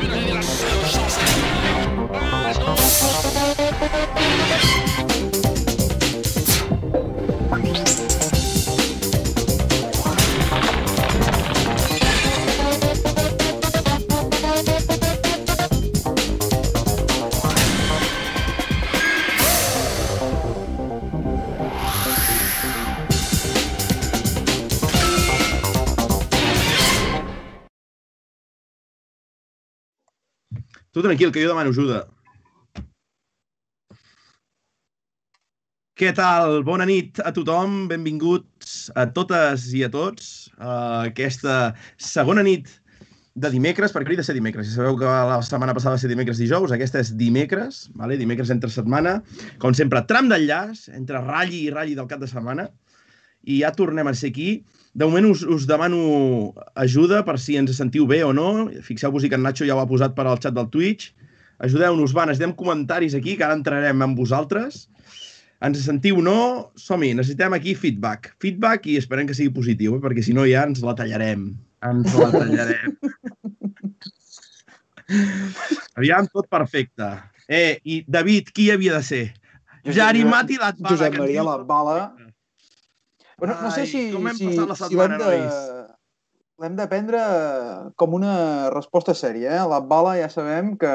Tu 0.00 1.27
tranquil, 31.08 31.32
que 31.32 31.42
jo 31.42 31.50
demano 31.52 31.72
ajuda. 31.74 32.04
Què 35.98 36.12
tal? 36.14 36.60
Bona 36.62 36.84
nit 36.86 37.18
a 37.26 37.32
tothom, 37.34 37.88
benvinguts 37.90 38.74
a 38.94 39.08
totes 39.10 39.64
i 39.74 39.82
a 39.82 39.88
tots 39.90 40.46
a 40.62 40.74
aquesta 41.08 41.56
segona 41.98 42.44
nit 42.46 42.70
de 43.38 43.50
dimecres, 43.50 43.90
perquè 43.94 44.06
hauria 44.06 44.20
de 44.20 44.26
ser 44.26 44.36
dimecres. 44.36 44.68
Ja 44.70 44.78
sabeu 44.78 44.98
que 45.00 45.06
la 45.30 45.40
setmana 45.46 45.74
passada 45.74 45.96
va 45.96 46.02
ser 46.02 46.10
dimecres 46.12 46.38
dijous, 46.38 46.74
aquesta 46.74 47.02
és 47.02 47.10
dimecres, 47.18 47.86
vale? 47.98 48.18
dimecres 48.20 48.52
entre 48.54 48.70
setmana. 48.70 49.16
Com 49.62 49.74
sempre, 49.74 50.04
tram 50.10 50.30
d'enllaç 50.30 50.86
entre 50.94 51.22
ratlli 51.24 51.64
i 51.64 51.74
ratlli 51.74 51.98
del 51.98 52.10
cap 52.10 52.22
de 52.22 52.30
setmana. 52.30 52.68
I 53.42 53.62
ja 53.64 53.74
tornem 53.74 54.06
a 54.06 54.14
ser 54.14 54.30
aquí. 54.30 54.50
De 54.98 55.06
moment 55.06 55.28
us, 55.30 55.44
us 55.46 55.66
demano 55.70 56.50
ajuda 56.74 57.22
per 57.22 57.36
si 57.38 57.54
ens 57.60 57.76
sentiu 57.78 58.08
bé 58.10 58.24
o 58.26 58.32
no. 58.34 58.66
Fixeu-vos 58.82 59.28
que 59.28 59.38
en 59.38 59.44
Nacho 59.46 59.68
ja 59.68 59.76
ho 59.76 59.82
ha 59.82 59.86
posat 59.86 60.16
per 60.16 60.26
al 60.26 60.40
xat 60.42 60.56
del 60.56 60.70
Twitch. 60.74 61.12
Ajudeu-nos, 61.62 62.14
va, 62.14 62.26
necessitem 62.26 62.54
comentaris 62.58 63.14
aquí, 63.18 63.36
que 63.38 63.46
ara 63.46 63.58
entrarem 63.58 64.02
amb 64.02 64.18
vosaltres. 64.18 64.88
Ens 65.62 65.78
sentiu 65.86 66.18
o 66.18 66.24
no? 66.24 66.40
Som-hi, 66.78 67.12
necessitem 67.18 67.54
aquí 67.54 67.74
feedback. 67.78 68.32
Feedback 68.42 68.86
i 68.90 68.98
esperem 68.98 69.26
que 69.26 69.38
sigui 69.38 69.54
positiu, 69.54 69.96
eh? 69.96 70.02
perquè 70.02 70.22
si 70.22 70.34
no 70.34 70.46
ja 70.46 70.66
ens 70.66 70.82
la 70.86 70.94
tallarem. 70.98 71.50
Ens 71.86 72.14
la 72.18 72.30
tallarem. 72.34 72.98
Aviam, 75.98 76.26
tot 76.30 76.46
perfecte. 76.50 77.06
Eh, 77.48 77.78
i 77.86 78.02
David, 78.06 78.50
qui 78.54 78.70
havia 78.74 78.98
de 78.98 79.02
ser? 79.06 79.26
Jari 79.86 80.24
Mati 80.26 80.58
Latbala. 80.58 80.94
Josep 80.94 81.18
Maria 81.18 81.46
Latbala. 81.46 82.27
Bueno, 83.38 83.54
no 83.62 83.70
sé 83.70 83.86
Ai, 83.86 83.86
si, 83.86 84.00
hem 84.10 84.28
si, 84.34 84.50
si 84.50 84.96
l'hem 84.98 85.14
de, 85.20 85.34
l'hem 86.58 86.78
de 86.78 86.86
prendre 86.90 87.20
com 87.94 88.16
una 88.18 88.32
resposta 88.74 89.14
sèria. 89.14 89.52
Eh? 89.54 89.66
La 89.70 89.78
bala 89.78 90.16
ja 90.18 90.26
sabem 90.32 90.72
que, 90.80 90.94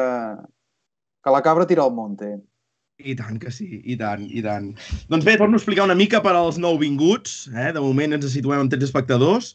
que 1.24 1.36
la 1.36 1.44
cabra 1.46 1.68
tira 1.70 1.86
al 1.88 1.96
monte. 1.96 2.36
I 3.00 3.16
tant 3.18 3.40
que 3.42 3.52
sí, 3.52 3.80
i 3.90 3.96
tant, 4.00 4.28
i 4.28 4.44
tant. 4.44 4.74
Doncs 5.10 5.26
bé, 5.26 5.38
torno 5.40 5.56
a 5.56 5.62
explicar 5.62 5.88
una 5.88 5.98
mica 5.98 6.22
per 6.24 6.36
als 6.36 6.60
nouvinguts. 6.60 7.48
Eh? 7.56 7.72
De 7.76 7.82
moment 7.84 8.20
ens 8.20 8.28
situem 8.36 8.66
amb 8.66 8.76
13 8.76 8.92
espectadors 8.92 9.54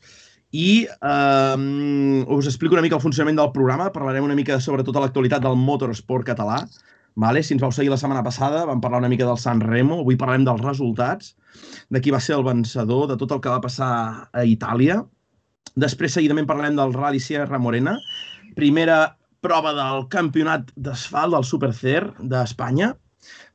i 0.56 0.88
eh, 0.88 2.24
us 2.24 2.48
explico 2.48 2.72
una 2.74 2.84
mica 2.84 2.96
el 2.96 3.04
funcionament 3.04 3.36
del 3.36 3.52
programa. 3.52 3.92
Parlarem 3.92 4.24
una 4.24 4.36
mica 4.38 4.56
sobre 4.64 4.84
tota 4.84 5.04
l'actualitat 5.04 5.44
del 5.44 5.60
motorsport 5.60 6.24
català. 6.32 6.62
Vale? 7.18 7.42
Si 7.42 7.54
ens 7.54 7.62
vau 7.64 7.72
seguir 7.74 7.90
la 7.90 7.98
setmana 7.98 8.22
passada, 8.22 8.62
vam 8.68 8.80
parlar 8.82 9.00
una 9.02 9.10
mica 9.10 9.26
del 9.26 9.40
San 9.42 9.60
Remo. 9.64 10.00
Avui 10.04 10.18
parlarem 10.20 10.44
dels 10.46 10.62
resultats, 10.62 11.32
de 11.90 12.02
qui 12.02 12.14
va 12.14 12.20
ser 12.22 12.36
el 12.36 12.46
vencedor, 12.46 13.08
de 13.10 13.16
tot 13.18 13.34
el 13.34 13.42
que 13.42 13.50
va 13.50 13.62
passar 13.64 13.90
a 14.30 14.44
Itàlia. 14.46 15.00
Després, 15.74 16.14
seguidament, 16.14 16.46
parlarem 16.46 16.78
del 16.78 16.94
Rally 16.94 17.18
Sierra 17.22 17.58
Morena. 17.58 17.96
Primera 18.54 19.00
prova 19.42 19.74
del 19.74 20.06
campionat 20.14 20.70
d'asfalt 20.78 21.34
del 21.34 21.46
Supercer 21.46 22.00
d'Espanya. 22.22 22.94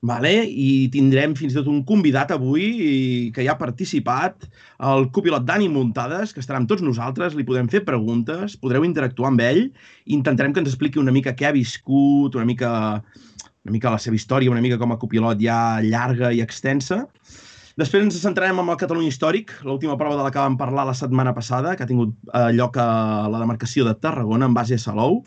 Vale? 0.04 0.32
I 0.44 0.90
tindrem 0.92 1.32
fins 1.40 1.54
i 1.54 1.58
tot 1.58 1.70
un 1.72 1.80
convidat 1.88 2.34
avui 2.36 3.32
que 3.34 3.46
ja 3.46 3.54
ha 3.56 3.60
participat, 3.60 4.44
el 4.92 5.08
copilot 5.16 5.46
Dani 5.48 5.70
Muntades, 5.72 6.34
que 6.36 6.44
estarà 6.44 6.60
amb 6.60 6.68
tots 6.70 6.84
nosaltres, 6.84 7.38
li 7.40 7.48
podem 7.48 7.70
fer 7.72 7.86
preguntes, 7.88 8.58
podreu 8.60 8.84
interactuar 8.84 9.32
amb 9.32 9.44
ell, 9.46 9.64
intentarem 10.18 10.54
que 10.54 10.60
ens 10.64 10.74
expliqui 10.74 11.00
una 11.00 11.16
mica 11.16 11.34
què 11.40 11.48
ha 11.48 11.56
viscut, 11.56 12.36
una 12.36 12.46
mica, 12.50 12.74
una 13.64 13.74
mica 13.76 13.92
la 13.94 14.02
seva 14.02 14.18
història, 14.18 14.52
una 14.52 14.62
mica 14.64 14.78
com 14.80 14.92
a 14.92 15.00
copilot 15.00 15.40
ja 15.42 15.80
llarga 15.84 16.34
i 16.36 16.42
extensa. 16.44 17.06
Després 17.80 18.04
ens 18.06 18.20
centrarem 18.22 18.60
en 18.62 18.68
el 18.70 18.78
Catalunya 18.78 19.10
Històric, 19.10 19.56
l'última 19.66 19.96
prova 19.98 20.20
de 20.20 20.26
la 20.26 20.32
que 20.34 20.42
vam 20.42 20.60
parlar 20.60 20.86
la 20.86 20.94
setmana 20.94 21.34
passada, 21.34 21.74
que 21.74 21.86
ha 21.86 21.90
tingut 21.90 22.14
eh, 22.30 22.52
lloc 22.54 22.78
a 22.78 23.26
la 23.34 23.40
demarcació 23.42 23.88
de 23.88 23.96
Tarragona, 23.98 24.46
en 24.46 24.54
base 24.54 24.78
a 24.78 24.84
Salou. 24.84 25.24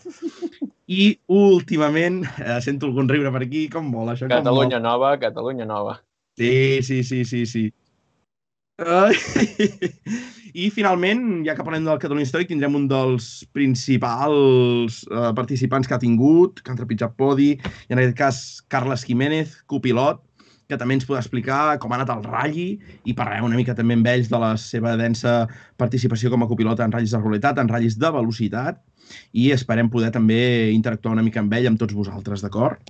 I 0.86 1.16
últimament, 1.32 2.20
eh, 2.38 2.60
sento 2.62 2.86
algun 2.86 3.10
riure 3.10 3.32
per 3.34 3.42
aquí, 3.48 3.64
com 3.72 3.88
vol 3.90 4.12
això? 4.12 4.28
Com 4.28 4.36
Catalunya 4.36 4.78
nova, 4.84 5.16
Catalunya 5.18 5.66
nova. 5.66 5.96
Sí, 6.38 6.84
sí, 6.86 7.02
sí, 7.02 7.24
sí, 7.24 7.42
sí. 7.50 7.64
Ai. 8.76 9.16
I 10.56 10.68
finalment, 10.72 11.22
ja 11.44 11.54
que 11.56 11.64
parlem 11.64 11.84
del 11.84 12.00
Catalunya 12.00 12.26
Històric, 12.26 12.50
tindrem 12.50 12.76
un 12.76 12.86
dels 12.88 13.26
principals 13.56 15.02
eh, 15.08 15.32
participants 15.36 15.88
que 15.88 15.96
ha 15.96 16.00
tingut, 16.00 16.60
que 16.60 16.72
han 16.72 16.78
trepitjat 16.80 17.16
podi, 17.16 17.54
i 17.56 17.92
en 17.92 18.00
aquest 18.00 18.16
cas 18.16 18.40
Carles 18.72 19.04
Jiménez, 19.08 19.52
copilot, 19.68 20.22
que 20.68 20.78
també 20.80 20.96
ens 20.96 21.06
podrà 21.08 21.20
explicar 21.22 21.76
com 21.80 21.92
ha 21.92 22.00
anat 22.00 22.10
el 22.10 22.24
ratlli 22.26 22.68
i 23.06 23.14
parlarem 23.14 23.46
una 23.46 23.58
mica 23.58 23.76
també 23.78 23.94
amb 23.96 24.08
ells 24.10 24.30
de 24.32 24.40
la 24.42 24.54
seva 24.58 24.96
densa 24.98 25.36
participació 25.78 26.32
com 26.32 26.42
a 26.42 26.48
copilot 26.50 26.82
en 26.82 26.92
ratllis 26.92 27.14
de 27.14 27.20
realitat, 27.22 27.60
en 27.62 27.70
ratllis 27.70 27.96
de 28.02 28.10
velocitat, 28.16 28.80
i 29.32 29.52
esperem 29.54 29.88
poder 29.92 30.10
també 30.14 30.72
interactuar 30.74 31.14
una 31.14 31.24
mica 31.24 31.40
amb 31.44 31.54
ell, 31.54 31.68
amb 31.70 31.80
tots 31.80 31.94
vosaltres, 31.94 32.42
d'acord? 32.42 32.82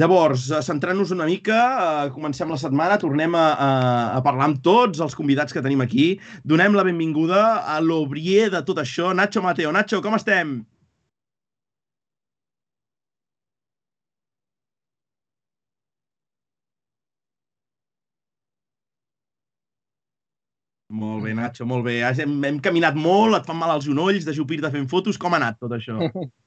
Llavors, 0.00 0.48
eh, 0.50 0.60
centrant-nos 0.66 1.12
una 1.14 1.26
mica, 1.30 1.60
eh, 2.06 2.10
comencem 2.14 2.50
la 2.50 2.58
setmana, 2.60 2.98
tornem 3.02 3.34
a, 3.38 3.46
a, 3.66 3.70
a 4.18 4.20
parlar 4.26 4.50
amb 4.50 4.62
tots 4.64 5.02
els 5.04 5.16
convidats 5.18 5.54
que 5.54 5.62
tenim 5.64 5.84
aquí. 5.84 6.06
Donem 6.44 6.74
la 6.78 6.86
benvinguda 6.86 7.42
a 7.76 7.80
l'obrier 7.80 8.50
de 8.54 8.62
tot 8.66 8.82
això, 8.82 9.14
Nacho 9.14 9.42
Mateo. 9.44 9.72
Nacho, 9.74 10.02
com 10.04 10.18
estem? 10.20 10.60
Molt 20.94 21.24
bé, 21.24 21.32
Nacho, 21.34 21.66
molt 21.66 21.84
bé. 21.86 21.96
Hem, 22.22 22.36
hem 22.46 22.60
caminat 22.62 22.94
molt, 22.94 23.34
et 23.38 23.46
fan 23.48 23.58
mal 23.58 23.72
els 23.74 23.86
genolls, 23.88 24.26
de 24.28 24.34
jupir-te 24.36 24.70
fent 24.74 24.88
fotos. 24.90 25.18
Com 25.18 25.34
ha 25.34 25.40
anat 25.42 25.58
tot 25.64 25.74
això? 25.78 25.98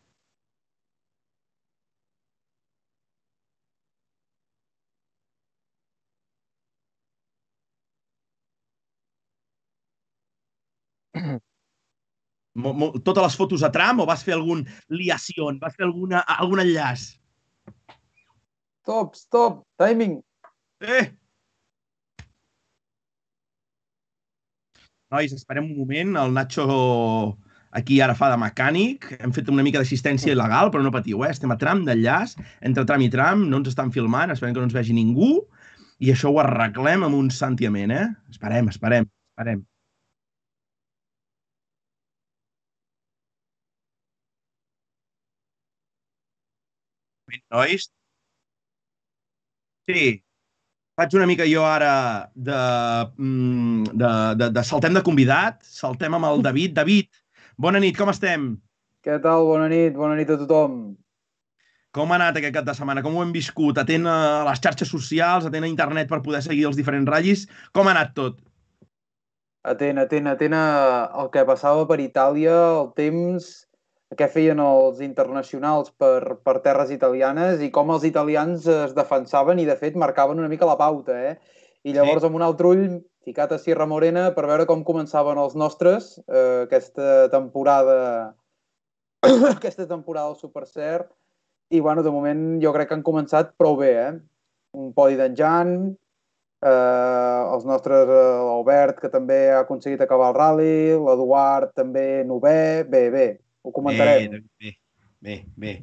Mo, 12.58 12.74
mo, 12.74 12.90
totes 13.06 13.22
les 13.22 13.36
fotos 13.38 13.64
a 13.64 13.70
tram 13.70 14.02
o 14.02 14.08
vas 14.10 14.24
fer 14.26 14.34
algun 14.34 14.64
liación? 14.90 15.60
Vas 15.62 15.76
fer 15.78 15.86
alguna, 15.86 16.24
algun 16.42 16.64
enllaç? 16.64 17.12
Stop, 18.82 19.14
stop, 19.20 19.62
timing. 19.78 20.18
Eh! 20.82 21.12
Nois, 25.14 25.36
esperem 25.38 25.70
un 25.70 25.78
moment. 25.78 26.18
El 26.24 26.34
Nacho 26.34 26.66
aquí 27.78 28.02
ara 28.02 28.18
fa 28.18 28.32
de 28.34 28.42
mecànic. 28.42 29.12
Hem 29.22 29.36
fet 29.38 29.54
una 29.54 29.64
mica 29.64 29.78
d'assistència 29.78 30.34
il·legal, 30.34 30.74
però 30.74 30.82
no 30.82 30.92
patiu, 30.96 31.22
eh? 31.28 31.32
Estem 31.36 31.54
a 31.54 31.62
tram 31.62 31.86
d'enllaç. 31.86 32.40
Entre 32.66 32.88
tram 32.90 33.06
i 33.06 33.14
tram 33.14 33.46
no 33.52 33.62
ens 33.62 33.70
estan 33.76 33.94
filmant. 33.94 34.34
Esperem 34.34 34.58
que 34.58 34.64
no 34.64 34.72
ens 34.72 34.76
vegi 34.76 34.98
ningú. 34.98 35.36
I 36.02 36.10
això 36.14 36.34
ho 36.34 36.42
arreglem 36.42 37.06
amb 37.06 37.22
un 37.22 37.30
santiament, 37.34 37.94
eh? 37.94 38.06
Esperem, 38.34 38.74
esperem, 38.74 39.06
esperem. 39.36 39.68
Nois? 47.54 47.88
Sí, 49.88 50.04
faig 51.00 51.16
una 51.16 51.28
mica 51.30 51.46
jo 51.48 51.64
ara 51.64 51.92
de, 52.36 52.60
mm, 53.16 53.92
de, 53.94 54.14
de, 54.42 54.50
de 54.58 54.64
saltem 54.68 54.98
de 54.98 55.04
convidat, 55.06 55.62
saltem 55.64 56.18
amb 56.18 56.28
el 56.28 56.44
David. 56.44 56.74
David, 56.76 57.12
bona 57.56 57.80
nit, 57.80 57.96
com 57.98 58.12
estem? 58.12 58.56
Què 59.06 59.20
tal? 59.24 59.46
Bona 59.48 59.70
nit, 59.72 59.96
bona 59.96 60.18
nit 60.20 60.34
a 60.34 60.40
tothom. 60.42 60.98
Com 61.96 62.12
ha 62.12 62.18
anat 62.20 62.36
aquest 62.38 62.54
cap 62.58 62.66
de 62.68 62.76
setmana? 62.76 63.02
Com 63.06 63.16
ho 63.16 63.24
hem 63.24 63.32
viscut? 63.34 63.80
Atent 63.80 64.10
a 64.12 64.44
les 64.50 64.60
xarxes 64.62 64.92
socials, 64.92 65.48
atent 65.48 65.64
a 65.64 65.72
internet 65.72 66.12
per 66.12 66.20
poder 66.26 66.44
seguir 66.46 66.68
els 66.70 66.76
diferents 66.78 67.08
ratllis. 67.10 67.48
Com 67.74 67.88
ha 67.88 67.96
anat 67.96 68.12
tot? 68.18 68.44
Atent, 69.68 70.04
atent, 70.04 70.28
atent 70.32 70.56
a 70.56 70.66
el 71.24 71.32
que 71.32 71.48
passava 71.48 71.88
per 71.88 71.98
Itàlia, 72.04 72.58
el 72.84 72.92
temps, 73.00 73.48
què 74.16 74.30
feien 74.32 74.60
els 74.64 75.02
internacionals 75.04 75.92
per, 76.00 76.38
per 76.44 76.60
terres 76.64 76.94
italianes 76.96 77.60
i 77.62 77.72
com 77.76 77.92
els 77.92 78.06
italians 78.08 78.68
es 78.72 78.96
defensaven 78.96 79.60
i, 79.60 79.66
de 79.68 79.76
fet, 79.76 79.98
marcaven 80.00 80.40
una 80.40 80.48
mica 80.48 80.70
la 80.70 80.78
pauta, 80.80 81.18
eh? 81.32 81.36
I 81.84 81.94
llavors, 81.94 82.22
Sí. 82.24 82.28
amb 82.28 82.36
un 82.40 82.46
altre 82.46 82.68
ull, 82.68 82.86
ficat 83.28 83.52
a 83.52 83.60
Sierra 83.60 83.86
Morena 83.86 84.30
per 84.36 84.46
veure 84.48 84.66
com 84.66 84.86
començaven 84.88 85.38
els 85.38 85.56
nostres 85.56 86.16
eh, 86.32 86.64
aquesta 86.64 87.28
temporada 87.30 88.34
aquesta 89.58 89.88
temporada 89.88 90.32
al 90.32 90.38
Super 90.40 90.66
Cert 90.66 91.12
i, 91.70 91.82
bueno, 91.82 92.04
de 92.04 92.12
moment 92.12 92.62
jo 92.64 92.72
crec 92.72 92.88
que 92.88 92.96
han 92.96 93.04
començat 93.04 93.52
prou 93.60 93.76
bé, 93.76 93.92
eh? 94.00 94.12
Un 94.78 94.94
podi 94.96 95.18
d'en 95.20 95.36
Jan, 95.36 95.74
eh, 96.64 97.42
els 97.52 97.66
nostres, 97.68 98.08
eh, 98.08 98.38
l'Albert, 98.48 99.02
que 99.04 99.12
també 99.12 99.50
ha 99.52 99.66
aconseguit 99.66 100.02
acabar 100.02 100.32
el 100.32 100.38
rally, 100.38 100.78
l'Eduard 100.96 101.74
també 101.76 102.24
novè, 102.24 102.88
bé, 102.88 103.04
bé, 103.12 103.28
ho 103.68 103.76
comentarem. 103.76 104.32
Bé, 104.32 104.42
bé, 104.64 104.74
bé, 105.22 105.38
bé. 105.60 105.74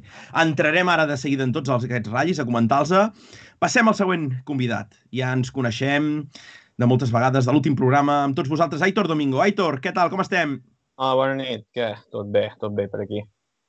Entrarem 0.41 0.89
ara 0.91 1.05
de 1.09 1.17
seguida 1.21 1.45
en 1.45 1.53
tots 1.55 1.71
els, 1.71 1.85
aquests 1.87 2.11
ratllis 2.11 2.41
a 2.41 2.47
comentar-los. 2.47 3.29
Passem 3.61 3.87
al 3.87 3.97
següent 3.97 4.29
convidat. 4.47 4.97
Ja 5.15 5.33
ens 5.37 5.53
coneixem 5.53 6.09
de 6.75 6.89
moltes 6.89 7.13
vegades 7.13 7.47
de 7.47 7.53
l'últim 7.55 7.77
programa 7.77 8.23
amb 8.25 8.35
tots 8.37 8.51
vosaltres. 8.51 8.83
Aitor 8.83 9.07
Domingo. 9.11 9.39
Aitor, 9.43 9.79
què 9.83 9.93
tal? 9.95 10.11
Com 10.11 10.23
estem? 10.25 10.59
Ah, 10.97 11.13
bona 11.15 11.37
nit. 11.39 11.67
Què? 11.75 11.93
Tot 12.11 12.31
bé, 12.31 12.49
tot 12.59 12.75
bé 12.75 12.89
per 12.91 13.03
aquí. 13.05 13.23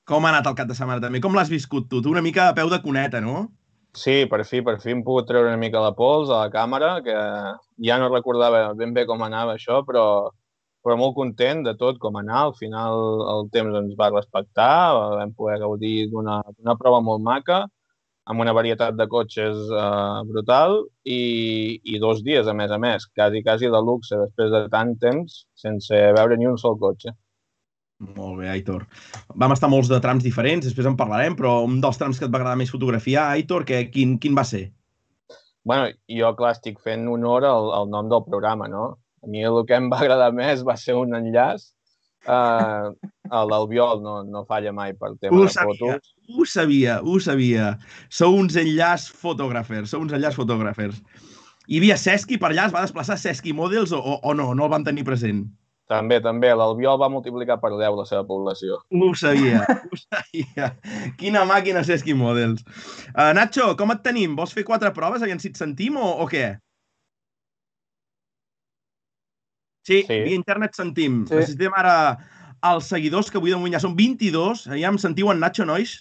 Com 0.06 0.24
ha 0.24 0.30
anat 0.30 0.46
el 0.46 0.56
cap 0.58 0.68
de 0.70 0.74
setmana 0.78 1.02
també? 1.02 1.20
Com 1.22 1.34
l'has 1.34 1.50
viscut 1.50 1.88
tu? 1.90 2.00
Tu 2.02 2.10
una 2.12 2.22
mica 2.22 2.48
a 2.48 2.54
peu 2.54 2.70
de 2.70 2.78
cuneta, 2.82 3.20
no? 3.22 3.48
Sí, 3.96 4.26
per 4.30 4.42
fi, 4.44 4.60
per 4.62 4.76
fi 4.82 4.92
hem 4.92 5.00
pogut 5.06 5.26
treure 5.26 5.48
una 5.48 5.58
mica 5.58 5.80
la 5.82 5.94
pols 5.96 6.28
a 6.30 6.44
la 6.44 6.50
càmera, 6.52 6.90
que 7.02 7.16
ja 7.86 7.96
no 7.98 8.10
recordava 8.12 8.68
ben 8.78 8.92
bé 8.94 9.06
com 9.08 9.24
anava 9.24 9.56
això, 9.56 9.80
però, 9.88 10.04
però 10.86 10.94
molt 11.00 11.16
content 11.18 11.64
de 11.66 11.74
tot 11.74 11.98
com 11.98 12.14
anar. 12.20 12.44
Al 12.46 12.54
final 12.54 13.00
el 13.32 13.48
temps 13.54 13.74
ens 13.82 13.96
va 13.98 14.12
respectar, 14.12 14.94
vam 15.18 15.32
poder 15.34 15.58
gaudir 15.64 15.96
d'una 16.12 16.76
prova 16.78 17.02
molt 17.02 17.24
maca, 17.26 17.64
amb 18.26 18.42
una 18.42 18.54
varietat 18.54 18.96
de 18.98 19.06
cotxes 19.10 19.58
eh, 19.70 20.22
brutal 20.30 20.80
i, 21.06 21.20
i 21.82 21.98
dos 22.02 22.22
dies, 22.26 22.46
a 22.46 22.54
més 22.58 22.72
a 22.74 22.78
més, 22.82 23.06
quasi, 23.14 23.42
quasi 23.46 23.70
de 23.70 23.82
luxe, 23.82 24.18
després 24.18 24.50
de 24.54 24.64
tant 24.70 24.96
temps, 25.02 25.44
sense 25.58 26.02
veure 26.18 26.38
ni 26.38 26.48
un 26.50 26.58
sol 26.58 26.78
cotxe. 26.78 27.14
Molt 28.16 28.42
bé, 28.42 28.50
Aitor. 28.52 28.82
Vam 29.40 29.54
estar 29.54 29.70
molts 29.72 29.88
de 29.88 30.00
trams 30.04 30.26
diferents, 30.26 30.66
després 30.66 30.88
en 30.90 30.98
parlarem, 30.98 31.38
però 31.38 31.60
un 31.64 31.78
dels 31.80 31.96
trams 31.98 32.18
que 32.18 32.26
et 32.26 32.34
va 32.34 32.42
agradar 32.42 32.58
més 32.60 32.72
fotografiar, 32.74 33.30
Aitor, 33.36 33.64
que, 33.68 33.86
quin, 33.94 34.18
quin 34.22 34.36
va 34.36 34.44
ser? 34.44 34.66
bueno, 35.66 35.88
jo, 36.06 36.28
clar, 36.38 36.52
estic 36.54 36.76
fent 36.78 37.08
honor 37.10 37.42
al, 37.48 37.72
al 37.74 37.88
nom 37.90 38.06
del 38.12 38.22
programa, 38.22 38.68
no? 38.70 38.84
A 39.26 39.31
mi 39.31 39.43
el 39.43 39.64
que 39.67 39.75
em 39.75 39.90
va 39.90 39.99
agradar 40.05 40.31
més 40.34 40.62
va 40.67 40.78
ser 40.78 40.94
un 40.94 41.19
enllaç 41.19 41.73
Uh, 42.26 42.90
el 43.31 43.52
d'Albiol 43.52 44.00
no, 44.02 44.17
no 44.26 44.40
falla 44.50 44.73
mai 44.75 44.90
per 44.99 45.12
tema 45.23 45.37
Ho 45.37 45.44
de 45.44 45.50
sabia, 45.55 45.76
fotos. 45.78 46.08
ho 46.26 46.46
sabia, 46.50 46.96
ho 47.06 47.20
sabia. 47.23 47.69
Sou 48.11 48.34
uns 48.34 48.56
enllaç 48.58 49.06
fotògrafers, 49.14 49.93
sou 49.93 50.02
uns 50.02 50.14
enllaç 50.17 50.34
fotògrafers. 50.34 50.99
Hi 51.70 51.78
havia 51.78 51.99
Sesqui 51.99 52.38
per 52.43 52.50
allà, 52.50 52.67
es 52.67 52.75
va 52.75 52.82
desplaçar 52.82 53.19
Sesqui 53.23 53.55
Models 53.55 53.94
o, 53.94 54.02
o, 54.02 54.19
o 54.26 54.34
no, 54.34 54.49
no 54.58 54.67
el 54.67 54.75
van 54.75 54.87
tenir 54.87 55.06
present? 55.06 55.44
També, 55.87 56.19
també. 56.19 56.50
L'Albiol 56.50 56.99
va 56.99 57.06
multiplicar 57.14 57.61
per 57.62 57.70
10 57.76 57.94
la 57.94 58.06
seva 58.11 58.26
població. 58.26 58.81
Ho 58.90 59.12
sabia, 59.14 59.62
ho 59.87 59.99
sabia. 60.02 60.73
Quina 61.20 61.46
màquina 61.46 61.87
Sesqui 61.87 62.14
Models. 62.19 62.67
Uh, 63.14 63.31
Nacho, 63.38 63.70
com 63.78 63.94
et 63.94 64.02
tenim? 64.02 64.34
Vols 64.34 64.55
fer 64.55 64.67
quatre 64.67 64.90
proves, 64.99 65.23
aviam 65.23 65.38
si 65.38 65.55
et 65.55 65.62
sentim 65.62 65.94
o, 66.02 66.11
o 66.26 66.26
què? 66.31 66.56
Sí, 69.86 70.00
Sí. 70.02 70.16
via 70.26 70.34
internet 70.34 70.74
sentim. 70.74 71.20
Sí. 71.28 71.34
Necessitem 71.38 71.74
ara 71.78 71.94
els 72.66 72.88
seguidors, 72.90 73.30
que 73.30 73.38
avui 73.38 73.52
de 73.52 73.58
moment 73.60 73.76
ja 73.76 73.82
són 73.84 73.94
22. 73.98 74.64
Ja 74.72 74.88
em 74.90 74.98
sentiu 74.98 75.30
en 75.30 75.38
Nacho, 75.38 75.64
nois? 75.68 75.92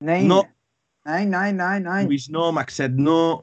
Nein. 0.00 0.28
No. 0.28 0.44
Nein, 1.04 1.30
nein, 1.30 1.56
nein, 1.56 1.82
nein. 1.82 2.06
Lluís 2.08 2.28
no, 2.30 2.50
Maxet 2.52 2.92
no... 2.94 3.42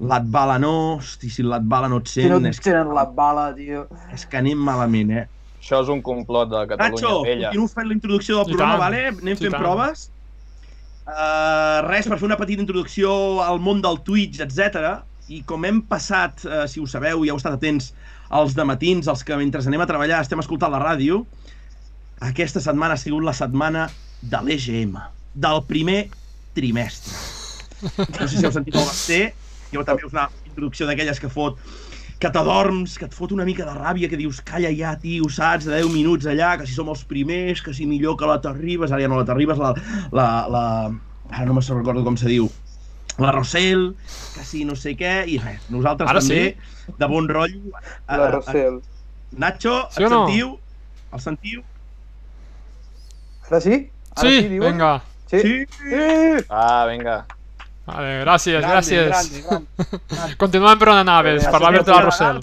Latbala 0.00 0.58
no... 0.58 0.96
Hosti, 1.00 1.28
si 1.32 1.42
Latbala 1.44 1.88
no 1.92 1.98
et 2.00 2.08
Si 2.08 2.22
sent, 2.22 2.30
no 2.32 2.38
és, 2.48 2.56
et 2.60 2.64
tenen 2.64 2.92
la 2.96 3.04
bala, 3.04 3.50
tio. 3.56 3.82
és 4.14 4.24
que 4.28 4.38
anem 4.40 4.60
malament, 4.64 5.10
eh? 5.12 5.26
Això 5.60 5.82
és 5.84 5.90
un 5.92 6.00
complot 6.00 6.48
de 6.48 6.56
la 6.56 6.68
Catalunya 6.70 6.94
Nacho, 6.96 7.10
vella. 7.26 7.50
continuo 7.50 7.68
fent 7.68 7.88
la 7.90 7.96
introducció 7.98 8.38
del 8.38 8.46
I 8.46 8.54
programa, 8.54 8.72
tant, 8.78 8.80
vale? 8.86 9.02
Anem 9.10 9.34
i 9.34 9.40
fent 9.42 9.52
tant. 9.56 9.60
proves. 9.64 10.06
Uh, 11.10 11.80
res, 11.88 12.06
per 12.06 12.20
fer 12.20 12.28
una 12.28 12.38
petita 12.38 12.62
introducció 12.62 13.10
al 13.42 13.58
món 13.62 13.80
del 13.82 13.98
Twitch, 14.06 14.38
etc. 14.44 15.00
I 15.30 15.42
com 15.48 15.64
hem 15.66 15.80
passat, 15.90 16.44
uh, 16.46 16.62
si 16.70 16.82
ho 16.82 16.86
sabeu, 16.90 17.24
ja 17.26 17.34
heu 17.34 17.40
estat 17.40 17.56
atents, 17.56 17.90
als 18.30 18.54
de 18.54 18.66
matins, 18.66 19.08
els 19.10 19.24
que 19.26 19.38
mentre 19.38 19.62
anem 19.66 19.82
a 19.82 19.88
treballar 19.90 20.20
estem 20.22 20.42
escoltant 20.42 20.70
la 20.70 20.82
ràdio, 20.82 21.24
aquesta 22.22 22.62
setmana 22.62 22.94
ha 22.94 23.00
sigut 23.00 23.26
la 23.26 23.34
setmana 23.34 23.88
de 24.22 24.42
l'EGM, 24.46 24.98
del 25.34 25.62
primer 25.66 26.00
trimestre. 26.54 27.16
No 27.80 28.28
sé 28.28 28.36
si 28.36 28.44
heu 28.44 28.54
sentit 28.54 28.76
el 28.76 28.84
Basté, 28.86 29.20
jo 29.72 29.82
també 29.88 30.06
us 30.06 30.14
una 30.14 30.28
introducció 30.46 30.86
d'aquelles 30.86 31.18
que 31.22 31.30
fot 31.32 31.58
que 32.20 32.28
t'adorms, 32.28 32.98
que 33.00 33.06
et 33.08 33.14
fot 33.16 33.32
una 33.32 33.46
mica 33.48 33.64
de 33.64 33.72
ràbia, 33.72 34.08
que 34.12 34.18
dius, 34.20 34.42
calla 34.44 34.70
ja, 34.76 34.92
tio, 35.00 35.28
saps, 35.32 35.64
de 35.64 35.78
10 35.78 35.88
minuts 35.94 36.28
allà, 36.28 36.52
que 36.60 36.66
si 36.68 36.76
som 36.76 36.90
els 36.92 37.02
primers, 37.08 37.62
que 37.64 37.72
si 37.72 37.86
millor 37.88 38.18
que 38.20 38.28
la 38.28 38.36
Terribas, 38.44 38.92
ara 38.92 39.06
ja 39.06 39.08
no 39.08 39.20
la 39.20 39.24
Terribas, 39.28 39.60
la, 39.60 39.72
la, 40.12 40.26
la... 40.52 40.64
ara 41.30 41.46
no 41.48 41.56
me'n 41.56 41.78
recordo 41.78 42.04
com 42.04 42.18
se 42.20 42.28
diu, 42.28 42.50
la 43.20 43.32
Rossell, 43.32 43.94
que 44.34 44.44
si 44.44 44.66
no 44.68 44.76
sé 44.76 44.92
què, 45.00 45.14
i 45.32 45.40
res, 45.40 45.64
nosaltres 45.72 46.12
Ara 46.12 46.20
també, 46.20 46.56
de 47.00 47.08
bon 47.08 47.28
rotllo. 47.28 47.72
La 48.08 48.30
Rossell. 48.36 48.80
Nacho, 49.40 49.76
Sí 49.94 50.04
el 50.04 50.10
o 50.10 50.12
no? 50.12 50.22
sentiu? 50.26 50.54
El 51.16 51.24
sentiu? 51.24 51.64
Ara 53.48 53.60
sí? 53.64 53.82
Ara 54.16 54.28
Sí, 54.28 54.48
diuen? 54.48 54.72
venga. 54.74 54.94
Sí. 55.30 55.40
Sí. 55.40 55.58
sí. 55.78 56.46
Ah, 56.50 56.84
vinga. 56.90 57.22
Vale, 57.86 58.20
gracias, 58.20 58.60
Grande, 58.60 58.72
gracias. 58.74 59.30
grande, 59.46 59.66
grande. 60.08 60.36
Continuem 60.42 60.78
per 60.78 60.88
una 60.92 61.04
naves, 61.04 61.44
Eh, 61.46 61.50
parlar 61.50 61.74
ha 61.74 61.82
de 61.82 61.90
la 61.92 62.02
Rossell. 62.02 62.40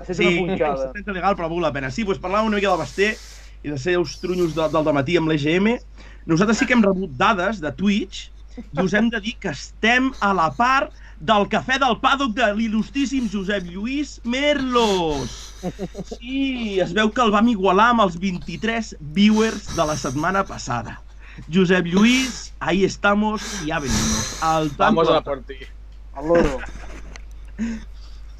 Estat 0.00 0.16
Sí, 0.16 0.26
una 0.40 0.56
punxada. 0.56 0.90
és 0.96 1.06
legal, 1.12 1.34
però 1.36 1.44
ha 1.44 1.48
valgut 1.50 1.62
la 1.66 1.72
pena. 1.72 1.90
Sí, 1.92 2.04
doncs 2.08 2.18
parlàvem 2.22 2.48
una 2.48 2.56
mica 2.56 2.70
del 2.72 2.80
Basté 2.80 3.10
i 3.62 3.68
de 3.70 3.76
ser 3.78 3.94
els 4.00 4.14
trunyos 4.22 4.54
de, 4.56 4.68
del 4.72 4.92
matí 4.96 5.16
amb 5.20 5.28
l'EGM. 5.28 5.74
Nosaltres 6.26 6.58
sí 6.58 6.66
que 6.66 6.72
hem 6.74 6.82
rebut 6.82 7.12
dades 7.20 7.60
de 7.60 7.70
Twitch 7.76 8.30
i 8.60 8.80
us 8.82 8.94
hem 8.96 9.10
de 9.12 9.20
dir 9.20 9.36
que 9.40 9.52
estem 9.52 10.10
a 10.20 10.32
la 10.36 10.48
part 10.56 10.92
del 11.20 11.44
cafè 11.52 11.76
del 11.78 11.98
pàdoc 12.00 12.32
de 12.34 12.48
l'il·lustríssim 12.56 13.28
Josep 13.30 13.68
Lluís 13.68 14.18
Merlos. 14.24 15.36
Sí, 16.16 16.80
es 16.80 16.94
veu 16.96 17.10
que 17.12 17.20
el 17.22 17.30
vam 17.30 17.48
igualar 17.52 17.90
amb 17.92 18.06
els 18.06 18.16
23 18.18 18.94
viewers 19.00 19.68
de 19.76 19.84
la 19.84 19.96
setmana 20.00 20.42
passada. 20.48 20.96
Josep 21.52 21.86
Lluís, 21.86 22.52
ahí 22.60 22.84
estamos, 22.84 23.64
ya 23.64 23.78
venimos. 23.78 24.42
Al. 24.42 24.70
Vamos 24.76 25.08
a 25.08 25.20
por 25.22 25.42
ti. 25.42 25.56
El 26.18 26.28
loro. 26.28 26.58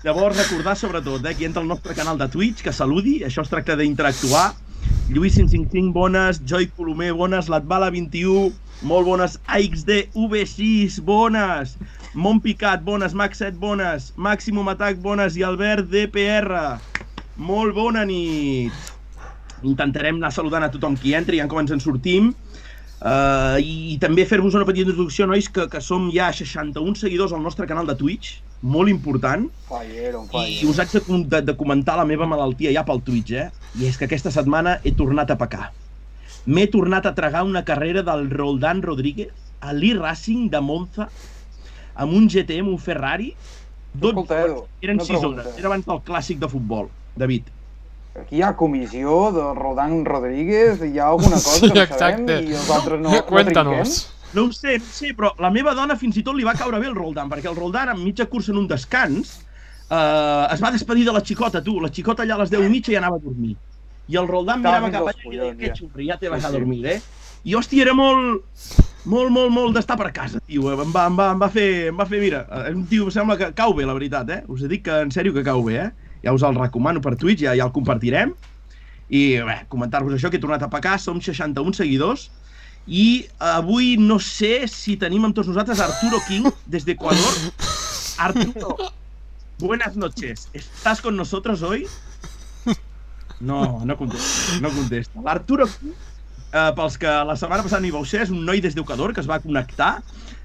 Llavors, 0.02 0.36
recordar 0.36 0.76
sobretot, 0.76 1.26
eh, 1.26 1.34
qui 1.36 1.44
entra 1.44 1.60
al 1.60 1.68
nostre 1.68 1.94
canal 1.94 2.16
de 2.16 2.26
Twitch, 2.28 2.62
que 2.64 2.72
saludi, 2.72 3.18
això 3.26 3.42
es 3.44 3.50
tracta 3.52 3.76
d'interactuar. 3.76 4.54
Lluís 5.10 5.34
555, 5.34 5.92
bones, 5.92 6.40
Joy 6.46 6.70
Colomer, 6.76 7.12
bones, 7.12 7.50
Latbala 7.52 7.90
21, 7.90 8.54
molt 8.82 9.06
bones, 9.06 9.36
AXD 9.46 10.08
V6, 10.14 11.00
bones, 11.04 11.76
Montpicat, 12.14 12.82
bones, 12.82 13.12
Max 13.12 13.42
7, 13.44 13.58
bones, 13.58 14.12
Maximum 14.16 14.70
Attack, 14.72 15.02
bones, 15.02 15.36
i 15.36 15.44
Albert 15.44 15.90
DPR, 15.92 16.78
molt 17.36 17.74
bona 17.76 18.06
nit. 18.08 18.72
Intentarem 19.62 20.16
anar 20.16 20.32
saludant 20.32 20.64
a 20.64 20.70
tothom 20.72 20.96
qui 20.96 21.12
entri, 21.12 21.42
ja 21.42 21.48
com 21.50 21.60
ens 21.60 21.74
en 21.76 21.84
sortim. 21.84 22.32
Uh, 23.00 23.56
i, 23.64 23.94
I 23.94 23.98
també 24.00 24.26
fer-vos 24.28 24.52
una 24.58 24.66
petita 24.68 24.90
introducció, 24.90 25.24
nois, 25.26 25.46
que, 25.48 25.64
que 25.72 25.80
som 25.80 26.10
ja 26.12 26.26
61 26.36 26.98
seguidors 27.00 27.32
al 27.32 27.40
nostre 27.40 27.64
canal 27.66 27.86
de 27.88 27.94
Twitch, 27.96 28.42
molt 28.60 28.92
important. 28.92 29.46
Fire, 29.70 30.10
on 30.18 30.26
I 30.28 30.58
fire. 30.58 30.68
us 30.68 30.80
haig 30.82 30.92
de, 30.98 31.20
de, 31.32 31.40
de 31.48 31.54
comentar 31.56 31.96
la 31.96 32.04
meva 32.04 32.28
malaltia 32.28 32.72
ja 32.76 32.84
pel 32.84 33.00
Twitch, 33.06 33.32
eh? 33.32 33.46
I 33.80 33.86
és 33.88 33.96
que 33.96 34.04
aquesta 34.04 34.32
setmana 34.34 34.76
he 34.84 34.92
tornat 34.98 35.32
a 35.32 35.38
pecar. 35.40 35.70
M'he 36.44 36.66
tornat 36.72 37.08
a 37.08 37.14
tragar 37.16 37.46
una 37.48 37.64
carrera 37.64 38.02
del 38.04 38.28
Roldan 38.32 38.82
Rodríguez 38.84 39.32
a 39.60 39.72
l'e-Racing 39.76 40.50
de 40.52 40.60
Monza 40.64 41.08
amb 42.00 42.12
un 42.16 42.28
GTM, 42.32 42.68
un 42.68 42.78
Ferrari, 42.80 43.32
12 43.94 44.12
Escolta, 44.12 44.42
Edu, 44.44 44.58
hores. 44.60 44.76
Eren 44.84 45.00
una 45.00 45.04
6 45.08 45.18
pregunta. 45.18 45.42
hores. 45.46 45.58
Era 45.58 45.68
abans 45.72 45.88
del 45.88 46.04
clàssic 46.04 46.38
de 46.40 46.48
futbol, 46.52 46.92
David. 47.16 47.48
Aquí 48.18 48.40
hi 48.40 48.42
ha 48.42 48.56
comissió 48.58 49.30
de 49.32 49.42
Rodan 49.54 50.04
Rodríguez, 50.04 50.80
hi 50.82 50.98
ha 50.98 51.06
alguna 51.12 51.36
cosa 51.38 51.60
Sí, 51.60 51.68
que 51.68 51.74
no 51.78 51.82
exacte. 51.84 52.32
sabem 52.38 52.48
i 52.50 52.56
els 52.58 52.70
altres 52.74 53.00
no, 53.00 53.12
no 53.12 53.20
Cuéntanos. 53.26 54.08
No 54.34 54.44
ho 54.48 54.52
sé, 54.52 54.78
no 54.78 54.82
ho 54.84 54.92
sé, 54.94 55.12
però 55.14 55.30
la 55.38 55.50
meva 55.54 55.74
dona 55.78 55.96
fins 55.98 56.18
i 56.18 56.24
tot 56.26 56.34
li 56.38 56.44
va 56.46 56.54
caure 56.58 56.78
bé 56.82 56.88
el 56.90 56.96
Roldan, 56.98 57.30
perquè 57.30 57.50
el 57.50 57.56
Roldan, 57.56 57.94
en 57.94 58.02
mitja 58.02 58.26
cursa 58.30 58.50
en 58.52 58.58
un 58.58 58.66
descans, 58.70 59.36
eh, 59.88 60.46
es 60.54 60.62
va 60.62 60.70
despedir 60.74 61.06
de 61.06 61.14
la 61.14 61.22
xicota, 61.22 61.62
tu. 61.62 61.78
La 61.80 61.90
xicota 61.90 62.22
allà 62.26 62.34
a 62.34 62.42
les 62.42 62.50
10 62.50 62.66
i 62.66 62.70
mitja 62.72 62.92
ja 62.94 62.98
anava 63.02 63.16
a 63.18 63.24
dormir. 63.24 63.56
I 64.10 64.18
el 64.18 64.26
Roldan 64.28 64.58
Estava 64.64 64.86
mirava 64.88 64.92
cap 64.98 65.14
allà 65.14 65.32
i 65.32 65.36
deia, 65.38 65.56
que 65.56 65.70
ja." 65.70 65.74
xurri, 65.78 66.06
ja 66.10 66.18
t'he 66.18 66.30
vas 66.30 66.42
Sí, 66.42 66.46
a 66.46 66.50
dormir, 66.54 66.84
eh? 66.86 67.00
I, 67.44 67.54
hòstia, 67.56 67.86
era 67.86 67.94
molt, 67.94 68.42
molt, 69.06 69.30
molt, 69.32 69.50
molt 69.54 69.74
d'estar 69.78 69.96
per 69.96 70.10
casa, 70.12 70.40
tio. 70.46 70.66
Em 70.74 70.90
va, 70.92 71.06
em 71.06 71.16
va, 71.16 71.30
em 71.32 71.40
va 71.40 71.48
fer, 71.48 71.68
em 71.88 71.96
va 71.96 72.06
fer, 72.10 72.20
mira, 72.20 72.42
és 72.68 72.74
un 72.74 72.86
tio, 72.90 73.06
em 73.06 73.14
sembla 73.14 73.38
que 73.38 73.52
cau 73.56 73.72
bé, 73.74 73.86
la 73.86 73.94
veritat, 73.96 74.28
eh? 74.34 74.42
Us 74.50 74.66
dic 74.68 74.82
que, 74.90 74.98
en 75.06 75.10
sèrio, 75.14 75.32
que 75.32 75.46
cau 75.46 75.62
bé, 75.64 75.78
eh? 75.86 75.99
Ja 76.24 76.34
us 76.36 76.44
el 76.46 76.58
recomano 76.58 77.00
per 77.00 77.16
Twitch, 77.16 77.44
ja, 77.46 77.56
ja 77.56 77.66
el 77.68 77.74
compartirem. 77.74 78.34
I, 79.10 79.22
bé, 79.46 79.56
comentar-vos 79.72 80.14
això, 80.14 80.30
que 80.30 80.38
he 80.38 80.42
tornat 80.42 80.62
a 80.62 80.70
pecar, 80.70 80.98
som 81.02 81.18
61 81.20 81.74
seguidors, 81.78 82.28
i 82.86 83.26
avui 83.42 83.96
no 84.00 84.20
sé 84.22 84.68
si 84.70 84.96
tenim 85.00 85.26
amb 85.26 85.36
tots 85.36 85.50
nosaltres 85.50 85.82
Arturo 85.82 86.22
King, 86.28 86.46
des 86.70 86.86
d'Equador. 86.86 87.36
Arturo, 88.20 88.76
Buenas 89.60 89.94
noches. 89.94 90.48
¿Estás 90.54 91.02
con 91.02 91.16
nosotros 91.16 91.60
hoy? 91.62 91.86
No, 93.40 93.84
no 93.84 93.96
contesta. 93.96 94.58
No 94.60 94.70
contesta. 94.70 95.20
L'Arturo, 95.20 95.66
eh, 95.66 96.72
pels 96.76 96.96
que 97.00 97.08
la 97.08 97.36
setmana 97.36 97.64
passada 97.64 97.80
no 97.80 97.88
hi 97.88 97.92
vau 97.94 98.06
ser, 98.08 98.22
és 98.24 98.32
un 98.32 98.42
noi 98.44 98.60
des 98.64 98.76
d'Eucador 98.76 99.12
que 99.16 99.20
es 99.20 99.28
va 99.28 99.38
connectar, 99.40 100.02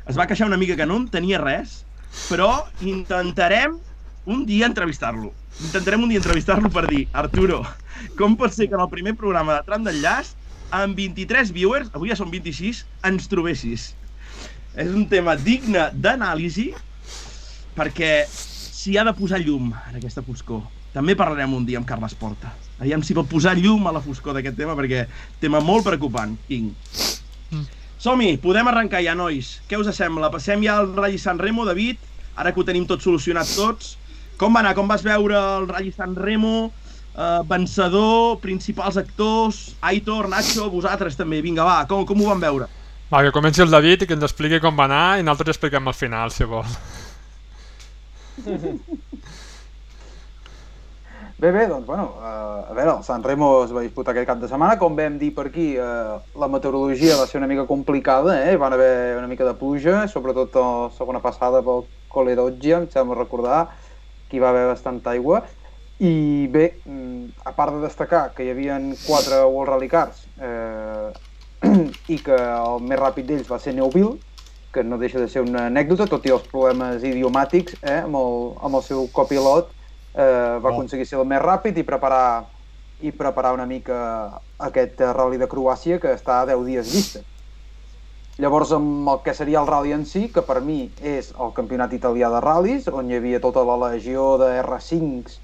es 0.07 0.19
va 0.19 0.27
queixar 0.27 0.47
una 0.47 0.59
mica 0.59 0.75
que 0.79 0.87
no 0.87 0.99
entenia 0.99 1.39
res, 1.39 1.81
però 2.27 2.65
intentarem 2.83 3.75
un 4.25 4.45
dia 4.45 4.67
entrevistar-lo. 4.67 5.31
Intentarem 5.61 6.03
un 6.03 6.09
dia 6.11 6.19
entrevistar-lo 6.19 6.69
per 6.73 6.87
dir, 6.89 7.05
Arturo, 7.13 7.61
com 8.19 8.35
pot 8.37 8.53
ser 8.53 8.67
que 8.67 8.75
en 8.77 8.83
el 8.83 8.91
primer 8.91 9.15
programa 9.19 9.59
de 9.59 9.67
Tram 9.67 9.85
d'Enllaç, 9.85 10.33
amb 10.75 10.97
23 10.97 11.53
viewers, 11.55 11.91
avui 11.93 12.11
ja 12.11 12.17
són 12.19 12.33
26, 12.33 12.83
ens 13.07 13.29
trobessis? 13.31 13.93
És 14.75 14.91
un 14.91 15.05
tema 15.07 15.37
digne 15.39 15.87
d'anàlisi 15.93 16.71
perquè 17.77 18.25
s'hi 18.27 18.97
ha 18.97 19.05
de 19.07 19.13
posar 19.15 19.39
llum 19.43 19.71
en 19.71 19.99
aquesta 19.99 20.25
foscor. 20.25 20.65
També 20.95 21.15
parlarem 21.19 21.53
un 21.53 21.65
dia 21.67 21.79
amb 21.79 21.87
Carles 21.87 22.15
Porta. 22.15 22.53
Aviam 22.79 23.03
si 23.03 23.15
pot 23.15 23.27
posar 23.27 23.55
llum 23.59 23.87
a 23.87 23.93
la 23.95 24.01
foscor 24.03 24.35
d'aquest 24.35 24.57
tema, 24.59 24.75
perquè 24.75 25.05
tema 25.41 25.61
molt 25.63 25.87
preocupant, 25.87 26.35
King. 26.47 26.71
Som-hi, 27.99 28.35
podem 28.43 28.67
arrencar 28.69 29.01
ja, 29.03 29.15
nois. 29.17 29.55
Què 29.69 29.79
us 29.79 29.89
sembla? 29.95 30.29
Passem 30.31 30.63
ja 30.63 30.77
al 30.79 30.91
Rally 30.95 31.19
San 31.19 31.39
Remo, 31.39 31.65
David, 31.67 31.99
ara 32.35 32.51
que 32.51 32.61
ho 32.61 32.67
tenim 32.67 32.87
tot 32.87 33.03
solucionat 33.03 33.49
tots. 33.55 33.95
Com 34.39 34.55
va 34.55 34.61
anar? 34.63 34.73
Com 34.75 34.87
vas 34.91 35.03
veure 35.05 35.35
el 35.35 35.67
Rally 35.69 35.91
San 35.95 36.15
Remo? 36.15 36.71
Uh, 37.15 37.39
vencedor, 37.47 38.41
principals 38.43 38.97
actors, 38.99 39.59
Aitor, 39.79 40.27
Nacho, 40.27 40.67
vosaltres 40.73 41.15
també. 41.15 41.39
Vinga, 41.45 41.63
va, 41.63 41.77
com, 41.87 42.03
com 42.07 42.19
ho 42.19 42.27
van 42.33 42.43
veure? 42.43 42.67
Va, 43.07 43.21
que 43.23 43.31
comenci 43.31 43.63
el 43.63 43.71
David 43.71 44.03
i 44.03 44.09
que 44.09 44.17
ens 44.17 44.25
expliqui 44.27 44.59
com 44.59 44.75
va 44.75 44.89
anar 44.89 45.05
i 45.21 45.23
nosaltres 45.23 45.55
expliquem 45.55 45.87
al 45.87 45.95
final, 45.95 46.33
si 46.35 46.43
vol. 46.49 46.67
Bé, 51.35 51.49
bé, 51.51 51.65
doncs, 51.67 51.83
bueno, 51.85 52.13
uh, 52.15 52.71
a 52.71 52.73
veure, 52.73 52.93
el 52.93 53.03
San 53.03 53.19
Remo 53.21 53.65
es 53.65 53.71
va 53.75 53.81
disputar 53.83 54.13
aquest 54.13 54.27
cap 54.29 54.39
de 54.39 54.47
setmana. 54.47 54.77
Com 54.79 54.95
vam 54.95 55.17
dir 55.19 55.33
per 55.35 55.49
aquí, 55.49 55.73
uh, 55.75 56.15
la 56.39 56.47
meteorologia 56.47 57.17
va 57.19 57.25
ser 57.27 57.41
una 57.41 57.49
mica 57.51 57.65
complicada, 57.67 58.37
eh? 58.47 58.55
van 58.55 58.71
haver 58.71 59.17
una 59.17 59.27
mica 59.27 59.43
de 59.43 59.51
pluja, 59.59 60.05
sobretot 60.07 60.55
la 60.55 60.69
segona 60.95 61.19
passada 61.19 61.59
pel 61.65 61.83
Colle 62.07 62.37
d'Oggia, 62.39 62.79
em 62.79 62.87
sembla 62.93 63.19
recordar, 63.19 63.65
que 64.29 64.37
hi 64.37 64.43
va 64.43 64.49
haver 64.49 64.67
bastanta 64.67 65.11
aigua. 65.11 65.43
I 65.99 66.47
bé, 66.51 66.81
mm, 66.83 67.45
a 67.45 67.53
part 67.55 67.71
de 67.73 67.81
destacar 67.85 68.33
que 68.35 68.43
hi 68.43 68.49
havia 68.51 68.75
quatre 69.05 69.43
World 69.45 69.69
Rally 69.71 69.87
Cars 69.87 70.25
eh, 70.41 71.11
i 72.13 72.17
que 72.19 72.35
el 72.35 72.81
més 72.83 72.99
ràpid 72.99 73.29
d'ells 73.29 73.47
va 73.47 73.59
ser 73.63 73.73
Neuville, 73.77 74.17
que 74.75 74.83
no 74.83 74.97
deixa 74.99 75.21
de 75.21 75.29
ser 75.31 75.39
una 75.45 75.67
anècdota, 75.69 76.05
tot 76.11 76.25
i 76.27 76.33
els 76.35 76.43
problemes 76.51 77.03
idiomàtics 77.07 77.77
eh, 77.81 78.01
amb, 78.01 78.17
el, 78.19 78.41
amb 78.59 78.75
el 78.75 78.83
seu 78.83 79.07
copilot, 79.15 79.69
eh, 80.15 80.59
va 80.59 80.67
Oh. 80.69 80.73
aconseguir 80.73 81.05
ser 81.07 81.19
el 81.21 81.25
més 81.31 81.39
ràpid 81.41 81.77
i 81.79 81.83
preparar, 81.87 82.43
i 82.99 83.11
preparar 83.11 83.53
una 83.55 83.65
mica 83.65 84.41
aquest 84.59 84.99
rally 85.15 85.37
de 85.39 85.47
Croàcia 85.47 85.99
que 85.99 86.11
està 86.15 86.41
a 86.41 86.45
10 86.51 86.65
dies 86.67 86.91
vista. 86.91 87.23
Llavors, 88.43 88.71
amb 88.75 89.07
el 89.07 89.21
que 89.23 89.33
seria 89.33 89.61
el 89.61 89.67
rally 89.69 89.93
en 89.95 90.03
si, 90.03 90.25
que 90.35 90.41
per 90.43 90.59
mi 90.63 90.89
és 90.99 91.29
el 91.39 91.53
campionat 91.55 91.93
italià 91.95 92.27
de 92.33 92.41
ral·lis, 92.43 92.89
on 92.91 93.07
hi 93.07 93.15
havia 93.15 93.39
tota 93.43 93.63
la 93.63 93.77
legió 93.85 94.33
de 94.41 94.49
R5s 94.59 95.37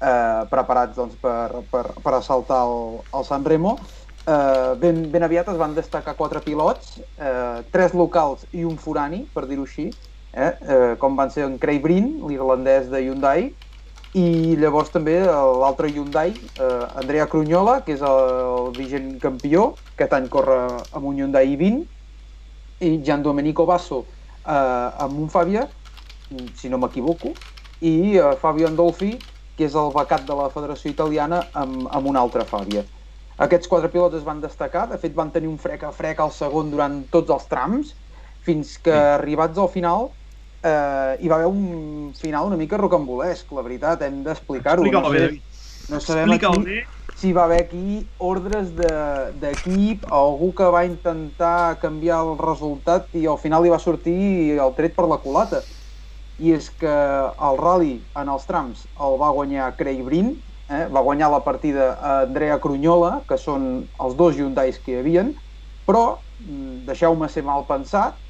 eh, 0.00 0.44
preparats 0.48 0.96
doncs, 0.96 1.18
per, 1.20 1.64
per, 1.68 1.84
per 2.04 2.14
assaltar 2.16 2.62
el, 2.64 3.02
el 3.18 3.26
San 3.28 3.44
Remo, 3.44 3.74
eh, 4.24 4.72
ben, 4.80 5.02
ben 5.12 5.26
aviat 5.28 5.50
es 5.52 5.58
van 5.60 5.76
destacar 5.76 6.16
quatre 6.16 6.40
pilots, 6.46 6.96
eh, 7.20 7.60
tres 7.74 7.92
locals 7.92 8.46
i 8.52 8.64
un 8.64 8.78
forani, 8.80 9.26
per 9.34 9.44
dir-ho 9.50 9.68
així, 9.68 9.90
eh, 10.32 10.48
eh, 10.48 10.94
com 11.04 11.20
van 11.20 11.34
ser 11.34 11.44
en 11.50 11.58
Craig 11.60 11.82
Breen, 11.84 12.14
l'irlandès 12.30 12.88
de 12.88 13.02
Hyundai, 13.04 13.50
i 14.16 14.56
llavors 14.56 14.88
també 14.88 15.18
l'altre 15.28 15.92
Hyundai, 15.92 16.32
eh, 16.56 16.72
Andrea 16.96 17.28
Crunyola, 17.28 17.82
que 17.84 17.92
és 17.98 18.00
el, 18.00 18.24
el 18.48 18.72
vigent 18.80 19.18
campió, 19.20 19.74
aquest 19.98 20.16
any 20.16 20.32
corre 20.32 20.62
amb 20.96 21.12
un 21.12 21.20
Hyundai 21.20 21.52
i20, 21.52 21.84
i 22.80 23.00
Gian 23.02 23.22
Domenico 23.22 23.64
Basso 23.66 24.06
eh, 24.46 24.52
amb 24.52 25.18
un 25.18 25.28
Fabia, 25.28 25.66
si 26.54 26.68
no 26.68 26.78
m'equivoco, 26.78 27.34
i 27.80 28.16
eh, 28.16 28.36
Fabio 28.40 28.68
Andolfi, 28.68 29.12
que 29.58 29.66
és 29.66 29.74
el 29.74 29.90
becat 29.94 30.26
de 30.28 30.34
la 30.38 30.48
Federació 30.54 30.90
Italiana, 30.92 31.48
amb, 31.58 31.88
amb 31.90 32.06
un 32.06 32.16
altre 32.20 32.44
Fabia. 32.46 32.84
Aquests 33.38 33.68
quatre 33.70 33.90
pilots 33.90 34.16
es 34.18 34.24
van 34.26 34.40
destacar, 34.42 34.88
de 34.90 34.98
fet 34.98 35.14
van 35.14 35.30
tenir 35.34 35.48
un 35.50 35.58
frec 35.62 35.84
a 35.86 35.92
frec 35.94 36.20
al 36.20 36.32
segon 36.34 36.70
durant 36.70 37.00
tots 37.14 37.30
els 37.30 37.46
trams, 37.50 37.94
fins 38.42 38.76
que 38.78 38.94
Sí. 38.94 38.96
arribats 39.18 39.58
al 39.58 39.68
final 39.68 40.12
eh, 40.62 41.16
hi 41.20 41.28
va 41.30 41.36
haver 41.36 41.46
un 41.50 42.12
final 42.18 42.46
una 42.46 42.56
mica 42.56 42.76
rocambolesc, 42.78 43.50
la 43.52 43.62
veritat, 43.62 44.02
hem 44.02 44.22
d'explicar-ho. 44.26 44.82
Explica'l 44.82 45.02
no 45.02 45.10
bé, 45.10 45.18
sé, 45.18 45.26
David. 45.26 45.42
no 45.88 46.00
sabem 46.00 46.32
Explica'l 46.34 46.58
aquí 46.58 46.64
bé. 46.66 46.78
Si 47.18 47.32
va 47.34 47.44
haver 47.44 47.58
aquí 47.64 48.10
ordres 48.18 48.68
de- 48.78 49.32
d'equip 49.42 50.04
o 50.06 50.14
algú 50.18 50.52
que 50.54 50.68
va 50.70 50.84
intentar 50.86 51.78
canviar 51.82 52.20
el 52.24 52.36
resultat 52.38 53.08
i 53.18 53.26
al 53.26 53.38
final 53.42 53.62
li 53.64 53.72
va 53.74 53.78
sortir 53.82 54.58
el 54.66 54.74
tret 54.78 54.94
per 54.96 55.06
la 55.10 55.18
culata. 55.24 55.64
I 56.38 56.52
és 56.54 56.68
que 56.70 56.92
el 57.48 57.56
rally 57.58 57.94
en 58.20 58.28
els 58.30 58.46
trams 58.46 58.84
el 59.06 59.16
va 59.18 59.32
guanyar 59.34 59.72
Craig 59.80 60.04
Breen, 60.06 60.28
eh? 60.70 60.86
va 60.94 61.02
guanyar 61.02 61.30
la 61.32 61.42
partida 61.44 61.88
a 61.98 62.12
Andrea 62.28 62.60
Crunyola, 62.62 63.24
que 63.28 63.36
són 63.38 63.88
els 63.98 64.14
dos 64.14 64.36
Hyundais 64.38 64.78
que 64.78 64.92
hi 64.94 65.00
havien, 65.00 65.32
però 65.86 66.04
mm, 66.38 66.84
deixeu-me 66.86 67.28
ser 67.28 67.42
mal 67.42 67.66
pensat, 67.66 68.20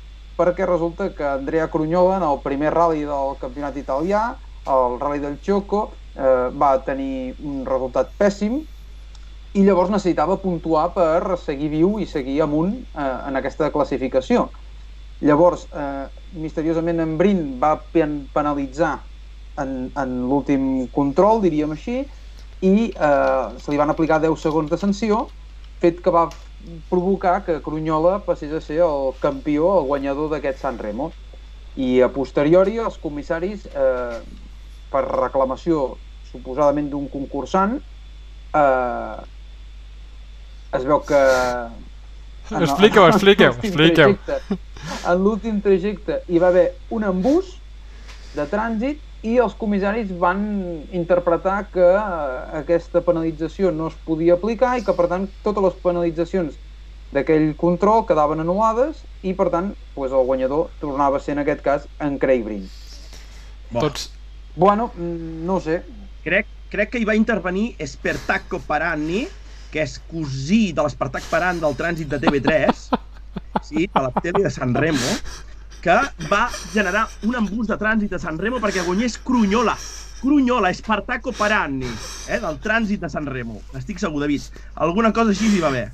perquè 0.41 0.65
resulta 0.67 1.11
que 1.15 1.27
Andrea 1.29 1.69
Crunyola 1.69 2.17
en 2.17 2.25
el 2.31 2.41
primer 2.47 2.73
rally 2.73 3.05
del 3.05 3.37
campionat 3.43 3.77
italià, 3.77 4.23
el 4.69 4.99
rally 5.01 5.21
del 5.21 5.37
Choco, 5.45 5.83
eh, 6.17 6.49
va 6.57 6.73
tenir 6.89 7.35
un 7.39 7.65
resultat 7.69 8.15
pèssim 8.19 8.63
i 9.59 9.65
llavors 9.67 9.91
necessitava 9.91 10.39
puntuar 10.39 10.93
per 10.95 11.37
seguir 11.43 11.73
viu 11.73 11.97
i 11.99 12.07
seguir 12.07 12.39
amunt 12.45 12.77
eh, 12.79 13.03
en 13.03 13.39
aquesta 13.41 13.73
classificació. 13.75 14.47
Llavors, 15.25 15.65
eh, 15.75 16.07
misteriosament 16.39 17.03
en 17.03 17.17
Brin 17.19 17.41
va 17.63 17.73
pen 17.95 18.21
penalitzar 18.35 18.93
en, 19.59 19.89
en 19.99 20.13
l'últim 20.31 20.87
control, 20.95 21.43
diríem 21.43 21.75
així, 21.75 22.05
i 22.63 22.75
eh, 22.91 23.47
se 23.59 23.73
li 23.73 23.81
van 23.81 23.91
aplicar 23.91 24.21
10 24.23 24.39
segons 24.43 24.71
de 24.71 24.79
sanció, 24.79 25.25
fet 25.83 25.99
que 26.05 26.13
va 26.15 26.29
provocar 26.91 27.41
que 27.47 27.59
Crunyola 27.63 28.21
passés 28.27 28.53
a 28.55 28.61
ser 28.63 28.79
el 28.87 29.11
campió, 29.23 29.73
el 29.79 29.89
guanyador 29.91 30.31
d'aquest 30.35 30.63
San 30.63 30.79
Remo. 30.79 31.11
I 31.79 31.99
a 32.03 32.11
posteriori 32.15 32.79
els 32.83 32.99
comissaris, 33.03 33.67
eh, 33.71 34.21
per 34.91 35.03
reclamació 35.09 35.99
suposadament 36.31 36.91
d'un 36.91 37.11
concursant, 37.11 37.77
eh, 38.55 39.19
es 40.77 40.85
veu 40.85 41.01
que... 41.05 41.19
en 42.51 42.57
el- 42.57 42.65
Expliqueu, 42.69 43.05
en 43.05 43.13
expliqueu, 43.13 43.53
l'últim 43.53 43.69
expliqueu. 43.71 44.15
trajecte- 44.27 44.59
En 45.09 45.23
l'últim 45.25 45.61
trajecte 45.61 46.21
hi 46.29 46.39
va 46.39 46.49
haver 46.49 46.73
un 46.91 47.05
embús 47.05 47.57
de 48.35 48.45
trànsit 48.49 49.01
i 49.27 49.37
els 49.43 49.55
comissaris 49.59 50.13
van 50.21 50.41
interpretar 50.95 51.65
que 51.73 51.83
eh, 51.83 52.61
aquesta 52.61 53.01
penalització 53.03 53.73
no 53.75 53.89
es 53.91 53.97
podia 54.07 54.35
aplicar 54.39 54.77
i 54.79 54.85
que, 54.87 54.95
per 54.95 55.09
tant, 55.11 55.27
totes 55.43 55.65
les 55.65 55.75
penalitzacions 55.83 56.55
d'aquell 57.13 57.55
control 57.59 58.05
quedaven 58.07 58.41
anul·lades 58.45 59.01
i, 59.27 59.33
per 59.35 59.49
tant, 59.51 59.73
doncs 59.97 60.13
el 60.15 60.25
guanyador 60.29 60.69
tornava 60.81 61.17
a 61.19 61.21
ser, 61.25 61.33
en 61.35 61.43
aquest 61.43 61.63
cas, 61.65 61.89
en 62.05 62.19
Craig 62.23 62.45
Breen. 62.45 62.69
Bo. 63.71 63.81
Tots, 63.89 64.11
Bueno, 64.59 64.91
mm, 64.97 65.45
no 65.47 65.57
ho 65.57 65.61
sé. 65.61 65.83
Crec, 66.25 66.47
crec 66.71 66.91
que 66.91 66.99
hi 66.99 67.05
va 67.07 67.15
intervenir 67.15 67.75
Spertacco 67.87 68.59
Parani, 68.67 69.27
que 69.73 69.85
és 69.85 69.99
cosí 70.11 70.73
de 70.73 70.85
l'Espartac 70.85 71.27
Paran 71.31 71.61
del 71.61 71.77
trànsit 71.77 72.09
de 72.09 72.21
TV3, 72.23 72.89
sí, 73.63 73.87
de 73.87 74.03
la 74.03 74.13
tele 74.21 74.45
de 74.47 74.51
San 74.51 74.75
Remo, 74.75 75.15
que 75.83 75.97
va 76.31 76.49
generar 76.73 77.07
un 77.27 77.37
embús 77.39 77.69
de 77.69 77.77
trànsit 77.79 78.11
de 78.15 78.21
San 78.23 78.39
Remo 78.39 78.63
perquè 78.63 78.85
guanyés 78.87 79.19
Crunyola. 79.25 79.77
Crunyola, 80.19 80.73
Espartaco 80.75 81.31
Parani, 81.37 81.87
eh, 82.27 82.41
del 82.43 82.59
trànsit 82.65 83.05
de 83.05 83.11
San 83.13 83.29
Remo. 83.31 83.61
Estic 83.79 84.01
segur, 84.03 84.25
David. 84.25 84.49
Alguna 84.75 85.13
cosa 85.15 85.31
així 85.31 85.53
hi 85.53 85.63
va 85.63 85.71
haver. 85.71 85.87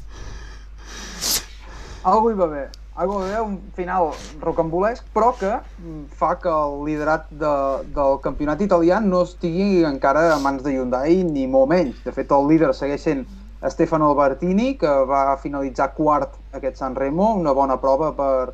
Algo 2.05 2.31
hi 2.31 2.39
va 2.39 2.49
haver. 2.49 2.65
Algo 2.95 3.19
hi 3.19 3.21
va 3.21 3.27
haver 3.27 3.43
un 3.43 3.59
final 3.77 4.13
rocambolesc, 4.41 5.05
però 5.13 5.33
que 5.37 5.51
mm, 5.51 6.03
fa 6.17 6.37
que 6.41 6.49
el 6.49 6.85
liderat 6.87 7.29
de, 7.29 7.55
del 7.97 8.21
campionat 8.25 8.63
italià 8.65 9.01
no 9.05 9.25
estigui 9.29 9.85
encara 9.85 10.29
a 10.33 10.39
mans 10.41 10.63
de 10.65 10.77
Hyundai, 10.77 11.21
ni 11.27 11.49
molt 11.51 11.69
menys. 11.75 12.01
De 12.07 12.15
fet, 12.15 12.33
el 12.33 12.49
líder 12.49 12.73
segueix 12.73 13.05
sent 13.05 13.27
Stefano 13.71 14.11
Albertini, 14.11 14.75
que 14.81 14.91
va 15.09 15.37
finalitzar 15.41 15.93
quart 15.97 16.37
aquest 16.53 16.77
San 16.81 16.95
Remo, 16.95 17.35
una 17.39 17.55
bona 17.57 17.79
prova 17.81 18.13
per, 18.17 18.53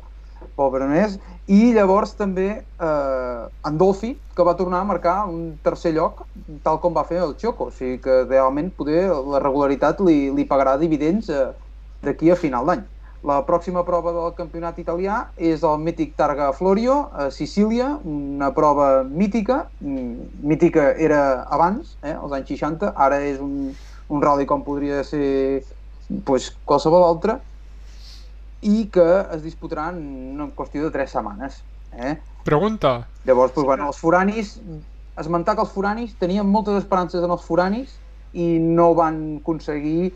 pel 0.55 0.71
Veronès, 0.73 1.17
i 1.51 1.73
llavors 1.75 2.13
també 2.19 2.47
eh, 2.61 3.41
Andolfi, 3.67 4.13
que 4.35 4.45
va 4.47 4.55
tornar 4.59 4.81
a 4.81 4.87
marcar 4.87 5.17
un 5.27 5.57
tercer 5.63 5.91
lloc, 5.97 6.23
tal 6.63 6.79
com 6.83 6.95
va 6.95 7.03
fer 7.09 7.19
el 7.25 7.35
Choco. 7.41 7.69
O 7.71 7.75
sigui 7.75 7.99
que 8.03 8.23
realment 8.29 8.71
poder 8.77 9.09
la 9.09 9.41
regularitat 9.43 10.01
li, 10.05 10.29
li 10.31 10.47
pagarà 10.47 10.77
dividends 10.79 11.29
eh, 11.29 11.51
d'aquí 12.05 12.31
a 12.31 12.39
final 12.39 12.69
d'any. 12.69 12.87
La 13.27 13.43
pròxima 13.45 13.83
prova 13.85 14.09
del 14.15 14.31
campionat 14.33 14.79
italià 14.81 15.19
és 15.37 15.61
el 15.67 15.75
mític 15.83 16.15
Targa 16.17 16.47
Florio, 16.57 16.95
a 17.13 17.27
Sicília, 17.29 17.91
una 18.01 18.49
prova 18.55 19.03
mítica. 19.05 19.67
Mm, 19.83 20.31
Mítica 20.41 20.87
era 20.97 21.43
abans, 21.53 21.97
eh, 22.01 22.15
als 22.15 22.33
anys 22.33 22.49
60, 22.55 22.95
ara 22.95 23.19
és 23.21 23.37
un, 23.37 23.75
un 24.11 24.21
rally 24.21 24.45
com 24.45 24.63
podria 24.65 25.01
ser 25.07 25.63
pues, 26.27 26.51
qualsevol 26.67 27.05
altre, 27.07 27.39
i 28.61 28.85
que 28.93 29.07
es 29.33 29.41
disputaran 29.41 29.97
en 29.97 30.35
una 30.35 30.51
qüestió 30.55 30.83
de 30.83 30.91
tres 30.93 31.15
setmanes. 31.15 31.61
Eh? 31.93 32.17
Pregunta. 32.45 33.07
Llavors, 33.25 33.53
pues, 33.55 33.65
bueno, 33.65 33.87
els 33.87 33.97
foranis, 33.97 34.59
esmentar 35.17 35.55
que 35.55 35.65
els 35.65 35.73
foranis 35.73 36.13
tenien 36.19 36.47
moltes 36.47 36.77
esperances 36.83 37.23
en 37.23 37.31
els 37.33 37.43
foranis 37.45 37.97
i 38.33 38.47
no 38.61 38.91
van 38.95 39.17
aconseguir 39.41 40.11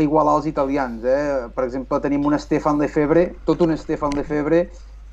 igualar 0.00 0.38
els 0.40 0.48
italians. 0.48 1.04
Eh? 1.04 1.48
Per 1.54 1.66
exemple, 1.66 2.00
tenim 2.04 2.24
un 2.28 2.38
Stefan 2.38 2.78
Lefebvre, 2.80 3.28
tot 3.48 3.64
un 3.66 3.76
Stefan 3.76 4.14
Lefebvre, 4.16 4.62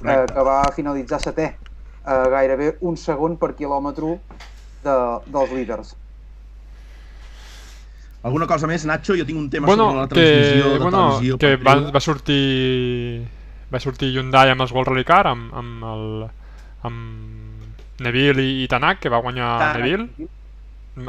eh, 0.05 0.23
que 0.31 0.45
va 0.47 0.61
finalitzar 0.75 1.19
setè, 1.23 1.51
eh, 1.55 2.23
gairebé 2.31 2.75
un 2.81 2.97
segon 2.97 3.35
per 3.41 3.55
quilòmetre 3.57 4.17
de, 4.85 4.97
dels 5.25 5.51
líders. 5.51 5.95
Alguna 8.25 8.47
cosa 8.49 8.65
més, 8.65 8.85
Nacho? 8.89 9.13
Jo 9.17 9.25
tinc 9.27 9.37
un 9.37 9.49
tema 9.53 9.67
Bueno, 9.69 9.89
sobre 9.91 10.01
la 10.01 10.07
que, 10.07 10.15
transmissió 10.15 10.71
de 10.73 10.79
bueno, 10.79 11.01
televisió. 11.09 11.37
que 11.37 11.55
va, 11.61 11.75
va 11.93 12.01
sortir 12.01 13.25
va 13.73 13.81
sortir 13.83 14.09
Hyundai 14.13 14.49
amb 14.53 14.65
els 14.65 14.73
World 14.73 14.91
Rally 14.93 15.05
Car 15.05 15.25
amb, 15.29 15.51
amb, 15.53 15.83
el, 15.91 16.07
amb 16.89 18.01
Neville 18.05 18.41
i, 18.41 18.63
i 18.63 18.67
Tanak, 18.71 18.99
que 19.03 19.13
va 19.13 19.21
guanyar 19.21 19.51
Tanak. 19.61 19.83
Neville 19.83 20.31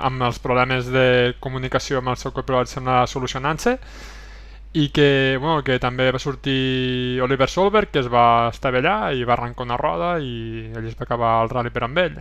amb 0.02 0.22
els 0.26 0.38
problemes 0.42 0.88
de 0.90 1.34
comunicació 1.40 2.00
amb 2.02 2.10
el 2.10 2.16
seu 2.20 2.32
copilot 2.34 2.68
sembla 2.68 3.04
solucionant-se 3.06 3.76
i 4.76 4.88
que, 4.92 5.38
bueno, 5.40 5.62
que 5.64 5.78
també 5.80 6.10
va 6.12 6.18
sortir 6.20 7.20
Oliver 7.24 7.48
Solberg 7.48 7.92
que 7.94 8.02
es 8.02 8.08
va 8.12 8.48
estavellar 8.50 9.14
i 9.14 9.22
va 9.24 9.38
arrencar 9.38 9.64
una 9.64 9.78
roda 9.80 10.16
i 10.20 10.66
ell 10.74 10.88
es 10.90 10.98
va 10.98 11.06
acabar 11.06 11.36
el 11.44 11.52
rally 11.54 11.70
per 11.72 11.86
amb 11.86 12.02
ell 12.02 12.18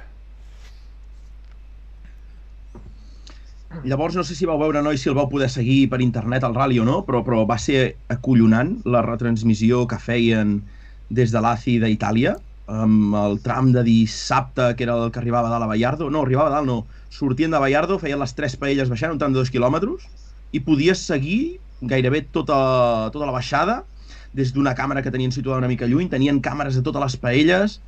Llavors, 3.84 4.16
no 4.16 4.24
sé 4.24 4.36
si 4.38 4.48
vau 4.48 4.58
veure, 4.62 4.82
noi, 4.86 4.98
si 4.98 5.10
el 5.12 5.18
vau 5.18 5.28
poder 5.30 5.50
seguir 5.52 5.90
per 5.92 6.02
internet 6.02 6.46
al 6.48 6.56
rally 6.56 6.80
o 6.80 6.86
no, 6.88 7.02
però, 7.08 7.22
però 7.26 7.44
va 7.50 7.58
ser 7.62 7.96
acollonant 8.14 8.78
la 8.88 9.04
retransmissió 9.06 9.84
que 9.90 10.00
feien 10.02 10.60
des 11.10 11.34
de 11.34 11.42
l'ACI 11.44 11.80
d'Itàlia, 11.84 12.36
amb 12.72 13.14
el 13.20 13.40
tram 13.46 13.72
de 13.74 13.84
dissabte, 13.86 14.72
que 14.78 14.86
era 14.88 14.96
el 14.98 15.12
que 15.12 15.22
arribava 15.22 15.52
dalt 15.52 15.68
a 15.68 15.70
Ballardo. 15.70 16.10
No, 16.10 16.24
arribava 16.26 16.54
dalt, 16.54 16.70
no. 16.70 16.86
Sortien 17.14 17.54
de 17.54 17.62
Ballardo, 17.62 18.00
feien 18.02 18.20
les 18.22 18.34
tres 18.38 18.56
paelles 18.58 18.90
baixant, 18.90 19.14
un 19.14 19.22
tram 19.22 19.36
de 19.36 19.40
dos 19.40 19.52
quilòmetres, 19.54 20.08
i 20.56 20.62
podies 20.66 21.04
seguir 21.06 21.60
gairebé 21.82 22.24
tota, 22.34 23.12
tota 23.14 23.28
la 23.28 23.36
baixada 23.36 23.84
des 24.36 24.52
d'una 24.56 24.74
càmera 24.76 25.04
que 25.04 25.12
tenien 25.14 25.32
situada 25.32 25.62
una 25.62 25.70
mica 25.72 25.88
lluny, 25.88 26.10
tenien 26.12 26.42
càmeres 26.44 26.76
de 26.76 26.84
totes 26.84 27.04
les 27.04 27.18
paelles, 27.22 27.80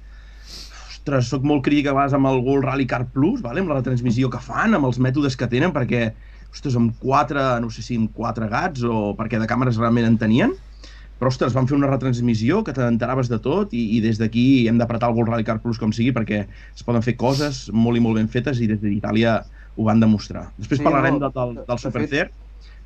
ostres, 1.07 1.29
sóc 1.31 1.43
molt 1.47 1.63
crític 1.63 1.87
a 1.87 1.93
vegades 1.95 2.13
amb 2.17 2.27
el 2.27 2.41
World 2.43 2.65
Rally 2.67 2.85
Car 2.87 3.05
Plus, 3.13 3.39
vale? 3.41 3.61
amb 3.63 3.71
la 3.71 3.77
retransmissió 3.79 4.29
que 4.29 4.41
fan, 4.43 4.75
amb 4.75 4.87
els 4.89 4.99
mètodes 4.99 5.37
que 5.39 5.47
tenen, 5.47 5.71
perquè, 5.75 6.09
ostres, 6.51 6.75
amb 6.75 6.95
quatre, 6.99 7.43
no 7.63 7.69
sé 7.71 7.81
si 7.85 7.95
amb 7.99 8.11
quatre 8.15 8.47
gats 8.51 8.83
o 8.83 9.13
perquè 9.17 9.39
de 9.39 9.47
càmeres 9.47 9.79
realment 9.79 10.07
en 10.09 10.17
tenien, 10.19 10.53
però, 11.17 11.31
ostres, 11.31 11.55
van 11.55 11.65
fer 11.69 11.77
una 11.77 11.87
retransmissió 11.89 12.59
que 12.63 12.75
t'enteraves 12.75 13.29
de 13.31 13.39
tot 13.41 13.71
i, 13.73 13.85
i 13.97 14.01
des 14.03 14.19
d'aquí 14.19 14.67
hem 14.69 14.77
d'apretar 14.77 15.09
el 15.09 15.15
World 15.17 15.31
Rally 15.33 15.47
Car 15.47 15.57
Plus 15.63 15.79
com 15.81 15.93
sigui 15.95 16.11
perquè 16.13 16.43
es 16.75 16.83
poden 16.85 17.01
fer 17.05 17.15
coses 17.17 17.67
molt 17.73 17.97
i 17.97 18.03
molt 18.03 18.19
ben 18.19 18.27
fetes 18.29 18.59
i 18.61 18.67
des 18.69 18.83
d'Itàlia 18.83 19.39
ho 19.77 19.87
van 19.87 19.99
demostrar. 20.03 20.49
Després 20.59 20.81
Sí, 20.81 20.85
parlarem 20.85 21.17
no, 21.17 21.31
del, 21.31 21.55
de- 21.55 21.63
del 21.65 21.77
de 21.77 21.81
Supercer. 21.81 22.27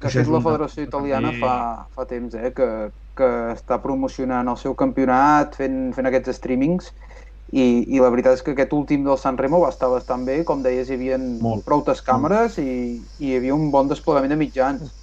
Que 0.01 0.07
ha 0.07 0.09
és 0.09 0.15
fet 0.15 0.29
la 0.33 0.39
Federació 0.41 0.83
Italiana 0.85 1.31
fa, 1.41 1.55
fa 1.93 2.05
temps, 2.09 2.33
eh, 2.33 2.49
que, 2.55 2.67
que 3.17 3.27
està 3.53 3.77
promocionant 3.83 4.47
el 4.49 4.57
seu 4.57 4.73
campionat 4.79 5.53
fent, 5.59 5.91
fent 5.93 6.07
aquests 6.09 6.37
streamings 6.39 6.89
i, 7.51 7.63
i 7.91 7.99
la 7.99 8.09
veritat 8.13 8.37
és 8.37 8.43
que 8.45 8.53
aquest 8.55 8.73
últim 8.73 9.03
del 9.03 9.19
San 9.19 9.37
Remo 9.39 9.59
va 9.59 9.71
estar 9.73 9.89
bastant 9.91 10.23
bé, 10.27 10.39
com 10.47 10.63
deies, 10.63 10.89
hi 10.89 10.95
havia 10.95 11.17
Molt. 11.19 11.65
proutes 11.67 11.99
càmeres 12.05 12.57
i, 12.63 12.71
i 13.19 13.31
hi 13.31 13.37
havia 13.39 13.55
un 13.57 13.69
bon 13.73 13.91
desplegament 13.91 14.31
de 14.31 14.39
mitjans. 14.39 14.93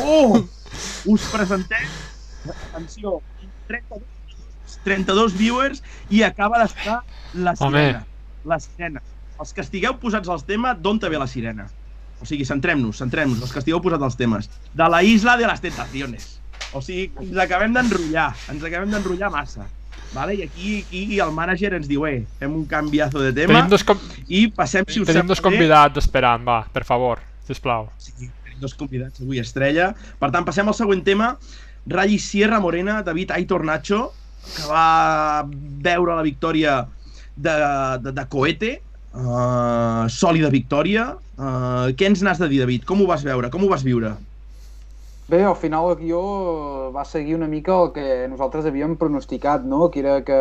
Oh! 0.00 0.40
Us 1.12 1.28
presentem, 1.32 1.84
atenció, 2.48 3.18
32, 3.68 4.02
32 4.84 5.36
viewers 5.36 5.82
i 6.10 6.24
acaba 6.24 6.62
d'estar 6.62 7.02
la 7.34 7.54
sirena. 7.56 8.04
La 8.48 8.58
sirena. 8.64 9.04
Els 9.38 9.54
que 9.54 9.62
estigueu 9.62 9.98
posats 10.00 10.28
al 10.32 10.42
tema, 10.48 10.72
d'on 10.74 10.98
te 10.98 11.10
ve 11.12 11.20
la 11.20 11.28
sirena? 11.30 11.68
O 12.18 12.26
sigui, 12.26 12.48
centrem-nos, 12.48 12.98
centrem-nos, 12.98 13.44
els 13.44 13.52
que 13.54 13.60
estigueu 13.62 13.80
posats 13.84 14.08
als 14.08 14.16
temes. 14.18 14.48
De 14.74 14.88
la 14.90 15.04
isla 15.06 15.36
de 15.38 15.46
les 15.46 15.60
tentaciones. 15.62 16.38
O 16.74 16.82
sigui, 16.82 17.12
ens 17.22 17.38
acabem 17.44 17.76
d'enrotllar, 17.76 18.32
ens 18.52 18.64
acabem 18.64 18.90
d'enrotllar 18.96 19.30
massa. 19.36 19.68
Vale? 20.14 20.34
I 20.38 20.42
aquí, 20.46 20.78
aquí 20.88 21.20
el 21.20 21.32
mànager 21.36 21.74
ens 21.76 21.88
diu, 21.88 22.06
eh, 22.08 22.22
fem 22.40 22.54
un 22.56 22.64
canviazo 22.68 23.20
de 23.20 23.32
tema 23.36 23.58
tenim 23.58 23.72
dos, 23.72 23.84
com 23.84 24.00
i 24.28 24.46
passem, 24.48 24.86
si 24.88 25.02
us 25.02 25.08
tenim 25.10 25.28
dos 25.28 25.42
convidats 25.44 26.00
esperant, 26.00 26.44
va, 26.46 26.62
per 26.72 26.84
favor, 26.88 27.20
sisplau 27.48 27.90
Sí, 28.00 28.14
tenim 28.16 28.60
dos 28.62 28.74
convidats 28.78 29.20
avui 29.20 29.42
estrella. 29.42 29.92
Per 30.20 30.30
tant, 30.34 30.46
passem 30.48 30.68
al 30.68 30.76
següent 30.76 31.04
tema. 31.04 31.34
Rally 31.88 32.18
Sierra 32.18 32.60
Morena, 32.60 33.02
David 33.02 33.32
Aitor 33.36 33.64
Nacho, 33.64 34.12
que 34.56 34.64
va 34.68 35.44
veure 35.84 36.16
la 36.16 36.24
victòria 36.24 36.80
de, 37.36 37.54
de, 38.02 38.12
de 38.12 38.24
Coete, 38.28 38.72
uh, 39.14 40.04
sòlida 40.12 40.50
victòria. 40.52 41.10
Uh, 41.38 41.94
què 41.96 42.08
ens 42.10 42.24
n'has 42.24 42.40
de 42.42 42.48
dir, 42.50 42.60
David? 42.64 42.84
Com 42.88 43.00
ho 43.02 43.08
vas 43.08 43.24
veure? 43.24 43.50
Com 43.52 43.64
ho 43.64 43.70
vas 43.70 43.84
viure? 43.86 44.16
Bé, 45.28 45.42
al 45.44 45.56
final 45.60 45.90
el 45.90 45.96
guió 46.00 46.18
va 46.94 47.02
seguir 47.04 47.34
una 47.36 47.46
mica 47.52 47.74
el 47.82 47.90
que 47.92 48.04
nosaltres 48.32 48.64
havíem 48.70 48.94
pronosticat, 48.96 49.64
no? 49.68 49.90
que 49.92 50.00
era 50.00 50.22
que 50.24 50.38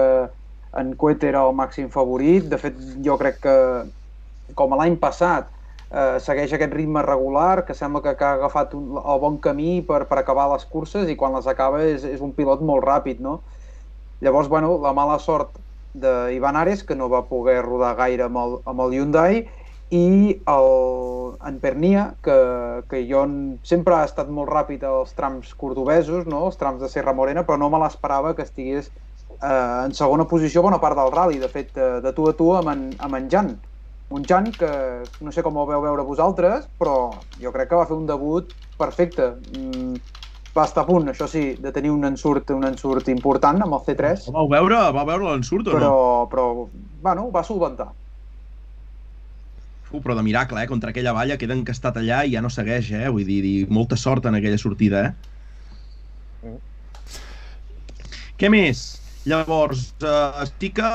en 0.79 0.93
Coet 1.01 1.25
era 1.27 1.41
el 1.43 1.55
màxim 1.57 1.89
favorit. 1.91 2.47
De 2.47 2.59
fet, 2.61 2.77
jo 3.03 3.17
crec 3.19 3.41
que, 3.43 3.55
com 4.55 4.75
l'any 4.79 4.95
passat, 5.01 5.49
eh, 5.91 6.15
segueix 6.23 6.55
aquest 6.55 6.71
ritme 6.79 7.03
regular, 7.03 7.65
que 7.67 7.75
sembla 7.75 7.99
que, 8.05 8.15
que 8.15 8.29
ha 8.29 8.37
agafat 8.39 8.77
un, 8.79 8.95
el 9.01 9.19
bon 9.25 9.35
camí 9.43 9.81
per, 9.89 10.05
per 10.07 10.21
acabar 10.21 10.47
les 10.53 10.63
curses 10.71 11.11
i 11.11 11.19
quan 11.19 11.35
les 11.35 11.51
acaba 11.51 11.83
és, 11.83 12.07
és 12.07 12.23
un 12.23 12.31
pilot 12.39 12.63
molt 12.71 12.87
ràpid, 12.87 13.19
no? 13.19 13.41
Llavors, 14.23 14.47
bueno, 14.47 14.77
la 14.87 14.95
mala 14.95 15.19
sort 15.19 15.59
d'Ivan 15.99 16.55
Ares, 16.63 16.87
que 16.87 16.95
no 16.95 17.11
va 17.11 17.25
poder 17.27 17.59
rodar 17.65 17.97
gaire 17.99 18.31
amb 18.31 18.39
el, 18.39 18.59
amb 18.63 18.87
el 18.87 18.95
Hyundai, 18.95 19.43
i 19.89 20.41
el, 20.51 20.69
en 21.47 21.59
Pernia, 21.63 22.15
que, 22.23 22.35
que 22.91 23.03
jo 23.07 23.23
sempre 23.63 23.95
ha 23.95 24.07
estat 24.07 24.29
molt 24.33 24.51
ràpid 24.51 24.83
als 24.87 25.13
trams 25.15 25.53
cordobesos, 25.55 26.25
no? 26.27 26.45
els 26.49 26.59
trams 26.59 26.81
de 26.83 26.89
Serra 26.91 27.13
Morena, 27.15 27.45
però 27.47 27.59
no 27.61 27.69
me 27.71 27.79
l'esperava 27.79 28.33
que 28.35 28.43
estigués 28.43 28.89
eh, 28.89 29.85
en 29.85 29.95
segona 29.95 30.27
posició 30.27 30.63
bona 30.65 30.81
part 30.83 30.99
del 30.99 31.13
rally, 31.13 31.39
de 31.39 31.49
fet, 31.53 31.71
eh, 31.77 32.01
de 32.03 32.13
tu 32.13 32.27
a 32.27 32.35
tu 32.35 32.51
amb 32.57 32.73
en, 32.73 32.83
amb 32.99 33.19
en 33.19 33.29
Jan. 33.31 33.53
Un 34.11 34.27
Jan 34.27 34.51
que 34.55 34.69
no 35.23 35.31
sé 35.35 35.43
com 35.43 35.57
el 35.59 35.67
veu 35.71 35.83
veure 35.83 36.05
vosaltres, 36.07 36.67
però 36.79 36.97
jo 37.39 37.51
crec 37.55 37.71
que 37.71 37.79
va 37.79 37.87
fer 37.87 37.95
un 37.95 38.07
debut 38.07 38.51
perfecte. 38.79 39.33
Mm, 39.55 39.95
va 40.57 40.65
estar 40.65 40.83
a 40.83 40.87
punt, 40.87 41.07
això 41.11 41.27
sí, 41.29 41.51
de 41.61 41.71
tenir 41.71 41.91
un 41.93 42.03
ensurt, 42.07 42.51
un 42.55 42.65
ensurt 42.65 43.07
important 43.13 43.61
amb 43.63 43.77
el 43.77 43.83
C3, 43.85 44.27
El 44.31 44.35
vau 44.35 44.51
veure? 44.51 44.79
Vau 44.95 45.07
veure 45.07 45.29
l'ensurt 45.29 45.69
o 45.69 45.75
però, 45.77 45.93
no? 45.93 46.27
però 46.31 46.47
bueno, 47.03 47.27
ho 47.27 47.31
va 47.31 47.43
solventar. 47.45 47.91
Uh, 49.91 50.01
però 50.03 50.15
de 50.17 50.23
miracle, 50.25 50.61
eh? 50.63 50.67
Contra 50.67 50.91
aquella 50.91 51.15
valla 51.15 51.37
queda 51.39 51.55
encastat 51.55 51.99
allà 52.01 52.23
i 52.27 52.35
ja 52.35 52.43
no 52.43 52.51
segueix, 52.51 52.91
eh? 52.91 53.07
Vull 53.07 53.27
dir, 53.27 53.41
dir 53.45 53.57
molta 53.71 53.95
sort 53.99 54.27
en 54.27 54.35
aquella 54.39 54.59
sortida, 54.59 55.05
eh? 55.07 56.47
Mm. 56.47 56.57
Què 58.37 58.51
més? 58.53 58.87
Llavors, 59.27 59.93
eh, 60.03 60.43
estic 60.43 60.77
que... 60.79 60.91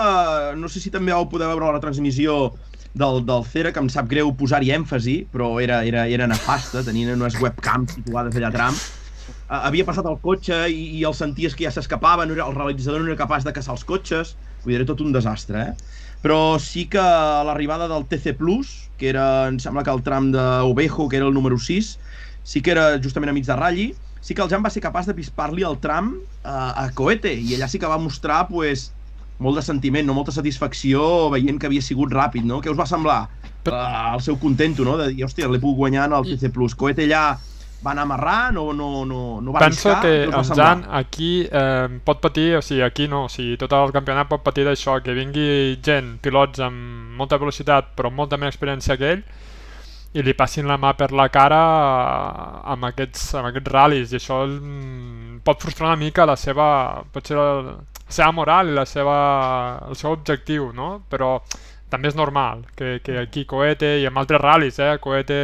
No 0.56 0.68
sé 0.72 0.80
si 0.80 0.92
també 0.92 1.12
vau 1.12 1.28
poder 1.28 1.48
veure 1.50 1.66
la 1.68 1.74
retransmissió 1.76 2.52
del, 2.94 3.22
del 3.28 3.44
Cera, 3.48 3.72
que 3.72 3.80
em 3.80 3.88
sap 3.92 4.08
greu 4.08 4.32
posar-hi 4.36 4.72
èmfasi, 4.76 5.16
però 5.32 5.54
era, 5.60 5.82
era, 5.88 6.06
era 6.08 6.28
nefasta, 6.28 6.84
tenien 6.86 7.14
unes 7.16 7.38
webcams 7.40 7.96
situades 7.96 8.36
allà 8.36 8.52
a 8.52 8.56
tram. 8.56 8.76
Eh, 8.76 9.58
havia 9.58 9.88
passat 9.88 10.08
el 10.08 10.20
cotxe 10.24 10.62
i, 10.72 10.84
i 11.00 11.04
el 11.08 11.16
senties 11.16 11.56
que 11.56 11.66
ja 11.66 11.72
s'escapava, 11.74 12.28
no 12.28 12.36
era, 12.36 12.48
el 12.48 12.56
realitzador 12.56 13.04
no 13.04 13.12
era 13.12 13.20
capaç 13.20 13.48
de 13.48 13.56
caçar 13.56 13.76
els 13.76 13.84
cotxes, 13.88 14.36
vull 14.62 14.74
dir, 14.74 14.80
era 14.80 14.88
tot 14.92 15.04
un 15.04 15.12
desastre, 15.16 15.66
eh? 15.72 16.00
Però 16.22 16.58
sí 16.62 16.84
que 16.90 17.00
a 17.02 17.42
l'arribada 17.46 17.88
del 17.90 18.04
TC 18.08 18.34
Plus, 18.38 18.68
que 18.96 19.08
era, 19.10 19.48
em 19.50 19.58
sembla 19.62 19.82
que 19.82 19.90
el 19.90 20.02
tram 20.06 20.30
d'Ovejo, 20.34 21.08
que 21.10 21.18
era 21.18 21.26
el 21.26 21.34
número 21.34 21.58
6, 21.58 21.96
sí 22.46 22.62
que 22.62 22.70
era 22.74 22.84
justament 23.02 23.32
a 23.32 23.34
mig 23.36 23.46
de 23.48 23.56
ratlli, 23.58 23.88
sí 24.22 24.34
que 24.34 24.42
el 24.44 24.50
Jan 24.52 24.62
va 24.62 24.70
ser 24.70 24.82
capaç 24.84 25.08
de 25.10 25.16
pispar-li 25.18 25.64
el 25.66 25.80
tram 25.82 26.12
a, 26.46 26.84
a 26.84 26.90
Coete, 26.94 27.32
i 27.34 27.56
allà 27.56 27.68
sí 27.68 27.80
que 27.82 27.90
va 27.90 27.98
mostrar, 27.98 28.44
pues, 28.48 28.92
molt 29.42 29.58
de 29.58 29.64
sentiment, 29.66 30.06
no 30.06 30.14
molta 30.14 30.34
satisfacció 30.36 31.02
veient 31.34 31.58
que 31.58 31.66
havia 31.66 31.82
sigut 31.82 32.12
ràpid, 32.14 32.46
no? 32.46 32.60
Què 32.62 32.70
us 32.70 32.78
va 32.78 32.86
semblar? 32.90 33.22
Per- 33.62 33.74
Uh, 33.78 34.14
el 34.16 34.20
seu 34.22 34.38
contento, 34.42 34.82
no? 34.86 34.96
De 34.98 35.08
dir, 35.12 35.22
hòstia, 35.26 35.46
l'he 35.50 35.60
pogut 35.62 35.76
guanyar 35.84 36.06
en 36.08 36.14
el 36.16 36.26
TC 36.30 36.50
Plus. 36.54 36.74
Coete 36.78 37.04
allà 37.06 37.24
anar 37.90 38.06
amarrant 38.06 38.56
o 38.62 38.72
no, 38.72 39.04
no, 39.04 39.40
no 39.42 39.52
va 39.52 39.64
Penso 39.64 39.90
arriscar? 39.90 40.02
que 40.02 40.26
va 40.30 40.40
el? 40.40 40.54
Jan 40.54 40.84
aquí 41.02 41.32
eh, 41.50 41.88
pot 42.06 42.20
patir, 42.22 42.54
o 42.56 42.62
sigui, 42.62 42.82
aquí 42.86 43.08
no, 43.08 43.24
o 43.26 43.28
sigui, 43.28 43.56
tot 43.58 43.72
el 43.74 43.92
campionat 43.92 44.30
pot 44.30 44.44
patir 44.46 44.64
d'això, 44.68 45.00
que 45.02 45.16
vingui 45.16 45.80
gent, 45.82 46.18
pilots 46.22 46.62
amb 46.62 47.16
molta 47.18 47.40
velocitat 47.42 47.92
però 47.96 48.12
amb 48.12 48.22
molta 48.22 48.38
més 48.38 48.54
experiència 48.54 48.96
que 48.96 49.16
ell 49.16 49.24
i 50.12 50.22
li 50.22 50.34
passin 50.36 50.68
la 50.68 50.76
mà 50.76 50.92
per 50.96 51.08
la 51.16 51.28
cara 51.32 51.60
amb 52.74 52.84
aquests, 52.90 53.30
amb 53.40 53.48
aquests 53.48 53.72
ral·lis 53.72 54.12
i 54.12 54.18
això 54.18 54.42
mm, 54.44 55.40
pot 55.44 55.62
frustrar 55.64 55.88
una 55.88 56.00
mica 56.00 56.26
la 56.28 56.36
seva, 56.36 56.66
pot 57.12 57.26
ser 57.26 57.38
la, 57.38 57.46
la 57.64 58.12
seva 58.12 58.32
moral 58.36 58.68
i 58.68 58.76
la 58.76 58.84
seva, 58.84 59.16
el 59.88 59.96
seu 59.96 60.12
objectiu, 60.12 60.68
no? 60.76 60.90
Però 61.08 61.38
també 61.92 62.08
és 62.08 62.16
normal 62.16 62.64
que, 62.78 62.96
que 63.04 63.18
aquí 63.20 63.44
Coete 63.48 63.98
i 64.00 64.06
amb 64.08 64.18
altres 64.22 64.40
ral·lis, 64.40 64.78
eh, 64.80 64.96
Coete 65.02 65.38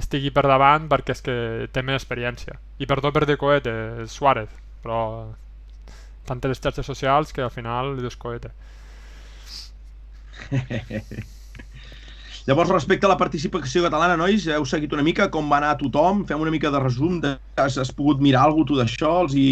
estigui 0.00 0.32
per 0.34 0.44
davant 0.50 0.88
perquè 0.90 1.14
és 1.14 1.22
que 1.24 1.36
té 1.72 1.84
més 1.86 2.00
experiència. 2.00 2.58
I 2.82 2.88
perdó 2.90 3.12
per 3.14 3.24
dir 3.28 3.38
Coete, 3.38 3.74
Suárez, 4.10 4.50
però 4.82 5.00
tantes 6.28 6.52
les 6.52 6.62
xarxes 6.62 6.86
socials 6.86 7.32
que 7.32 7.46
al 7.46 7.54
final 7.54 7.94
li 7.94 8.04
dius 8.04 8.18
Coete. 8.18 8.50
Llavors, 12.48 12.70
respecte 12.72 13.04
a 13.04 13.10
la 13.10 13.18
participació 13.20 13.82
catalana, 13.84 14.16
nois, 14.16 14.46
heu 14.48 14.64
seguit 14.64 14.94
una 14.96 15.04
mica 15.04 15.26
com 15.32 15.50
va 15.52 15.58
anar 15.60 15.74
tothom? 15.80 16.22
Fem 16.28 16.40
una 16.40 16.52
mica 16.54 16.70
de 16.72 16.80
resum, 16.80 17.18
de, 17.20 17.34
has, 17.60 17.76
has 17.76 17.92
pogut 17.92 18.22
mirar 18.24 18.46
alguna 18.48 18.70
cosa 18.70 18.86
d'això? 18.86 19.10
Els 19.26 19.34
hi... 19.36 19.48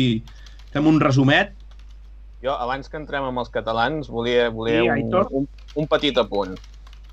Fem 0.73 0.89
un 0.89 0.97
resumet? 1.01 1.53
Jo, 2.47 2.55
abans 2.63 2.87
que 2.89 2.99
entrem 3.01 3.25
amb 3.27 3.43
els 3.43 3.51
catalans, 3.51 4.07
volia, 4.13 4.49
volia 4.55 4.83
Sí, 4.85 4.89
un, 5.03 5.15
un, 5.41 5.49
un 5.83 5.87
petit 5.91 6.17
apunt. 6.23 6.55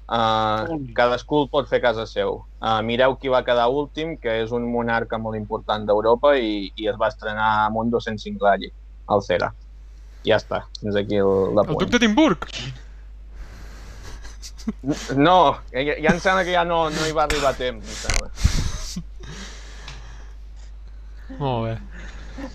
Uh, 0.04 0.68
cadascú 0.94 1.40
el 1.42 1.48
pot 1.50 1.66
fer 1.72 1.80
a 1.80 1.84
casa 1.88 2.04
seu. 2.06 2.42
Uh, 2.62 2.82
mireu 2.86 3.16
qui 3.18 3.32
va 3.34 3.40
quedar 3.48 3.66
últim, 3.72 4.14
que 4.22 4.36
és 4.44 4.52
un 4.54 4.68
monarca 4.70 5.18
molt 5.18 5.40
important 5.40 5.88
d'Europa 5.88 6.36
i, 6.38 6.68
i 6.76 6.90
es 6.92 7.00
va 7.02 7.08
estrenar 7.10 7.48
amb 7.66 7.80
un 7.82 7.90
205 7.94 8.44
Rally, 8.46 8.70
al 9.10 9.24
Cera. 9.26 9.50
Ja 10.28 10.38
està, 10.40 10.62
fins 10.80 10.96
aquí 11.00 11.18
el- 11.18 11.32
El 11.50 11.56
l'apunt. 11.58 11.80
duc 11.82 11.90
d'Edimburg! 11.96 12.46
No, 15.20 15.58
ja, 15.74 15.82
ja 16.00 16.12
em 16.14 16.20
sembla 16.24 16.44
que 16.48 16.54
ja 16.56 16.62
no, 16.68 16.86
no 16.94 17.08
hi 17.08 17.16
va 17.16 17.26
arribar 17.26 17.50
a 17.52 17.58
temps, 17.58 17.84
em 17.84 17.98
sembla. 18.04 18.30
Molt 21.40 21.66
bé. 21.66 21.74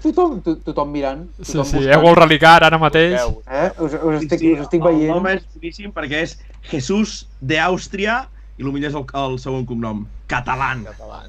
Tothom, 0.03 0.41
to, 0.43 0.57
tothom 0.67 0.91
mirant. 0.93 1.27
Sí, 1.41 1.53
Tothom 1.53 1.67
sí, 1.67 1.77
buscant. 1.79 1.95
heu 1.95 2.09
el 2.11 2.17
relicar 2.17 2.57
ara 2.65 2.79
mateix. 2.79 3.15
Eh? 3.47 3.71
Us, 3.79 3.95
us, 3.95 4.23
estic, 4.23 4.41
Sí, 4.41 4.53
us 4.55 4.61
estic 4.67 4.83
El 4.83 4.89
veient. 4.89 5.13
nom 5.15 5.27
és 5.31 5.43
boníssim 5.55 5.93
perquè 5.95 6.23
és 6.27 6.37
Jesús 6.71 7.27
d'Àustria 7.41 8.27
i 8.59 8.63
el 8.67 8.73
millor 8.75 8.91
és 8.91 8.97
el, 8.99 9.07
el 9.23 9.39
segon 9.39 9.65
cognom. 9.67 10.07
Catalán. 10.27 10.85
Català. 10.85 11.25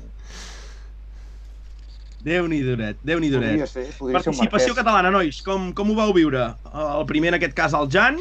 Déu-n'hi-doret, 2.19 2.97
déu 3.07 3.19
nhi 3.21 3.29
Podria 3.31 3.53
doret. 3.55 3.69
ser, 3.71 3.85
podria 3.95 4.19
ser 4.19 4.25
Participació 4.33 4.73
marquès. 4.73 4.79
catalana, 4.81 5.11
nois, 5.13 5.37
com, 5.45 5.69
com 5.73 5.91
ho 5.91 5.95
vau 5.95 6.11
viure? 6.13 6.49
El 6.73 7.05
primer, 7.07 7.29
en 7.31 7.37
aquest 7.37 7.53
cas, 7.55 7.71
el 7.77 7.87
Jan, 7.93 8.17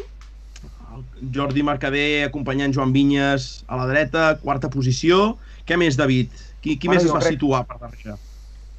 el 0.94 1.02
Jordi 1.34 1.64
Mercader 1.66 2.26
acompanyant 2.28 2.72
Joan 2.76 2.92
Vinyes 2.94 3.64
a 3.66 3.76
la 3.80 3.88
dreta, 3.90 4.36
quarta 4.38 4.70
posició. 4.70 5.36
Què 5.66 5.76
més, 5.76 5.96
David? 5.98 6.30
Qui, 6.62 6.76
qui 6.78 6.86
Bueno, 6.86 7.00
més 7.00 7.08
es 7.08 7.12
va 7.12 7.18
crec- 7.24 7.34
situar 7.40 7.64
per 7.66 7.80
darrere? 7.82 8.14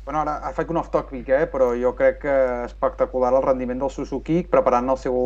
Bueno, 0.10 0.24
ara 0.26 0.50
faig 0.58 0.72
un 0.74 0.80
off-topic, 0.80 1.28
eh? 1.30 1.46
però 1.54 1.68
jo 1.78 1.92
crec 1.94 2.16
que 2.24 2.36
espectacular 2.66 3.30
el 3.30 3.44
rendiment 3.44 3.84
del 3.84 3.92
Suzuki 3.94 4.40
preparant 4.56 4.88
el 4.90 4.98
seu, 4.98 5.18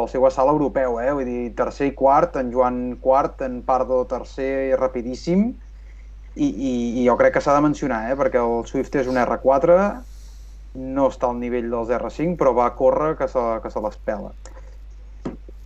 el 0.00 0.08
seu 0.10 0.24
assalt 0.26 0.50
europeu, 0.50 0.96
eh? 0.98 1.12
vull 1.14 1.28
dir, 1.28 1.52
tercer 1.60 1.86
i 1.86 1.94
quart, 2.00 2.34
en 2.40 2.50
Joan 2.50 2.80
quart, 3.04 3.44
en 3.46 3.60
Pardo 3.68 4.00
tercer 4.10 4.48
i 4.72 4.74
rapidíssim, 4.80 5.44
i, 6.34 6.48
i, 6.48 6.72
i 6.72 7.06
jo 7.06 7.14
crec 7.20 7.36
que 7.36 7.44
s'ha 7.44 7.54
de 7.54 7.62
mencionar, 7.68 8.00
eh? 8.10 8.18
perquè 8.18 8.42
el 8.42 8.66
Swift 8.66 8.98
és 9.04 9.12
un 9.12 9.22
R4, 9.22 9.78
no 10.90 11.06
està 11.14 11.30
al 11.30 11.38
nivell 11.38 11.70
dels 11.70 11.94
R5, 12.02 12.34
però 12.42 12.56
va 12.58 12.72
córrer 12.82 13.12
que 13.22 13.30
se, 13.30 13.46
que 13.62 13.70
se 13.70 13.86
les 13.86 14.02
pela. 14.10 14.34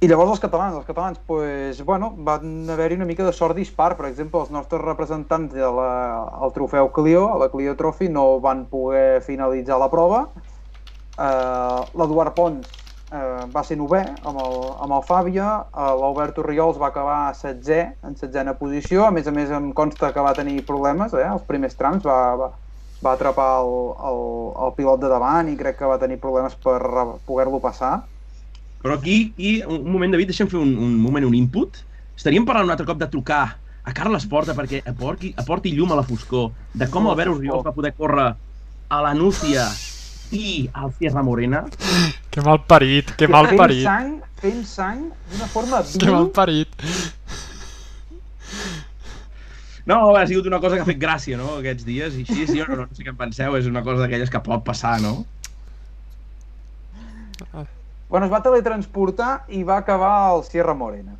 I 0.06 0.08
llavors 0.08 0.36
els 0.36 0.38
catalans, 0.38 0.76
els 0.78 0.86
catalans, 0.86 1.18
pues, 1.26 1.80
bueno, 1.82 2.12
van 2.26 2.68
haver-hi 2.70 2.94
una 2.94 3.08
mica 3.08 3.24
de 3.26 3.32
sort 3.34 3.56
dispar. 3.58 3.96
Per 3.98 4.04
exemple, 4.06 4.38
els 4.38 4.52
nostres 4.54 4.78
representants 4.84 5.50
del 5.50 6.52
trofeu 6.54 6.92
Clio, 6.94 7.24
a 7.34 7.40
la 7.40 7.48
Clio 7.50 7.74
Trophy, 7.74 8.06
no 8.14 8.38
van 8.44 8.68
poder 8.70 9.18
finalitzar 9.26 9.80
la 9.82 9.90
prova. 9.90 10.20
Uh, 11.18 11.82
L'Eduard 11.98 12.36
Pons 12.38 12.70
uh, 12.70 13.50
va 13.50 13.66
ser 13.66 13.80
novè 13.82 14.04
amb 14.22 14.38
el, 14.46 14.56
amb 14.86 14.94
el 15.00 15.04
Fàbia, 15.10 15.50
uh, 15.74 15.90
l'Alberto 15.98 16.46
Riols 16.46 16.78
va 16.78 16.92
acabar 16.94 17.20
setzè, 17.34 17.82
en 18.06 18.14
setzena 18.14 18.54
posició, 18.54 19.08
a 19.08 19.10
més 19.10 19.26
a 19.26 19.34
més 19.34 19.50
em 19.50 19.72
consta 19.74 20.14
que 20.14 20.22
va 20.22 20.38
tenir 20.38 20.60
problemes, 20.70 21.18
eh, 21.18 21.26
els 21.26 21.50
primers 21.50 21.74
trams, 21.74 22.06
va, 22.06 22.20
va, 22.38 22.52
va 23.02 23.18
atrapar 23.18 23.56
el, 23.64 23.78
el, 24.12 24.26
el 24.68 24.76
pilot 24.78 25.02
de 25.02 25.16
davant 25.18 25.50
i 25.50 25.58
crec 25.58 25.82
que 25.82 25.90
va 25.90 25.98
tenir 25.98 26.22
problemes 26.22 26.54
per 26.62 26.78
poder-lo 27.26 27.58
passar. 27.58 27.96
Però 28.86 28.94
aquí, 29.00 29.32
aquí, 29.34 29.52
un 29.66 29.88
moment, 29.90 30.12
David, 30.14 30.28
deixa'm 30.30 30.46
fer 30.46 30.60
un, 30.62 30.76
un 30.78 30.92
moment, 31.02 31.24
un 31.26 31.34
input. 31.34 31.80
Estaríem 32.14 32.44
parlant 32.46 32.68
un 32.68 32.70
altre 32.70 32.86
cop 32.86 33.00
de 33.00 33.08
trucar 33.10 33.56
a 33.82 33.94
Carles 33.96 34.28
Porta 34.30 34.54
perquè 34.54 34.78
aporti, 34.86 35.32
aporti 35.42 35.72
llum 35.74 35.90
a 35.90 35.96
la 35.98 36.04
foscor 36.06 36.52
de 36.70 36.86
com 36.92 37.08
Albert. 37.10 37.34
Oriols 37.34 37.66
va 37.66 37.72
poder 37.74 37.96
córrer 37.98 38.28
a 38.30 39.00
la 39.02 39.10
Núcia 39.18 39.66
i 40.30 40.68
al 40.70 40.94
Sierra 40.94 41.26
Morena. 41.26 41.64
Que 42.30 42.46
mal 42.46 42.62
parit, 42.70 43.10
que 43.18 43.26
mal 43.26 43.50
fent 43.50 43.58
parit. 43.64 43.82
sang, 43.88 44.16
fent 44.38 44.62
sang 44.70 45.04
d'una 45.32 45.50
forma 45.50 45.82
Que 45.90 46.10
mal 46.14 46.30
parit. 46.36 46.86
No, 49.86 49.98
ha 50.14 50.26
sigut 50.30 50.46
una 50.46 50.62
cosa 50.62 50.78
que 50.78 50.86
ha 50.86 50.92
fet 50.94 51.02
gràcia, 51.02 51.38
no?, 51.38 51.56
aquests 51.58 51.86
dies, 51.86 52.14
i 52.18 52.22
així, 52.22 52.46
sí, 52.52 52.62
no, 52.62 52.84
no 52.84 52.86
sé 52.94 53.02
què 53.02 53.10
en 53.10 53.18
penseu, 53.18 53.58
és 53.58 53.66
una 53.66 53.82
cosa 53.86 54.06
d'aquelles 54.06 54.30
que 54.30 54.42
pot 54.46 54.62
passar, 54.66 55.00
no? 55.02 55.26
Bueno, 58.08 58.26
es 58.26 58.32
va 58.32 58.42
teletransportar 58.42 59.44
i 59.48 59.62
va 59.66 59.78
acabar 59.78 60.12
al 60.30 60.44
Sierra 60.44 60.74
Morena. 60.74 61.16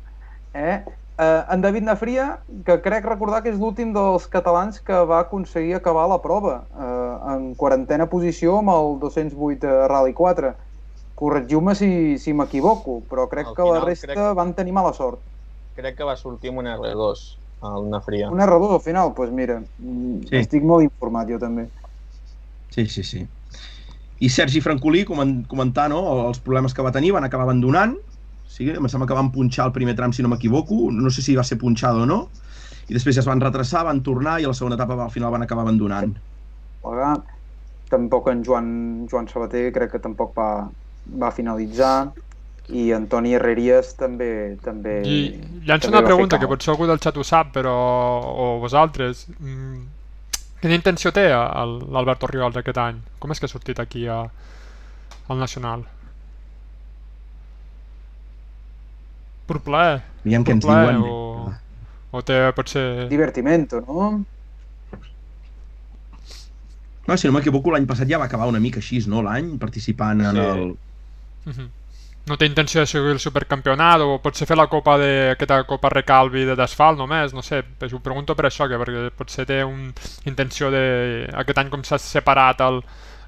Eh? 0.53 0.83
Eh, 1.19 1.43
en 1.49 1.61
David 1.61 1.83
Nafria, 1.83 2.39
que 2.65 2.77
crec 2.81 3.05
recordar 3.05 3.41
que 3.43 3.49
és 3.51 3.57
l'últim 3.59 3.91
dels 3.95 4.27
catalans 4.31 4.79
que 4.85 4.93
va 5.09 5.19
aconseguir 5.25 5.75
acabar 5.75 6.05
la 6.07 6.21
prova, 6.21 6.61
eh, 6.71 7.33
en 7.33 7.49
quarantena 7.59 8.05
posició 8.09 8.59
amb 8.61 8.69
el 8.75 8.99
208 9.01 9.87
Rally 9.89 10.13
4. 10.13 10.53
Corregiu-me 11.17 11.73
si, 11.75 12.17
si 12.21 12.33
m'equivoco, 12.37 13.01
però 13.09 13.25
crec 13.27 13.47
Al 13.49 13.55
que 13.57 13.63
la 13.65 13.73
final, 13.79 13.87
resta 13.89 14.13
crec- 14.13 14.35
van 14.37 14.53
tenir 14.53 14.73
mala 14.73 14.93
sort. 14.93 15.19
Crec 15.75 15.97
que 15.97 16.05
va 16.05 16.15
sortir 16.15 16.51
amb 16.53 16.59
un 16.61 16.67
R2, 16.69 17.23
al 17.65 17.89
Nafria. 17.89 18.29
Un 18.31 18.39
R2 18.39 18.75
al 18.77 18.81
final, 18.85 19.09
doncs 19.09 19.15
pues 19.17 19.31
mira, 19.31 19.59
Sí. 19.81 20.37
estic 20.37 20.63
molt 20.63 20.83
informat 20.85 21.27
jo 21.29 21.39
també. 21.39 21.67
Sí, 22.69 22.85
sí, 22.85 23.03
sí. 23.03 23.27
I 24.19 24.29
Sergi 24.33 24.61
Francolí 24.61 25.03
comen- 25.05 25.45
comentar 25.47 25.89
no, 25.89 26.01
els 26.27 26.39
problemes 26.41 26.73
que 26.73 26.81
va 26.81 26.91
tenir, 26.91 27.11
van 27.13 27.27
acabar 27.27 27.45
abandonant, 27.45 27.95
sí, 28.49 28.69
em 28.71 28.87
sembla 28.89 29.07
que 29.07 29.17
van 29.17 29.31
punxar 29.31 29.67
el 29.67 29.75
primer 29.75 29.95
tram, 29.95 30.13
si 30.13 30.25
no 30.25 30.31
m'equivoco, 30.31 30.87
no 30.91 31.11
sé 31.13 31.21
si 31.21 31.35
va 31.37 31.45
ser 31.45 31.59
punxada 31.61 32.01
o 32.01 32.09
no, 32.09 32.23
i 32.87 32.95
després 32.95 33.15
ja 33.15 33.21
es 33.21 33.29
van 33.29 33.43
retrasar, 33.43 33.85
van 33.85 34.01
tornar 34.01 34.39
i 34.41 34.47
a 34.47 34.53
la 34.53 34.57
segona 34.57 34.77
etapa 34.79 34.97
al 35.03 35.11
final 35.11 35.31
van 35.35 35.43
acabar 35.45 35.67
abandonant. 35.67 36.15
Tampoc 37.89 38.27
en 38.31 38.43
Joan, 38.43 38.69
Joan 39.11 39.27
Sabater 39.31 39.71
crec 39.75 39.93
que 39.93 39.99
tampoc 40.03 40.33
va, 40.37 40.67
va 41.07 41.31
finalitzar. 41.31 42.11
I 42.67 42.89
Antoni 42.91 43.31
Herreries 43.31 43.93
també 43.95 44.57
també 44.59 44.97
I 45.07 45.19
llanço 45.63 45.87
també 45.87 46.01
una 46.01 46.07
pregunta 46.09 46.39
que 46.39 46.49
potser 46.51 46.73
algú 46.73 46.87
del 46.89 46.99
xat 46.99 47.15
ho 47.15 47.23
sap, 47.23 47.53
però... 47.55 47.75
o 48.27 48.47
vosaltres. 48.59 49.23
Mm, 49.39 49.85
quina 50.61 50.75
intenció 50.77 51.11
té 51.13 51.27
l'Alberto 51.29 52.27
Riols 52.31 52.57
aquest 52.57 52.77
any? 52.81 52.97
Com 53.19 53.31
és 53.33 53.39
que 53.39 53.45
ha 53.49 53.51
sortit 53.51 53.79
aquí 53.83 54.07
a, 54.09 54.23
al 55.29 55.37
Nacional? 55.41 55.83
Per 59.47 59.59
plaer? 59.63 60.01
Aviam 60.25 60.43
què 60.43 60.51
Per 60.51 60.57
ens 60.57 60.65
plaer 60.67 60.95
diuen. 60.97 61.05
o, 61.07 61.53
o 62.19 62.23
té 62.27 62.39
potser... 62.57 62.87
divertimento, 63.11 63.79
no? 63.87 64.09
No, 67.07 67.15
si 67.15 67.29
no 67.29 67.31
m'equivoco, 67.37 67.71
l'any 67.71 67.85
passat 67.87 68.09
ja 68.11 68.17
va 68.19 68.25
acabar 68.27 68.49
una 68.51 68.59
mica 68.59 68.81
així, 68.83 68.99
no? 69.07 69.21
L'any, 69.23 69.53
participant 69.61 70.25
en 70.27 70.35
Sí. 70.35 70.43
el... 70.43 70.65
Mhm. 71.47 71.69
No 72.27 72.35
té 72.35 72.47
intenció 72.49 72.81
de 72.81 72.89
seguir 72.91 73.13
el 73.15 73.21
supercampionat 73.23 74.01
o 74.03 74.17
potser 74.23 74.47
fer 74.49 74.57
la 74.59 74.67
copa 74.67 74.97
de, 74.99 75.11
aquesta 75.31 75.61
copa 75.69 75.91
recalvi 75.93 76.43
de 76.49 76.57
d'asfalt 76.59 76.99
només, 76.99 77.31
no 77.33 77.43
sé, 77.45 77.61
pues 77.79 77.93
ho 77.95 78.01
pregunto 78.03 78.35
per 78.35 78.49
això, 78.49 78.67
que 78.67 78.79
perquè 78.81 79.05
potser 79.15 79.45
té 79.47 79.61
un 79.63 79.93
intenció 80.27 80.71
de... 80.73 80.83
Aquest 81.43 81.61
any 81.63 81.71
com 81.71 81.85
s'ha 81.87 81.99
separat 82.03 82.63
el, 82.67 82.81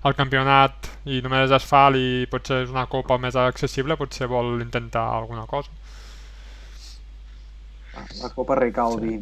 el 0.09 0.17
campionat 0.19 0.89
i 1.07 1.21
només 1.23 1.47
és 1.47 1.55
asfalt 1.55 1.99
i 1.99 2.27
potser 2.31 2.63
és 2.65 2.73
una 2.75 2.88
copa 2.91 3.17
més 3.23 3.39
accessible, 3.39 3.97
potser 3.99 4.27
vol 4.31 4.59
intentar 4.59 5.05
alguna 5.21 5.47
cosa. 5.47 5.71
La 8.21 8.29
Copa 8.35 8.55
Recalvi. 8.55 9.19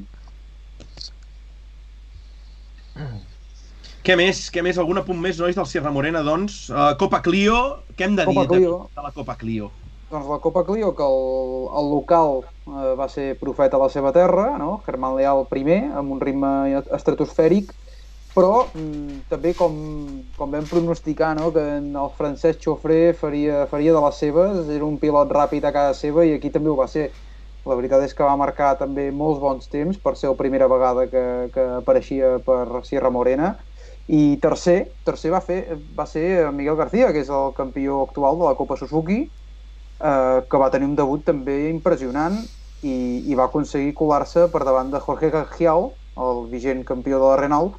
Què 4.05 4.15
més? 4.19 4.45
Què 4.53 4.63
més? 4.63 4.77
Algun 4.77 5.01
apunt 5.01 5.19
més, 5.19 5.39
nois, 5.41 5.55
del 5.57 5.67
Sierra 5.67 5.91
Morena, 5.91 6.21
doncs? 6.23 6.67
Uh, 6.69 6.93
Copa 6.99 7.19
Clio, 7.25 7.57
què 7.97 8.07
hem 8.07 8.15
de 8.19 8.25
Copa 8.27 8.45
dir 8.45 8.49
Clio. 8.53 8.77
de 8.95 9.05
la 9.05 9.11
Copa 9.15 9.35
Clio? 9.39 9.71
Doncs 10.11 10.27
la 10.31 10.39
Copa 10.39 10.63
Clio, 10.63 10.93
que 10.95 11.03
el, 11.03 11.67
el 11.81 11.89
local 11.91 12.37
eh, 12.45 12.93
va 12.95 13.09
ser 13.11 13.33
profeta 13.41 13.75
a 13.75 13.81
la 13.81 13.89
seva 13.91 14.13
terra, 14.15 14.53
no? 14.61 14.77
Germán 14.85 15.17
Leal 15.17 15.43
primer, 15.51 15.81
amb 15.99 16.15
un 16.15 16.21
ritme 16.23 16.51
estratosfèric, 16.95 17.73
però 18.37 18.69
mm, 18.69 19.25
també 19.31 19.51
com, 19.57 19.75
com 20.37 20.51
vam 20.55 20.67
pronosticar 20.71 21.33
no? 21.35 21.49
que 21.55 21.63
el 21.81 22.11
Francesc 22.15 22.61
Xofré 22.63 23.13
faria, 23.17 23.65
faria 23.71 23.95
de 23.95 24.03
les 24.05 24.19
seves, 24.23 24.69
era 24.69 24.85
un 24.87 24.99
pilot 25.01 25.33
ràpid 25.35 25.65
a 25.67 25.73
casa 25.75 25.97
seva 25.97 26.23
i 26.27 26.35
aquí 26.37 26.53
també 26.53 26.69
ho 26.71 26.77
va 26.79 26.87
ser. 26.91 27.09
La 27.67 27.75
veritat 27.75 28.05
és 28.05 28.13
que 28.15 28.23
va 28.23 28.37
marcar 28.39 28.77
també 28.79 29.09
molts 29.11 29.41
bons 29.43 29.67
temps 29.67 29.97
per 29.99 30.13
ser 30.15 30.29
la 30.31 30.37
primera 30.39 30.69
vegada 30.71 31.09
que, 31.11 31.23
que 31.51 31.65
apareixia 31.81 32.37
per 32.45 32.85
Sierra 32.87 33.11
Morena. 33.11 33.57
I 34.07 34.37
tercer, 34.43 34.77
tercer 35.03 35.31
va, 35.33 35.41
fer, 35.43 35.59
va 35.99 36.05
ser 36.07 36.51
Miguel 36.55 36.77
García, 36.79 37.11
que 37.11 37.23
és 37.25 37.29
el 37.29 37.51
campió 37.57 38.01
actual 38.05 38.37
de 38.39 38.45
la 38.47 38.55
Copa 38.55 38.77
Suzuki, 38.79 39.19
eh, 40.03 40.39
que 40.49 40.61
va 40.61 40.69
tenir 40.71 40.87
un 40.89 40.95
debut 40.95 41.25
també 41.27 41.57
impressionant 41.69 42.37
i, 42.81 42.95
i 43.31 43.35
va 43.39 43.47
aconseguir 43.49 43.93
colar-se 43.99 44.47
per 44.53 44.63
davant 44.67 44.91
de 44.93 45.01
Jorge 45.03 45.31
Gajiao, 45.33 45.89
el 46.27 46.45
vigent 46.53 46.83
campió 46.87 47.19
de 47.19 47.27
la 47.31 47.37
Renault, 47.41 47.77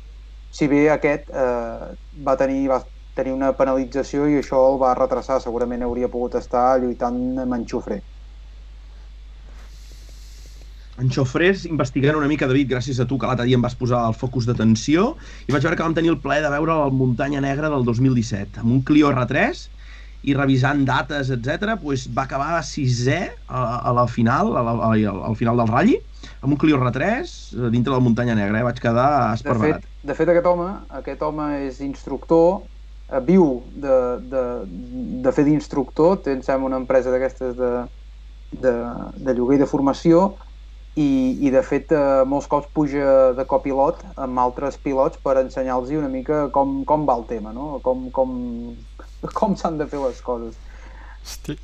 si 0.51 0.69
bé 0.69 0.85
aquest 0.93 1.31
eh, 1.31 1.89
va, 2.29 2.37
tenir, 2.41 2.69
va 2.73 2.83
tenir 3.19 3.33
una 3.37 3.53
penalització 3.57 4.29
i 4.29 4.39
això 4.43 4.61
el 4.73 4.79
va 4.83 4.95
retrasar, 4.99 5.41
segurament 5.45 5.85
hauria 5.87 6.13
pogut 6.13 6.37
estar 6.43 6.69
lluitant 6.83 7.21
amb 7.47 7.59
en 7.59 7.67
Xufré. 7.73 8.03
En 10.99 11.11
Xofrés, 11.15 11.63
investigant 11.69 12.17
una 12.19 12.27
mica, 12.27 12.49
David, 12.51 12.73
gràcies 12.73 12.99
a 12.99 13.07
tu, 13.07 13.21
que 13.23 13.29
l'altre 13.31 13.47
dia 13.47 13.59
em 13.59 13.63
vas 13.63 13.77
posar 13.79 14.01
el 14.09 14.17
focus 14.19 14.49
d'atenció, 14.49 15.13
i 15.47 15.55
vaig 15.55 15.63
veure 15.63 15.79
que 15.79 15.85
vam 15.87 15.95
tenir 15.95 16.11
el 16.11 16.19
plaer 16.23 16.43
de 16.43 16.51
veure 16.51 16.75
la 16.75 16.89
Muntanya 16.91 17.43
Negra 17.45 17.71
del 17.71 17.85
2017, 17.87 18.59
amb 18.65 18.73
un 18.75 18.81
Clio 18.89 19.13
R3, 19.13 19.61
i 20.27 20.35
revisant 20.35 20.83
dates, 20.89 21.31
etc, 21.31 21.77
doncs 21.79 22.09
va 22.15 22.25
acabar 22.27 22.59
sisè 22.67 23.21
a, 23.47 23.61
a 23.79 23.93
la 23.95 24.09
final, 24.11 24.51
a 24.59 24.65
la, 24.67 24.75
a, 24.89 25.13
al 25.29 25.37
final 25.39 25.63
del 25.63 25.71
ratll, 25.71 25.95
amb 26.41 26.57
un 26.57 26.59
Clio 26.59 26.81
R3 26.81 27.31
dintre 27.71 27.93
de 27.93 27.95
la 27.95 28.03
Muntanya 28.03 28.35
Negra, 28.35 28.59
eh? 28.59 28.67
vaig 28.67 28.83
quedar 28.83 29.37
esparverat. 29.37 29.85
De 29.85 29.87
fet, 29.87 30.11
de 30.11 30.19
fet 30.19 30.35
aquest 30.35 30.51
home, 30.51 30.67
aquest 30.99 31.23
home 31.23 31.47
és 31.69 31.79
instructor, 31.87 32.65
eh, 33.07 33.23
viu 33.31 33.47
de, 33.79 34.01
de, 34.35 34.45
de 35.23 35.37
fer 35.37 35.47
d'instructor, 35.47 36.19
té, 36.27 36.35
em 36.35 36.43
sembla, 36.43 36.73
una 36.73 36.83
empresa 36.83 37.15
d'aquestes 37.15 37.55
de, 37.63 37.73
de, 38.67 38.75
de 39.15 39.39
lloguer 39.39 39.61
i 39.61 39.63
de 39.63 39.71
formació, 39.71 40.27
i, 40.99 41.09
i 41.47 41.51
de 41.55 41.61
fet 41.63 41.93
eh, 41.95 42.25
molts 42.27 42.49
cops 42.51 42.71
puja 42.75 43.33
de 43.37 43.45
copilot 43.49 44.01
amb 44.19 44.41
altres 44.43 44.79
pilots 44.83 45.21
per 45.23 45.37
ensenyar-los 45.45 45.93
una 45.99 46.11
mica 46.11 46.47
com, 46.55 46.81
com 46.89 47.07
va 47.09 47.19
el 47.21 47.27
tema, 47.31 47.53
no? 47.55 47.79
com, 47.85 48.09
com, 48.15 48.33
com 49.39 49.55
s'han 49.59 49.79
de 49.79 49.87
fer 49.91 50.01
les 50.03 50.19
coses. 50.27 50.59
Hosti. 51.23 51.59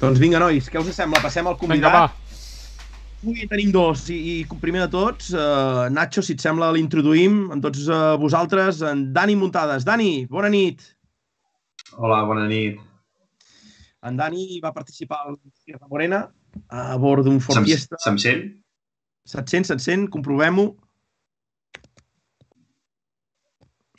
Doncs 0.00 0.20
vinga, 0.20 0.40
nois, 0.42 0.68
què 0.68 0.82
us 0.82 0.90
sembla? 0.96 1.22
Passem 1.24 1.46
al 1.46 1.56
Vinga, 1.56 1.64
convidat. 1.64 1.94
va. 1.94 2.24
Avui 3.24 3.40
en 3.46 3.48
tenim 3.48 3.70
dos, 3.72 4.02
i, 4.12 4.18
i 4.42 4.58
primer 4.60 4.82
de 4.82 4.88
tots, 4.92 5.30
uh, 5.32 5.86
Nacho, 5.94 6.20
si 6.20 6.34
et 6.36 6.42
sembla, 6.44 6.68
l'introduïm 6.76 7.38
amb 7.54 7.64
tots 7.64 7.86
uh, 7.88 8.18
vosaltres, 8.20 8.82
en 8.84 9.06
Dani 9.16 9.38
Muntades. 9.40 9.86
Dani, 9.88 10.26
bona 10.28 10.50
nit. 10.52 10.82
Hola, 11.96 12.18
bona 12.28 12.44
nit. 12.50 12.82
En 14.04 14.18
Dani 14.18 14.58
va 14.60 14.74
participar 14.76 15.22
al 15.24 15.38
Sierra 15.62 15.88
Morena 15.88 16.26
a 16.68 16.98
bord 17.00 17.24
d'un 17.24 17.40
Ford 17.40 17.64
Fiesta. 17.64 17.96
se'm 18.04 18.20
sent? 18.20 18.44
Se't 19.24 19.48
sent, 19.48 19.66
se't 19.66 19.80
sent, 19.80 20.10
comprovem-ho. 20.12 20.74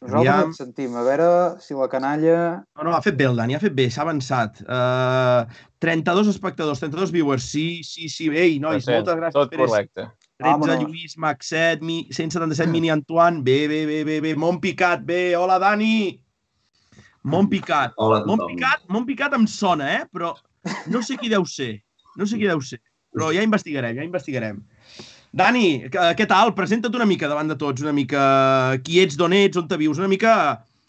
Nosaltres 0.06 0.30
Aviam. 0.30 0.52
et 0.52 0.58
sentim. 0.60 0.96
A 1.00 1.04
veure 1.06 1.28
si 1.64 1.74
la 1.74 1.88
canalla... 1.90 2.36
No, 2.78 2.86
no, 2.86 2.92
ha 2.94 3.02
fet 3.02 3.16
bé 3.18 3.26
el 3.26 3.40
Dani, 3.40 3.56
ha 3.58 3.62
fet 3.62 3.74
bé, 3.74 3.88
s'ha 3.90 4.04
avançat. 4.04 4.60
Uh, 4.68 5.48
32 5.82 6.30
espectadors, 6.36 6.84
32 6.84 7.14
viewers, 7.16 7.48
sí, 7.50 7.82
sí, 7.88 8.10
sí, 8.12 8.30
ei, 8.30 8.60
nois, 8.62 8.84
Present, 8.84 9.02
moltes 9.02 9.18
gràcies. 9.22 9.38
Tot 9.40 9.54
Pérez. 9.54 9.72
correcte. 9.72 10.06
13, 10.44 10.52
Vámonos. 10.52 10.84
Lluís, 10.84 11.18
Max 11.18 11.50
7, 11.50 11.82
mi, 11.82 11.98
177, 12.12 12.70
Mini 12.70 12.92
Antoine, 12.94 13.42
bé, 13.42 13.64
bé, 13.72 13.86
bé, 13.90 14.04
bé, 14.06 14.20
bé, 14.22 14.36
Montpicat, 14.38 15.02
bé, 15.08 15.22
hola 15.40 15.58
Dani! 15.64 16.20
Montpicat. 17.26 17.96
Hola. 17.98 18.22
Montpicat, 18.30 18.86
Montpicat 18.94 19.34
em 19.34 19.48
sona, 19.50 19.88
eh? 19.96 20.04
Però 20.14 20.36
no 20.94 21.02
sé 21.02 21.18
qui 21.18 21.32
deu 21.32 21.48
ser. 21.50 21.80
No 22.20 22.28
sé 22.30 22.38
qui 22.38 22.46
deu 22.46 22.62
ser. 22.62 22.78
Però 23.16 23.32
ja 23.34 23.42
investigarem, 23.42 23.96
ja 23.98 24.06
investigarem. 24.06 24.60
Dani, 25.36 25.66
què 25.92 26.04
què 26.16 26.26
tal? 26.32 26.54
Presenta't 26.56 26.96
una 26.96 27.08
mica 27.10 27.28
davant 27.28 27.50
de 27.52 27.58
tots, 27.60 27.84
una 27.84 27.92
mica 27.96 28.22
qui 28.86 29.02
ets, 29.02 29.18
d'on 29.20 29.36
ets, 29.36 29.60
on 29.60 29.68
te 29.68 29.80
vius, 29.82 30.00
una 30.00 30.08
mica 30.08 30.36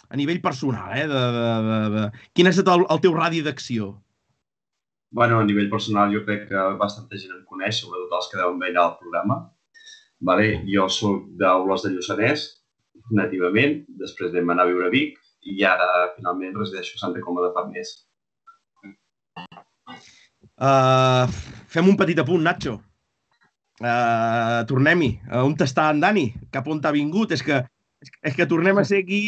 a 0.06 0.18
nivell 0.20 0.38
personal, 0.44 0.92
eh? 0.94 1.06
De, 1.10 1.22
de, 1.36 1.48
de, 1.66 1.78
de... 1.96 2.04
Quin 2.36 2.50
és 2.52 2.60
el, 2.62 2.84
el 2.86 3.02
teu 3.02 3.16
radi 3.16 3.42
d'acció? 3.42 3.90
Bueno, 5.18 5.40
a 5.40 5.48
nivell 5.48 5.66
personal 5.72 6.14
jo 6.14 6.22
crec 6.28 6.46
que 6.52 6.64
bastanta 6.78 7.18
gent 7.18 7.34
em 7.34 7.42
coneix, 7.50 7.80
sobretot 7.80 8.14
els 8.20 8.30
que 8.30 8.38
deuen 8.38 8.62
veure 8.62 8.84
el 8.84 8.96
programa. 9.02 9.40
Vale? 10.30 10.48
Jo 10.70 10.86
sóc 10.94 11.26
d'Olors 11.40 11.88
de 11.88 11.96
Lluçanès, 11.96 12.46
nativament, 13.18 13.80
després 13.98 14.34
vam 14.34 14.54
anar 14.54 14.66
a 14.66 14.70
viure 14.70 14.86
a 14.86 14.94
Vic 14.94 15.18
i 15.46 15.62
ara 15.66 16.12
finalment 16.14 16.54
resideixo 16.54 16.96
a 17.00 17.02
Santa 17.02 17.22
Coma 17.26 17.42
de 17.42 17.54
Farners. 17.54 17.96
Uh, 20.56 21.26
fem 21.70 21.90
un 21.90 21.98
petit 21.98 22.22
apunt, 22.22 22.46
Nacho. 22.46 22.78
Uh, 23.76 24.64
Tornem-hi. 24.70 25.10
Uh, 25.28 25.42
on 25.44 25.56
està 25.60 25.90
en 25.92 26.00
Dani? 26.00 26.30
Cap 26.54 26.68
on 26.72 26.80
t'ha 26.80 26.94
vingut? 26.96 27.32
És 27.36 27.42
que, 27.44 27.60
és 28.00 28.10
que, 28.12 28.20
és 28.30 28.36
que 28.38 28.46
tornem 28.48 28.78
a 28.80 28.84
ser 28.88 29.02
aquí... 29.04 29.22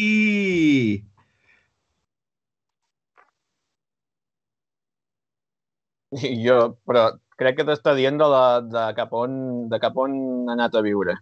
Jo, 6.45 6.55
però 6.89 7.03
crec 7.39 7.59
que 7.59 7.65
t'està 7.67 7.93
dient 7.97 8.17
de, 8.19 8.27
la, 8.31 8.43
de, 8.65 8.85
cap 8.97 9.11
on, 9.13 9.35
de 9.69 9.79
cap 9.81 9.97
on 10.01 10.15
ha 10.49 10.55
anat 10.55 10.75
a 10.75 10.81
viure. 10.85 11.15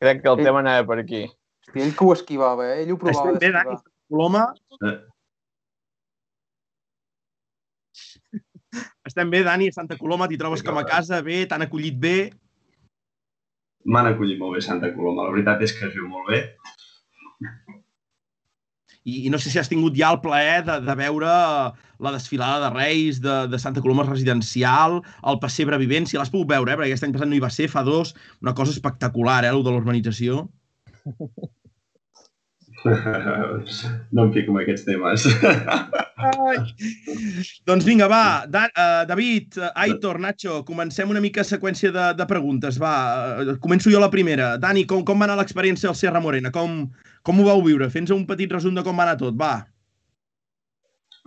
Crec 0.00 0.22
que 0.24 0.32
el 0.32 0.40
Sí. 0.40 0.44
tema 0.48 0.58
anava 0.64 0.86
per 0.88 0.98
aquí. 1.04 1.22
Hòstia, 1.68 1.84
ell 1.84 1.94
que 1.94 2.04
ho 2.04 2.12
esquivava, 2.16 2.66
eh? 2.72 2.82
Ell 2.82 2.92
ho 2.94 2.98
provava 2.98 3.34
Estem 3.36 3.38
bé, 3.38 3.52
Dani? 3.54 3.76
d'esquivar. 3.76 3.96
Coloma? 4.10 4.44
Estem 9.10 9.30
bé, 9.32 9.42
Dani, 9.42 9.70
a 9.70 9.74
Santa 9.74 9.98
Coloma, 9.98 10.28
t'hi 10.30 10.38
trobes 10.38 10.62
com 10.62 10.78
a 10.78 10.86
casa, 10.86 11.18
bé, 11.26 11.42
t'han 11.50 11.66
acollit 11.66 11.96
bé. 11.98 12.16
M'han 13.90 14.12
acollit 14.12 14.38
molt 14.38 14.54
bé 14.54 14.62
Santa 14.62 14.92
Coloma. 14.94 15.26
La 15.26 15.34
veritat 15.34 15.64
és 15.66 15.74
que 15.74 15.88
es 15.88 15.96
viu 15.96 16.06
molt 16.06 16.30
bé. 16.30 16.40
I, 19.00 19.24
I 19.26 19.30
no 19.32 19.40
sé 19.40 19.50
si 19.50 19.58
has 19.58 19.70
tingut 19.72 19.96
ja 19.98 20.12
el 20.14 20.20
plaer 20.22 20.60
de, 20.66 20.76
de 20.86 20.96
veure 21.00 21.30
la 22.00 22.12
desfilada 22.14 22.66
de 22.66 22.70
Reis 22.76 23.18
de, 23.24 23.36
de 23.50 23.58
Santa 23.58 23.82
Coloma 23.82 24.06
Residencial, 24.06 25.00
el 25.32 25.40
pessebre 25.42 25.80
vivent, 25.80 26.06
si 26.06 26.20
l'has 26.20 26.30
pogut 26.32 26.52
veure, 26.52 26.72
eh? 26.72 26.78
perquè 26.78 26.92
aquest 26.92 27.08
any 27.08 27.16
passat 27.16 27.32
no 27.32 27.38
hi 27.38 27.44
va 27.44 27.50
ser, 27.52 27.70
fa 27.72 27.82
dos, 27.86 28.14
una 28.44 28.54
cosa 28.54 28.76
espectacular, 28.76 29.40
eh, 29.44 29.54
el 29.56 29.64
de 29.66 29.74
l'urbanització. 29.74 30.44
no 34.12 34.24
em 34.24 34.32
fico 34.32 34.54
en 34.54 34.62
aquests 34.62 34.86
temes. 34.86 35.26
Doncs 37.68 37.84
vinga, 37.84 38.08
va, 38.10 38.46
da, 38.48 38.66
uh, 38.70 39.02
David, 39.08 39.58
uh, 39.58 39.72
Aitor, 39.84 40.20
Nacho, 40.20 40.62
comencem 40.68 41.10
una 41.12 41.20
mica 41.20 41.44
seqüència 41.44 41.92
de, 41.92 42.06
de 42.16 42.26
preguntes. 42.30 42.78
Va, 42.80 42.94
uh, 43.42 43.56
començo 43.62 43.92
jo 43.92 44.00
la 44.00 44.12
primera. 44.12 44.54
Dani, 44.60 44.86
com, 44.88 45.04
com 45.04 45.20
va 45.20 45.28
anar 45.28 45.40
l'experiència 45.40 45.90
al 45.90 45.98
Serra 45.98 46.22
Morena? 46.24 46.52
Com, 46.54 46.86
com 47.26 47.40
ho 47.40 47.50
vau 47.50 47.60
viure? 47.66 47.90
Fes 47.92 48.14
un 48.16 48.24
petit 48.28 48.52
resum 48.52 48.76
de 48.76 48.86
com 48.86 48.96
va 48.96 49.08
anar 49.08 49.18
tot, 49.20 49.36
va. 49.36 49.58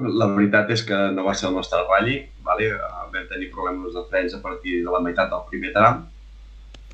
La 0.02 0.26
veritat 0.34 0.72
és 0.74 0.82
que 0.88 0.98
no 1.13 1.28
va 1.28 1.36
ser 1.38 1.52
el 1.52 1.60
nostre 1.60 1.84
ratll. 1.84 2.16
Vale? 2.44 2.72
Vam 3.13 3.30
tenir 3.30 3.54
problemes 3.54 3.94
de 3.94 4.02
frens 4.10 4.34
a 4.34 4.42
partir 4.42 4.82
de 4.82 4.92
la 4.92 5.04
meitat 5.04 5.30
del 5.32 5.46
primer 5.52 5.72
tram. 5.76 6.08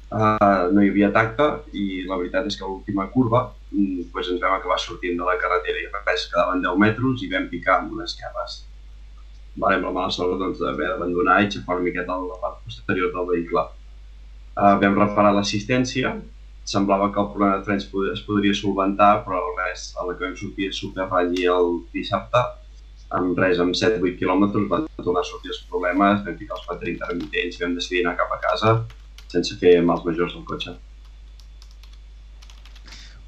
Uh, 0.10 0.74
no 0.74 0.82
hi 0.82 0.90
havia 0.90 1.12
tacte 1.14 1.46
i 1.78 2.02
la 2.10 2.18
veritat 2.18 2.48
és 2.50 2.56
que 2.58 2.66
l'última 2.66 3.06
curva 3.14 3.44
pues 4.14 4.30
ens 4.32 4.42
vam 4.42 4.56
acabar 4.58 4.80
sortint 4.82 5.18
de 5.20 5.26
la 5.28 5.38
carretera 5.42 5.82
i 5.84 5.88
res, 5.94 6.26
quedaven 6.32 6.62
10 6.64 6.80
metres 6.82 7.22
i 7.24 7.30
vam 7.32 7.48
picar 7.52 7.80
amb 7.80 7.94
unes 7.98 8.16
capes. 8.18 8.64
Vale, 9.60 9.76
amb 9.78 9.86
la 9.90 9.92
mala 9.92 10.12
sort 10.14 10.40
doncs, 10.40 10.60
d'haver 10.62 10.88
d'abandonar 10.90 11.42
i 11.44 11.50
xafar 11.52 11.78
una 11.78 11.86
miqueta 11.86 12.16
la 12.18 12.40
part 12.42 12.64
posterior 12.66 13.12
del 13.14 13.28
vehicle. 13.30 13.66
Uh, 14.60 14.76
vam 14.82 14.98
reparar 14.98 15.34
l'assistència, 15.36 16.16
semblava 16.66 17.12
que 17.14 17.20
el 17.22 17.30
problema 17.32 17.58
de 17.58 17.66
frens 17.68 17.86
pod- 17.92 18.10
es 18.14 18.22
podria 18.26 18.54
solventar, 18.54 19.24
però 19.26 19.40
res, 19.58 19.94
a 19.98 20.06
la 20.06 20.16
que 20.16 20.26
vam 20.26 20.36
sortir 20.36 20.70
a 20.70 20.74
Superrally 20.76 21.46
el 21.46 21.70
dissabte, 21.94 22.42
amb 23.18 23.38
res, 23.40 23.60
amb 23.60 23.74
7-8 23.78 24.18
quilòmetres 24.20 24.68
van 24.70 24.86
tornar 25.04 25.22
a 25.24 25.30
sortir 25.30 25.54
els 25.54 25.62
problemes, 25.70 26.26
vam 26.26 26.38
ficar 26.38 26.58
els 26.58 26.66
quatre 26.68 26.92
intermitents 26.92 27.58
i 27.58 27.64
vam 27.64 27.74
decidir 27.78 28.04
anar 28.06 28.18
cap 28.20 28.34
a 28.36 28.42
casa 28.44 28.76
sense 29.30 29.56
fer 29.62 29.80
mals 29.86 30.06
majors 30.06 30.34
del 30.34 30.46
cotxe. 30.46 30.76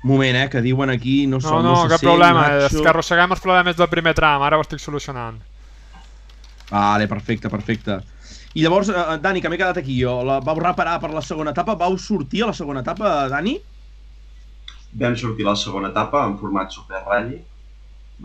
Moment, 0.04 0.36
eh, 0.36 0.50
que 0.50 0.62
diuen 0.66 0.90
aquí... 0.90 1.28
No, 1.28 1.38
No, 1.38 1.48
so, 1.48 1.62
no, 1.62 1.76
se 1.84 1.90
cap 1.94 2.00
sent, 2.00 2.10
problema. 2.10 2.48
Nacho. 2.48 2.72
És 2.72 2.82
que 2.82 2.90
arrosseguem 2.90 3.36
els 3.36 3.44
problemes 3.44 3.78
del 3.78 3.90
primer 3.92 4.16
tram, 4.18 4.42
ara 4.42 4.58
ho 4.58 4.66
estic 4.66 4.82
solucionant. 4.82 5.38
Vale, 6.72 7.08
perfecte, 7.12 7.52
perfecte. 7.54 8.00
I 8.54 8.64
llavors, 8.66 8.90
eh, 8.90 9.18
Dani, 9.22 9.42
que 9.44 9.52
m'he 9.52 9.60
quedat 9.60 9.78
aquí 9.78 10.00
jo, 10.02 10.18
la, 10.28 10.40
vau 10.44 10.58
reparar 10.60 10.98
per 11.04 11.12
la 11.14 11.22
segona 11.22 11.54
etapa, 11.56 11.76
vau 11.80 11.98
sortir 11.98 12.44
a 12.44 12.50
la 12.52 12.58
segona 12.58 12.82
etapa, 12.82 13.30
Dani? 13.32 13.56
Vam 15.00 15.16
sortir 15.16 15.46
a 15.46 15.52
la 15.52 15.56
segona 15.60 15.92
etapa 15.94 16.26
en 16.28 16.38
format 16.40 16.74
Super 16.74 17.04
Rally, 17.06 17.38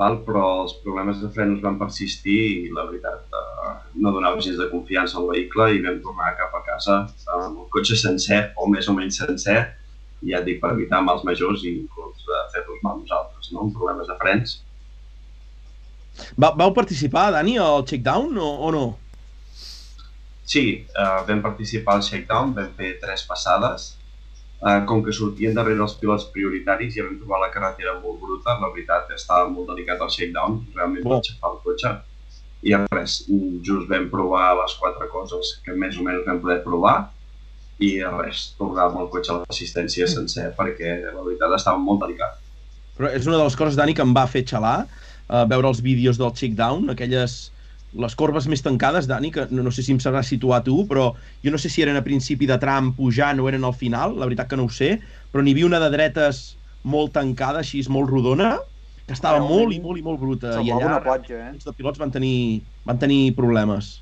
val? 0.01 0.19
però 0.27 0.45
els 0.65 0.75
problemes 0.83 1.21
de 1.23 1.31
frenos 1.35 1.63
van 1.63 1.79
persistir 1.79 2.39
i 2.67 2.73
la 2.75 2.87
veritat 2.89 3.37
eh, 3.41 3.73
no 4.03 4.13
donava 4.17 4.43
gens 4.43 4.59
de 4.59 4.69
confiança 4.73 5.21
al 5.21 5.29
vehicle 5.31 5.69
i 5.77 5.83
vam 5.85 6.01
tornar 6.05 6.35
cap 6.41 6.57
a 6.59 6.63
casa 6.67 6.99
amb 7.37 7.63
el 7.63 7.69
cotxe 7.73 7.99
sencer 8.01 8.41
o 8.57 8.69
més 8.73 8.89
o 8.89 8.97
menys 8.97 9.21
sencer 9.23 9.61
i 10.23 10.33
ja 10.33 10.41
et 10.41 10.47
dic 10.49 10.61
per 10.63 10.73
evitar 10.75 11.03
mals 11.05 11.25
majors 11.29 11.65
i 11.65 11.73
inclús 11.77 12.23
de 12.29 12.45
fer-nos 12.55 12.85
mal 12.85 13.01
nosaltres, 13.01 13.51
no? 13.53 13.69
problemes 13.75 14.09
de 14.09 14.17
frens. 14.23 14.61
Va, 16.41 16.55
vau 16.57 16.73
participar, 16.73 17.29
Dani, 17.35 17.59
al 17.61 17.85
checkdown 17.89 18.39
o, 18.41 18.49
o 18.67 18.71
no? 18.73 18.87
Sí, 20.47 20.87
uh, 20.95 21.27
vam 21.29 21.43
participar 21.43 21.99
al 21.99 22.05
shakedown, 22.07 22.55
vam 22.57 22.69
fer 22.79 22.97
tres 23.03 23.27
passades. 23.27 23.95
Uh, 24.57 24.81
com 24.89 25.03
que 25.05 25.13
sortien 25.13 25.53
darrere 25.53 25.83
els 25.85 25.99
pilots 26.01 26.31
prioritaris 26.33 26.95
i 26.95 27.01
ja 27.01 27.05
vam 27.05 27.19
trobar 27.21 27.43
la 27.43 27.51
carretera 27.53 27.99
molt 28.01 28.23
bruta, 28.23 28.55
la 28.63 28.71
veritat 28.73 29.11
estava 29.13 29.51
molt 29.53 29.69
delicat 29.69 30.01
el 30.01 30.13
shakedown, 30.15 30.63
realment 30.79 31.05
Bo. 31.05 31.17
vaig 31.19 31.29
xafar 31.29 31.51
el 31.53 31.59
cotxe. 31.67 31.93
I 32.67 32.73
res, 32.95 33.19
just 33.67 33.91
vam 33.91 34.07
provar 34.11 34.55
les 34.63 34.79
quatre 34.81 35.11
coses 35.13 35.59
que 35.67 35.77
més 35.77 35.99
o 36.01 36.07
menys 36.07 36.25
vam 36.27 36.41
poder 36.41 36.63
provar 36.65 36.97
i 37.83 37.91
res, 38.01 38.53
tornar 38.57 38.89
amb 38.89 39.03
el 39.03 39.11
cotxe 39.13 39.33
a 39.33 39.41
l'assistència 39.43 40.09
sencer 40.09 40.49
perquè 40.57 40.95
la 41.05 41.21
veritat 41.21 41.57
estava 41.59 41.81
molt 41.81 42.05
delicat. 42.05 42.39
Però 42.97 43.11
és 43.13 43.27
una 43.29 43.37
de 43.37 43.45
les 43.45 43.59
coses, 43.59 43.77
Dani, 43.77 43.93
que 43.93 44.05
em 44.05 44.15
va 44.17 44.25
fer 44.31 44.47
xalar, 44.49 44.87
uh, 45.29 45.45
veure 45.51 45.69
els 45.69 45.83
vídeos 45.85 46.17
del 46.21 46.33
check-down, 46.33 46.89
aquelles 46.95 47.37
les 47.97 48.15
corbes 48.17 48.47
més 48.49 48.65
tancades, 48.65 49.09
Dani, 49.09 49.31
que 49.33 49.47
no, 49.51 49.65
no 49.67 49.73
sé 49.73 49.85
si 49.85 49.93
em 49.93 50.01
sabràs 50.03 50.29
situar 50.33 50.63
tu, 50.65 50.83
però 50.89 51.11
jo 51.45 51.53
no 51.53 51.61
sé 51.61 51.71
si 51.73 51.85
eren 51.85 51.97
a 51.97 52.05
principi 52.05 52.49
de 52.49 52.57
tram 52.61 52.93
pujant 52.97 53.41
o 53.41 53.49
eren 53.49 53.65
al 53.65 53.77
final, 53.77 54.17
la 54.17 54.29
veritat 54.29 54.51
que 54.51 54.59
no 54.61 54.67
ho 54.69 54.73
sé, 54.73 54.97
però 55.33 55.45
n'hi 55.45 55.55
havia 55.57 55.69
una 55.69 55.81
de 55.83 55.93
dretes 55.93 56.57
molt 56.87 57.15
tancada, 57.17 57.61
així 57.61 57.83
molt 57.93 58.11
rodona, 58.13 58.57
que 59.07 59.15
estava 59.15 59.39
Realment, 59.39 59.63
molt 59.63 59.77
i 59.77 59.81
molt 59.83 60.01
i 60.01 60.03
molt 60.03 60.21
bruta. 60.21 60.57
I 60.57 60.59
Semblava 60.59 60.81
allà 60.81 60.91
una 60.91 61.05
platja, 61.05 61.39
eh? 61.39 61.53
els 61.55 61.69
de 61.69 61.77
pilots 61.79 62.01
van 62.03 62.13
tenir, 62.15 62.63
van 62.89 62.99
tenir 62.99 63.21
problemes. 63.39 63.97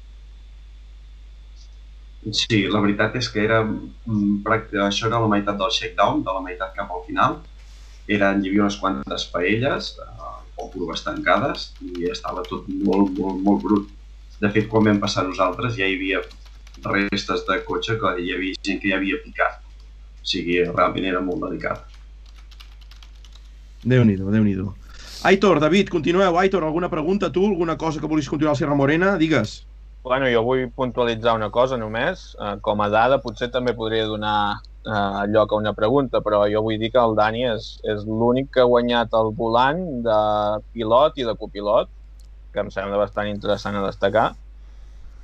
Sí, 2.33 2.63
la 2.73 2.81
veritat 2.81 3.17
és 3.21 3.27
que 3.29 3.43
era 3.45 3.61
mm, 3.65 4.45
això 4.87 5.11
era 5.11 5.21
la 5.21 5.29
meitat 5.29 5.59
del 5.61 5.73
shakedown, 5.73 6.23
de 6.25 6.33
la 6.33 6.45
meitat 6.45 6.73
cap 6.77 6.93
al 6.93 7.03
final. 7.07 7.41
Eren, 8.09 8.41
hi 8.41 8.51
havia 8.51 8.65
unes 8.65 8.79
quantes 8.81 9.27
paelles, 9.33 9.91
eh, 10.01 10.31
o 10.57 10.69
curves 10.73 11.05
tancades, 11.05 11.73
i 11.85 12.09
estava 12.11 12.45
tot 12.49 12.69
molt, 12.69 13.13
molt, 13.19 13.43
molt 13.45 13.61
brut. 13.65 13.91
De 14.41 14.51
fet, 14.55 14.69
quan 14.71 14.89
vam 14.89 15.03
passar 15.03 15.27
nosaltres 15.29 15.77
ja 15.77 15.89
hi 15.89 15.99
havia 15.99 16.23
restes 16.85 17.45
de 17.49 17.59
cotxe 17.65 17.99
que 18.01 18.15
hi 18.21 18.33
havia 18.35 18.57
gent 18.65 18.81
que 18.81 18.93
ja 18.93 18.97
havia 19.01 19.21
picat. 19.25 19.61
O 20.21 20.25
sigui, 20.25 20.63
realment 20.65 21.11
era 21.11 21.21
molt 21.25 21.45
delicat. 21.45 21.85
Déu-n'hi-do, 23.85 24.31
déu 24.33 24.45
nhi 24.45 24.57
déu 24.57 24.73
Aitor, 25.25 25.61
David, 25.61 25.89
continueu. 25.89 26.37
Aitor, 26.37 26.65
alguna 26.65 26.91
pregunta 26.93 27.31
tu? 27.33 27.47
Alguna 27.47 27.79
cosa 27.79 28.01
que 28.01 28.07
vulguis 28.07 28.29
continuar 28.29 28.53
al 28.53 28.59
Sierra 28.59 28.75
Morena? 28.75 29.17
Digues. 29.17 29.63
Bueno, 30.05 30.27
jo 30.29 30.43
vull 30.45 30.67
puntualitzar 30.69 31.33
una 31.33 31.47
cosa 31.49 31.79
només. 31.81 32.35
Eh, 32.37 32.57
com 32.61 32.83
a 32.85 32.91
dada, 32.93 33.17
potser 33.25 33.49
també 33.53 33.73
podria 33.73 34.05
donar 34.05 34.61
eh, 34.85 35.23
lloc 35.33 35.53
a 35.53 35.61
una 35.63 35.73
pregunta, 35.73 36.21
però 36.21 36.43
jo 36.53 36.61
vull 36.67 36.77
dir 36.83 36.91
que 36.93 37.01
el 37.01 37.17
Dani 37.17 37.47
és, 37.49 37.69
és 37.89 38.03
l'únic 38.05 38.51
que 38.53 38.61
ha 38.61 38.69
guanyat 38.69 39.17
el 39.17 39.33
volant 39.39 39.81
de 40.05 40.19
pilot 40.75 41.17
i 41.23 41.25
de 41.25 41.35
copilot, 41.41 41.89
que 42.53 42.61
em 42.61 42.69
sembla 42.75 43.01
bastant 43.01 43.31
interessant 43.31 43.79
a 43.81 43.87
destacar. 43.87 44.27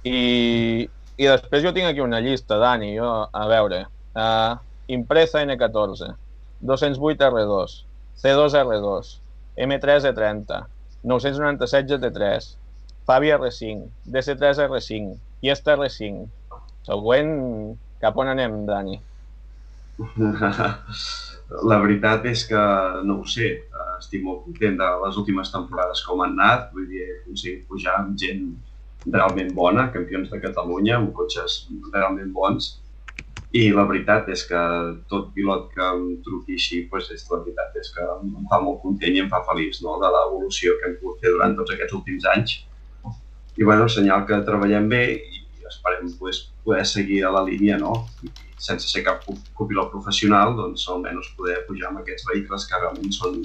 I, 0.09 0.89
i 0.89 1.29
després 1.29 1.67
jo 1.67 1.75
tinc 1.77 1.91
aquí 1.91 2.01
una 2.01 2.23
llista, 2.25 2.57
Dani, 2.65 2.95
jo, 2.97 3.11
a 3.29 3.45
veure. 3.53 3.83
Uh, 4.17 4.57
Impresa 4.97 5.45
N14, 5.45 6.09
208 6.73 7.29
R2, 7.29 7.77
C2 8.25 8.57
R2, 8.65 9.13
M3 9.69 10.09
E30, 10.15 10.65
997 11.05 11.93
GT3, 11.93 12.51
Fabia 13.11 13.41
R5, 13.43 13.91
DC3 14.07 14.71
R5, 14.71 15.17
Fiesta 15.43 15.75
R5. 15.75 16.29
Següent, 16.87 17.33
cap 17.99 18.15
on 18.23 18.29
anem, 18.31 18.53
Dani? 18.69 19.01
La 21.71 21.79
veritat 21.83 22.29
és 22.31 22.45
que 22.47 22.61
no 23.03 23.17
ho 23.19 23.27
sé, 23.27 23.49
estic 23.97 24.23
molt 24.23 24.45
content 24.45 24.79
de 24.79 24.91
les 25.03 25.19
últimes 25.19 25.51
temporades 25.51 26.05
com 26.07 26.23
han 26.23 26.39
anat, 26.39 26.71
vull 26.71 26.87
dir, 26.87 27.03
he 27.03 27.17
aconseguit 27.17 27.67
pujar 27.67 27.97
amb 27.99 28.15
gent 28.15 28.47
realment 29.09 29.51
bona, 29.59 29.89
campions 29.91 30.31
de 30.31 30.39
Catalunya, 30.47 31.01
amb 31.01 31.11
cotxes 31.19 31.65
realment 31.91 32.31
bons, 32.39 32.77
i 33.51 33.67
la 33.75 33.91
veritat 33.91 34.31
és 34.31 34.47
que 34.47 34.65
tot 35.11 35.35
pilot 35.35 35.67
que 35.75 35.83
em 35.83 36.09
truqui 36.23 36.63
així, 36.63 36.85
pues, 36.95 37.11
és, 37.11 37.27
la 37.35 37.43
veritat 37.43 37.75
és 37.83 37.91
que 37.99 38.07
em 38.07 38.51
fa 38.55 38.63
molt 38.63 38.85
content 38.87 39.19
i 39.19 39.27
em 39.27 39.35
fa 39.35 39.43
feliç 39.51 39.83
no? 39.83 39.99
de 39.99 40.15
l'evolució 40.15 40.79
que 40.79 40.93
hem 40.93 41.01
pogut 41.03 41.25
fer 41.27 41.35
durant 41.35 41.59
tots 41.59 41.75
aquests 41.75 42.03
últims 42.05 42.35
anys. 42.39 42.61
I 43.61 43.65
bueno, 43.69 43.89
senyal 43.93 44.25
que 44.29 44.39
treballem 44.47 44.87
bé 44.89 45.03
i 45.21 45.41
esperem 45.69 46.13
pues, 46.19 46.47
poder 46.65 46.87
seguir 46.89 47.25
a 47.29 47.33
la 47.35 47.43
línia, 47.45 47.77
no? 47.79 47.93
I 48.25 48.31
sense 48.61 48.89
ser 48.89 49.03
cap 49.05 49.21
co- 49.27 49.37
copilot 49.59 49.91
professional, 49.93 50.55
doncs 50.57 50.87
almenys 50.89 51.29
poder 51.37 51.61
pujar 51.69 51.91
amb 51.91 52.01
aquests 52.01 52.25
vehicles 52.33 52.65
que 52.69 52.81
realment 52.81 53.13
són 53.13 53.43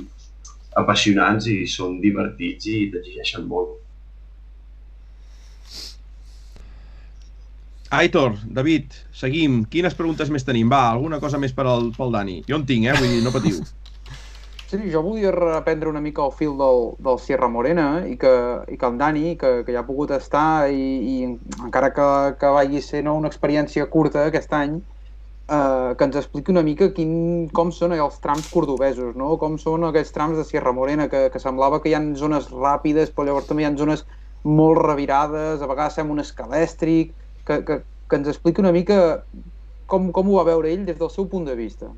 apassionants 0.80 1.48
i 1.52 1.62
són 1.72 2.00
divertits 2.04 2.68
i 2.72 2.78
t'exigeixen 2.94 3.46
molt. 3.48 3.76
Aitor, 7.96 8.34
David, 8.44 8.92
seguim. 9.16 9.62
Quines 9.72 9.94
preguntes 9.96 10.32
més 10.34 10.44
tenim? 10.44 10.72
Va, 10.72 10.82
alguna 10.92 11.20
cosa 11.24 11.40
més 11.40 11.54
per 11.56 11.68
al, 11.70 11.92
pel 11.96 12.12
Dani. 12.16 12.42
Jo 12.50 12.58
en 12.60 12.66
tinc, 12.68 12.88
eh? 12.90 12.96
Vull 12.98 13.12
dir, 13.14 13.24
no 13.24 13.32
patiu. 13.36 13.62
Sí, 14.66 14.80
jo 14.90 15.02
volia 15.06 15.30
reprendre 15.32 15.90
una 15.90 16.02
mica 16.02 16.24
el 16.26 16.32
fil 16.34 16.56
del, 16.58 16.80
del 17.06 17.20
Sierra 17.22 17.48
Morena 17.54 17.86
i 18.10 18.16
que, 18.18 18.32
i 18.74 18.78
que 18.82 18.88
el 18.90 18.96
Dani, 18.98 19.36
que, 19.38 19.52
que 19.66 19.74
ja 19.76 19.84
ha 19.84 19.86
pogut 19.86 20.10
estar 20.16 20.72
i, 20.74 20.86
i 21.12 21.16
encara 21.68 21.92
que, 21.94 22.08
que 22.42 22.50
vagi 22.56 22.82
ser 22.82 23.04
no, 23.06 23.14
una 23.22 23.30
experiència 23.30 23.86
curta 23.94 24.24
aquest 24.26 24.56
any, 24.58 24.80
eh, 25.58 25.92
que 26.00 26.08
ens 26.10 26.18
expliqui 26.22 26.54
una 26.54 26.64
mica 26.66 26.90
quin, 26.98 27.14
com 27.60 27.70
són 27.78 27.94
els 27.94 28.18
trams 28.24 28.50
cordobesos, 28.56 29.14
no? 29.22 29.36
com 29.44 29.60
són 29.62 29.86
aquests 29.92 30.16
trams 30.18 30.42
de 30.42 30.48
Sierra 30.50 30.74
Morena, 30.74 31.06
que, 31.14 31.28
que 31.34 31.44
semblava 31.44 31.82
que 31.84 31.92
hi 31.92 31.98
ha 31.98 32.02
zones 32.24 32.50
ràpides, 32.50 33.14
però 33.14 33.30
llavors 33.30 33.52
també 33.52 33.66
hi 33.66 33.70
ha 33.70 33.76
zones 33.84 34.06
molt 34.62 34.82
revirades, 34.82 35.62
a 35.62 35.70
vegades 35.70 36.00
sembla 36.00 36.18
un 36.18 36.26
escalèstric, 36.26 37.14
que, 37.46 37.62
que, 37.70 37.80
que 38.10 38.22
ens 38.22 38.34
expliqui 38.34 38.66
una 38.66 38.74
mica 38.74 38.98
com, 39.86 40.10
com 40.10 40.34
ho 40.34 40.42
va 40.42 40.50
veure 40.50 40.74
ell 40.74 40.90
des 40.90 40.98
del 40.98 41.14
seu 41.14 41.30
punt 41.30 41.46
de 41.46 41.58
vista. 41.62 41.94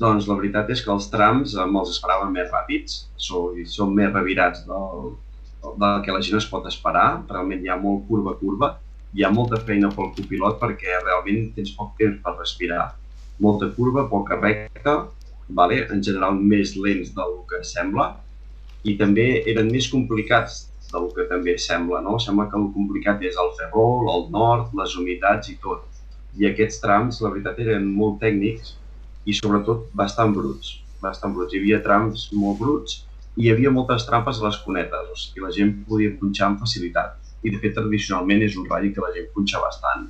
Doncs 0.00 0.28
la 0.30 0.36
veritat 0.38 0.70
és 0.72 0.80
que 0.84 0.92
els 0.94 1.10
trams 1.12 1.54
eh, 1.56 1.64
me'ls 1.68 1.90
esperava 1.92 2.28
més 2.32 2.48
ràpids, 2.52 3.02
són, 3.20 3.58
són 3.68 3.92
més 3.96 4.12
revirats 4.14 4.62
del, 4.68 5.10
del 5.82 6.04
que 6.06 6.14
la 6.14 6.22
gent 6.24 6.38
es 6.38 6.48
pot 6.48 6.68
esperar. 6.70 7.08
Realment 7.28 7.66
hi 7.66 7.68
ha 7.72 7.76
molt 7.82 8.06
curva-curva, 8.08 8.70
hi 9.12 9.26
ha 9.26 9.32
molta 9.34 9.60
feina 9.66 9.90
pel 9.92 10.08
copilot 10.16 10.56
perquè 10.62 11.02
realment 11.02 11.50
tens 11.56 11.74
poc 11.76 11.92
temps 12.00 12.16
per 12.24 12.36
respirar. 12.38 12.86
Molta 13.44 13.68
curva, 13.76 14.06
poca 14.08 14.40
recta, 14.40 14.96
vale? 15.60 15.82
en 15.92 16.02
general 16.08 16.40
més 16.54 16.74
lents 16.80 17.12
del 17.16 17.36
que 17.50 17.62
sembla, 17.74 18.10
i 18.88 18.96
també 18.96 19.28
eren 19.52 19.68
més 19.68 19.90
complicats 19.92 20.62
del 20.90 21.10
que 21.16 21.28
també 21.28 21.58
sembla, 21.60 22.00
no? 22.06 22.16
Sembla 22.22 22.48
que 22.50 22.56
el 22.58 22.70
complicat 22.74 23.20
és 23.26 23.36
el 23.38 23.52
ferrol, 23.58 24.08
el 24.14 24.28
nord, 24.32 24.72
les 24.80 24.96
humitats 24.96 25.52
i 25.52 25.60
tot. 25.62 25.84
I 26.40 26.48
aquests 26.48 26.80
trams, 26.80 27.20
la 27.20 27.34
veritat, 27.34 27.60
eren 27.66 27.90
molt 28.00 28.20
tècnics 28.24 28.78
i 29.24 29.36
sobretot 29.36 29.88
bastant 29.96 30.34
bruts, 30.36 30.78
bastant 31.02 31.34
bruts. 31.36 31.54
Hi 31.54 31.62
havia 31.62 31.80
trams 31.84 32.28
molt 32.36 32.60
bruts 32.60 33.02
i 33.36 33.46
hi 33.46 33.52
havia 33.52 33.72
moltes 33.74 34.06
trampes 34.08 34.40
a 34.40 34.46
les 34.48 34.60
cunetes, 34.64 35.10
o 35.12 35.18
sigui, 35.18 35.44
la 35.44 35.52
gent 35.54 35.74
podia 35.88 36.14
punxar 36.20 36.48
amb 36.50 36.62
facilitat. 36.64 37.18
I 37.42 37.54
de 37.54 37.60
fet, 37.60 37.76
tradicionalment 37.76 38.42
és 38.44 38.56
un 38.60 38.66
ratll 38.68 38.90
que 38.94 39.04
la 39.04 39.12
gent 39.14 39.30
punxa 39.34 39.62
bastant. 39.62 40.08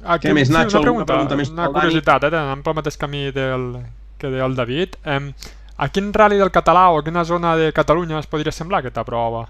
Aquí, 0.00 0.28
Què 0.28 0.34
més, 0.34 0.48
Nacho? 0.48 0.78
Una 0.78 0.86
pregunta, 0.86 1.12
pregunta 1.12 1.36
més 1.36 1.50
una 1.52 1.68
curiositat, 1.74 2.24
eh, 2.24 2.36
anant 2.38 2.62
pel 2.64 2.76
mateix 2.78 2.96
camí 2.96 3.26
del, 3.36 3.66
que 4.20 4.30
deia 4.32 4.46
el 4.48 4.56
David. 4.56 4.96
Eh, 5.04 5.20
a 5.76 5.88
quin 5.92 6.12
rally 6.16 6.38
del 6.40 6.52
català 6.52 6.88
o 6.92 7.00
a 7.00 7.04
quina 7.04 7.24
zona 7.24 7.54
de 7.56 7.70
Catalunya 7.76 8.20
es 8.20 8.28
podria 8.30 8.52
semblar 8.52 8.80
aquesta 8.80 9.04
prova? 9.04 9.46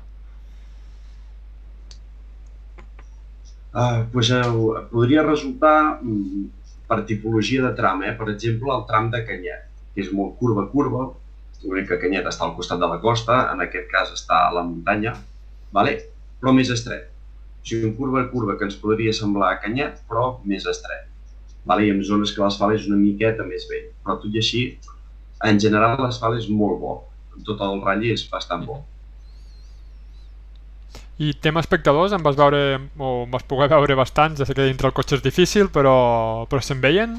Ah, 3.73 4.07
pues, 4.13 4.31
eh, 4.31 4.43
podria 4.91 5.23
resultar 5.23 6.01
mm, 6.03 6.47
per 6.89 7.05
tipologia 7.07 7.63
de 7.63 7.75
tram, 7.75 8.03
eh? 8.03 8.13
per 8.19 8.29
exemple, 8.31 8.73
el 8.75 8.87
tram 8.87 9.11
de 9.11 9.21
Canyet, 9.27 9.69
que 9.95 10.03
és 10.03 10.11
molt 10.11 10.35
curva-curva, 10.41 11.05
l'únic 11.63 11.87
que 11.91 12.01
Canyet 12.03 12.27
està 12.27 12.49
al 12.49 12.57
costat 12.57 12.81
de 12.83 12.89
la 12.91 12.99
costa, 12.99 13.45
en 13.53 13.63
aquest 13.63 13.87
cas 13.93 14.11
està 14.17 14.41
a 14.49 14.51
la 14.57 14.65
muntanya, 14.67 15.15
vale? 15.77 15.95
però 16.41 16.55
més 16.57 16.73
estret. 16.75 17.07
O 17.61 17.69
sigui, 17.69 17.87
un 17.93 17.95
curva-curva 17.95 18.57
que 18.59 18.67
ens 18.67 18.79
podria 18.81 19.15
semblar 19.15 19.53
a 19.55 19.61
Canyet, 19.63 20.03
però 20.11 20.41
més 20.51 20.67
estret. 20.67 21.07
Vale? 21.69 21.87
I 21.87 21.95
en 21.95 22.03
zones 22.03 22.33
que 22.35 22.43
l'asfalt 22.43 22.75
és 22.75 22.89
una 22.91 22.99
miqueta 22.99 23.47
més 23.47 23.69
vell, 23.71 23.91
però 24.03 24.17
tot 24.19 24.35
i 24.35 24.43
així, 24.43 24.65
en 25.47 25.63
general 25.63 26.01
l'asfalt 26.01 26.41
és 26.41 26.49
molt 26.51 26.81
bo, 26.83 26.97
tot 27.47 27.63
el 27.63 27.85
ratll 27.85 28.11
és 28.17 28.27
bastant 28.33 28.67
bo. 28.67 28.81
I 31.21 31.35
tema 31.37 31.61
espectadors, 31.61 32.15
en 32.17 32.23
vas 32.25 32.39
veure, 32.39 32.81
o 32.97 33.11
en 33.27 33.31
vas 33.33 33.45
poder 33.45 33.69
veure 33.69 33.99
bastants, 33.99 34.41
ja 34.41 34.47
sé 34.49 34.57
que 34.57 34.65
dintre 34.65 34.89
el 34.89 34.97
cotxe 34.97 35.19
és 35.19 35.25
difícil, 35.25 35.69
però, 35.69 36.47
però 36.49 36.63
se'n 36.65 36.81
veien? 36.81 37.19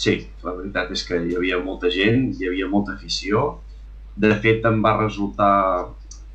Sí, 0.00 0.14
la 0.46 0.54
veritat 0.56 0.94
és 0.94 1.02
que 1.04 1.18
hi 1.20 1.36
havia 1.36 1.58
molta 1.60 1.90
gent, 1.92 2.30
hi 2.38 2.48
havia 2.48 2.68
molta 2.70 2.94
afició. 2.94 3.58
De 4.16 4.30
fet, 4.40 4.64
em 4.64 4.80
va 4.82 4.94
resultar 5.02 5.52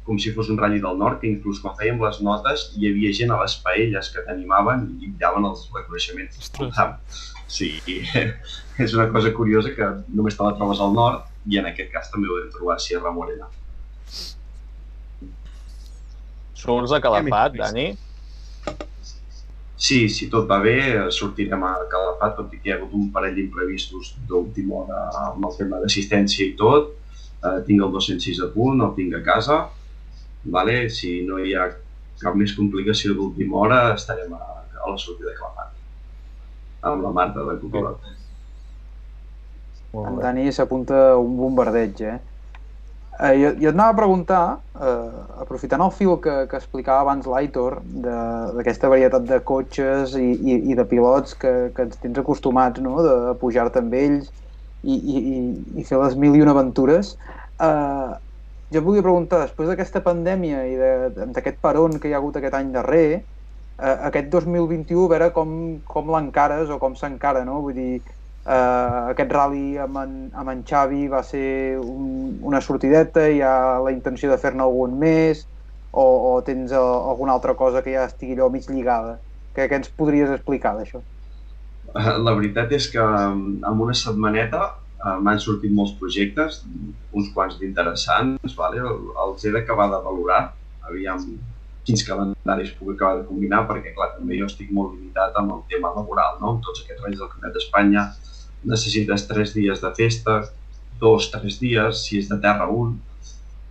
com 0.03 0.19
si 0.19 0.33
fos 0.35 0.49
un 0.51 0.59
ratll 0.59 0.81
del 0.83 0.99
nord, 0.99 1.21
que 1.21 1.29
inclús 1.31 1.61
quan 1.63 1.75
fèiem 1.79 2.01
les 2.03 2.19
notes 2.27 2.67
hi 2.77 2.89
havia 2.89 3.13
gent 3.15 3.31
a 3.31 3.39
les 3.41 3.55
paelles 3.63 4.09
que 4.13 4.23
t'animaven 4.27 4.85
i 4.99 5.09
miraven 5.09 5.47
els 5.47 5.65
reconeixements. 5.73 6.39
Ostres. 6.43 7.25
Sí, 7.47 7.71
és 8.83 8.95
una 8.97 9.07
cosa 9.15 9.33
curiosa 9.33 9.73
que 9.75 9.89
només 10.11 10.37
te 10.37 10.45
la 10.45 10.55
trobes 10.59 10.83
al 10.83 10.95
nord 10.97 11.29
i 11.49 11.59
en 11.61 11.69
aquest 11.71 11.91
cas 11.93 12.11
també 12.11 12.29
ho 12.29 12.39
vam 12.39 12.51
trobar 12.53 12.77
a 12.77 12.83
Sierra 12.83 13.13
Morena. 13.15 13.47
Surts 16.63 16.93
a 16.95 16.99
Calafat, 17.03 17.57
Dani? 17.59 17.89
Sí, 19.83 20.07
si 20.07 20.29
tot 20.31 20.47
va 20.47 20.61
bé, 20.63 20.77
sortirem 21.11 21.63
a 21.67 21.73
Calafat, 21.91 22.37
tot 22.37 22.53
i 22.55 22.59
que 22.61 22.69
hi 22.69 22.73
ha 22.73 22.77
hagut 22.77 22.93
un 22.95 23.09
parell 23.11 23.35
d'imprevistos 23.35 24.13
d'última 24.29 24.77
hora 24.83 25.01
amb 25.25 25.43
el 25.49 25.57
tema 25.57 25.81
d'assistència 25.81 26.45
i 26.47 26.53
tot. 26.59 26.93
Eh, 27.43 27.57
tinc 27.67 27.83
el 27.83 27.91
206 27.91 28.39
a 28.45 28.49
punt, 28.55 28.79
el 28.79 28.95
tinc 28.95 29.17
a 29.19 29.23
casa. 29.25 29.59
Vale? 30.55 30.77
Si 30.87 31.17
no 31.27 31.41
hi 31.43 31.51
ha 31.51 31.67
cap 32.23 32.39
més 32.39 32.55
complicació 32.55 33.11
d'última 33.17 33.59
hora, 33.65 33.83
estarem 33.97 34.31
a, 34.37 34.43
a 34.63 34.87
la 34.87 34.95
sortida 34.95 35.33
de 35.33 35.37
Calafat. 35.41 35.73
Amb 36.93 37.03
la 37.03 37.11
Marta 37.19 37.43
de 37.49 37.59
Copilot. 37.59 38.11
En 39.99 40.15
Dani 40.23 40.47
s'apunta 40.55 41.09
un 41.19 41.35
bombardeig, 41.37 42.07
eh? 42.07 42.21
Eh, 43.19 43.35
jo, 43.37 43.49
jo 43.61 43.69
et 43.69 43.75
anava 43.75 43.93
a 43.93 43.97
preguntar, 43.97 44.43
eh, 44.73 45.41
aprofitant 45.43 45.83
el 45.85 45.91
fil 45.93 46.15
que, 46.21 46.33
que 46.49 46.57
explicava 46.57 47.03
abans 47.05 47.27
l'Aitor, 47.29 47.77
d'aquesta 48.05 48.89
varietat 48.89 49.27
de 49.29 49.37
cotxes 49.45 50.15
i, 50.17 50.31
i, 50.33 50.55
i 50.73 50.77
de 50.79 50.85
pilots 50.89 51.37
que, 51.37 51.51
que 51.75 51.85
ens 51.85 51.99
tens 52.01 52.17
acostumats 52.17 52.81
no? 52.81 52.95
de 53.05 53.35
pujar-te 53.41 53.83
amb 53.83 53.93
ells 53.99 54.31
i, 54.83 54.97
i, 54.97 55.19
i 55.77 55.85
fer 55.85 56.01
les 56.01 56.17
mil 56.19 56.33
i 56.35 56.41
una 56.41 56.55
aventures, 56.57 57.13
eh, 57.61 58.09
jo 58.73 58.81
et 58.81 58.87
volia 58.87 59.05
preguntar, 59.05 59.43
després 59.43 59.69
d'aquesta 59.69 60.01
pandèmia 60.01 60.65
i 60.65 60.73
d'aquest 61.35 61.61
peron 61.61 61.99
que 62.01 62.09
hi 62.09 62.15
ha 62.15 62.19
hagut 62.19 62.41
aquest 62.41 62.57
any 62.57 62.73
darrer, 62.73 63.21
eh, 63.77 63.95
aquest 64.09 64.33
2021, 64.33 65.05
a 65.05 65.13
veure 65.13 65.29
com, 65.37 65.53
com 65.85 66.09
l'encares 66.15 66.73
o 66.73 66.81
com 66.81 66.97
s'encara, 66.97 67.45
no? 67.45 67.61
Vull 67.61 67.77
dir, 67.77 68.01
Uh, 68.43 69.13
aquest 69.13 69.31
rally 69.31 69.77
amb 69.79 70.01
en, 70.01 70.15
amb 70.35 70.51
en 70.51 70.63
Xavi 70.67 71.05
va 71.07 71.21
ser 71.23 71.79
un, 71.79 72.39
una 72.43 72.59
sortideta, 72.59 73.23
hi 73.31 73.39
ha 73.39 73.79
la 73.79 73.93
intenció 73.95 74.27
de 74.27 74.37
fer-ne 74.41 74.65
algun 74.65 74.97
més 74.99 75.45
o, 75.93 76.03
o 76.03 76.33
tens 76.43 76.73
a, 76.75 76.81
alguna 77.13 77.37
altra 77.37 77.55
cosa 77.55 77.79
que 77.85 77.93
ja 77.95 78.03
estigui 78.09 78.35
allò 78.35 78.49
mig 78.51 78.67
lligada? 78.67 79.15
Què, 79.55 79.69
què 79.69 79.79
ens 79.79 79.91
podries 79.95 80.33
explicar 80.33 80.73
d'això? 80.75 80.99
La 81.93 82.33
veritat 82.33 82.73
és 82.75 82.89
que 82.91 83.03
en 83.03 83.83
una 83.85 83.95
setmaneta 83.95 84.73
m'han 85.23 85.39
sortit 85.39 85.71
molts 85.71 85.93
projectes, 85.99 86.61
uns 87.15 87.31
quants 87.35 87.55
d'interessants, 87.61 88.55
vale? 88.59 88.83
els 89.25 89.43
he 89.45 89.51
d'acabar 89.55 89.89
de 89.91 89.99
valorar, 90.03 90.41
aviam 90.89 91.23
quins 91.83 92.03
calendaris 92.07 92.71
puc 92.79 92.93
acabar 92.93 93.19
de 93.19 93.25
combinar, 93.27 93.63
perquè 93.67 93.91
clar, 93.95 94.13
també 94.17 94.39
jo 94.39 94.47
estic 94.47 94.71
molt 94.71 94.95
limitat 94.95 95.35
amb 95.39 95.55
el 95.57 95.65
tema 95.71 95.91
laboral, 95.95 96.39
no? 96.39 96.55
amb 96.55 96.63
tots 96.63 96.83
aquests 96.83 97.03
anys 97.07 97.19
del 97.19 97.31
Campionat 97.31 97.57
d'Espanya, 97.57 98.05
necessites 98.65 99.27
tres 99.29 99.53
dies 99.55 99.81
de 99.81 99.91
festa, 99.97 100.41
dos, 100.99 101.29
tres 101.31 101.59
dies, 101.59 102.05
si 102.05 102.19
és 102.21 102.29
de 102.31 102.37
terra 102.43 102.69
un, 102.69 102.95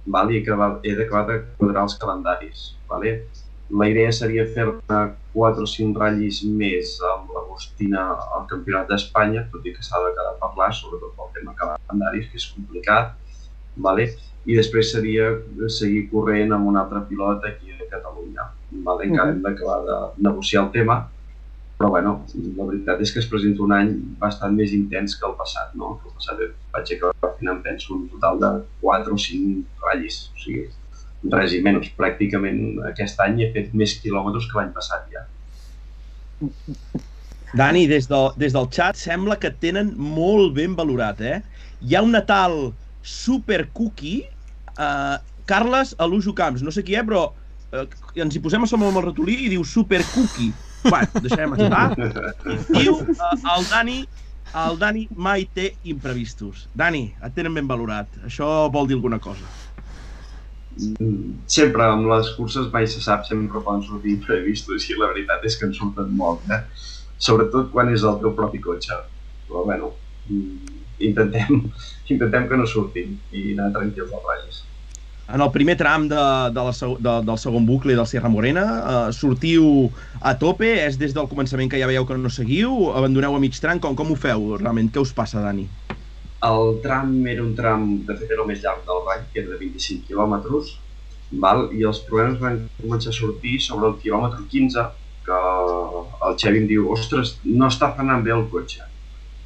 val? 0.07 0.32
i 0.32 0.43
he 0.43 0.97
d'acabar 0.99 1.26
de 1.30 1.38
quadrar 1.59 1.86
els 1.86 1.97
calendaris. 2.01 2.72
Vale? 2.90 3.14
La 3.72 3.88
idea 3.88 4.11
seria 4.12 4.45
fer-ne 4.55 4.99
quatre 5.32 5.64
o 5.64 5.70
cinc 5.70 5.97
ratllis 5.97 6.43
més 6.45 6.99
amb 7.12 7.30
l'Agostina 7.32 8.03
al 8.36 8.45
Campionat 8.51 8.90
d'Espanya, 8.90 9.47
tot 9.53 9.64
i 9.64 9.72
que 9.72 9.84
s'ha 9.86 10.03
de 10.05 10.11
quedar 10.12 10.34
a 10.34 10.40
parlar, 10.43 10.72
sobretot 10.76 11.14
pel 11.16 11.32
tema 11.38 11.57
calendaris, 11.57 12.28
que 12.28 12.40
és 12.43 12.51
complicat, 12.53 13.16
vale? 13.88 14.11
i 14.43 14.57
després 14.59 14.90
seria 14.90 15.28
seguir 15.70 16.09
corrent 16.11 16.51
amb 16.53 16.66
un 16.66 16.76
altre 16.76 17.05
pilot 17.09 17.45
aquí 17.47 17.72
a 17.72 17.86
Catalunya. 17.88 18.49
Vale? 18.84 19.07
Encara 19.07 19.30
hem 19.30 19.43
d'acabar 19.45 19.78
de 19.86 19.99
negociar 20.26 20.64
el 20.66 20.72
tema, 20.74 20.97
però 21.83 21.91
bueno, 21.91 22.11
la 22.55 22.64
veritat 22.68 23.01
és 23.03 23.11
que 23.11 23.18
es 23.18 23.26
presenta 23.26 23.64
un 23.64 23.72
any 23.74 23.89
bastant 24.20 24.53
més 24.55 24.70
intens 24.76 25.16
que 25.18 25.26
el 25.26 25.33
passat, 25.35 25.72
no? 25.74 25.97
El 26.07 26.12
passat 26.14 26.39
vaig 26.70 26.93
acabar 26.95 27.30
fent, 27.33 27.51
em 27.51 27.59
penso, 27.64 27.97
un 27.97 28.05
total 28.12 28.39
de 28.39 28.51
4 28.85 29.16
o 29.16 29.18
5 29.18 29.83
ratllis, 29.83 30.20
o 30.30 30.45
sigui, 30.45 30.62
res 31.35 31.57
i 31.57 31.61
menys. 31.66 31.91
Pràcticament 31.99 32.78
aquest 32.93 33.18
any 33.26 33.43
he 33.43 33.51
fet 33.57 33.74
més 33.74 33.97
quilòmetres 33.99 34.47
que 34.47 34.61
l'any 34.61 34.70
passat 34.78 35.11
ja. 35.11 35.26
Dani, 37.59 37.89
des, 37.91 38.07
de, 38.07 38.24
des 38.39 38.55
del 38.55 38.70
xat 38.78 39.03
sembla 39.03 39.41
que 39.43 39.51
tenen 39.51 39.97
molt 39.99 40.55
ben 40.55 40.78
valorat, 40.78 41.18
eh? 41.18 41.43
Hi 41.83 41.99
ha 41.99 42.07
una 42.07 42.22
tal 42.30 42.68
Super 43.03 43.64
Cookie, 43.74 44.28
eh, 44.78 45.16
Carles 45.51 45.97
Alujo 45.99 46.30
Camps, 46.30 46.62
no 46.62 46.70
sé 46.70 46.87
qui 46.87 46.95
és, 46.95 47.11
però 47.11 47.33
eh, 47.74 47.89
ens 48.22 48.39
hi 48.39 48.43
posem 48.45 48.62
a 48.62 48.70
som 48.70 48.87
amb 48.87 49.03
el 49.03 49.11
ratolí 49.11 49.43
i 49.49 49.57
diu 49.57 49.66
Super 49.66 50.07
Cookie 50.14 50.55
Bueno, 50.85 51.22
deixem 51.22 51.55
estar. 51.57 51.95
Diu 52.76 52.99
uh, 52.99 53.33
el 53.57 53.66
Dani 53.70 53.99
el 54.62 54.78
Dani 54.78 55.07
mai 55.16 55.47
té 55.57 55.70
imprevistos. 55.89 56.66
Dani, 56.76 57.07
et 57.24 57.35
tenen 57.37 57.55
ben 57.57 57.68
valorat. 57.68 58.18
Això 58.28 58.49
vol 58.72 58.89
dir 58.91 58.99
alguna 58.99 59.18
cosa. 59.22 59.47
Sempre, 61.53 61.87
amb 61.87 62.09
les 62.11 62.33
curses 62.37 62.68
mai 62.72 62.89
se 62.89 63.01
sap, 63.05 63.24
sempre 63.28 63.62
poden 63.64 63.85
sortir 63.87 64.16
imprevistos 64.18 64.89
i 64.91 64.99
la 64.99 65.09
veritat 65.12 65.45
és 65.49 65.57
que 65.57 65.68
en 65.68 65.72
surten 65.76 66.12
molt, 66.16 66.45
eh? 66.53 66.62
Sobretot 67.22 67.70
quan 67.72 67.93
és 67.93 68.05
el 68.09 68.20
teu 68.20 68.35
propi 68.37 68.61
cotxe. 68.61 68.99
Però 69.49 69.64
bueno, 69.68 69.93
intentem, 70.99 71.64
intentem 72.12 72.49
que 72.51 72.61
no 72.61 72.68
surtin 72.68 73.16
i 73.33 73.53
anar 73.55 73.72
tranquils 73.78 74.12
als 74.12 74.28
ratllis 74.28 74.62
en 75.28 75.40
el 75.40 75.50
primer 75.50 75.76
tram 75.78 76.08
de, 76.08 76.16
de 76.52 76.64
la, 76.66 76.72
de, 76.72 77.14
del 77.26 77.38
segon 77.38 77.66
bucle 77.66 77.94
del 77.96 78.06
Sierra 78.06 78.28
Morena, 78.28 78.64
eh, 78.80 79.12
sortiu 79.16 79.90
a 80.20 80.34
tope, 80.38 80.68
és 80.82 80.98
des 81.00 81.14
del 81.16 81.28
començament 81.30 81.70
que 81.70 81.80
ja 81.80 81.88
veieu 81.90 82.06
que 82.08 82.18
no 82.18 82.30
seguiu, 82.32 82.90
abandoneu 82.92 83.36
a 83.36 83.40
mig 83.42 83.58
tram, 83.60 83.80
com, 83.80 83.96
com 83.96 84.12
ho 84.12 84.18
feu 84.18 84.56
realment? 84.58 84.90
Què 84.92 85.00
us 85.00 85.14
passa, 85.16 85.40
Dani? 85.44 85.68
El 86.42 86.80
tram 86.82 87.14
era 87.30 87.42
un 87.44 87.52
tram, 87.54 87.86
de 88.06 88.16
fet 88.18 88.32
era 88.34 88.42
el 88.42 88.50
més 88.50 88.62
llarg 88.64 88.82
del 88.88 89.04
bany, 89.06 89.28
que 89.32 89.44
era 89.44 89.52
de 89.54 89.60
25 89.60 90.08
quilòmetres, 90.08 90.74
val? 91.44 91.68
i 91.72 91.86
els 91.88 92.02
problemes 92.08 92.40
van 92.42 92.58
començar 92.80 93.12
a 93.12 93.16
sortir 93.16 93.60
sobre 93.62 93.88
el 93.92 93.96
quilòmetre 94.02 94.42
15, 94.50 94.86
que 95.22 95.38
el 96.26 96.38
Xevi 96.42 96.64
em 96.64 96.68
diu, 96.68 96.88
ostres, 96.92 97.36
no 97.46 97.68
està 97.70 97.92
frenant 97.94 98.24
bé 98.26 98.34
el 98.34 98.48
cotxe. 98.50 98.88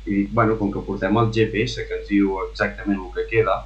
I 0.06 0.22
dic, 0.22 0.30
bueno, 0.32 0.56
com 0.56 0.70
que 0.72 0.82
portem 0.86 1.18
el 1.20 1.32
GPS 1.34 1.84
que 1.86 2.00
ens 2.00 2.08
diu 2.08 2.38
exactament 2.46 2.98
el 3.02 3.12
que 3.14 3.26
queda, 3.30 3.58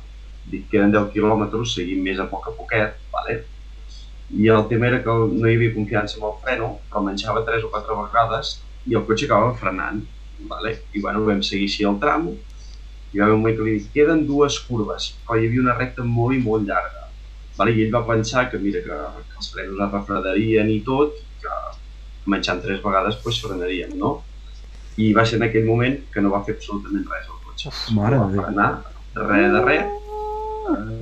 dic 0.52 0.68
que 0.70 0.78
eren 0.80 0.92
10 0.94 1.10
quilòmetres, 1.14 1.74
seguim 1.78 2.04
més 2.04 2.20
a 2.20 2.28
poc 2.30 2.50
a 2.50 2.56
poquet, 2.58 3.00
vale? 3.14 3.40
i 4.30 4.46
el 4.48 4.68
tema 4.68 4.86
era 4.86 5.02
que 5.02 5.10
no 5.10 5.48
hi 5.48 5.56
havia 5.56 5.74
confiança 5.74 6.18
amb 6.18 6.28
el 6.28 6.36
freno, 6.44 6.68
però 6.90 7.02
menjava 7.02 7.42
3 7.46 7.66
o 7.66 7.70
4 7.72 7.96
vegades 8.04 8.52
i 8.86 8.94
el 8.94 9.04
cotxe 9.08 9.26
acabava 9.26 9.56
frenant. 9.58 10.04
Vale? 10.50 10.76
I 10.96 11.02
bueno, 11.04 11.24
vam 11.26 11.42
seguir 11.44 11.66
així 11.68 11.84
el 11.88 11.98
tram, 12.00 12.30
i 13.10 13.18
va 13.18 13.26
haver 13.26 13.34
un 13.34 13.42
moment 13.42 13.56
que 13.58 13.66
li 13.66 13.74
dic, 13.76 13.90
queden 13.96 14.22
dues 14.28 14.60
curves, 14.68 15.10
però 15.26 15.36
hi 15.36 15.48
havia 15.48 15.64
una 15.64 15.74
recta 15.76 16.06
molt 16.06 16.38
i 16.38 16.40
molt 16.44 16.64
llarga. 16.68 17.08
Vale? 17.58 17.74
I 17.74 17.84
ell 17.84 17.92
va 17.92 18.06
pensar 18.06 18.46
que, 18.52 18.60
mira, 18.62 18.80
que, 18.86 19.00
que 19.26 19.36
els 19.42 19.50
frenos 19.52 19.82
es 19.86 19.92
refredarien 19.92 20.70
i 20.72 20.78
tot, 20.86 21.18
que 21.42 21.58
menjant 22.30 22.62
tres 22.62 22.80
vegades 22.84 23.18
pues, 23.24 23.42
frenaríem, 23.42 23.98
no? 23.98 24.20
I 25.00 25.10
va 25.16 25.26
ser 25.26 25.40
en 25.40 25.48
aquell 25.48 25.66
moment 25.66 25.98
que 26.14 26.22
no 26.22 26.32
va 26.32 26.44
fer 26.46 26.56
absolutament 26.56 27.04
res 27.10 27.28
al 27.28 27.42
cotxe. 27.48 27.74
Mare 27.98 28.16
no 28.16 28.30
va 28.30 28.46
frenar, 28.46 28.70
res 29.18 29.52
de 29.52 29.64
res, 29.66 29.99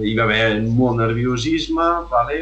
hi 0.04 0.14
va 0.18 0.26
haver 0.28 0.60
molt 0.64 1.00
nerviosisme, 1.00 1.88
vale? 2.12 2.38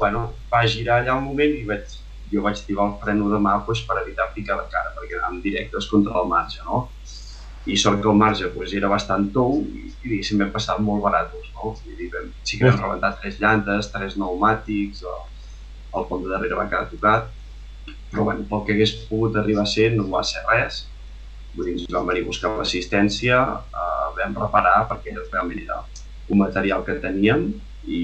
bueno, 0.00 0.22
va 0.52 0.62
girar 0.66 1.00
allà 1.00 1.16
un 1.18 1.26
moment 1.28 1.56
i 1.58 1.66
vaig, 1.68 1.96
jo 2.32 2.42
vaig 2.44 2.60
tirar 2.64 2.86
el 2.88 2.94
freno 3.02 3.28
de 3.28 3.40
mà 3.44 3.58
pues, 3.66 3.82
per 3.86 3.98
evitar 4.00 4.30
picar 4.34 4.56
la 4.56 4.68
cara, 4.72 4.94
perquè 4.96 5.18
anàvem 5.18 5.42
directes 5.44 5.88
contra 5.92 6.22
el 6.22 6.30
marge, 6.30 6.62
no? 6.64 6.86
I 7.68 7.76
sort 7.76 8.00
que 8.00 8.08
el 8.08 8.16
marge 8.16 8.48
pues, 8.54 8.72
era 8.78 8.88
bastant 8.88 9.28
tou 9.34 9.60
i, 9.60 9.90
i 9.90 10.06
diguéssim, 10.06 10.40
vam 10.40 10.54
passar 10.54 10.78
molt 10.80 11.04
baratos, 11.04 11.50
no? 11.58 11.74
I 11.84 11.98
dir, 11.98 12.08
vam, 12.14 12.30
sí 12.48 12.56
que 12.56 12.70
vam 12.70 12.80
rebentar 12.80 13.12
tres 13.20 13.36
llantes, 13.42 13.90
tres 13.92 14.16
pneumàtics, 14.16 15.04
o, 15.04 15.18
el 16.00 16.08
pont 16.08 16.24
de 16.24 16.32
darrere 16.32 16.56
va 16.56 16.68
quedar 16.70 16.88
tocat, 16.88 17.28
però 18.10 18.24
bueno, 18.30 18.46
pel 18.48 18.64
que 18.66 18.76
hagués 18.76 18.94
pogut 19.10 19.36
arribar 19.36 19.66
a 19.66 19.72
ser 19.76 19.92
no 19.96 20.08
va 20.08 20.24
ser 20.26 20.42
res, 20.48 20.84
vull 21.54 21.68
dir, 21.68 21.76
ens 21.76 21.88
vam 21.92 22.08
venir 22.08 22.24
a 22.24 22.30
buscar 22.30 22.56
l'assistència, 22.56 23.40
eh, 23.84 24.12
vam 24.16 24.36
reparar 24.46 24.78
perquè 24.90 25.12
realment 25.18 25.60
era 25.66 25.82
un 26.30 26.38
material 26.38 26.84
que 26.86 26.96
teníem 27.02 27.50
i 27.90 28.00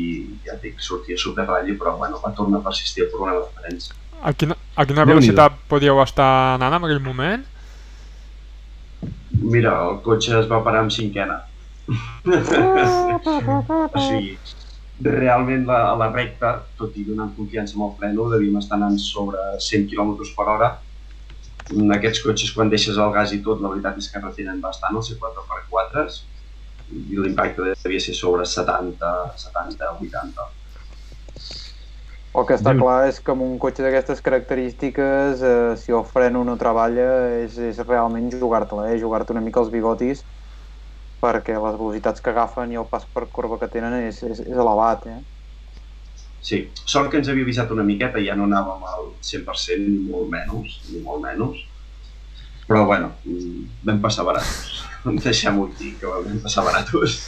ja 0.46 0.56
dic, 0.62 0.80
sortia 0.82 1.18
super 1.20 1.46
ratlla, 1.46 1.74
però 1.78 1.96
bueno, 2.00 2.20
va 2.22 2.32
tornar 2.34 2.60
a 2.60 2.66
persistir 2.66 3.04
el 3.06 3.10
problema 3.12 3.44
de 3.44 3.50
frens. 3.60 3.90
A 4.22 4.32
quina, 4.32 4.56
a 4.74 4.86
quina 4.88 5.04
velocitat 5.06 5.58
podíeu 5.70 6.00
estar 6.02 6.56
anant 6.56 6.78
en 6.78 6.88
aquell 6.88 7.04
moment? 7.04 7.44
Mira, 9.36 9.76
el 9.86 10.00
cotxe 10.06 10.40
es 10.40 10.48
va 10.50 10.62
parar 10.64 10.82
amb 10.86 10.94
cinquena. 10.94 11.42
o 12.26 14.00
sigui, 14.00 14.32
realment 15.04 15.66
la, 15.68 15.82
a 15.92 15.94
la 16.00 16.08
recta, 16.10 16.54
tot 16.80 16.96
i 16.98 17.04
donant 17.06 17.34
confiança 17.36 17.76
amb 17.76 17.86
el 17.90 17.92
freno, 18.00 18.30
devíem 18.32 18.56
estar 18.62 18.80
anant 18.80 18.98
sobre 19.02 19.38
100 19.60 19.90
km 19.92 20.16
per 20.38 20.48
hora. 20.54 20.70
Aquests 21.98 22.22
cotxes, 22.24 22.54
quan 22.56 22.72
deixes 22.72 22.96
el 23.02 23.12
gas 23.14 23.34
i 23.36 23.42
tot, 23.44 23.60
la 23.60 23.70
veritat 23.74 24.00
és 24.00 24.08
que 24.10 24.22
retenen 24.22 24.62
bastant 24.64 24.96
els 24.96 25.12
C4x4 25.12 26.06
i 26.92 27.18
l'impacte 27.18 27.72
devia 27.82 28.00
ser 28.00 28.14
sobre 28.14 28.46
70, 28.46 29.12
70, 29.36 29.90
80. 30.00 30.46
El 32.36 32.44
que 32.44 32.56
està 32.58 32.74
clar 32.76 33.06
és 33.08 33.18
que 33.24 33.32
amb 33.32 33.44
un 33.46 33.54
cotxe 33.60 33.84
d'aquestes 33.84 34.20
característiques, 34.24 35.40
eh, 35.40 35.76
si 35.80 35.94
el 35.96 36.04
freno 36.04 36.42
no 36.44 36.58
treballa, 36.60 37.06
és, 37.40 37.56
és 37.70 37.78
realment 37.86 38.28
jugar-te-la, 38.34 38.90
eh? 38.92 38.98
jugar-te 39.00 39.32
una 39.32 39.40
mica 39.44 39.62
els 39.62 39.70
bigotis, 39.72 40.20
perquè 41.22 41.56
les 41.56 41.78
velocitats 41.80 42.20
que 42.20 42.34
agafen 42.34 42.74
i 42.74 42.80
el 42.82 42.84
pas 42.90 43.06
per 43.08 43.24
corba 43.32 43.56
que 43.62 43.70
tenen 43.72 43.96
és, 44.02 44.20
és, 44.20 44.42
és 44.44 44.52
elevat. 44.52 45.08
Eh? 45.08 45.22
Sí, 46.44 46.60
sort 46.84 47.08
que 47.10 47.22
ens 47.22 47.32
havia 47.32 47.46
avisat 47.48 47.72
una 47.72 47.86
miqueta, 47.88 48.20
ja 48.22 48.36
no 48.36 48.44
anàvem 48.50 48.84
al 48.92 49.08
100%, 49.24 49.80
ni 49.88 50.04
molt 50.12 50.28
menys, 50.34 50.76
ni 50.92 51.00
molt 51.08 51.24
menys. 51.24 51.64
Però, 52.66 52.84
bueno, 52.84 53.12
vam 53.86 54.00
passar 54.02 54.26
baratos. 54.26 54.82
Deixem-ho 55.26 55.68
aquí, 55.70 55.92
que 56.00 56.10
vam 56.10 56.40
passar 56.42 56.64
baratos. 56.66 57.20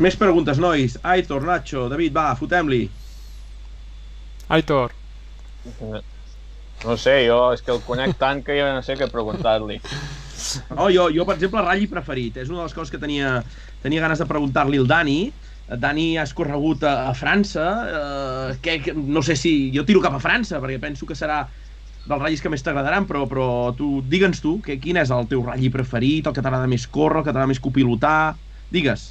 Més 0.00 0.16
preguntes, 0.16 0.56
nois. 0.56 0.96
Aitor, 1.04 1.44
Nacho, 1.44 1.84
David, 1.92 2.14
va, 2.16 2.30
fotem-li. 2.38 2.86
Aitor, 4.50 4.96
No 6.80 6.96
sé, 6.96 7.26
jo 7.28 7.36
és 7.52 7.60
que 7.60 7.74
el 7.74 7.82
conec 7.84 8.16
tant 8.18 8.40
que 8.42 8.56
jo 8.56 8.70
no 8.72 8.80
sé 8.82 8.96
què 8.96 9.10
preguntar-li. 9.12 9.76
No, 10.72 10.88
jo, 10.88 11.10
jo, 11.12 11.26
per 11.28 11.36
exemple, 11.36 11.60
ratll 11.60 11.90
preferit. 11.92 12.38
És 12.40 12.48
una 12.48 12.62
de 12.62 12.70
les 12.70 12.76
coses 12.76 12.90
que 12.90 13.00
tenia, 13.02 13.34
tenia 13.84 14.00
ganes 14.00 14.22
de 14.22 14.26
preguntar-li 14.30 14.80
al 14.80 14.88
Dani. 14.88 15.18
Dani 15.78 16.06
ha 16.18 16.24
escorregut 16.24 16.82
a, 16.88 16.94
a 17.10 17.14
França. 17.14 17.66
Eh, 17.84 18.56
que, 18.64 18.78
que, 18.86 18.94
no 18.96 19.20
sé 19.22 19.36
si... 19.36 19.52
Jo 19.76 19.84
tiro 19.84 20.00
cap 20.00 20.16
a 20.16 20.22
França, 20.24 20.58
perquè 20.62 20.80
penso 20.80 21.06
que 21.06 21.18
serà 21.18 21.42
dels 22.10 22.22
ratllis 22.22 22.42
que 22.42 22.50
més 22.52 22.64
t'agradaran, 22.66 23.06
però, 23.08 23.24
però 23.30 23.46
tu, 23.78 24.00
digue'ns 24.10 24.42
tu, 24.42 24.58
que, 24.64 24.76
quin 24.82 24.98
és 25.00 25.12
el 25.14 25.30
teu 25.30 25.44
ratll 25.46 25.70
preferit, 25.74 26.26
el 26.26 26.36
que 26.36 26.42
t'agrada 26.42 26.68
més 26.70 26.86
córrer, 26.90 27.22
el 27.22 27.26
que 27.26 27.32
t'agrada 27.32 27.50
més 27.52 27.62
copilotar... 27.62 28.36
Digues. 28.70 29.08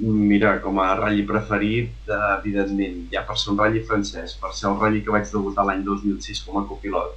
Mira, 0.00 0.58
com 0.64 0.78
a 0.80 0.90
ratll 0.98 1.22
preferit, 1.28 2.10
evidentment, 2.12 3.06
ja 3.12 3.22
per 3.28 3.36
ser 3.40 3.54
un 3.54 3.60
ratll 3.60 3.82
francès, 3.88 4.34
per 4.40 4.52
ser 4.56 4.68
el 4.70 4.76
ratll 4.80 4.98
que 5.04 5.14
vaig 5.14 5.28
debutar 5.32 5.64
l'any 5.68 5.84
2006 5.84 6.42
com 6.44 6.60
a 6.60 6.64
copilot, 6.68 7.14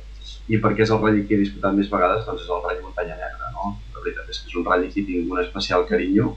i 0.52 0.60
perquè 0.64 0.86
és 0.86 0.94
el 0.96 1.02
ratll 1.04 1.26
que 1.28 1.36
he 1.36 1.42
disputat 1.44 1.76
més 1.76 1.92
vegades, 1.92 2.24
doncs 2.28 2.46
és 2.46 2.52
el 2.56 2.64
ratll 2.64 2.86
Muntanya 2.86 3.18
Negra, 3.20 3.52
no? 3.56 3.74
La 3.96 4.04
veritat 4.04 4.32
és 4.32 4.40
que 4.40 4.52
és 4.52 4.56
un 4.60 4.68
ratll 4.68 4.88
que 4.88 5.04
tinc 5.04 5.34
un 5.36 5.44
especial 5.44 5.84
carinyo, 5.90 6.32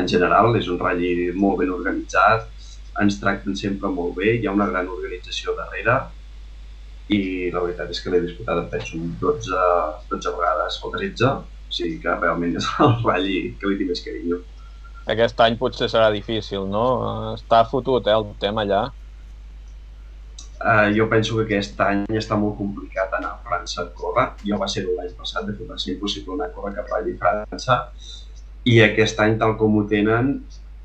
en 0.00 0.08
general, 0.08 0.56
és 0.56 0.72
un 0.72 0.80
ratll 0.80 1.36
molt 1.36 1.60
ben 1.60 1.72
organitzat, 1.76 2.48
ens 3.00 3.20
tracten 3.20 3.56
sempre 3.56 3.92
molt 3.92 4.16
bé, 4.16 4.36
hi 4.36 4.48
ha 4.48 4.56
una 4.56 4.68
gran 4.72 4.88
organització 4.92 5.56
darrere, 5.56 6.00
i 7.12 7.50
la 7.54 7.62
veritat 7.64 7.90
és 7.92 8.00
que 8.02 8.12
l'he 8.12 8.22
disputat, 8.24 8.62
em 8.62 8.70
penso, 8.72 9.00
12, 9.20 9.60
12 10.12 10.32
vegades 10.38 10.78
o 10.82 10.92
13, 10.94 11.28
o 11.32 11.76
sigui 11.76 12.00
que 12.02 12.16
realment 12.16 12.56
és 12.60 12.70
el 12.84 12.96
ratll 13.02 13.28
que 13.60 13.70
li 13.70 13.78
tinc 13.80 13.92
més 13.92 14.02
carinyo. 14.06 14.40
Aquest 15.12 15.40
any 15.42 15.56
potser 15.58 15.88
serà 15.90 16.10
difícil, 16.14 16.66
no? 16.70 16.86
Està 17.34 17.64
fotut, 17.70 18.06
eh, 18.06 18.18
el 18.18 18.28
tema 18.42 18.62
allà. 18.66 18.82
Uh, 20.62 20.94
jo 20.94 21.08
penso 21.10 21.34
que 21.34 21.42
aquest 21.42 21.80
any 21.82 22.04
està 22.20 22.36
molt 22.38 22.54
complicat 22.60 23.16
anar 23.18 23.32
a 23.34 23.40
França 23.48 23.82
a 23.82 23.88
córrer. 23.98 24.28
Jo 24.46 24.58
va 24.60 24.68
ser 24.70 24.84
l'any 24.86 25.10
passat, 25.18 25.48
de 25.48 25.56
fet 25.58 25.70
va 25.70 25.78
ser 25.84 25.96
impossible 25.96 26.36
anar 26.36 26.52
a 26.52 26.54
córrer 26.54 26.76
cap 26.76 26.92
a 26.94 27.02
França. 27.24 27.78
I 28.64 28.78
aquest 28.84 29.18
any, 29.24 29.34
tal 29.40 29.56
com 29.58 29.74
ho 29.80 29.82
tenen, 29.90 30.36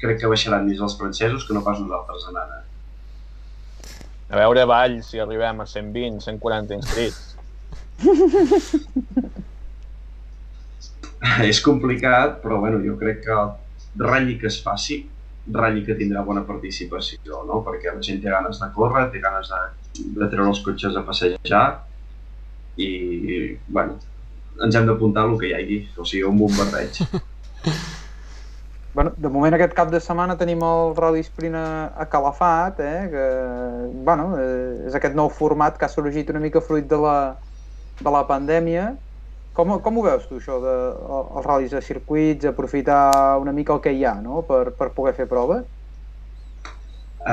crec 0.02 0.24
que 0.24 0.32
baixaran 0.32 0.66
més 0.66 0.82
els 0.82 0.98
francesos 0.98 1.46
que 1.46 1.54
no 1.54 1.62
pas 1.68 1.78
nosaltres 1.84 2.26
anant. 2.32 2.56
A 2.58 2.67
veure, 4.36 4.66
Vall, 4.68 5.04
si 5.04 5.20
arribem 5.24 5.62
a 5.64 5.66
120, 5.66 6.20
140 6.24 6.74
inscrits. 6.76 7.36
és 11.48 11.62
complicat, 11.66 12.42
però 12.44 12.60
bueno, 12.60 12.82
jo 12.84 12.98
crec 13.00 13.24
que 13.26 13.38
ratlli 13.98 14.38
que 14.42 14.48
es 14.52 14.60
faci, 14.64 15.00
ratlli 15.54 15.84
que 15.86 15.96
tindrà 15.98 16.24
bona 16.28 16.44
participació, 16.46 17.44
no? 17.48 17.64
perquè 17.66 17.94
la 17.94 18.04
gent 18.04 18.22
té 18.22 18.30
ganes 18.34 18.60
de 18.62 18.70
córrer, 18.76 19.08
té 19.14 19.20
ganes 19.24 19.50
de, 19.54 19.62
de 20.20 20.28
treure 20.28 20.52
els 20.52 20.64
cotxes 20.66 20.98
a 20.98 21.06
passejar 21.08 21.66
i, 22.78 22.90
bueno, 23.68 23.98
ens 24.64 24.76
hem 24.76 24.86
d'apuntar 24.90 25.26
el 25.30 25.38
que 25.40 25.50
hi 25.50 25.56
hagi, 25.58 25.80
o 25.98 26.06
sigui, 26.06 26.28
un 26.28 26.38
bombardeig. 26.44 27.02
Bueno, 28.98 29.12
de 29.16 29.30
moment 29.30 29.54
aquest 29.54 29.76
cap 29.78 29.92
de 29.94 30.00
setmana 30.02 30.34
tenim 30.40 30.64
el 30.66 30.96
Rally 30.98 31.20
Sprint 31.22 31.54
a, 31.54 31.66
a 32.02 32.06
Calafat, 32.10 32.80
eh, 32.82 33.04
que 33.12 33.26
bueno, 34.08 34.32
eh, 34.42 34.88
és 34.90 34.98
aquest 34.98 35.14
nou 35.14 35.30
format 35.30 35.78
que 35.78 35.86
ha 35.86 35.92
sorgit 35.92 36.32
una 36.34 36.42
mica 36.42 36.64
fruit 36.66 36.88
de 36.90 36.98
la, 37.04 37.20
de 38.00 38.16
la 38.16 38.24
pandèmia. 38.26 38.88
Com, 39.54 39.76
com 39.86 40.02
ho 40.02 40.08
veus 40.08 40.26
tu, 40.26 40.42
això, 40.42 40.58
de, 40.66 40.74
els 41.14 41.46
ral·lis 41.46 41.78
de 41.78 41.84
circuits, 41.86 42.50
aprofitar 42.50 43.38
una 43.38 43.54
mica 43.54 43.78
el 43.78 43.86
que 43.86 43.94
hi 43.94 44.02
ha, 44.02 44.18
no?, 44.18 44.42
per, 44.50 44.72
per 44.82 44.90
poder 44.98 45.14
fer 45.22 45.30
proves? 45.30 45.62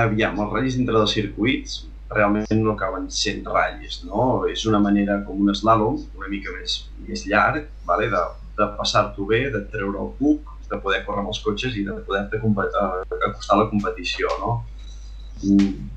Aviam, 0.04 0.36
els 0.44 0.52
ratllis 0.52 0.76
dintre 0.76 1.00
dels 1.00 1.16
circuits 1.16 1.82
realment 2.12 2.60
no 2.60 2.76
acaben 2.76 3.08
sent 3.08 3.40
ratllis, 3.48 4.02
no? 4.04 4.42
És 4.52 4.68
una 4.68 4.84
manera 4.84 5.22
com 5.24 5.40
un 5.40 5.56
slalom, 5.56 5.96
una 6.20 6.28
mica 6.28 6.52
més, 6.60 6.82
més 7.08 7.24
llarg, 7.24 7.72
vale? 7.88 8.12
de, 8.12 8.26
de 8.60 8.74
passar-t'ho 8.76 9.32
bé, 9.32 9.46
de 9.48 9.64
treure 9.72 10.04
el 10.04 10.18
puc, 10.20 10.53
de 10.70 10.80
poder 10.82 11.02
córrer 11.06 11.22
amb 11.24 11.32
els 11.32 11.40
cotxes 11.44 11.76
i 11.78 11.84
de 11.86 11.96
poder-te 12.06 12.40
acostar 12.40 13.56
a 13.56 13.62
la 13.62 13.68
competició, 13.70 14.30
no? 14.42 14.58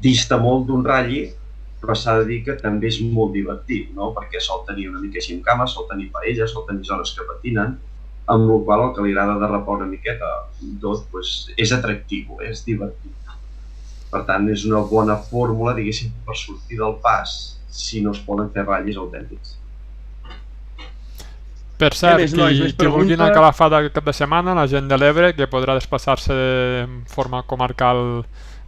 Dista 0.04 0.40
molt 0.42 0.66
d'un 0.68 0.86
ratlli, 0.86 1.28
però 1.82 1.96
s'ha 1.96 2.18
de 2.20 2.26
dir 2.30 2.40
que 2.46 2.56
també 2.60 2.90
és 2.90 2.98
molt 3.02 3.36
divertit, 3.36 3.92
no? 3.96 4.10
perquè 4.16 4.42
sol 4.42 4.64
tenir 4.68 4.90
una 4.90 5.02
mica 5.02 5.22
així 5.22 5.36
en 5.36 5.44
cama, 5.46 5.68
sol 5.70 5.86
tenir 5.90 6.10
parelles, 6.14 6.52
sol 6.52 6.66
tenir 6.70 6.88
zones 6.88 7.14
que 7.14 7.28
patinen, 7.28 7.76
amb 8.34 8.50
la 8.50 8.58
qual 8.66 8.84
el 8.88 8.96
que 8.96 9.06
li 9.06 9.14
agrada 9.14 9.38
de 9.44 9.52
repor 9.52 9.78
una 9.80 9.90
miqueta 9.92 10.32
tot 10.82 11.06
pues, 11.12 11.36
és 11.56 11.72
atractiu, 11.72 12.42
és 12.44 12.66
divertit. 12.66 13.14
Per 14.12 14.24
tant, 14.28 14.50
és 14.50 14.66
una 14.66 14.82
bona 14.90 15.18
fórmula, 15.30 15.76
diguéssim, 15.78 16.12
per 16.26 16.36
sortir 16.40 16.80
del 16.82 16.98
pas 17.04 17.38
si 17.78 18.02
no 18.02 18.14
es 18.16 18.20
poden 18.26 18.50
fer 18.56 18.66
ratllis 18.66 18.98
autèntics. 18.98 19.56
Per 21.78 21.94
cert, 21.94 22.18
més, 22.18 22.34
nois, 22.34 22.58
qui, 22.58 22.74
qui 22.74 22.90
vulgui 22.90 23.14
anar 23.14 23.30
a? 23.30 23.34
Calafat 23.36 23.76
aquest 23.78 23.94
cap 24.00 24.06
de 24.10 24.14
setmana, 24.18 24.56
la 24.58 24.66
gent 24.70 24.88
de 24.90 24.98
l'Ebre, 24.98 25.34
que 25.38 25.46
podrà 25.50 25.76
desplaçar-se 25.78 26.34
en 26.82 27.04
forma 27.12 27.44
comarcal, 27.46 28.24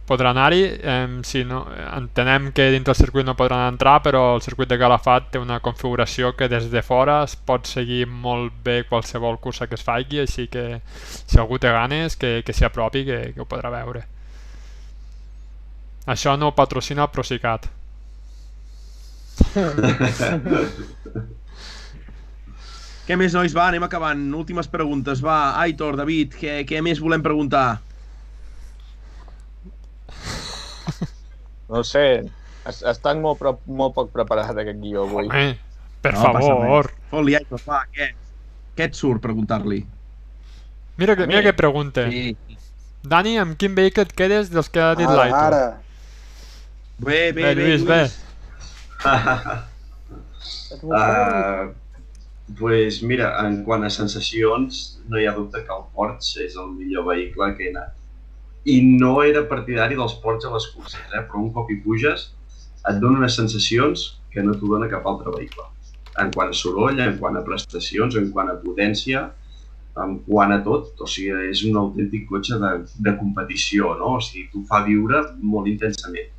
podrà 0.06 0.30
anar-hi. 0.30 0.60
Em, 0.92 1.16
si 1.26 1.42
no, 1.46 1.64
entenem 1.96 2.52
que 2.54 2.68
dintre 2.70 2.92
del 2.92 3.00
circuit 3.00 3.26
no 3.26 3.34
podran 3.38 3.64
entrar, 3.72 3.96
però 4.04 4.36
el 4.36 4.44
circuit 4.46 4.70
de 4.70 4.78
Calafat 4.78 5.32
té 5.34 5.42
una 5.42 5.58
configuració 5.64 6.36
que 6.38 6.46
des 6.52 6.70
de 6.70 6.82
fora 6.86 7.24
es 7.26 7.34
pot 7.34 7.66
seguir 7.66 8.06
molt 8.06 8.54
bé 8.62 8.84
qualsevol 8.86 9.40
cursa 9.42 9.66
que 9.66 9.74
es 9.78 9.82
faci, 9.86 10.22
així 10.22 10.46
que 10.46 10.80
si 11.02 11.42
algú 11.42 11.58
té 11.58 11.74
ganes, 11.74 12.14
que, 12.14 12.44
que 12.46 12.54
s'hi 12.54 12.68
apropi, 12.68 13.04
que, 13.10 13.18
que 13.34 13.42
ho 13.42 13.48
podrà 13.50 13.74
veure. 13.74 14.06
Això 16.06 16.38
no 16.38 16.50
ho 16.50 16.54
patrocina 16.54 17.08
el 17.08 17.12
Procicat. 17.18 17.66
Què 23.10 23.16
més, 23.18 23.32
nois? 23.34 23.50
Va, 23.56 23.64
anem 23.72 23.82
acabant. 23.82 24.20
Últimes 24.38 24.68
preguntes. 24.70 25.18
Va, 25.18 25.56
Aitor, 25.58 25.96
David, 25.98 26.36
què, 26.38 26.60
què 26.68 26.78
més 26.86 27.00
volem 27.02 27.24
preguntar? 27.24 27.80
No 31.70 31.82
sé, 31.86 32.04
es- 32.70 32.82
estan 32.92 33.18
molt, 33.22 33.38
pro, 33.40 33.56
molt 33.66 33.94
poc 33.96 34.12
preparat 34.14 34.54
aquest 34.62 34.78
guió 34.78 35.08
avui. 35.08 35.26
Home, 35.26 35.58
per 36.02 36.12
No 36.14 36.22
favor. 36.22 36.92
Fot-li, 37.10 37.34
Aitor, 37.40 37.60
va, 37.66 37.80
què? 37.94 38.12
Què 38.78 38.86
et 38.86 38.94
surt 38.94 39.20
preguntar-li? 39.26 39.80
Mira 41.02 41.16
que, 41.18 41.26
mira 41.26 41.42
que 41.42 41.52
pregunta. 41.52 42.06
Sí. 42.10 42.36
Dani, 43.02 43.34
amb 43.42 43.58
quin 43.58 43.74
vehicle 43.74 44.06
et 44.06 44.14
quedes 44.14 44.50
dels 44.54 44.68
que 44.70 44.80
ha 44.86 44.94
dit 44.94 45.08
Ara, 45.08 45.16
l'Aitor? 45.16 45.38
ara. 45.50 45.82
Bé, 47.00 47.32
bé, 47.32 47.42
Bé, 47.42 47.54
bé, 47.54 47.62
Lluís, 47.64 47.82
bé. 47.90 48.02
Et 50.70 50.82
vol 50.86 50.94
uh... 50.94 51.74
Pues 52.58 53.02
mira, 53.02 53.30
en 53.46 53.62
quant 53.64 53.84
a 53.86 53.90
sensacions, 53.94 54.78
no 55.08 55.18
hi 55.20 55.26
ha 55.28 55.34
dubte 55.36 55.60
que 55.66 55.74
el 55.74 55.84
Porsche 55.94 56.44
és 56.46 56.56
el 56.58 56.70
millor 56.74 57.04
vehicle 57.08 57.50
que 57.56 57.66
he 57.66 57.72
anat. 57.72 57.96
I 58.74 58.80
no 59.02 59.12
era 59.22 59.44
partidari 59.50 59.98
dels 59.98 60.16
Porsche 60.24 60.48
a 60.48 60.54
les 60.54 60.66
curses, 60.74 61.04
eh? 61.12 61.22
però 61.28 61.42
un 61.44 61.52
cop 61.54 61.70
hi 61.70 61.78
puges 61.84 62.24
et 62.90 62.98
dona 63.02 63.20
unes 63.20 63.36
sensacions 63.38 64.06
que 64.32 64.42
no 64.46 64.56
t'ho 64.56 64.70
dona 64.72 64.88
cap 64.90 65.06
altre 65.06 65.34
vehicle. 65.36 65.66
En 66.22 66.32
quant 66.34 66.50
a 66.50 66.56
soroll, 66.56 66.98
en 67.04 67.18
quant 67.20 67.36
a 67.38 67.44
prestacions, 67.46 68.16
en 68.18 68.30
quant 68.34 68.50
a 68.50 68.56
potència, 68.64 69.26
en 70.04 70.16
quant 70.26 70.54
a 70.54 70.60
tot, 70.64 70.90
o 70.98 71.08
sigui, 71.12 71.50
és 71.52 71.62
un 71.68 71.78
autèntic 71.80 72.26
cotxe 72.30 72.58
de, 72.62 72.70
de 73.06 73.14
competició, 73.20 73.94
no? 74.00 74.16
O 74.18 74.24
sigui, 74.24 74.48
t'ho 74.52 74.64
fa 74.70 74.82
viure 74.86 75.22
molt 75.42 75.70
intensament. 75.70 76.32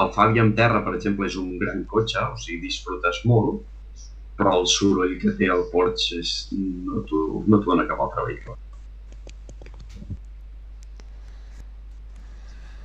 El 0.00 0.12
Fabi 0.14 0.40
en 0.40 0.54
terra, 0.54 0.84
per 0.86 0.94
exemple, 0.96 1.26
és 1.26 1.36
un 1.40 1.56
gran 1.58 1.82
cotxe, 1.90 2.22
o 2.22 2.38
sigui, 2.38 2.60
disfrutes 2.68 3.22
molt, 3.26 3.64
però 4.40 4.56
el 4.60 4.66
soroll 4.74 5.16
que 5.22 5.36
té 5.40 5.50
el 5.54 5.66
Porsche 5.74 6.20
és, 6.24 6.34
no 6.56 7.04
t'ho 7.10 7.22
no 7.52 7.60
dona 7.68 7.86
cap 7.92 8.02
altre 8.06 8.26
vehicle. 8.30 8.56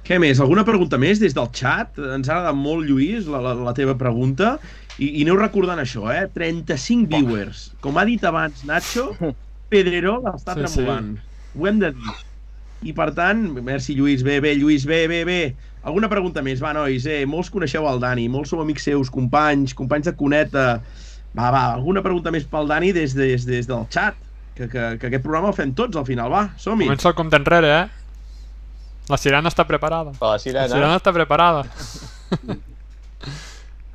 Què 0.05 0.19
més? 0.21 0.37
Alguna 0.43 0.61
pregunta 0.67 0.99
més 1.01 1.17
des 1.21 1.33
del 1.33 1.47
chat? 1.57 1.95
Ens 1.97 2.27
ha 2.29 2.35
agradat 2.35 2.57
molt, 2.59 2.85
Lluís, 2.85 3.25
la, 3.31 3.39
la, 3.41 3.55
la 3.57 3.73
teva 3.77 3.95
pregunta. 3.97 4.51
I, 5.01 5.07
I 5.21 5.23
aneu 5.25 5.39
recordant 5.39 5.81
això, 5.81 6.05
eh? 6.13 6.27
35 6.35 7.09
viewers. 7.09 7.63
Com 7.81 7.97
ha 7.97 8.03
dit 8.05 8.21
abans 8.29 8.61
Nacho, 8.69 9.07
Pedrerol 9.73 10.27
està 10.35 10.53
Sí, 10.53 10.61
sí. 10.61 10.61
tremolant. 10.61 11.15
Ho 11.57 11.65
hem 11.71 11.81
de 11.81 11.89
dir. 11.97 12.13
I 12.85 12.93
per 12.93 13.07
tant, 13.17 13.47
merci 13.65 13.95
Lluís, 13.97 14.21
bé, 14.27 14.37
bé, 14.45 14.51
Lluís, 14.59 14.85
bé, 14.85 15.07
bé, 15.09 15.23
bé. 15.25 15.39
Alguna 15.89 16.09
pregunta 16.11 16.43
més? 16.45 16.61
Va, 16.61 16.75
nois, 16.77 17.07
eh? 17.09 17.23
Molts 17.29 17.49
coneixeu 17.53 17.87
el 17.89 18.03
Dani, 18.03 18.27
molts 18.29 18.53
sou 18.53 18.61
amics 18.61 18.85
seus, 18.85 19.09
companys, 19.13 19.73
companys 19.77 20.11
de 20.11 20.13
Cuneta. 20.19 20.67
Va, 21.35 21.49
va, 21.51 21.61
alguna 21.75 22.01
pregunta 22.05 22.31
més 22.31 22.45
pel 22.47 22.67
Dani 22.69 22.93
des, 22.95 23.13
des, 23.17 23.43
des 23.45 23.67
del 23.67 23.83
chat? 23.91 24.15
Que, 24.55 24.69
que, 24.71 24.83
que 25.01 25.07
aquest 25.09 25.23
programa 25.25 25.49
el 25.51 25.55
fem 25.57 25.73
tots 25.75 25.97
al 25.99 26.05
final, 26.07 26.31
va, 26.31 26.45
som-hi. 26.61 26.85
Comença 26.87 27.09
el 27.11 27.15
compte 27.17 27.35
enrere, 27.35 27.71
eh? 27.81 27.87
La 29.11 29.17
sirena 29.21 29.51
està 29.51 29.65
preparada. 29.67 30.13
Per 30.15 30.25
la 30.29 30.37
La 30.37 30.39
sirena. 30.41 30.67
sirena 30.71 30.95
està 30.97 31.11
preparada. 31.13 31.65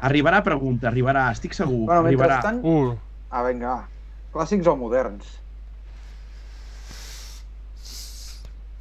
Arribarà, 0.09 0.39
pregunta, 0.45 0.89
arribarà, 0.89 1.27
estic 1.35 1.53
segur. 1.57 1.87
Bueno, 1.89 2.05
arribarà. 2.07 2.39
mentrestant... 2.41 2.61
Uh, 2.65 2.97
Ah, 3.31 3.43
vinga, 3.47 3.69
va. 3.69 3.85
Clàssics 4.35 4.67
o 4.67 4.73
moderns? 4.81 5.27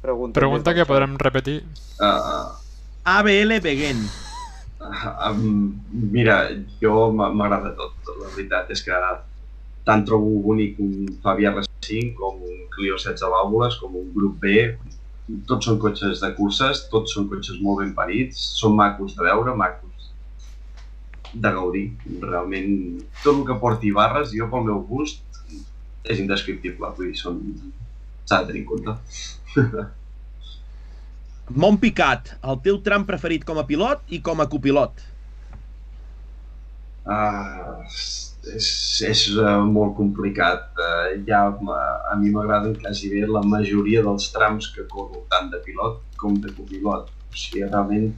Pregunta, 0.00 0.34
pregunta 0.40 0.72
que 0.74 0.86
podrem 0.88 1.16
repetir. 1.20 1.60
Uh, 2.00 2.56
ABL 3.04 3.60
Beguen. 3.60 4.00
Um, 4.80 5.80
mira, 5.90 6.36
jo 6.80 7.10
m'agrada 7.12 7.74
tot. 7.78 7.96
La 8.20 8.30
veritat 8.34 8.70
és 8.74 8.82
que 8.86 9.00
tant 9.86 10.04
trobo 10.08 10.38
bonic 10.44 10.80
un 10.82 11.10
Fabia 11.24 11.52
R5 11.54 12.14
com 12.18 12.40
un 12.46 12.64
Clio 12.74 12.96
16 12.98 13.28
vàlvules, 13.34 13.76
com 13.80 13.96
un 14.00 14.10
Grup 14.16 14.40
B. 14.42 14.64
Tots 15.46 15.68
són 15.68 15.78
cotxes 15.82 16.22
de 16.24 16.32
curses, 16.34 16.86
tots 16.90 17.14
són 17.14 17.28
cotxes 17.30 17.60
molt 17.62 17.84
ben 17.84 17.94
parits, 17.94 18.40
són 18.58 18.74
macos 18.78 19.14
de 19.18 19.26
veure, 19.28 19.54
macos 19.54 20.10
de 21.34 21.52
gaudir. 21.54 21.86
Realment, 22.24 22.72
tot 23.22 23.36
el 23.36 23.44
que 23.46 23.60
porti 23.62 23.94
barres, 23.94 24.34
jo 24.34 24.50
pel 24.50 24.66
meu 24.66 24.82
gust, 24.88 25.22
és 26.04 26.18
indescriptible. 26.18 26.90
Vull 26.96 27.12
dir, 27.12 27.20
són... 27.20 27.40
s'ha 28.24 28.42
de 28.42 28.50
tenir 28.50 28.64
en 28.64 28.68
compte. 28.72 28.98
Montpicat, 31.50 32.36
el 32.46 32.60
teu 32.62 32.78
tram 32.84 33.02
preferit 33.06 33.42
com 33.46 33.58
a 33.58 33.66
pilot 33.66 34.12
i 34.14 34.20
com 34.22 34.38
a 34.42 34.46
copilot. 34.50 35.00
Uh, 37.10 37.80
és, 38.54 38.68
és 39.08 39.22
uh, 39.34 39.58
molt 39.66 39.96
complicat. 39.98 40.68
Uh, 40.78 41.16
ja 41.26 41.42
a 41.50 42.16
mi 42.20 42.30
m'agraden 42.30 42.76
quasi 42.78 43.10
bé 43.10 43.24
la 43.26 43.42
majoria 43.42 44.04
dels 44.06 44.28
trams 44.34 44.70
que 44.76 44.86
corro, 44.92 45.24
tant 45.32 45.50
de 45.50 45.58
pilot 45.66 45.98
com 46.20 46.38
de 46.38 46.54
copilot. 46.54 47.10
O 47.10 47.34
sigui, 47.34 47.64
realment 47.66 48.12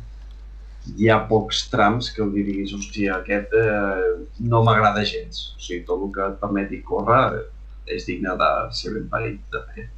hi 0.99 1.09
ha 1.09 1.23
pocs 1.31 1.67
trams 1.73 2.11
que 2.13 2.27
diguis, 2.35 2.77
hòstia, 2.77 3.17
aquest 3.23 3.57
uh, 3.57 4.21
no 4.45 4.63
m'agrada 4.67 5.07
gens. 5.09 5.55
O 5.57 5.63
sigui, 5.63 5.87
tot 5.89 6.05
el 6.05 6.13
que 6.13 6.29
et 6.29 6.39
permeti 6.43 6.85
córrer 6.85 7.25
eh, 7.41 7.45
és 7.97 8.05
digne 8.09 8.37
de 8.45 8.55
ser 8.77 8.93
ben 8.99 9.09
parit 9.13 9.41
de 9.55 9.67
fer. 9.73 9.89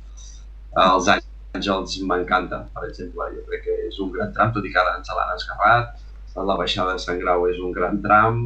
Els 0.84 1.08
Àngels 1.54 2.00
m'encanta, 2.02 2.64
per 2.74 2.88
exemple, 2.88 3.28
jo 3.36 3.42
crec 3.48 3.62
que 3.68 3.74
és 3.88 3.98
un 4.02 4.10
gran 4.14 4.32
tram, 4.34 4.50
tot 4.54 4.64
i 4.66 4.72
que 4.74 4.80
ara 4.80 4.96
ens 4.98 5.10
l'han 5.14 5.34
esgarrat. 5.36 6.00
La 6.34 6.56
baixada 6.58 6.96
de 6.96 7.02
Sant 7.02 7.20
Grau 7.22 7.46
és 7.46 7.60
un 7.62 7.70
gran 7.76 8.00
tram, 8.02 8.40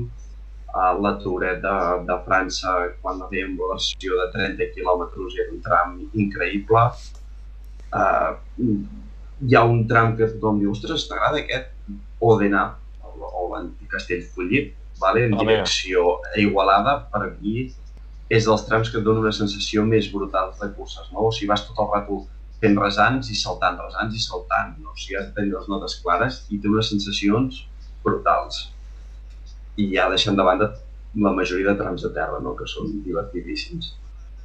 la 1.04 1.14
Touret 1.22 1.62
de, 1.62 1.76
de 2.10 2.18
França, 2.26 2.74
quan 3.00 3.22
la 3.22 3.30
fèiem 3.30 3.56
la 3.56 3.70
versió 3.72 4.18
de 4.20 4.28
30 4.34 4.68
quilòmetres, 4.74 5.38
era 5.40 5.54
un 5.54 5.62
tram 5.64 5.96
increïble. 6.12 6.84
Uh, 7.88 8.36
hi 9.48 9.56
ha 9.56 9.64
un 9.64 9.86
tram 9.88 10.14
que 10.18 10.28
tothom 10.34 10.60
diu, 10.60 10.76
ostres, 10.76 11.08
t'agrada 11.08 11.40
aquest? 11.40 11.72
Òdena, 12.20 12.64
o, 13.00 13.48
l'antic 13.54 13.88
Castellfollit, 13.94 14.74
vale? 15.00 15.24
en 15.26 15.36
Home. 15.38 15.46
direcció 15.46 16.18
a 16.28 16.36
Igualada, 16.42 16.98
per 17.12 17.30
mi 17.40 17.70
és 18.28 18.44
dels 18.44 18.66
trams 18.68 18.90
que 18.92 19.00
et 19.00 19.06
dona 19.06 19.24
una 19.24 19.32
sensació 19.32 19.86
més 19.88 20.10
brutal 20.12 20.52
de 20.60 20.68
curses, 20.76 21.06
no? 21.14 21.30
O 21.30 21.32
sigui, 21.32 21.48
vas 21.48 21.64
tot 21.64 21.80
el 21.80 21.88
rato 21.94 22.26
fent 22.60 22.76
resants 22.80 23.30
i 23.30 23.36
saltant, 23.38 23.78
resants 23.78 24.16
i 24.16 24.20
saltant, 24.22 24.74
no? 24.82 24.90
o 24.90 24.96
sigui, 24.98 25.16
has 25.20 25.28
de 25.28 25.34
tenir 25.36 25.52
les 25.54 25.68
notes 25.70 25.94
clares 26.02 26.40
i 26.50 26.58
té 26.58 26.68
unes 26.70 26.88
sensacions 26.90 27.62
brutals 28.04 28.64
i 29.78 29.86
ja 29.94 30.08
deixant 30.10 30.36
de 30.38 30.42
banda 30.46 30.72
la 31.22 31.32
majoria 31.32 31.70
de 31.72 31.78
trams 31.78 32.02
de 32.02 32.10
terra, 32.14 32.40
no? 32.42 32.54
que 32.58 32.66
són 32.66 32.90
divertidíssims. 33.04 33.92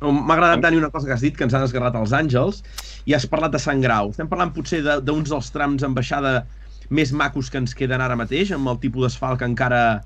M'ha 0.03 0.36
agradat, 0.36 0.59
Dani, 0.64 0.78
una 0.82 0.89
cosa 0.91 1.07
que 1.07 1.14
has 1.16 1.22
dit, 1.24 1.36
que 1.38 1.45
ens 1.47 1.53
han 1.55 1.64
esgarrat 1.64 1.95
els 1.95 2.11
àngels, 2.16 2.61
i 3.07 3.14
has 3.16 3.26
parlat 3.32 3.53
de 3.55 3.59
Sant 3.61 3.82
Grau. 3.84 4.09
Estem 4.11 4.28
parlant 4.28 4.51
potser 4.55 4.82
de- 4.84 4.99
d'uns 5.01 5.30
dels 5.32 5.49
trams 5.53 5.84
en 5.88 5.93
baixada 5.95 6.45
més 6.89 7.14
macos 7.16 7.49
que 7.49 7.57
ens 7.61 7.74
queden 7.74 8.01
ara 8.03 8.18
mateix, 8.20 8.51
amb 8.51 8.68
el 8.68 8.80
tipus 8.84 9.05
d'asfalt 9.07 9.39
que 9.39 9.47
encara 9.47 10.03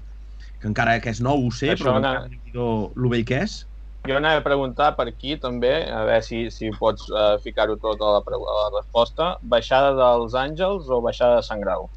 que 0.62 0.68
encara 0.70 1.00
que 1.02 1.10
és 1.14 1.20
nou, 1.22 1.44
ho 1.48 1.52
sé, 1.54 1.72
Això 1.74 1.84
però 1.86 2.00
no- 2.00 2.12
encara 2.14 2.30
no 2.54 2.92
lo 2.96 3.10
vell 3.10 3.26
que 3.26 3.42
és. 3.44 3.66
Jo 4.08 4.16
anava 4.18 4.40
a 4.40 4.46
preguntar 4.46 4.94
per 4.96 5.10
aquí 5.10 5.36
també, 5.42 5.74
a 5.92 6.04
veure 6.08 6.24
si, 6.24 6.46
si 6.54 6.70
pots 6.80 7.10
uh, 7.12 7.36
ficar-ho 7.44 7.76
tot 7.82 8.00
a 8.00 8.14
la, 8.16 8.22
a 8.24 8.56
la 8.58 8.68
resposta. 8.78 9.34
Baixada 9.54 9.92
dels 9.98 10.36
Àngels 10.38 10.88
o 10.88 11.02
baixada 11.04 11.42
de 11.42 11.48
Sant 11.48 11.64
Grau? 11.64 11.90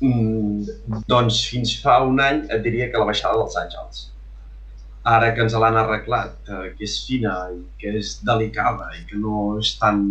Mm, 0.00 1.02
doncs 1.08 1.42
fins 1.50 1.74
fa 1.82 1.98
un 2.04 2.20
any 2.20 2.42
et 2.52 2.64
diria 2.64 2.88
que 2.92 3.00
la 3.00 3.08
baixada 3.10 3.40
dels 3.42 3.58
Àngels. 3.60 4.02
Ara 5.06 5.30
que 5.34 5.44
ens 5.44 5.54
l'han 5.60 5.76
arreglat, 5.82 6.40
eh, 6.48 6.72
que 6.78 6.88
és 6.88 6.96
fina 7.06 7.36
i 7.52 7.60
que 7.80 7.92
és 8.00 8.16
delicada 8.26 8.88
i 8.96 9.04
que 9.10 9.20
no 9.20 9.58
és 9.60 9.76
tan 9.80 10.02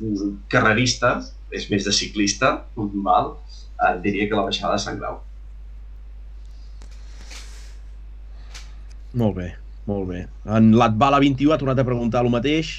mm, 0.00 0.32
carrerista, 0.52 1.18
és 1.52 1.68
més 1.70 1.84
de 1.84 1.94
ciclista, 1.94 2.56
val? 3.04 3.36
et 3.88 4.00
diria 4.02 4.26
que 4.28 4.34
la 4.34 4.48
baixada 4.48 4.74
de 4.74 4.82
Sant 4.82 4.98
Grau. 4.98 5.20
Molt 9.18 9.38
bé, 9.38 9.52
molt 9.88 10.06
bé. 10.10 10.24
En 10.56 10.72
l'Atbala 10.78 11.18
21 11.22 11.54
ha 11.54 11.58
tornat 11.60 11.80
a 11.82 11.86
preguntar 11.86 12.22
el 12.24 12.30
mateix. 12.30 12.76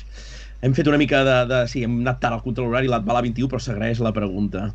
Hem 0.64 0.74
fet 0.76 0.90
una 0.92 1.00
mica 1.00 1.22
de... 1.28 1.36
de 1.50 1.60
sí, 1.72 1.82
hem 1.88 2.02
anat 2.02 2.20
tard 2.24 2.36
al 2.38 2.44
contra 2.44 2.66
l'horari, 2.66 2.90
l'Atbala 2.92 3.24
21, 3.26 3.48
però 3.52 3.62
s'agraeix 3.64 4.02
la 4.04 4.12
pregunta. 4.16 4.66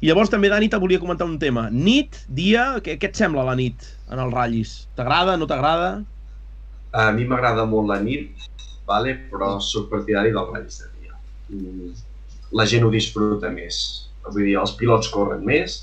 I 0.00 0.08
llavors 0.08 0.32
també, 0.32 0.50
Dani, 0.52 0.70
te 0.72 0.80
volia 0.80 1.00
comentar 1.02 1.28
un 1.28 1.36
tema. 1.40 1.66
Nit, 1.72 2.16
dia, 2.40 2.66
què, 2.84 2.96
què 3.00 3.10
et 3.12 3.20
sembla 3.20 3.44
la 3.48 3.56
nit 3.60 3.84
en 4.10 4.20
els 4.24 4.32
ratllis? 4.34 4.74
T'agrada, 4.98 5.36
no 5.40 5.48
t'agrada? 5.50 5.90
A 6.96 7.10
mi 7.16 7.28
m'agrada 7.28 7.66
molt 7.68 7.90
la 7.92 8.00
nit, 8.04 8.48
vale? 8.88 9.16
però 9.32 9.56
sóc 9.64 9.90
partidari 9.92 10.32
dels 10.32 10.52
ratllis 10.52 10.80
de 10.80 10.90
dia. 11.00 11.20
Mm, 11.52 11.92
La 12.54 12.64
gent 12.70 12.84
ho 12.86 12.90
disfruta 12.92 13.50
més. 13.52 13.76
Vull 14.28 14.44
dir, 14.46 14.56
els 14.60 14.72
pilots 14.78 15.08
corren 15.12 15.44
més, 15.44 15.82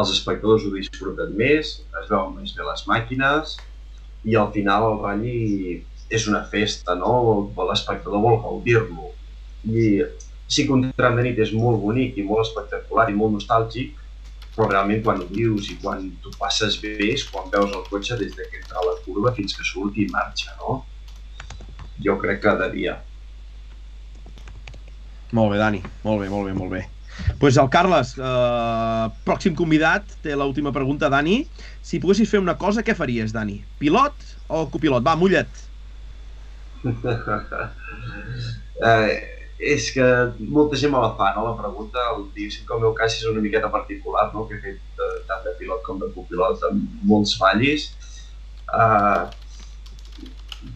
els 0.00 0.12
espectadors 0.14 0.64
ho 0.66 0.74
disfruten 0.74 1.34
més, 1.38 1.78
es 2.00 2.10
veuen 2.10 2.34
més 2.38 2.54
bé 2.56 2.64
les 2.66 2.86
màquines 2.90 3.56
i 4.26 4.34
al 4.36 4.50
final 4.54 4.88
el 4.90 4.96
ratll 5.04 6.16
és 6.16 6.26
una 6.30 6.42
festa, 6.50 6.94
no? 6.98 7.12
L'espectador 7.68 8.22
vol 8.22 8.40
gaudir-lo. 8.42 9.12
I 9.66 10.02
sí 10.46 10.66
que 10.66 10.74
un 10.74 10.88
tram 10.98 11.16
de 11.18 11.26
nit 11.26 11.38
és 11.42 11.52
molt 11.54 11.80
bonic 11.82 12.18
i 12.18 12.26
molt 12.26 12.46
espectacular 12.46 13.08
i 13.10 13.16
molt 13.18 13.36
nostàlgic, 13.38 13.94
però 14.56 14.68
realment 14.70 15.02
quan 15.04 15.22
ho 15.22 15.26
vius 15.30 15.70
i 15.70 15.78
quan 15.82 16.06
tu 16.22 16.32
passes 16.40 16.78
bé 16.82 16.94
és 17.10 17.26
quan 17.30 17.50
veus 17.52 17.74
el 17.74 17.84
cotxe 17.90 18.18
des 18.18 18.34
de 18.36 18.46
que 18.50 18.62
entra 18.62 18.80
a 18.80 18.86
la 18.88 18.96
curva 19.04 19.34
fins 19.36 19.56
que 19.56 19.66
surt 19.66 19.98
i 19.98 20.08
marxa, 20.12 20.54
no? 20.62 20.80
Jo 22.02 22.16
crec 22.22 22.42
que 22.42 22.56
de 22.62 22.70
dia. 22.74 22.98
Molt 25.36 25.52
bé, 25.52 25.58
Dani. 25.58 25.82
Molt 26.04 26.22
bé, 26.22 26.30
molt 26.32 26.48
bé, 26.48 26.54
molt 26.56 26.72
bé. 26.72 26.86
Pues 27.40 27.56
el 27.60 27.68
Carles, 27.72 28.14
eh, 28.18 29.06
pròxim 29.26 29.54
convidat, 29.58 30.08
té 30.24 30.36
l'última 30.36 30.72
pregunta, 30.72 31.10
Dani. 31.12 31.42
Si 31.84 32.00
poguessis 32.02 32.30
fer 32.30 32.40
una 32.42 32.56
cosa, 32.60 32.84
què 32.86 32.96
faries, 32.96 33.32
Dani? 33.36 33.60
Pilot 33.80 34.28
o 34.48 34.66
copilot? 34.72 35.04
Va, 35.06 35.16
mulla't. 35.20 35.64
eh, 38.90 39.36
és 39.58 39.88
que 39.94 40.06
molta 40.52 40.76
gent 40.76 40.92
me 40.92 41.00
la 41.00 41.14
fa, 41.16 41.30
no? 41.36 41.46
La 41.48 41.56
pregunta, 41.56 42.02
el, 42.12 42.26
diguéssim 42.36 42.66
que 42.68 42.76
el 42.76 42.82
meu 42.84 42.92
cas 42.96 43.16
és 43.16 43.24
una 43.30 43.42
miqueta 43.44 43.70
particular, 43.72 44.28
no? 44.34 44.44
Que 44.48 44.58
he 44.58 44.62
fet 44.64 45.02
eh, 45.04 45.16
tant 45.28 45.44
de 45.46 45.54
pilot 45.60 45.82
com 45.86 46.00
de 46.02 46.10
copilot 46.14 46.64
amb 46.68 47.04
molts 47.08 47.36
fallis. 47.40 47.88
Eh, 48.66 49.22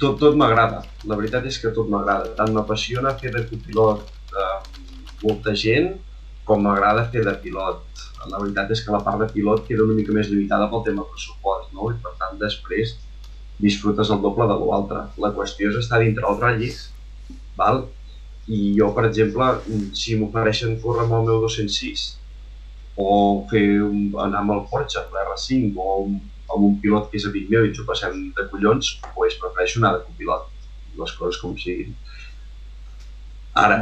tot 0.01 0.21
tot 0.23 0.37
m'agrada, 0.39 0.85
la 1.11 1.19
veritat 1.19 1.47
és 1.51 1.59
que 1.61 1.75
tot 1.77 1.91
m'agrada. 1.93 2.33
Tant 2.39 2.53
m'apassiona 2.57 3.17
fer 3.21 3.35
de 3.37 3.45
copilot 3.51 4.07
eh, 4.37 4.57
molta 5.25 5.55
gent, 5.65 5.93
com 6.51 6.67
m'agrada 6.67 7.07
fer 7.13 7.23
de 7.27 7.37
pilot. 7.45 8.03
La 8.31 8.41
veritat 8.43 8.73
és 8.75 8.83
que 8.85 8.93
la 8.95 9.01
part 9.07 9.23
de 9.23 9.29
pilot 9.31 9.63
queda 9.69 9.87
una 9.87 9.97
mica 9.97 10.15
més 10.17 10.29
limitada 10.33 10.67
pel 10.73 10.83
tema 10.89 11.07
pressupost, 11.13 11.71
no? 11.77 11.93
I 11.95 11.99
per 12.03 12.17
tant 12.21 12.41
després 12.43 12.97
disfrutes 13.63 14.11
el 14.11 14.21
doble 14.25 14.49
de 14.51 14.57
l'altre. 14.61 15.05
La 15.25 15.31
qüestió 15.37 15.71
és 15.71 15.79
estar 15.81 16.01
dintre 16.03 16.27
els 16.29 16.43
ratllis, 16.43 16.83
val? 17.61 17.85
I 18.51 18.61
jo, 18.79 18.91
per 18.97 19.07
exemple, 19.09 19.53
si 19.97 20.19
m'ofereixen 20.19 20.81
córrer 20.83 21.07
amb 21.07 21.21
el 21.21 21.29
meu 21.29 21.41
206 21.47 22.07
o 23.01 23.11
fer 23.51 23.65
un, 23.87 24.11
anar 24.27 24.43
amb 24.43 24.57
el 24.57 24.65
Porsche, 24.73 25.01
amb 25.05 25.15
l'R5 25.17 25.79
o 25.81 25.91
amb 26.51 26.65
un 26.67 26.79
pilot 26.83 27.11
que 27.11 27.21
és 27.21 27.27
amic 27.29 27.47
meu 27.53 27.65
i 27.65 27.71
ens 27.71 27.81
ho 27.81 27.87
passem 27.89 28.17
de 28.37 28.47
collons, 28.51 28.97
doncs 29.15 29.39
prefereixo 29.45 29.81
anar 29.81 29.95
de 29.97 30.03
copilot, 30.09 30.49
les 30.99 31.15
coses 31.21 31.39
com 31.41 31.55
siguin. 31.57 31.95
Ara, 33.61 33.79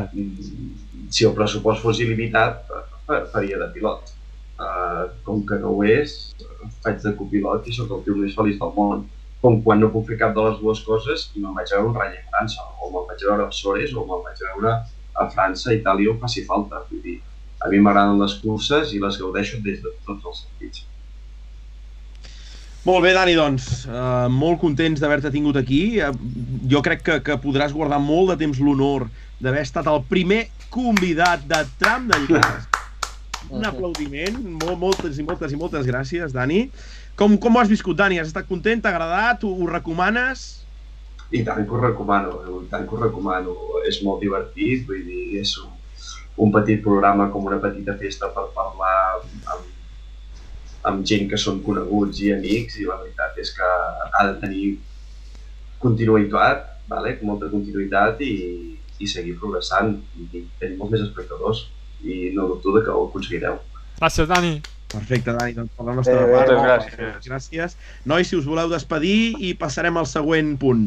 si 1.14 1.26
el 1.28 1.34
pressupost 1.36 1.84
fos 1.84 2.00
il·limitat, 2.02 2.64
fa- 3.06 3.24
faria 3.32 3.58
de 3.60 3.68
pilot. 3.74 4.14
Uh, 4.58 5.04
com 5.22 5.44
que 5.46 5.54
no 5.62 5.70
ho 5.76 5.84
és, 5.86 6.16
faig 6.82 6.98
de 7.04 7.12
copilot 7.14 7.68
i 7.70 7.74
sóc 7.76 7.92
el 7.94 8.00
tio 8.02 8.16
més 8.18 8.34
feliç 8.34 8.58
del 8.58 8.72
món. 8.74 9.04
Com 9.38 9.60
quan 9.62 9.78
no 9.78 9.92
puc 9.92 10.08
fer 10.08 10.16
cap 10.18 10.32
de 10.34 10.42
les 10.48 10.56
dues 10.58 10.80
coses 10.82 11.28
i 11.36 11.42
me'n 11.44 11.54
vaig 11.54 11.70
a 11.70 11.76
veure 11.78 11.92
un 11.92 11.94
ratll 11.94 12.16
a 12.18 12.32
França, 12.32 12.64
o 12.82 12.90
me'n 12.90 13.06
vaig 13.06 13.22
a 13.22 13.28
veure 13.30 13.46
a 13.46 13.54
Sores, 13.54 13.94
o 13.94 14.02
me'n 14.08 14.24
vaig 14.26 14.42
a 14.42 14.48
veure 14.56 14.72
a 15.14 15.28
França, 15.30 15.70
Itàlia, 15.76 16.10
on 16.10 16.18
faci 16.24 16.42
falta. 16.48 16.82
Vull 16.90 17.04
dir, 17.04 17.20
a 17.62 17.70
mi 17.70 17.78
m'agraden 17.84 18.18
les 18.18 18.34
curses 18.42 18.90
i 18.94 18.98
les 19.02 19.20
gaudeixo 19.22 19.62
des 19.62 19.78
de 19.84 19.94
tots 20.08 20.26
els 20.26 20.42
sentits. 20.42 20.82
Molt 22.88 23.02
bé, 23.04 23.12
Dani, 23.14 23.34
doncs, 23.38 23.86
uh, 23.86 24.26
molt 24.32 24.58
contents 24.62 24.98
d'haver-te 25.02 25.30
tingut 25.34 25.58
aquí. 25.60 26.00
Uh, 26.02 26.10
jo 26.70 26.82
crec 26.82 27.02
que, 27.06 27.18
que 27.22 27.38
podràs 27.42 27.74
guardar 27.74 27.98
molt 28.02 28.32
de 28.32 28.38
temps 28.42 28.58
l'honor 28.58 29.06
d'haver 29.42 29.62
estat 29.66 29.86
el 29.90 30.02
primer 30.10 30.48
convidat 30.72 31.44
de 31.48 31.62
Tram 31.80 32.08
d'Enllaç. 32.10 32.66
Un 33.54 33.64
aplaudiment, 33.64 34.36
molt, 34.60 34.76
moltes 34.80 35.18
i 35.18 35.24
moltes 35.24 35.54
i 35.54 35.58
moltes 35.60 35.86
gràcies, 35.88 36.34
Dani. 36.34 36.66
Com, 37.16 37.38
com 37.40 37.56
ho 37.56 37.62
has 37.62 37.70
viscut, 37.70 37.96
Dani? 37.96 38.18
Has 38.20 38.28
estat 38.32 38.48
content? 38.50 38.82
T'ha 38.82 38.92
agradat? 38.92 39.46
Ho, 39.46 39.54
ho 39.54 39.68
recomanes? 39.70 40.44
I 41.32 41.44
tant 41.46 41.64
que 41.68 41.76
ho 41.76 41.80
recomano, 41.80 42.34
i 42.58 42.68
tant 42.72 42.84
que 42.88 42.96
ho 42.96 43.00
recomano. 43.00 43.54
És 43.88 44.02
molt 44.04 44.20
divertit, 44.24 44.84
vull 44.88 45.00
dir, 45.06 45.40
és 45.40 45.54
un, 45.62 45.72
un 46.44 46.52
petit 46.52 46.82
programa 46.84 47.30
com 47.32 47.48
una 47.48 47.60
petita 47.62 47.96
festa 48.00 48.28
per 48.34 48.48
parlar 48.56 48.96
amb, 49.54 49.70
amb 50.90 51.06
gent 51.08 51.28
que 51.30 51.40
són 51.40 51.62
coneguts 51.64 52.20
i 52.24 52.32
amics 52.34 52.78
i 52.82 52.88
la 52.88 52.98
veritat 53.00 53.38
és 53.42 53.54
que 53.56 53.68
ha 53.68 54.26
de 54.28 54.36
tenir 54.42 54.66
continuïtat, 55.82 56.66
vale? 56.90 57.16
molta 57.22 57.48
continuïtat 57.52 58.20
i, 58.24 58.34
i 58.98 59.06
seguir 59.06 59.36
progressant 59.38 59.94
i 60.18 60.44
tenir 60.58 60.76
molts 60.78 60.92
més 60.96 61.04
espectadors 61.06 61.66
i 62.02 62.30
no 62.34 62.46
dubto 62.50 62.72
de 62.76 62.84
que 62.86 62.90
ho 62.94 63.06
aconseguireu. 63.08 63.58
Gràcies, 64.00 64.28
Dani. 64.30 64.56
Perfecte, 64.88 65.34
Dani, 65.36 65.52
doncs 65.52 65.72
per 65.76 65.84
la 65.84 65.94
nostra 65.98 66.14
bé, 66.14 66.32
part. 66.32 66.32
moltes 66.32 66.56
moltes 66.56 66.94
gràcies. 66.96 67.26
gràcies. 67.28 67.76
Nois, 68.08 68.28
si 68.30 68.36
us 68.38 68.46
voleu 68.48 68.70
despedir 68.72 69.34
i 69.44 69.54
passarem 69.54 69.96
al 70.00 70.06
següent 70.08 70.54
punt. 70.62 70.86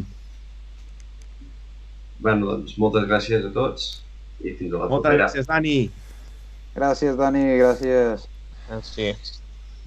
Bueno, 2.21 2.47
doncs 2.53 2.77
moltes 2.81 3.07
gràcies 3.09 3.45
a 3.47 3.51
tots 3.53 4.01
i 4.41 4.53
fins 4.57 4.73
a 4.73 4.77
la 4.83 4.87
Moltes 4.89 5.09
propera. 5.11 5.25
gràcies, 5.27 5.47
Dani. 5.49 5.75
Gràcies, 6.75 7.15
Dani, 7.19 7.43
gràcies. 7.59 8.27
Sí. 8.87 9.11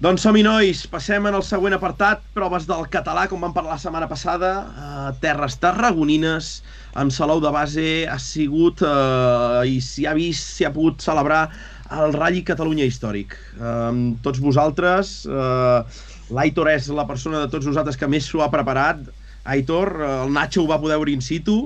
Doncs 0.05 0.21
som-hi, 0.21 0.43
nois. 0.45 0.83
Passem 0.85 1.23
en 1.25 1.33
el 1.33 1.41
següent 1.41 1.73
apartat, 1.73 2.19
proves 2.37 2.67
del 2.69 2.83
català, 2.93 3.23
com 3.25 3.41
vam 3.41 3.55
parlar 3.55 3.73
la 3.73 3.81
setmana 3.81 4.05
passada. 4.05 4.49
Uh, 4.69 5.07
terres 5.17 5.55
tarragonines, 5.57 6.49
amb 6.93 7.09
Salou 7.15 7.41
de 7.41 7.49
base, 7.49 7.85
ha 8.05 8.19
sigut 8.21 8.83
uh, 8.85 9.63
i 9.65 9.79
s'hi 9.81 10.05
ha 10.05 10.13
vist, 10.13 10.51
s'hi 10.59 10.67
ha 10.67 10.71
pogut 10.75 11.01
celebrar 11.01 11.39
el 12.03 12.13
Rally 12.13 12.43
Catalunya 12.45 12.85
Històric. 12.85 13.33
Uh, 13.57 14.13
tots 14.21 14.43
vosaltres, 14.45 15.15
uh, 15.25 15.81
l'Aitor 16.37 16.69
és 16.75 16.91
la 16.93 17.07
persona 17.09 17.41
de 17.41 17.49
tots 17.49 17.65
nosaltres 17.65 17.97
que 17.97 18.11
més 18.13 18.29
s'ho 18.29 18.45
ha 18.45 18.51
preparat. 18.53 19.01
Aitor, 19.57 19.95
uh, 20.03 20.13
el 20.27 20.37
Nacho 20.37 20.67
ho 20.67 20.69
va 20.69 20.77
poder 20.85 20.99
veure 21.01 21.17
in 21.17 21.25
situ, 21.25 21.63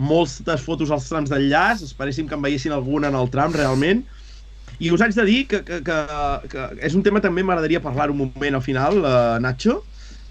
moltes 0.00 0.64
fotos 0.64 0.96
als 0.96 1.12
trams 1.12 1.28
d'enllaç, 1.28 1.84
esperéssim 1.90 2.24
que 2.24 2.40
en 2.40 2.48
veiessin 2.48 2.72
alguna 2.72 3.12
en 3.12 3.20
el 3.20 3.28
tram, 3.36 3.52
realment. 3.52 4.06
I 4.82 4.90
us 4.90 5.02
haig 5.04 5.14
de 5.14 5.24
dir 5.28 5.40
que, 5.46 5.60
que, 5.62 5.78
que, 5.86 5.98
que 6.50 6.62
és 6.88 6.94
un 6.98 7.04
tema 7.06 7.20
també 7.22 7.44
m'agradaria 7.46 7.82
parlar 7.84 8.08
un 8.10 8.18
moment 8.24 8.58
al 8.58 8.64
final, 8.64 8.98
uh, 9.06 9.38
Nacho, 9.42 9.76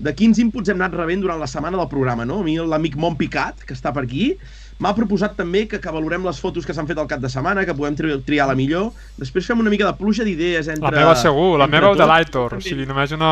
de 0.04 0.12
quins 0.18 0.42
inputs 0.44 0.72
hem 0.72 0.82
anat 0.82 0.98
rebent 0.98 1.22
durant 1.24 1.40
la 1.40 1.48
setmana 1.48 1.80
del 1.80 1.88
programa, 1.92 2.26
no? 2.28 2.42
A 2.42 2.46
mi 2.48 2.58
l'amic 2.60 2.98
Mont 3.00 3.16
Picat, 3.20 3.64
que 3.68 3.78
està 3.78 3.94
per 3.96 4.04
aquí, 4.04 4.34
m'ha 4.82 4.94
proposat 4.98 5.36
també 5.38 5.66
que, 5.70 5.80
que 5.82 5.94
valorem 5.94 6.26
les 6.26 6.40
fotos 6.42 6.66
que 6.66 6.74
s'han 6.74 6.90
fet 6.90 7.00
al 7.02 7.10
cap 7.10 7.22
de 7.22 7.30
setmana, 7.30 7.66
que 7.68 7.76
podem 7.78 7.98
tri 7.98 8.16
triar 8.26 8.48
la 8.50 8.58
millor. 8.58 8.90
Després 9.22 9.48
fem 9.48 9.62
una 9.62 9.72
mica 9.74 9.86
de 9.88 9.94
pluja 10.00 10.26
d'idees 10.28 10.72
entre... 10.74 10.90
La 10.90 11.04
meva 11.04 11.16
segur, 11.20 11.54
la 11.62 11.70
meva 11.70 11.94
o 11.94 11.98
de 11.98 12.08
l'Aitor. 12.10 12.58
O 12.58 12.62
sigui, 12.66 12.88
només 12.90 13.14
una... 13.18 13.32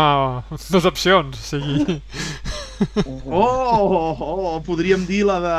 dues 0.74 0.90
opcions. 0.90 1.40
O 1.40 1.48
sigui... 1.58 2.00
Oh, 2.80 3.36
oh, 3.36 4.22
oh, 4.24 4.60
podríem 4.64 5.02
dir 5.08 5.26
la 5.28 5.40
de... 5.44 5.56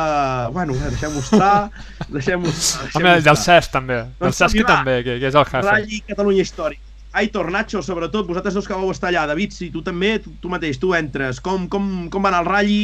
Bueno, 0.54 0.76
deixem-ho 0.80 1.20
estar, 1.20 1.68
deixem-ho 2.14 2.48
estar. 2.48 2.86
Home, 2.94 3.16
el 3.18 3.26
del 3.26 3.36
Cesc 3.36 3.74
també. 3.74 3.98
Del 4.06 4.30
Doncs 4.30 4.40
Cesc 4.40 4.62
va. 4.62 4.68
també, 4.70 4.94
que, 5.04 5.18
que 5.20 5.28
és 5.28 5.36
el 5.36 5.44
jefe. 5.50 5.66
Rally 5.66 6.00
Catalunya 6.08 6.46
Històric. 6.46 6.80
Aitor, 7.20 7.50
Nacho, 7.50 7.82
sobretot, 7.82 8.28
vosaltres 8.28 8.54
dos 8.54 8.68
que 8.70 8.78
vau 8.78 8.92
estar 8.94 9.10
allà. 9.10 9.26
David, 9.28 9.52
si 9.52 9.68
tu 9.74 9.82
també, 9.84 10.14
tu, 10.22 10.32
tu 10.40 10.48
mateix, 10.52 10.78
tu 10.80 10.94
entres. 10.94 11.42
Com, 11.44 11.66
com, 11.68 11.90
com 12.08 12.24
va 12.24 12.30
anar 12.30 12.44
el 12.44 12.48
Rally? 12.48 12.82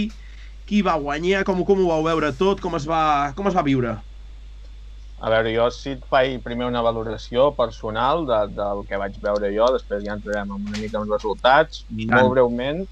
Qui 0.66 0.82
va 0.82 0.96
guanyar? 0.98 1.44
Com, 1.46 1.62
com 1.66 1.80
ho 1.82 1.88
vau 1.92 2.02
veure 2.02 2.32
tot? 2.34 2.60
Com 2.62 2.74
es 2.78 2.86
va, 2.90 3.00
com 3.38 3.46
es 3.46 3.54
va 3.54 3.62
viure? 3.66 3.94
A 5.16 5.30
veure, 5.32 5.52
jo 5.54 5.68
si 5.72 5.94
et 5.94 6.02
faig 6.10 6.40
primer 6.44 6.66
una 6.68 6.82
valoració 6.84 7.52
personal 7.56 8.26
de, 8.28 8.40
del 8.58 8.82
que 8.88 8.98
vaig 9.00 9.16
veure 9.22 9.52
jo, 9.54 9.70
després 9.76 10.04
ja 10.04 10.16
entrarem 10.18 10.50
en 10.50 10.66
una 10.66 10.80
mica 10.82 11.00
en 11.00 11.08
resultats. 11.12 11.84
tant. 11.86 12.18
Molt 12.18 12.34
breument, 12.34 12.82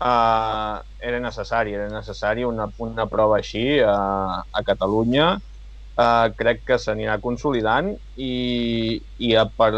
uh, 0.00 0.78
era 1.10 1.20
necessari, 1.20 1.74
era 1.76 1.90
necessari 1.92 2.46
una, 2.48 2.70
una 2.78 3.08
prova 3.10 3.42
així 3.42 3.66
uh, 3.82 4.40
a 4.46 4.64
Catalunya. 4.70 5.34
Uh, 5.96 6.30
crec 6.36 6.62
que 6.68 6.76
s'anirà 6.78 7.18
consolidant 7.24 7.94
i, 8.20 8.32
i 9.18 9.30
a 9.34 9.46
per, 9.48 9.70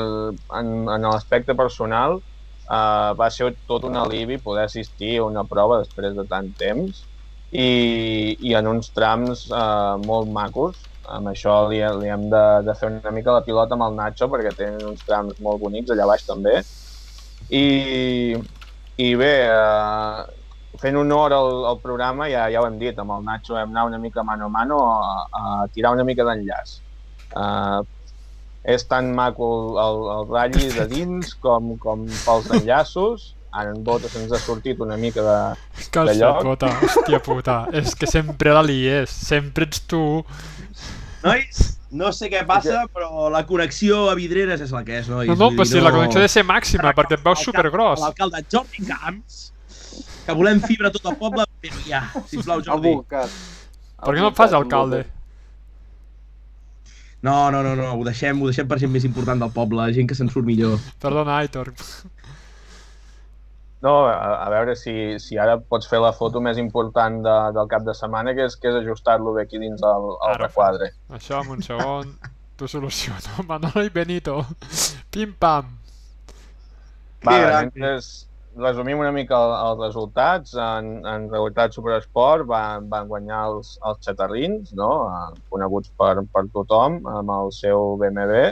en, 0.58 0.72
en 0.90 1.04
l'aspecte 1.06 1.54
personal 1.54 2.18
uh, 2.18 3.12
va 3.18 3.28
ser 3.30 3.52
tot 3.70 3.86
un 3.86 3.94
alivi 3.96 4.40
poder 4.42 4.64
assistir 4.66 5.12
a 5.18 5.28
una 5.28 5.44
prova 5.46 5.78
després 5.84 6.16
de 6.18 6.24
tant 6.26 6.50
temps 6.58 7.04
i, 7.52 8.36
i 8.44 8.54
en 8.54 8.68
uns 8.68 8.90
trams 8.94 9.46
uh, 9.50 9.96
molt 10.04 10.30
macos. 10.32 10.78
Amb 11.08 11.30
això 11.30 11.62
li, 11.70 11.80
li 12.02 12.10
hem 12.12 12.26
de, 12.28 12.44
de 12.66 12.74
fer 12.76 12.90
una 12.92 13.12
mica 13.14 13.32
la 13.32 13.44
pilota 13.44 13.72
amb 13.76 13.86
el 13.86 13.94
Nacho 13.96 14.28
perquè 14.28 14.52
tenen 14.56 14.90
uns 14.90 15.06
trams 15.08 15.38
molt 15.40 15.62
bonics 15.62 15.94
allà 15.94 16.08
baix 16.10 16.26
també. 16.28 16.58
I, 17.48 18.36
i 19.00 19.06
bé 19.16 19.30
eh, 19.48 20.18
fent 20.82 20.98
honor 21.00 21.32
al, 21.32 21.48
al 21.70 21.78
programa 21.80 22.26
ja, 22.28 22.44
ja 22.52 22.60
ho 22.60 22.66
hem 22.68 22.76
dit, 22.82 22.98
amb 23.00 23.14
el 23.16 23.24
Nacho 23.24 23.56
vam 23.56 23.72
anar 23.72 23.86
una 23.88 24.02
mica 24.02 24.20
mano 24.26 24.50
a 24.50 24.52
mano 24.52 24.82
a, 24.84 25.24
a 25.32 25.64
tirar 25.72 25.94
una 25.96 26.04
mica 26.04 26.28
d'enllaç. 26.28 26.74
Eh, 27.32 27.80
és 28.76 28.84
tan 28.84 29.14
maco 29.16 29.48
el, 29.48 29.80
el, 29.80 30.04
el 30.18 30.28
ratlli 30.28 30.68
de 30.76 30.84
dins 30.90 31.32
com, 31.40 31.72
com 31.80 32.04
pels 32.26 32.52
enllaços 32.58 33.30
en 33.62 33.82
Bota 33.84 34.08
se'ns 34.12 34.32
ha 34.32 34.38
sortit 34.38 34.78
una 34.84 34.96
mica 35.00 35.22
de, 35.24 35.36
Que 35.90 36.04
de 36.04 36.14
lloc. 36.18 36.42
puta, 36.44 36.68
hòstia 36.84 37.20
puta. 37.24 37.56
És 37.72 37.94
que 37.96 38.06
sempre 38.06 38.52
la 38.54 38.62
lies, 38.62 39.10
sempre 39.10 39.64
ets 39.64 39.80
tu. 39.88 40.24
Nois, 41.24 41.62
no 41.90 42.12
sé 42.12 42.28
què 42.30 42.44
passa, 42.46 42.84
però 42.94 43.28
la 43.32 43.44
connexió 43.48 44.04
a 44.10 44.14
Vidreres 44.14 44.60
és 44.60 44.70
la 44.72 44.84
que 44.84 45.00
és, 45.00 45.08
nois. 45.08 45.28
No, 45.32 45.34
no, 45.34 45.50
però 45.56 45.66
si 45.66 45.80
la 45.80 45.90
connexió 45.94 46.20
ha 46.20 46.26
de 46.28 46.32
ser 46.32 46.44
màxima, 46.46 46.92
perquè 46.94 47.18
et 47.18 47.24
veus 47.24 47.42
supergros. 47.42 48.00
L'alcalde 48.04 48.44
Jordi 48.52 48.84
Camps, 48.86 49.38
que 50.26 50.36
volem 50.36 50.60
fibra 50.62 50.92
a 50.92 50.94
tot 50.94 51.08
el 51.10 51.16
poble, 51.18 51.46
però 51.64 51.84
ja, 51.88 52.04
sisplau, 52.28 52.62
Jordi. 52.62 52.94
Per 53.08 54.12
què 54.14 54.20
no 54.20 54.28
et 54.30 54.36
fas 54.38 54.52
alcalde? 54.54 55.06
No, 57.20 57.50
no, 57.50 57.64
no, 57.66 57.72
no, 57.74 57.88
ho 57.98 58.04
deixem, 58.06 58.38
ho 58.38 58.46
deixem 58.46 58.68
per 58.70 58.78
gent 58.78 58.92
més 58.94 59.02
important 59.08 59.40
del 59.42 59.50
poble, 59.50 59.88
gent 59.96 60.06
que 60.06 60.14
se'n 60.14 60.28
surt 60.30 60.46
millor. 60.46 60.76
Perdona, 61.02 61.40
Aitor. 61.42 61.72
No, 63.84 63.92
a, 64.10 64.14
a 64.42 64.48
veure 64.50 64.74
si, 64.74 64.92
si 65.22 65.38
ara 65.38 65.58
pots 65.60 65.86
fer 65.86 66.00
la 66.02 66.10
foto 66.16 66.40
més 66.42 66.58
important 66.58 67.20
de, 67.22 67.36
del 67.54 67.68
cap 67.70 67.84
de 67.86 67.94
setmana, 67.94 68.34
que 68.34 68.48
és, 68.48 68.56
que 68.58 68.72
és 68.72 68.80
ajustar-lo 68.80 69.36
bé 69.36 69.46
aquí 69.46 69.60
dins 69.62 69.84
el, 69.86 70.08
el 70.16 70.34
Ara 70.34 70.48
requadre. 70.48 70.90
Això 71.14 71.44
en 71.44 71.54
un 71.54 71.62
segon 71.62 72.16
t'ho 72.58 72.66
soluciono. 72.66 73.44
Manolo 73.50 73.84
i 73.86 73.92
Benito. 73.94 74.40
Pim-pam. 75.14 75.76
Va, 77.26 77.38
gran. 77.38 77.70
mentre 77.70 77.98
resumim 78.58 78.98
una 78.98 79.12
mica 79.14 79.38
el, 79.38 79.52
els 79.68 79.82
resultats, 79.86 80.54
en, 80.58 80.90
en 81.06 81.28
realitat 81.30 81.74
Superesport 81.74 82.46
van, 82.50 82.88
van 82.90 83.06
guanyar 83.10 83.44
els, 83.52 83.76
els 83.86 84.02
xatarrins, 84.06 84.72
no? 84.78 84.90
Eh, 85.06 85.42
coneguts 85.52 85.92
per, 85.98 86.16
per 86.34 86.48
tothom, 86.54 86.98
amb 87.06 87.34
el 87.36 87.54
seu 87.54 87.94
BMW. 88.00 88.50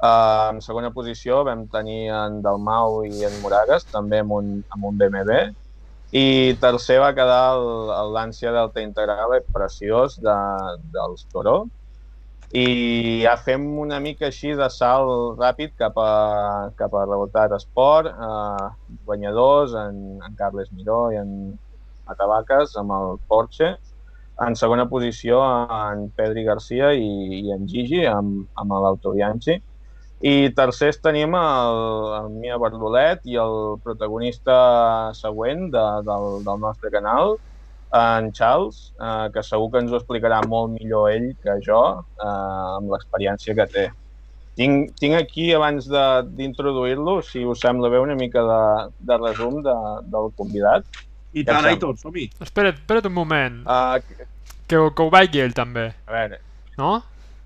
Uh, 0.00 0.54
en 0.54 0.62
segona 0.64 0.88
posició 0.96 1.42
vam 1.44 1.66
tenir 1.68 2.06
en 2.08 2.38
Dalmau 2.40 3.02
i 3.04 3.26
en 3.28 3.34
Moragas, 3.42 3.84
també 3.92 4.22
amb 4.24 4.32
un, 4.32 4.54
amb 4.72 4.86
un 4.88 5.00
BMW. 5.00 5.50
I 6.16 6.56
tercer 6.62 6.96
va 7.02 7.12
quedar 7.14 7.42
el, 7.58 7.92
el 7.94 8.14
Lancia 8.16 8.50
Delta 8.54 8.80
Integrale 8.80 9.42
preciós 9.52 10.16
de, 10.24 10.38
dels 10.94 11.26
Toro. 11.30 11.68
I 12.50 13.20
ja 13.22 13.36
fem 13.38 13.62
una 13.78 14.00
mica 14.02 14.26
així 14.26 14.56
de 14.58 14.66
salt 14.74 15.38
ràpid 15.38 15.76
cap 15.78 16.00
a, 16.02 16.72
cap 16.80 16.96
a 16.98 17.04
Revoltat 17.04 17.52
Esport, 17.54 18.08
eh, 18.10 18.96
guanyadors, 19.06 19.76
en, 19.78 20.18
en 20.18 20.34
Carles 20.40 20.72
Miró 20.74 21.12
i 21.14 21.20
en 21.20 21.30
Matavaques 22.10 22.74
amb 22.80 22.96
el 22.96 23.18
Porsche. 23.30 23.76
En 24.42 24.56
segona 24.56 24.88
posició 24.90 25.44
en 25.44 26.08
Pedri 26.16 26.42
Garcia 26.48 26.90
i, 26.96 27.44
i 27.44 27.52
en 27.54 27.68
Gigi 27.70 28.02
amb, 28.08 28.48
amb 28.58 28.74
l'Auto 28.82 29.14
Bianchi. 29.14 29.60
I 30.20 30.50
tercers 30.52 30.98
tenim 31.00 31.32
el, 31.34 31.78
el 32.18 32.26
Mia 32.42 32.58
Bardolet 32.60 33.22
i 33.24 33.38
el 33.40 33.78
protagonista 33.84 34.56
següent 35.16 35.70
de, 35.72 35.84
del, 36.04 36.26
del 36.44 36.58
nostre 36.60 36.90
canal, 36.92 37.38
en 37.96 38.28
Charles, 38.36 38.92
eh, 39.00 39.30
que 39.34 39.42
segur 39.42 39.70
que 39.72 39.80
ens 39.80 39.90
ho 39.90 39.96
explicarà 39.98 40.42
molt 40.46 40.74
millor 40.76 41.08
ell 41.10 41.30
que 41.42 41.56
jo, 41.64 41.80
eh, 42.20 42.26
amb 42.76 42.92
l'experiència 42.92 43.54
que 43.56 43.66
té. 43.72 43.86
Tinc, 44.60 44.92
tinc 45.00 45.16
aquí, 45.16 45.48
abans 45.56 45.88
de- 45.88 46.22
d'introduir-lo, 46.36 47.20
si 47.24 47.44
us 47.48 47.62
sembla 47.64 47.88
bé, 47.88 47.98
una 47.98 48.14
mica 48.18 48.42
de, 48.44 48.60
de 49.08 49.16
resum 49.22 49.62
de, 49.64 49.74
del 50.12 50.28
convidat. 50.36 50.84
I 51.32 51.44
Ja 51.46 51.54
tant, 51.56 51.70
Aitor, 51.70 51.96
som-hi. 51.96 52.26
Espera't, 52.42 52.76
espera't 52.82 53.06
un 53.08 53.14
moment. 53.16 53.62
Uh, 53.64 54.02
Que, 54.70 54.76
que 54.94 55.02
ho 55.02 55.08
vegi 55.10 55.40
ell 55.42 55.54
també, 55.56 55.88
a 56.06 56.12
veure, 56.14 56.36
no? 56.78 56.90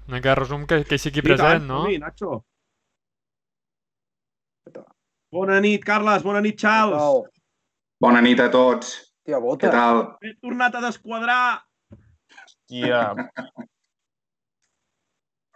Una 0.09 0.19
mica 0.19 0.35
de 0.35 0.35
resum 0.43 0.67
que, 0.69 0.83
que 0.85 0.99
hi 0.99 1.01
sigui 1.01 1.23
I 1.23 1.23
tant, 1.23 1.37
present, 1.39 1.63
no? 1.71 1.79
som-hi, 1.85 1.97
Nacho. 2.03 2.43
Bona 5.35 5.59
nit, 5.61 5.83
Carles, 5.85 6.23
bona 6.23 6.41
nit, 6.45 6.59
Charles. 6.61 7.29
Bona 8.01 8.21
nit 8.23 8.39
a 8.43 8.49
tots. 8.53 8.93
Tia, 9.25 9.39
Què 9.39 9.43
bota. 9.43 9.71
tal? 9.73 10.03
He 10.23 10.35
tornat 10.45 10.75
a 10.79 10.83
desquadrar. 10.85 11.63
tia, 12.69 13.01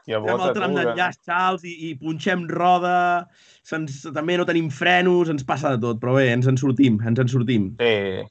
fem 0.09 0.25
bota 0.25 0.49
el 0.49 0.55
tram 0.57 0.75
d'enllaç, 0.77 1.19
Charles, 1.25 1.65
i, 1.69 1.73
i 1.91 1.95
punxem 2.01 2.47
roda, 2.49 3.29
se'ns, 3.67 4.01
també 4.17 4.37
no 4.41 4.47
tenim 4.49 4.69
frenos, 4.73 5.29
ens 5.33 5.45
passa 5.45 5.75
de 5.75 5.81
tot, 5.83 5.99
però 6.01 6.15
bé, 6.17 6.27
ens 6.33 6.49
en 6.49 6.57
sortim, 6.61 6.99
ens 7.05 7.21
en 7.21 7.29
sortim. 7.29 7.71
Sí. 7.81 8.25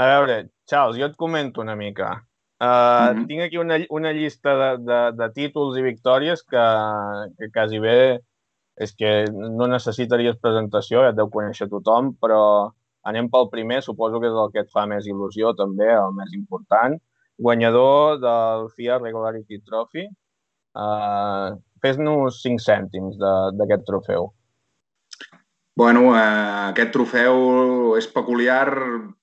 A 0.00 0.08
veure, 0.14 0.36
Charles, 0.68 0.98
jo 1.00 1.08
et 1.10 1.16
comento 1.20 1.60
una 1.64 1.76
mica. 1.76 2.14
Uh, 2.60 3.14
Mhm. 3.16 3.26
Tinc 3.28 3.40
aquí 3.46 3.56
una, 3.56 3.78
una 3.88 4.12
llista 4.12 4.52
de, 4.56 4.70
de, 4.84 4.98
de 5.16 5.28
títols 5.32 5.78
i 5.80 5.82
victòries 5.82 6.42
que, 6.44 6.64
que 7.38 7.48
quasi 7.54 7.78
bé 7.80 8.20
és 8.76 8.92
que 8.96 9.10
no 9.32 9.68
necessitaries 9.70 10.38
presentació, 10.42 11.04
ja 11.04 11.12
et 11.12 11.18
deu 11.18 11.30
conèixer 11.32 11.68
tothom, 11.68 12.14
però 12.20 12.42
anem 13.08 13.30
pel 13.32 13.48
primer, 13.52 13.80
suposo 13.82 14.20
que 14.20 14.28
és 14.28 14.36
el 14.36 14.52
que 14.54 14.64
et 14.64 14.72
fa 14.72 14.86
més 14.88 15.08
il·lusió 15.08 15.54
també, 15.56 15.88
el 15.92 16.12
més 16.16 16.34
important. 16.36 16.96
Guanyador 17.40 18.20
del 18.20 18.68
FIA 18.76 18.98
Regularity 19.00 19.62
Trophy. 19.64 20.04
Uh, 20.76 21.56
Fes-nos 21.80 22.42
5 22.44 22.60
cèntims 22.60 23.16
d'aquest 23.56 23.86
trofeu. 23.88 24.28
Bueno, 25.80 26.10
eh, 26.12 26.70
aquest 26.70 26.90
trofeu 26.92 27.94
és 27.96 28.08
peculiar 28.12 28.66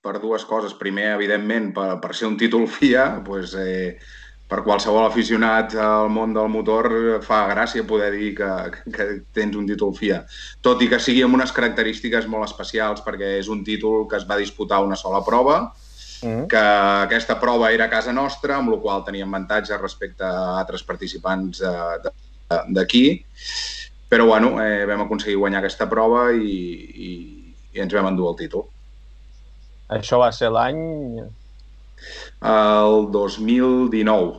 per 0.02 0.16
dues 0.24 0.46
coses. 0.50 0.74
Primer, 0.80 1.12
evidentment, 1.14 1.68
per, 1.76 2.00
per 2.02 2.16
ser 2.18 2.26
un 2.32 2.38
títol 2.40 2.66
FIA, 2.66 3.04
pues, 3.28 3.54
eh, 3.62 4.00
per 4.48 4.62
qualsevol 4.64 5.06
aficionat 5.10 5.74
al 5.76 6.08
món 6.10 6.32
del 6.34 6.48
motor 6.48 6.88
fa 7.26 7.42
gràcia 7.50 7.84
poder 7.88 8.12
dir 8.14 8.30
que, 8.38 8.48
que 8.96 9.08
tens 9.36 9.58
un 9.60 9.68
títol 9.68 9.92
FIA. 9.98 10.22
Tot 10.64 10.82
i 10.82 10.88
que 10.88 11.00
sigui 11.04 11.26
amb 11.26 11.36
unes 11.36 11.52
característiques 11.52 12.30
molt 12.32 12.48
especials, 12.48 13.04
perquè 13.04 13.34
és 13.42 13.50
un 13.52 13.66
títol 13.68 14.08
que 14.08 14.16
es 14.22 14.28
va 14.30 14.38
disputar 14.40 14.84
una 14.86 14.96
sola 14.96 15.24
prova, 15.26 15.74
Mm. 16.18 16.48
que 16.50 16.58
aquesta 16.58 17.36
prova 17.38 17.68
era 17.70 17.86
a 17.86 17.90
casa 17.92 18.10
nostra, 18.12 18.56
amb 18.58 18.72
la 18.72 18.80
qual 18.82 19.04
teníem 19.06 19.30
avantatge 19.30 19.78
respecte 19.78 20.24
a 20.26 20.56
altres 20.58 20.82
participants 20.82 21.62
eh, 21.62 22.00
de- 22.02 22.64
d'aquí. 22.74 23.04
Però 24.10 24.26
bueno, 24.26 24.56
eh, 24.64 24.88
vam 24.90 25.04
aconseguir 25.04 25.38
guanyar 25.38 25.60
aquesta 25.62 25.86
prova 25.88 26.32
i, 26.34 26.56
i, 27.06 27.12
i 27.76 27.84
ens 27.86 27.94
vam 27.94 28.08
endur 28.10 28.32
el 28.32 28.36
títol. 28.40 28.66
Això 29.94 30.18
va 30.18 30.32
ser 30.34 30.50
l'any... 30.50 31.22
El 32.52 33.08
2019. 33.14 34.38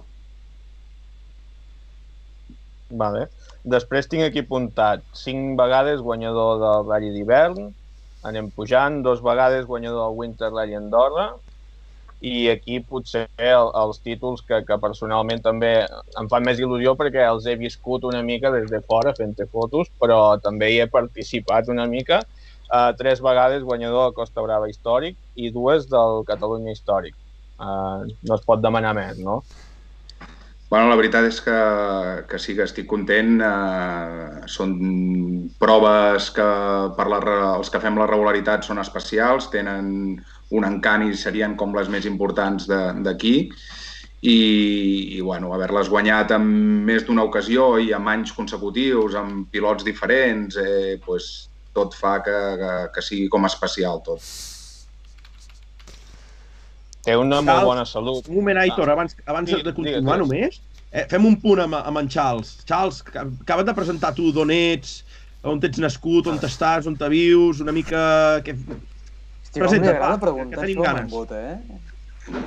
Vale. 3.02 3.26
Després 3.68 4.08
tinc 4.08 4.24
aquí 4.24 4.44
apuntat 4.44 5.02
cinc 5.18 5.58
vegades 5.58 6.00
guanyador 6.00 6.56
del 6.62 6.86
Rally 6.88 7.10
d'hivern, 7.12 7.68
anem 8.28 8.48
pujant, 8.54 9.02
dos 9.04 9.20
vegades 9.24 9.66
guanyador 9.66 10.06
del 10.06 10.16
Winter 10.22 10.50
Rally 10.54 10.78
Andorra, 10.78 11.28
i 12.20 12.48
aquí 12.50 12.80
potser 12.82 13.26
el, 13.36 13.68
els 13.78 14.00
títols 14.02 14.42
que, 14.46 14.62
que 14.66 14.78
personalment 14.82 15.42
també 15.44 15.70
em 16.18 16.30
fan 16.30 16.46
més 16.46 16.58
il·lusió 16.58 16.96
perquè 16.98 17.22
els 17.28 17.46
he 17.46 17.54
viscut 17.60 18.08
una 18.08 18.24
mica 18.26 18.50
des 18.50 18.66
de 18.70 18.80
fora 18.88 19.14
fent 19.14 19.36
fotos, 19.52 19.92
però 20.00 20.38
també 20.42 20.72
hi 20.72 20.80
he 20.82 20.88
participat 20.90 21.68
una 21.68 21.86
mica. 21.86 22.22
Uh, 22.68 22.92
tres 22.98 23.22
vegades 23.24 23.62
guanyador 23.64 24.08
del 24.08 24.16
Costa 24.16 24.42
Brava 24.44 24.68
històric 24.68 25.16
i 25.36 25.52
dues 25.54 25.86
del 25.88 26.24
Catalunya 26.28 26.74
històric. 26.74 27.14
Uh, 27.58 28.06
no 28.22 28.36
es 28.38 28.44
pot 28.46 28.62
demanar 28.62 28.94
més, 28.94 29.18
no? 29.18 29.40
Bueno, 30.68 30.90
la 30.90 30.98
veritat 31.00 31.24
és 31.24 31.38
que, 31.40 31.58
que 32.28 32.38
sí 32.38 32.52
que 32.56 32.66
estic 32.68 32.84
content. 32.90 33.38
Eh, 33.40 34.48
són 34.52 34.74
proves 35.60 36.28
que 36.36 36.48
per 36.98 37.06
la, 37.08 37.20
els 37.54 37.72
que 37.72 37.80
fem 37.80 37.96
la 37.96 38.08
regularitat 38.10 38.68
són 38.68 38.82
especials, 38.82 39.48
tenen 39.54 39.88
un 40.52 40.66
encant 40.68 41.06
i 41.08 41.16
serien 41.16 41.56
com 41.56 41.72
les 41.76 41.88
més 41.88 42.04
importants 42.10 42.68
d'aquí. 42.68 43.34
I, 44.18 44.36
i 45.16 45.22
bueno, 45.22 45.54
haver-les 45.54 45.88
guanyat 45.88 46.36
en 46.36 46.44
més 46.84 47.06
d'una 47.06 47.24
ocasió 47.24 47.70
i 47.80 47.92
amb 47.96 48.12
anys 48.12 48.34
consecutius, 48.36 49.16
amb 49.16 49.48
pilots 49.48 49.86
diferents, 49.88 50.60
eh, 50.60 50.98
pues, 51.04 51.48
tot 51.72 51.96
fa 51.96 52.18
que, 52.26 52.38
que, 52.60 52.72
que 52.92 53.08
sigui 53.08 53.32
com 53.32 53.48
especial 53.48 54.04
tot. 54.04 54.20
Té 57.08 57.16
una 57.16 57.38
molt 57.40 57.48
Cal- 57.62 57.68
bona 57.70 57.84
salut. 57.88 58.26
Un 58.28 58.36
moment, 58.42 58.58
Aitor, 58.60 58.90
abans, 58.92 59.16
abans 59.24 59.48
Digues, 59.48 59.64
de 59.64 59.72
continuar 59.74 60.18
digues. 60.18 60.28
només, 60.28 60.60
eh, 60.92 61.06
fem 61.08 61.24
un 61.24 61.38
punt 61.40 61.62
amb, 61.64 61.78
amb 61.80 62.02
en 62.02 62.08
Charles. 62.12 62.50
Charles, 62.68 63.00
que- 63.06 63.24
acabes 63.46 63.64
de 63.64 63.74
presentar 63.74 64.12
tu 64.14 64.30
d'on 64.32 64.50
ets, 64.52 64.98
on 65.42 65.60
ets 65.62 65.78
nascut, 65.80 66.26
on 66.28 66.38
estàs, 66.38 66.86
on 66.86 66.96
te 67.00 67.08
vius, 67.08 67.62
una 67.64 67.72
mica... 67.72 68.42
Que... 68.44 68.52
Hòstia, 69.58 69.64
agrada 69.64 70.10
va, 70.12 70.18
preguntar 70.20 70.60
que 70.60 70.66
tenim 70.66 70.82
ganes. 70.84 71.08
Mambota, 71.08 71.40
eh? 71.40 71.80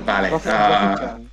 Vale, 0.06 0.30
fitxant. 0.38 1.28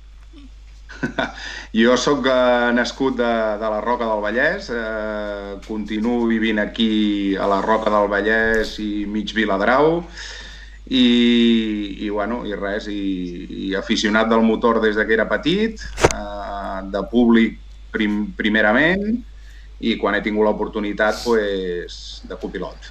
Jo 1.72 1.94
sóc 1.96 2.26
eh, 2.26 2.72
nascut 2.74 3.14
de, 3.16 3.28
de 3.62 3.68
la 3.72 3.78
Roca 3.80 4.08
del 4.10 4.20
Vallès, 4.24 4.66
eh, 4.74 5.54
continuo 5.66 6.26
vivint 6.26 6.58
aquí 6.58 7.36
a 7.38 7.46
la 7.48 7.60
Roca 7.62 7.92
del 7.94 8.10
Vallès 8.10 8.74
i 8.82 9.06
mig 9.06 9.30
Viladrau 9.32 10.02
i, 10.90 12.04
i, 12.04 12.08
bueno, 12.10 12.42
i 12.46 12.56
res, 12.58 12.88
i, 12.90 13.66
i 13.70 13.74
aficionat 13.78 14.28
del 14.30 14.42
motor 14.42 14.80
des 14.82 14.96
de 14.98 15.06
que 15.06 15.14
era 15.14 15.28
petit, 15.30 15.82
eh, 16.10 16.78
de 16.90 17.02
públic 17.12 17.60
prim, 17.94 18.24
primerament 18.36 19.04
i 19.80 19.94
quan 20.00 20.16
he 20.16 20.22
tingut 20.24 20.44
l'oportunitat 20.48 21.22
pues, 21.22 22.00
de 22.26 22.36
copilot. 22.40 22.90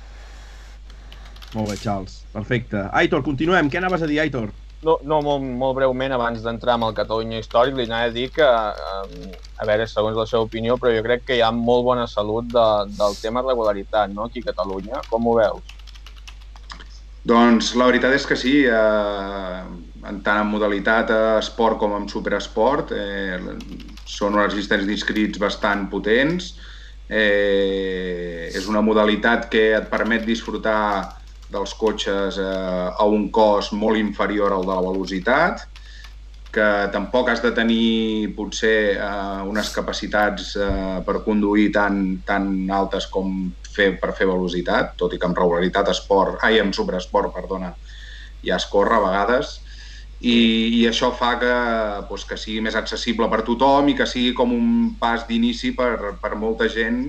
Molt 1.58 1.74
bé, 1.74 1.76
Charles. 1.82 2.22
Perfecte. 2.32 2.88
Aitor, 2.93 3.24
continuem. 3.26 3.70
Què 3.70 3.82
anaves 3.82 4.06
a 4.06 4.10
dir, 4.10 4.22
Aitor? 4.24 4.54
No, 4.86 4.95
no 5.04 5.18
molt, 5.20 5.43
molt 5.43 5.76
breument, 5.76 6.14
abans 6.16 6.39
d'entrar 6.45 6.78
amb 6.78 6.88
el 6.88 6.95
Catalunya 6.95 7.41
Històric, 7.41 7.76
li 7.76 7.88
anava 7.89 8.08
a 8.08 8.14
dir 8.16 8.30
que, 8.32 8.47
eh, 8.47 9.34
a 9.60 9.68
veure, 9.68 9.88
segons 9.91 10.16
la 10.16 10.24
seva 10.30 10.45
opinió, 10.45 10.78
però 10.80 10.93
jo 10.95 11.04
crec 11.04 11.26
que 11.28 11.36
hi 11.36 11.43
ha 11.43 11.52
molt 11.52 11.84
bona 11.89 12.08
salut 12.08 12.47
de, 12.54 12.68
del 12.95 13.20
tema 13.20 13.43
regularitat, 13.43 14.14
no?, 14.16 14.30
aquí 14.30 14.45
a 14.45 14.54
Catalunya. 14.54 15.04
Com 15.12 15.28
ho 15.28 15.36
veus? 15.41 15.76
Doncs 17.28 17.74
la 17.76 17.89
veritat 17.89 18.15
és 18.15 18.26
que 18.26 18.38
sí, 18.39 18.61
eh, 18.63 19.61
tant 20.24 20.39
en 20.39 20.47
modalitat 20.47 21.11
esport 21.39 21.80
com 21.82 21.95
en 21.97 22.07
superesport, 22.07 22.93
eh, 22.95 23.39
són 24.05 24.38
unes 24.38 24.55
llistes 24.55 24.86
d'inscrits 24.88 25.39
bastant 25.39 25.89
potents. 25.91 26.53
Eh, 27.09 28.51
és 28.53 28.67
una 28.70 28.82
modalitat 28.86 29.49
que 29.49 29.74
et 29.76 29.89
permet 29.89 30.26
disfrutar 30.26 31.20
dels 31.49 31.74
cotxes 31.74 32.38
eh, 32.38 32.88
a 32.93 33.05
un 33.05 33.30
cost 33.34 33.74
molt 33.74 33.97
inferior 33.97 34.53
al 34.53 34.67
de 34.67 34.76
la 34.76 34.86
velocitat, 34.86 35.65
que 36.53 36.67
tampoc 36.93 37.30
has 37.30 37.41
de 37.41 37.51
tenir 37.53 38.34
potser 38.38 38.95
eh, 38.95 39.41
unes 39.49 39.74
capacitats 39.74 40.55
eh, 40.57 41.01
per 41.05 41.22
conduir 41.26 41.70
tan, 41.74 42.22
tan 42.26 42.70
altes 42.74 43.09
com 43.09 43.49
fer, 43.76 43.89
per 44.01 44.13
fer 44.17 44.28
velocitat, 44.30 44.95
tot 44.99 45.13
i 45.13 45.20
que 45.20 45.28
amb 45.30 45.38
regularitat 45.38 45.91
esport, 45.93 46.39
ai, 46.45 46.59
amb 46.61 46.76
superesport, 46.76 47.34
perdona, 47.36 47.74
ja 48.45 48.57
es 48.57 48.67
corre 48.72 48.97
a 48.97 49.03
vegades, 49.03 49.57
i, 50.20 50.36
i 50.82 50.82
això 50.89 51.13
fa 51.15 51.34
que, 51.39 51.51
doncs, 52.09 52.26
que 52.28 52.38
sigui 52.39 52.63
més 52.65 52.76
accessible 52.76 53.30
per 53.32 53.43
tothom 53.47 53.91
i 53.91 53.95
que 53.95 54.07
sigui 54.09 54.34
com 54.36 54.51
un 54.55 54.72
pas 54.99 55.24
d'inici 55.28 55.72
per, 55.78 56.17
per 56.20 56.36
molta 56.36 56.67
gent 56.72 57.05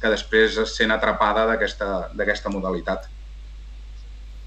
que 0.00 0.12
després 0.12 0.56
es 0.62 0.76
sent 0.78 0.92
atrapada 0.92 1.44
d'aquesta 1.48 2.52
modalitat. 2.52 3.04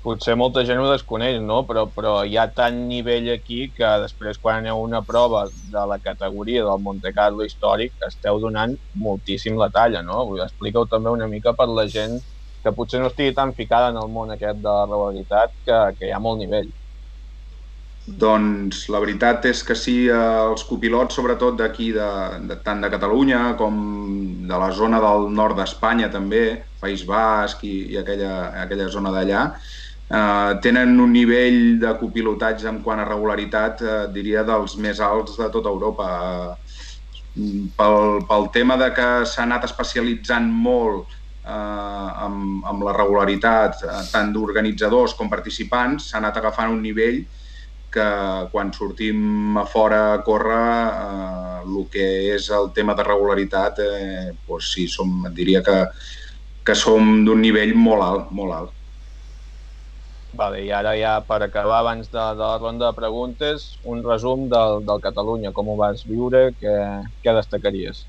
Potser 0.05 0.35
molta 0.39 0.61
gent 0.67 0.79
ho 0.81 0.85
desconeix, 0.89 1.37
no? 1.43 1.57
Però, 1.69 1.83
però 1.95 2.11
hi 2.25 2.37
ha 2.39 2.45
tant 2.59 2.77
nivell 2.91 3.27
aquí 3.33 3.59
que 3.79 3.89
després 4.03 4.39
quan 4.43 4.61
aneu 4.61 4.81
una 4.83 5.01
prova 5.09 5.41
de 5.75 5.83
la 5.91 5.97
categoria 5.99 6.63
del 6.67 6.81
Monte 6.85 7.11
Carlo 7.17 7.45
històric 7.47 8.07
esteu 8.09 8.39
donant 8.45 8.77
moltíssim 9.07 9.57
la 9.59 9.69
talla, 9.79 10.03
no? 10.11 10.21
Explica-ho 10.47 10.87
també 10.93 11.13
una 11.17 11.27
mica 11.33 11.53
per 11.61 11.67
la 11.69 11.87
gent 11.97 12.19
que 12.63 12.75
potser 12.79 13.01
no 13.03 13.11
estigui 13.11 13.35
tan 13.35 13.53
ficada 13.61 13.91
en 13.93 14.01
el 14.03 14.09
món 14.17 14.31
aquest 14.35 14.63
de 14.63 14.69
la 14.79 14.87
regularitat 14.89 15.55
que, 15.67 15.79
que 15.99 16.09
hi 16.09 16.15
ha 16.15 16.23
molt 16.29 16.41
nivell. 16.45 16.71
Doncs 18.23 18.85
la 18.93 19.01
veritat 19.03 19.45
és 19.49 19.61
que 19.67 19.75
sí, 19.75 19.95
eh, 20.07 20.19
els 20.51 20.63
copilots, 20.69 21.15
sobretot 21.17 21.57
d'aquí, 21.59 21.89
de, 21.95 22.07
de, 22.47 22.55
tant 22.63 22.79
de 22.83 22.89
Catalunya 22.93 23.41
com 23.59 23.81
de 24.47 24.59
la 24.61 24.69
zona 24.71 25.01
del 25.03 25.27
nord 25.35 25.57
d'Espanya 25.59 26.07
també, 26.13 26.43
País 26.79 27.03
Basc 27.09 27.65
i, 27.67 27.73
i 27.91 27.97
aquella, 27.99 28.31
aquella 28.63 28.87
zona 28.93 29.11
d'allà, 29.11 29.41
eh, 30.09 30.59
tenen 30.61 30.99
un 30.99 31.11
nivell 31.13 31.79
de 31.79 31.93
copilotatge 31.99 32.69
en 32.69 32.81
quant 32.83 32.99
a 32.99 33.07
regularitat, 33.07 33.81
eh, 33.81 33.99
diria, 34.13 34.43
dels 34.47 34.77
més 34.77 34.99
alts 35.03 35.37
de 35.39 35.49
tota 35.53 35.69
Europa. 35.73 36.09
Pel, 37.77 38.23
pel 38.25 38.47
tema 38.53 38.77
de 38.81 38.89
que 38.97 39.07
s'ha 39.29 39.43
anat 39.43 39.67
especialitzant 39.67 40.47
molt 40.49 41.11
eh, 41.45 41.51
amb, 41.51 42.63
amb 42.65 42.85
la 42.87 42.95
regularitat, 42.97 43.83
eh, 43.83 44.05
tant 44.11 44.31
d'organitzadors 44.33 45.13
com 45.17 45.29
participants, 45.29 46.09
s'ha 46.09 46.21
anat 46.21 46.39
agafant 46.41 46.73
un 46.73 46.81
nivell 46.81 47.25
que 47.91 48.07
quan 48.51 48.73
sortim 48.75 49.57
a 49.57 49.65
fora 49.65 50.01
a 50.13 50.23
córrer, 50.23 50.71
eh, 50.87 51.61
el 51.67 51.85
que 51.91 52.07
és 52.35 52.49
el 52.51 52.71
tema 52.75 52.95
de 52.95 53.05
regularitat, 53.05 53.79
eh, 53.83 54.31
doncs 54.47 54.73
sí, 54.73 54.87
som, 54.91 55.27
diria 55.35 55.63
que, 55.63 55.77
que 56.65 56.75
som 56.75 57.23
d'un 57.25 57.41
nivell 57.41 57.75
molt 57.75 58.03
alt, 58.03 58.31
molt 58.31 58.57
alt. 58.57 58.76
Vale, 60.37 60.59
I 60.65 60.69
ara 60.79 60.91
ja 60.99 61.15
per 61.25 61.39
acabar 61.43 61.79
abans 61.81 62.11
de, 62.13 62.19
de 62.37 62.43
la 62.43 62.57
ronda 62.61 62.91
de 62.91 62.97
preguntes, 62.97 63.63
un 63.93 64.03
resum 64.05 64.45
del, 64.51 64.83
del 64.85 65.01
Catalunya, 65.01 65.53
com 65.55 65.71
ho 65.73 65.77
vas 65.79 66.03
viure, 66.05 66.51
què, 66.59 66.75
què 67.25 67.33
destacaries? 67.33 68.03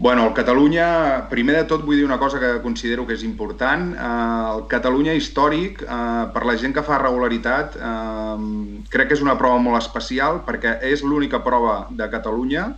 Bueno, 0.00 0.24
el 0.26 0.32
Catalunya, 0.32 0.86
primer 1.28 1.58
de 1.58 1.66
tot 1.68 1.82
vull 1.84 1.98
dir 2.00 2.06
una 2.06 2.16
cosa 2.22 2.38
que 2.40 2.54
considero 2.64 3.04
que 3.04 3.12
és 3.18 3.24
important. 3.26 3.90
Eh, 3.92 4.06
el 4.54 4.62
Catalunya 4.72 5.12
històric, 5.18 5.82
eh, 5.84 6.22
per 6.32 6.46
la 6.48 6.54
gent 6.62 6.72
que 6.72 6.84
fa 6.86 6.96
regularitat, 7.02 7.76
eh, 7.76 8.86
crec 8.94 9.10
que 9.10 9.18
és 9.18 9.24
una 9.26 9.36
prova 9.42 9.58
molt 9.60 9.76
especial 9.82 10.40
perquè 10.46 10.78
és 10.92 11.04
l'única 11.04 11.42
prova 11.44 11.74
de 11.90 12.08
Catalunya 12.08 12.70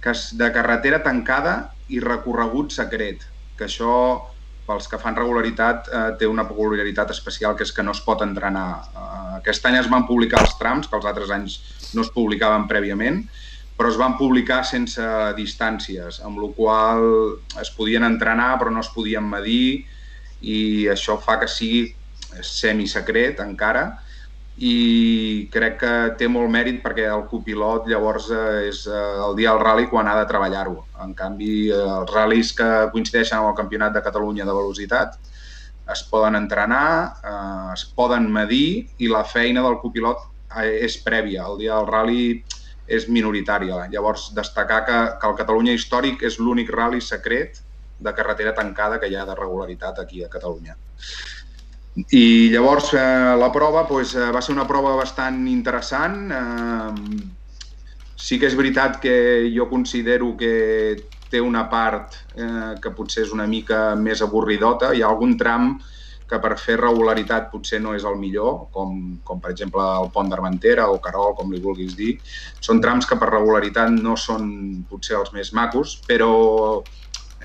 que 0.00 0.16
és 0.16 0.30
de 0.40 0.48
carretera 0.56 1.02
tancada 1.04 1.54
i 1.92 2.00
recorregut 2.00 2.72
secret. 2.72 3.28
Que 3.58 3.68
això, 3.68 3.92
pels 4.66 4.88
que 4.90 4.98
fan 4.98 5.16
regularitat, 5.16 5.88
eh, 5.88 6.04
té 6.18 6.26
una 6.26 6.46
peculiaritat 6.48 7.10
especial, 7.14 7.56
que 7.56 7.64
és 7.64 7.72
que 7.72 7.82
no 7.82 7.94
es 7.94 8.00
pot 8.00 8.22
entrenar. 8.22 8.68
Eh, 8.92 9.36
aquest 9.40 9.66
any 9.66 9.78
es 9.78 9.90
van 9.90 10.06
publicar 10.06 10.40
els 10.42 10.56
trams, 10.58 10.88
que 10.88 10.96
els 10.96 11.06
altres 11.06 11.30
anys 11.30 11.58
no 11.94 12.02
es 12.02 12.10
publicaven 12.10 12.66
prèviament, 12.68 13.24
però 13.76 13.90
es 13.92 13.98
van 14.00 14.16
publicar 14.16 14.62
sense 14.64 15.04
distàncies, 15.36 16.22
amb 16.24 16.40
la 16.40 16.48
qual 16.56 17.04
es 17.60 17.70
podien 17.76 18.04
entrenar 18.08 18.56
però 18.58 18.72
no 18.72 18.80
es 18.80 18.88
podien 18.88 19.24
medir 19.28 19.84
i 20.40 20.88
això 20.88 21.18
fa 21.20 21.38
que 21.40 21.48
sigui 21.48 21.94
semisecret 22.40 23.40
encara 23.44 23.84
i 24.56 25.48
crec 25.52 25.74
que 25.82 25.92
té 26.16 26.28
molt 26.32 26.48
mèrit 26.48 26.78
perquè 26.80 27.04
el 27.12 27.26
copilot 27.28 27.90
llavors 27.90 28.30
eh, 28.32 28.68
és 28.70 28.86
eh, 28.88 29.00
el 29.26 29.36
dia 29.36 29.52
del 29.52 29.60
rally 29.60 29.88
quan 29.90 30.08
ha 30.08 30.16
de 30.16 30.28
treballar-ho. 30.30 30.78
En 31.04 31.12
canvi, 31.14 31.68
eh, 31.68 31.76
els 31.76 32.12
ral·lis 32.12 32.54
que 32.56 32.68
coincideixen 32.92 33.38
amb 33.38 33.50
el 33.50 33.58
Campionat 33.58 33.92
de 33.92 34.04
Catalunya 34.04 34.48
de 34.48 34.56
velocitat 34.56 35.18
es 35.92 36.02
poden 36.10 36.34
entrenar, 36.34 37.14
es 37.70 37.84
poden 37.94 38.24
medir 38.32 38.88
i 38.98 39.06
la 39.06 39.20
feina 39.22 39.62
del 39.62 39.76
copilot 39.78 40.24
és 40.64 40.96
prèvia. 41.04 41.44
El 41.46 41.60
dia 41.60 41.76
del 41.76 41.86
rally 41.86 42.24
és 42.90 43.06
minoritària. 43.06 43.84
Llavors, 43.92 44.32
destacar 44.34 44.80
que, 44.88 44.96
que 45.20 45.30
el 45.30 45.36
Catalunya 45.38 45.76
històric 45.78 46.24
és 46.26 46.40
l'únic 46.42 46.72
rally 46.74 46.98
secret 46.98 47.60
de 48.02 48.12
carretera 48.18 48.54
tancada 48.56 48.98
que 48.98 49.06
hi 49.06 49.14
ha 49.14 49.28
de 49.28 49.38
regularitat 49.38 50.02
aquí 50.02 50.24
a 50.24 50.32
Catalunya. 50.32 50.74
I 51.96 52.50
llavors 52.52 52.90
eh, 52.92 53.36
la 53.40 53.48
prova 53.52 53.86
doncs, 53.88 54.12
eh, 54.20 54.28
va 54.34 54.42
ser 54.44 54.52
una 54.52 54.66
prova 54.68 54.92
bastant 54.98 55.46
interessant. 55.48 56.18
Eh, 56.28 56.92
sí 58.16 58.36
que 58.40 58.50
és 58.50 58.56
veritat 58.58 58.98
que 59.00 59.16
jo 59.54 59.64
considero 59.70 60.34
que 60.36 60.52
té 61.32 61.40
una 61.40 61.64
part 61.72 62.18
eh, 62.36 62.74
que 62.82 62.92
potser 62.92 63.24
és 63.24 63.32
una 63.32 63.46
mica 63.48 63.94
més 63.96 64.20
avorridota. 64.20 64.92
Hi 64.92 65.00
ha 65.00 65.08
algun 65.08 65.38
tram 65.40 65.78
que 66.28 66.40
per 66.42 66.56
fer 66.58 66.76
regularitat 66.80 67.48
potser 67.52 67.80
no 67.80 67.94
és 67.94 68.04
el 68.04 68.18
millor, 68.18 68.66
com, 68.74 69.16
com 69.24 69.40
per 69.40 69.52
exemple 69.54 69.80
el 69.80 70.10
pont 70.12 70.28
d'Armentera 70.28 70.88
o 70.90 70.98
Carol, 71.00 71.32
com 71.38 71.52
li 71.54 71.62
vulguis 71.62 71.96
dir. 71.96 72.16
Són 72.60 72.82
trams 72.82 73.06
que 73.08 73.16
per 73.16 73.30
regularitat 73.30 73.94
no 73.94 74.18
són 74.20 74.50
potser 74.90 75.16
els 75.20 75.32
més 75.32 75.54
macos, 75.54 76.00
però 76.06 76.32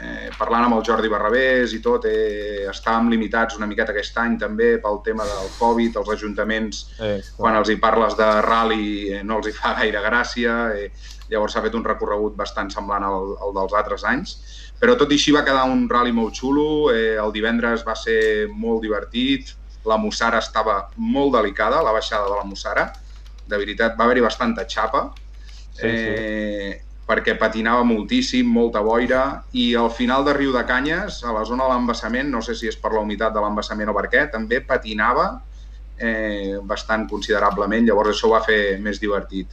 eh, 0.02 0.30
parlant 0.38 0.66
amb 0.66 0.78
el 0.78 0.84
Jordi 0.88 1.10
Barrabés 1.12 1.76
i 1.78 1.82
tot, 1.84 2.08
eh, 2.10 2.66
estàvem 2.72 3.12
limitats 3.14 3.58
una 3.60 3.68
miqueta 3.70 3.94
aquest 3.94 4.18
any 4.18 4.38
també 4.42 4.74
pel 4.82 5.00
tema 5.06 5.28
del 5.28 5.52
Covid, 5.60 6.00
els 6.02 6.12
ajuntaments, 6.16 6.82
eh, 7.00 7.20
quan 7.38 7.56
els 7.60 7.70
hi 7.70 7.78
parles 7.82 8.18
de 8.18 8.30
rally 8.48 9.12
eh, 9.12 9.22
no 9.24 9.38
els 9.38 9.52
hi 9.52 9.56
fa 9.56 9.76
gaire 9.80 10.02
gràcia, 10.02 10.58
eh, 10.76 10.92
llavors 11.30 11.54
s'ha 11.54 11.64
fet 11.64 11.78
un 11.78 11.86
recorregut 11.86 12.36
bastant 12.36 12.72
semblant 12.74 13.06
al, 13.08 13.36
al 13.46 13.56
dels 13.56 13.78
altres 13.78 14.04
anys. 14.04 14.36
Però 14.82 14.98
tot 14.98 15.12
i 15.14 15.20
així 15.20 15.34
va 15.36 15.46
quedar 15.46 15.68
un 15.70 15.88
rally 15.90 16.12
molt 16.12 16.36
xulo, 16.36 16.92
eh, 16.94 17.18
el 17.22 17.32
divendres 17.32 17.86
va 17.88 17.96
ser 17.96 18.50
molt 18.50 18.82
divertit, 18.82 19.54
la 19.86 19.98
Mussara 19.98 20.42
estava 20.42 20.88
molt 20.98 21.36
delicada, 21.38 21.82
la 21.86 21.94
baixada 21.94 22.30
de 22.30 22.38
la 22.38 22.46
Mussara, 22.46 22.92
de 23.48 23.58
veritat 23.58 23.98
va 23.98 24.06
haver-hi 24.06 24.24
bastanta 24.26 24.66
xapa, 24.70 25.12
sí, 25.78 25.88
eh, 25.88 26.72
sí. 26.72 26.91
Perquè 27.12 27.36
patinava 27.36 27.84
moltíssim, 27.84 28.48
molta 28.48 28.80
boira, 28.86 29.44
i 29.52 29.74
al 29.76 29.92
final 29.92 30.24
de 30.24 30.36
Riu 30.38 30.54
de 30.56 30.64
Canyes, 30.68 31.20
a 31.28 31.36
la 31.36 31.44
zona 31.48 31.68
de 31.68 31.76
l'embassament, 31.76 32.32
no 32.32 32.40
sé 32.46 32.56
si 32.56 32.72
és 32.72 32.80
per 32.80 32.94
la 32.96 33.04
humitat 33.04 33.36
de 33.36 33.44
l'embassament 33.44 33.92
o 33.92 33.96
per 33.98 34.08
què, 34.08 34.26
també 34.32 34.62
patinava 34.64 35.28
eh, 36.00 36.58
bastant 36.64 37.08
considerablement, 37.12 37.84
llavors 37.86 38.14
això 38.14 38.30
ho 38.30 38.36
va 38.38 38.44
fer 38.46 38.80
més 38.80 39.02
divertit. 39.04 39.52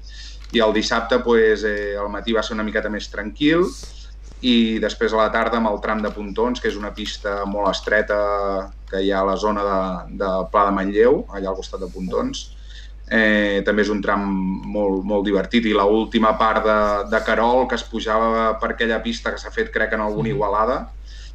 I 0.54 0.62
el 0.64 0.72
dissabte, 0.72 1.18
pues, 1.24 1.66
eh, 1.66 1.96
el 1.98 2.08
matí 2.14 2.36
va 2.36 2.46
ser 2.46 2.54
una 2.54 2.66
miqueta 2.68 2.92
més 2.94 3.10
tranquil, 3.10 3.66
i 4.46 4.78
després 4.78 5.12
a 5.12 5.24
la 5.24 5.32
tarda 5.34 5.58
amb 5.58 5.72
el 5.72 5.80
tram 5.82 6.02
de 6.04 6.12
Pontons, 6.14 6.62
que 6.62 6.70
és 6.70 6.78
una 6.78 6.92
pista 6.94 7.40
molt 7.50 7.72
estreta 7.72 8.18
que 8.88 9.02
hi 9.02 9.10
ha 9.10 9.24
a 9.24 9.26
la 9.26 9.36
zona 9.36 9.64
de, 9.66 9.80
de 10.22 10.30
Pla 10.52 10.68
de 10.68 10.76
Manlleu, 10.76 11.24
allà 11.34 11.50
al 11.50 11.58
costat 11.58 11.82
de 11.82 11.90
Pontons. 11.90 12.44
Eh, 13.08 13.62
també 13.64 13.86
és 13.86 13.88
un 13.88 14.02
tram 14.04 14.24
molt, 14.68 15.00
molt 15.08 15.24
divertit 15.24 15.64
i 15.64 15.72
l 15.72 15.80
última 15.80 16.34
part 16.36 16.64
de, 16.66 16.80
de 17.08 17.20
Carol 17.24 17.64
que 17.68 17.78
es 17.78 17.84
pujava 17.88 18.58
per 18.60 18.74
aquella 18.74 18.98
pista 19.00 19.32
que 19.32 19.40
s'ha 19.40 19.52
fet 19.54 19.70
crec 19.72 19.94
en 19.96 20.02
alguna 20.04 20.28
igualada, 20.28 20.90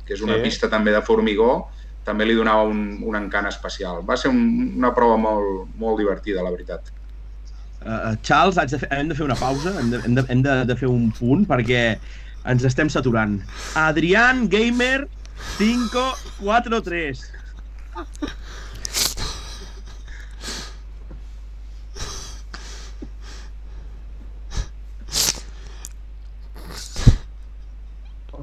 que 0.05 0.13
és 0.13 0.21
una 0.21 0.38
sí. 0.38 0.43
pista 0.45 0.69
també 0.69 0.93
de 0.93 1.01
formigó, 1.01 1.71
també 2.05 2.28
li 2.28 2.36
donava 2.38 2.67
un, 2.69 2.99
un 3.01 3.17
encant 3.17 3.47
especial. 3.49 4.03
Va 4.05 4.17
ser 4.19 4.30
un, 4.30 4.43
una 4.78 4.91
prova 4.93 5.17
molt, 5.17 5.71
molt 5.80 5.97
divertida, 5.97 6.43
la 6.45 6.51
veritat. 6.53 6.91
Uh, 7.84 8.13
Charles, 8.21 8.59
haig 8.61 8.69
de 8.71 8.80
fer, 8.84 8.89
hem 8.95 9.09
de 9.09 9.17
fer 9.17 9.26
una 9.26 9.39
pausa, 9.39 9.74
hem 9.80 9.89
de, 9.91 10.03
hem 10.05 10.19
de, 10.19 10.24
hem 10.32 10.43
de, 10.45 10.59
de 10.69 10.76
fer 10.80 10.91
un 10.91 11.09
punt 11.17 11.47
perquè 11.49 11.84
ens 12.53 12.63
estem 12.67 12.91
saturant. 12.91 13.39
Adrián 13.80 14.45
Gamer 14.51 15.07
543. 15.57 17.24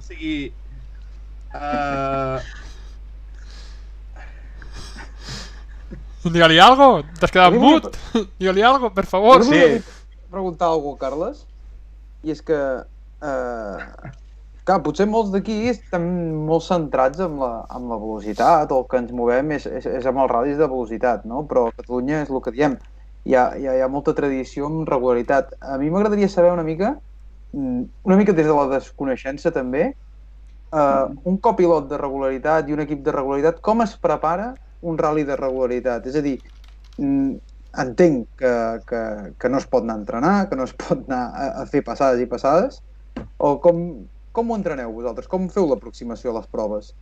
O 0.00 0.02
sigui... 0.08 0.48
Uh... 1.52 2.40
Digue-li 6.32 6.56
algo, 6.60 7.02
t'has 7.20 7.32
quedat 7.32 7.52
mut. 7.52 7.92
Digue-li 8.40 8.64
algo, 8.64 8.88
per 8.96 9.04
favor. 9.08 9.44
Sí. 9.44 9.80
Preguntar 10.32 10.72
cosa, 10.72 10.96
Carles? 11.00 11.44
I 12.24 12.32
és 12.32 12.40
que 12.44 12.56
eh, 12.56 13.76
clar, 14.64 14.78
potser 14.84 15.06
molts 15.10 15.32
d'aquí 15.34 15.56
estem 15.68 16.04
molt 16.48 16.64
centrats 16.64 17.20
en 17.24 17.36
la, 17.40 17.50
en 17.76 17.88
la 17.92 17.98
velocitat, 18.00 18.72
o 18.72 18.80
el 18.80 18.88
que 18.88 19.00
ens 19.02 19.12
movem 19.16 19.52
és, 19.56 19.68
és, 19.68 19.88
és 20.00 20.08
amb 20.08 20.24
els 20.24 20.32
radis 20.32 20.56
de 20.60 20.68
velocitat, 20.68 21.28
no? 21.28 21.44
però 21.48 21.68
a 21.68 21.76
Catalunya 21.76 22.22
és 22.24 22.32
el 22.32 22.40
que 22.44 22.54
diem, 22.56 22.76
hi 23.28 23.36
ha, 23.36 23.44
hi 23.56 23.68
ha, 23.68 23.76
hi 23.76 23.84
ha 23.84 23.92
molta 23.92 24.16
tradició 24.16 24.68
amb 24.70 24.88
regularitat. 24.88 25.56
A 25.60 25.76
mi 25.80 25.92
m'agradaria 25.92 26.28
saber 26.32 26.52
una 26.56 26.64
mica, 26.64 26.94
una 27.52 28.16
mica 28.16 28.32
des 28.32 28.46
de 28.46 28.54
la 28.54 28.68
desconeixença 28.70 29.52
també, 29.54 29.90
uh, 30.72 31.10
un 31.24 31.38
copilot 31.42 31.88
de 31.90 31.98
regularitat 31.98 32.68
i 32.68 32.76
un 32.76 32.84
equip 32.86 33.02
de 33.06 33.14
regularitat, 33.14 33.60
com 33.64 33.82
es 33.86 33.96
prepara 33.98 34.52
un 34.80 34.98
rally 34.98 35.24
de 35.28 35.36
regularitat? 35.36 36.06
És 36.06 36.16
a 36.16 36.24
dir, 36.24 36.36
mm, 36.98 37.34
entenc 37.84 38.28
que, 38.38 38.54
que, 38.86 39.02
que 39.38 39.50
no 39.50 39.58
es 39.58 39.66
pot 39.70 39.84
anar 39.84 39.98
a 39.98 40.02
entrenar, 40.02 40.36
que 40.50 40.58
no 40.58 40.66
es 40.68 40.74
pot 40.74 41.04
anar 41.06 41.22
a, 41.30 41.50
a 41.62 41.66
fer 41.70 41.82
passades 41.86 42.22
i 42.22 42.30
passades, 42.30 42.80
o 43.38 43.56
com, 43.62 43.84
com 44.32 44.50
ho 44.50 44.58
entreneu 44.58 44.92
vosaltres? 44.94 45.28
Com 45.30 45.48
feu 45.52 45.68
l'aproximació 45.70 46.32
a 46.32 46.40
les 46.40 46.50
proves? 46.50 46.94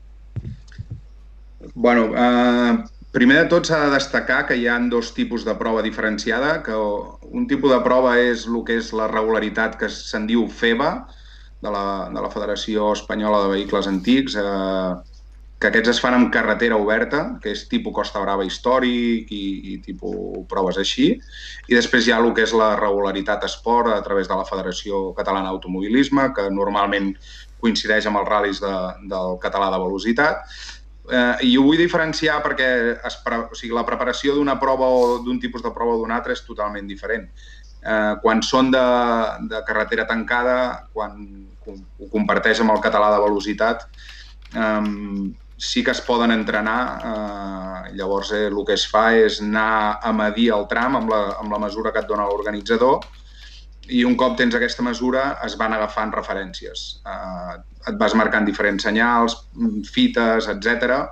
Bueno, 1.75 2.13
eh, 2.15 2.85
primer 3.13 3.43
de 3.43 3.49
tot 3.53 3.69
s'ha 3.69 3.85
de 3.87 3.93
destacar 3.95 4.43
que 4.47 4.57
hi 4.57 4.67
ha 4.69 4.79
dos 4.93 5.13
tipus 5.17 5.45
de 5.45 5.55
prova 5.61 5.83
diferenciada, 5.83 6.63
que 6.63 6.77
un 6.77 7.47
tipus 7.49 7.73
de 7.73 7.81
prova 7.85 8.19
és 8.21 8.47
el 8.47 8.61
que 8.65 8.79
és 8.81 8.93
la 8.93 9.09
regularitat 9.11 9.79
que 9.81 9.89
se'n 9.93 10.27
diu 10.29 10.47
FEBA, 10.49 10.93
de 11.61 11.71
la, 11.71 12.09
de 12.15 12.21
la 12.23 12.31
Federació 12.31 12.93
Espanyola 12.95 13.43
de 13.45 13.55
Vehicles 13.57 13.89
Antics, 13.91 14.37
eh, 14.39 15.19
que 15.59 15.71
aquests 15.73 15.91
es 15.91 16.01
fan 16.03 16.15
amb 16.15 16.31
carretera 16.31 16.77
oberta, 16.79 17.25
que 17.43 17.51
és 17.51 17.65
tipus 17.71 17.95
Costa 17.97 18.23
Brava 18.23 18.47
històric 18.47 19.33
i, 19.35 19.43
i 19.73 19.79
tipus 19.83 20.45
proves 20.51 20.79
així. 20.79 21.09
I 21.67 21.75
després 21.75 22.07
hi 22.07 22.15
ha 22.15 22.21
el 22.23 22.31
que 22.35 22.47
és 22.47 22.55
la 22.55 22.77
regularitat 22.79 23.43
esport 23.49 23.91
a 23.91 23.99
través 24.07 24.31
de 24.31 24.39
la 24.39 24.47
Federació 24.47 25.09
Catalana 25.19 25.51
d'Automobilisme, 25.51 26.31
que 26.37 26.47
normalment 26.55 27.11
coincideix 27.59 28.07
amb 28.07 28.21
els 28.21 28.31
ral·lis 28.31 28.63
de, 28.63 28.75
del 29.11 29.35
català 29.43 29.73
de 29.75 29.83
velocitat. 29.83 30.47
Eh, 31.09 31.49
I 31.49 31.57
ho 31.57 31.65
vull 31.65 31.81
diferenciar 31.81 32.39
perquè 32.45 32.69
es, 33.09 33.19
o 33.25 33.57
sigui, 33.57 33.73
la 33.77 33.87
preparació 33.89 34.35
d'una 34.37 34.59
prova 34.61 34.89
o 34.93 35.19
d'un 35.25 35.41
tipus 35.41 35.65
de 35.65 35.73
prova 35.75 35.97
o 35.97 36.03
d'un 36.03 36.13
altre 36.13 36.37
és 36.37 36.45
totalment 36.45 36.89
diferent. 36.89 37.29
Eh, 37.81 38.15
quan 38.23 38.43
són 38.45 38.73
de, 38.75 38.87
de 39.51 39.63
carretera 39.67 40.07
tancada, 40.09 40.89
quan 40.93 41.19
ho 41.69 42.09
comparteix 42.13 42.61
amb 42.61 42.75
el 42.75 42.83
català 42.85 43.13
de 43.15 43.23
velocitat, 43.25 43.87
eh, 44.55 44.89
sí 45.59 45.83
que 45.83 45.91
es 45.91 46.01
poden 46.07 46.31
entrenar, 46.31 46.81
eh, 47.03 47.95
llavors 47.99 48.33
eh, 48.33 48.47
el 48.47 48.61
que 48.65 48.77
es 48.79 48.87
fa 48.87 49.09
és 49.17 49.41
anar 49.43 49.99
a 50.03 50.13
medir 50.15 50.53
el 50.55 50.69
tram 50.71 51.01
amb 51.01 51.11
la, 51.11 51.23
amb 51.41 51.53
la 51.53 51.63
mesura 51.67 51.93
que 51.93 52.05
et 52.05 52.11
dona 52.11 52.29
l'organitzador 52.29 53.01
i 53.89 54.05
un 54.05 54.17
cop 54.21 54.37
tens 54.37 54.55
aquesta 54.55 54.85
mesura 54.85 55.39
es 55.47 55.57
van 55.61 55.73
agafant 55.73 56.13
referències. 56.15 57.01
Eh, 57.07 57.57
et 57.89 57.97
vas 58.01 58.15
marcant 58.15 58.45
diferents 58.45 58.85
senyals, 58.85 59.37
fites, 59.95 60.49
etc 60.53 61.09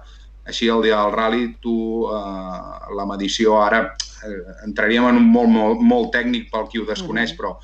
Així, 0.47 0.69
el 0.71 0.85
dia 0.85 1.01
del 1.03 1.13
rally, 1.13 1.47
tu, 1.63 2.07
eh, 2.07 2.95
la 2.95 3.07
medició 3.11 3.57
ara, 3.59 3.81
eh, 4.25 4.37
entraríem 4.67 5.09
en 5.09 5.19
un 5.19 5.27
molt, 5.33 5.51
molt, 5.51 5.83
molt 5.83 6.13
tècnic 6.15 6.53
pel 6.53 6.69
qui 6.71 6.79
ho 6.79 6.87
desconeix, 6.87 7.33
mm. 7.33 7.41
però 7.41 7.57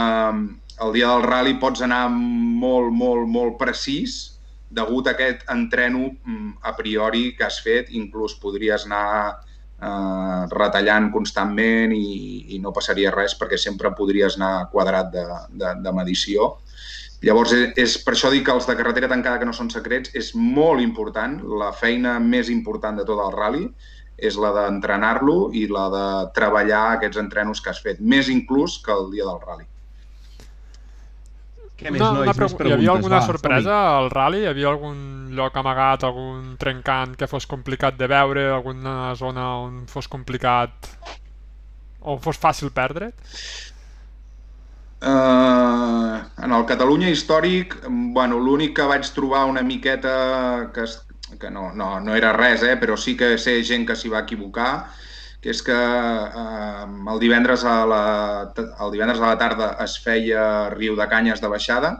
eh, 0.00 0.38
el 0.86 0.96
dia 0.96 1.10
del 1.12 1.26
rally 1.26 1.58
pots 1.60 1.84
anar 1.84 2.06
molt, 2.08 2.94
molt, 2.94 3.28
molt 3.28 3.58
precís 3.60 4.16
degut 4.70 5.08
a 5.08 5.14
aquest 5.16 5.44
entreno 5.52 6.06
mm, 6.12 6.58
a 6.62 6.74
priori 6.76 7.34
que 7.36 7.44
has 7.44 7.60
fet, 7.64 7.92
inclús 7.92 8.36
podries 8.40 8.88
anar 8.88 9.44
eh, 9.82 10.42
retallant 10.54 11.10
constantment 11.14 11.94
i, 11.96 12.56
i 12.56 12.62
no 12.62 12.74
passaria 12.74 13.12
res 13.14 13.36
perquè 13.38 13.58
sempre 13.60 13.94
podries 13.98 14.38
anar 14.38 14.68
quadrat 14.72 15.12
de, 15.14 15.26
de, 15.50 15.74
de 15.84 15.92
medició. 15.96 16.56
Llavors, 17.22 17.52
és, 17.52 17.70
és 17.82 17.96
per 18.06 18.14
això 18.14 18.30
dic 18.30 18.44
que 18.46 18.54
els 18.54 18.66
de 18.68 18.76
carretera 18.78 19.10
tancada 19.10 19.40
que 19.40 19.48
no 19.48 19.54
són 19.56 19.70
secrets 19.74 20.14
és 20.18 20.34
molt 20.34 20.82
important. 20.82 21.40
La 21.62 21.72
feina 21.74 22.18
més 22.22 22.50
important 22.54 22.98
de 22.98 23.06
tot 23.08 23.22
el 23.24 23.34
rally 23.34 23.64
és 24.18 24.38
la 24.38 24.50
d'entrenar-lo 24.54 25.50
i 25.54 25.66
la 25.70 25.88
de 25.94 26.06
treballar 26.34 26.84
aquests 26.92 27.20
entrenos 27.22 27.62
que 27.62 27.70
has 27.70 27.82
fet, 27.82 28.00
més 28.02 28.30
inclús 28.34 28.80
que 28.82 28.94
el 28.94 29.12
dia 29.14 29.26
del 29.26 29.42
rally. 29.44 29.67
Què 31.78 31.92
més, 31.94 32.02
nois? 32.02 32.26
Una 32.26 32.32
Més 32.32 32.38
preguntes, 32.38 32.66
Hi 32.66 32.74
havia 32.74 32.90
alguna 32.96 33.20
va, 33.20 33.26
sorpresa 33.26 33.78
al 34.00 34.10
rally? 34.10 34.42
Hi 34.42 34.50
havia 34.50 34.68
algun 34.72 34.98
lloc 35.38 35.56
amagat, 35.60 36.04
algun 36.08 36.56
trencant 36.58 37.14
que 37.18 37.28
fos 37.30 37.46
complicat 37.46 37.98
de 38.00 38.08
veure, 38.10 38.48
alguna 38.50 39.14
zona 39.20 39.46
on 39.62 39.84
fos 39.90 40.10
complicat 40.10 40.90
o 42.00 42.16
fos 42.22 42.40
fàcil 42.42 42.72
perdre? 42.74 43.12
Uh, 44.98 46.18
en 46.42 46.54
el 46.56 46.64
Catalunya 46.66 47.12
històric, 47.14 47.76
bueno, 47.86 48.40
l'únic 48.42 48.74
que 48.80 48.86
vaig 48.90 49.06
trobar 49.14 49.44
una 49.46 49.62
miqueta 49.62 50.14
que, 50.74 50.88
que 51.38 51.50
no, 51.54 51.68
no, 51.78 51.92
no 52.02 52.16
era 52.18 52.32
res, 52.34 52.66
eh, 52.66 52.74
però 52.80 52.98
sí 52.98 53.14
que 53.20 53.36
sé 53.38 53.60
gent 53.62 53.86
que 53.86 53.94
s'hi 53.94 54.10
va 54.10 54.24
equivocar, 54.26 54.72
que 55.42 55.52
és 55.54 55.62
que 55.62 55.74
eh, 55.74 56.86
el, 57.12 57.18
divendres 57.22 57.64
a 57.64 57.78
la, 57.86 58.02
el 58.56 58.92
divendres 58.94 59.20
a 59.20 59.32
la 59.32 59.38
tarda 59.38 59.70
es 59.84 59.98
feia 60.02 60.68
riu 60.74 60.96
de 60.98 61.06
canyes 61.10 61.42
de 61.42 61.50
baixada 61.52 61.94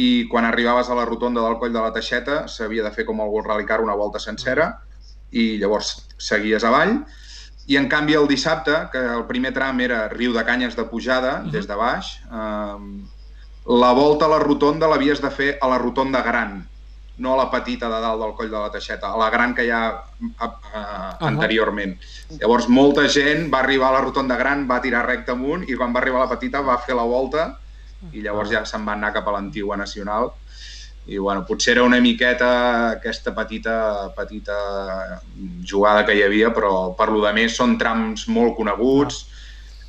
i 0.00 0.26
quan 0.30 0.46
arribaves 0.48 0.88
a 0.90 0.96
la 0.98 1.04
rotonda 1.06 1.44
del 1.44 1.58
coll 1.60 1.74
de 1.74 1.82
la 1.82 1.92
Teixeta 1.94 2.44
s'havia 2.50 2.86
de 2.86 2.94
fer 2.94 3.04
com 3.06 3.20
el 3.20 3.30
World 3.30 3.52
Rally 3.52 3.68
Car 3.68 3.82
una 3.84 3.94
volta 3.94 4.22
sencera 4.22 4.72
i 5.30 5.54
llavors 5.60 5.94
seguies 6.18 6.64
avall 6.64 6.98
i 7.66 7.78
en 7.80 7.86
canvi 7.88 8.16
el 8.18 8.28
dissabte, 8.28 8.74
que 8.92 9.00
el 9.00 9.24
primer 9.28 9.54
tram 9.56 9.80
era 9.80 10.04
riu 10.12 10.34
de 10.34 10.44
canyes 10.44 10.76
de 10.76 10.84
pujada 10.84 11.40
uh 11.40 11.46
-huh. 11.46 11.50
des 11.50 11.66
de 11.66 11.74
baix, 11.74 12.20
eh, 12.30 12.76
la 13.66 13.92
volta 13.92 14.26
a 14.26 14.28
la 14.28 14.38
rotonda 14.38 14.88
l'havies 14.88 15.20
de 15.20 15.30
fer 15.30 15.58
a 15.60 15.68
la 15.68 15.78
rotonda 15.78 16.22
gran, 16.22 16.68
no 17.16 17.34
a 17.34 17.36
la 17.38 17.50
petita 17.50 17.88
de 17.90 18.00
dalt 18.02 18.20
del 18.20 18.32
coll 18.34 18.50
de 18.50 18.58
la 18.58 18.70
Teixeta, 18.74 19.12
a 19.12 19.18
la 19.18 19.30
gran 19.30 19.54
que 19.54 19.66
hi 19.66 19.70
ha 19.70 19.82
uh, 19.94 20.28
uh, 20.44 21.26
anteriorment. 21.28 21.94
Llavors, 22.40 22.68
molta 22.68 23.06
gent 23.08 23.46
va 23.52 23.60
arribar 23.62 23.90
a 23.90 23.98
la 23.98 24.04
rotonda 24.06 24.38
gran, 24.40 24.66
va 24.70 24.80
tirar 24.82 25.04
recte 25.06 25.34
amunt, 25.34 25.66
i 25.68 25.76
quan 25.78 25.94
va 25.94 26.02
arribar 26.02 26.22
a 26.22 26.26
la 26.26 26.32
petita 26.34 26.64
va 26.66 26.80
fer 26.82 26.96
la 26.98 27.06
volta, 27.06 27.52
i 28.12 28.24
llavors 28.24 28.50
ja 28.52 28.64
se'n 28.68 28.84
va 28.84 28.96
anar 28.98 29.12
cap 29.14 29.28
a 29.28 29.36
l'antigua 29.36 29.78
nacional. 29.80 30.32
I, 31.06 31.18
bueno, 31.18 31.44
potser 31.44 31.74
era 31.74 31.84
una 31.84 32.00
miqueta 32.00 32.48
aquesta 32.94 33.34
petita, 33.36 34.08
petita 34.16 34.56
jugada 35.68 36.04
que 36.04 36.16
hi 36.16 36.24
havia, 36.24 36.50
però 36.56 36.94
per 36.96 37.10
lo 37.12 37.20
de 37.24 37.32
més 37.36 37.56
són 37.56 37.76
trams 37.78 38.26
molt 38.32 38.56
coneguts, 38.56 39.26
ah 39.28 39.33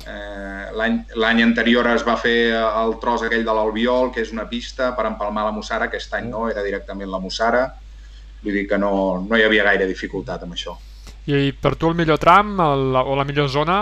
Eh, 0.06 0.70
L'any 0.76 1.42
anterior 1.42 1.88
es 1.90 2.04
va 2.06 2.16
fer 2.20 2.52
el 2.54 2.96
tros 3.02 3.24
aquell 3.26 3.44
de 3.46 3.54
l'Albiol, 3.56 4.12
que 4.14 4.22
és 4.22 4.32
una 4.34 4.46
pista 4.50 4.92
per 4.96 5.08
empalmar 5.08 5.46
la 5.48 5.54
Mussara, 5.56 5.88
aquest 5.90 6.14
any 6.18 6.28
no, 6.30 6.46
era 6.50 6.64
directament 6.66 7.10
la 7.10 7.22
Mussara. 7.22 7.64
Vull 8.42 8.60
dir 8.60 8.66
que 8.70 8.78
no, 8.78 8.92
no 9.26 9.38
hi 9.38 9.46
havia 9.46 9.64
gaire 9.66 9.88
dificultat 9.88 10.44
amb 10.46 10.54
això. 10.58 10.76
I 11.26 11.50
per 11.58 11.74
tu 11.74 11.90
el 11.90 11.96
millor 11.98 12.20
tram 12.22 12.54
el, 12.62 12.92
o 13.02 13.16
la 13.18 13.24
millor 13.26 13.50
zona, 13.50 13.80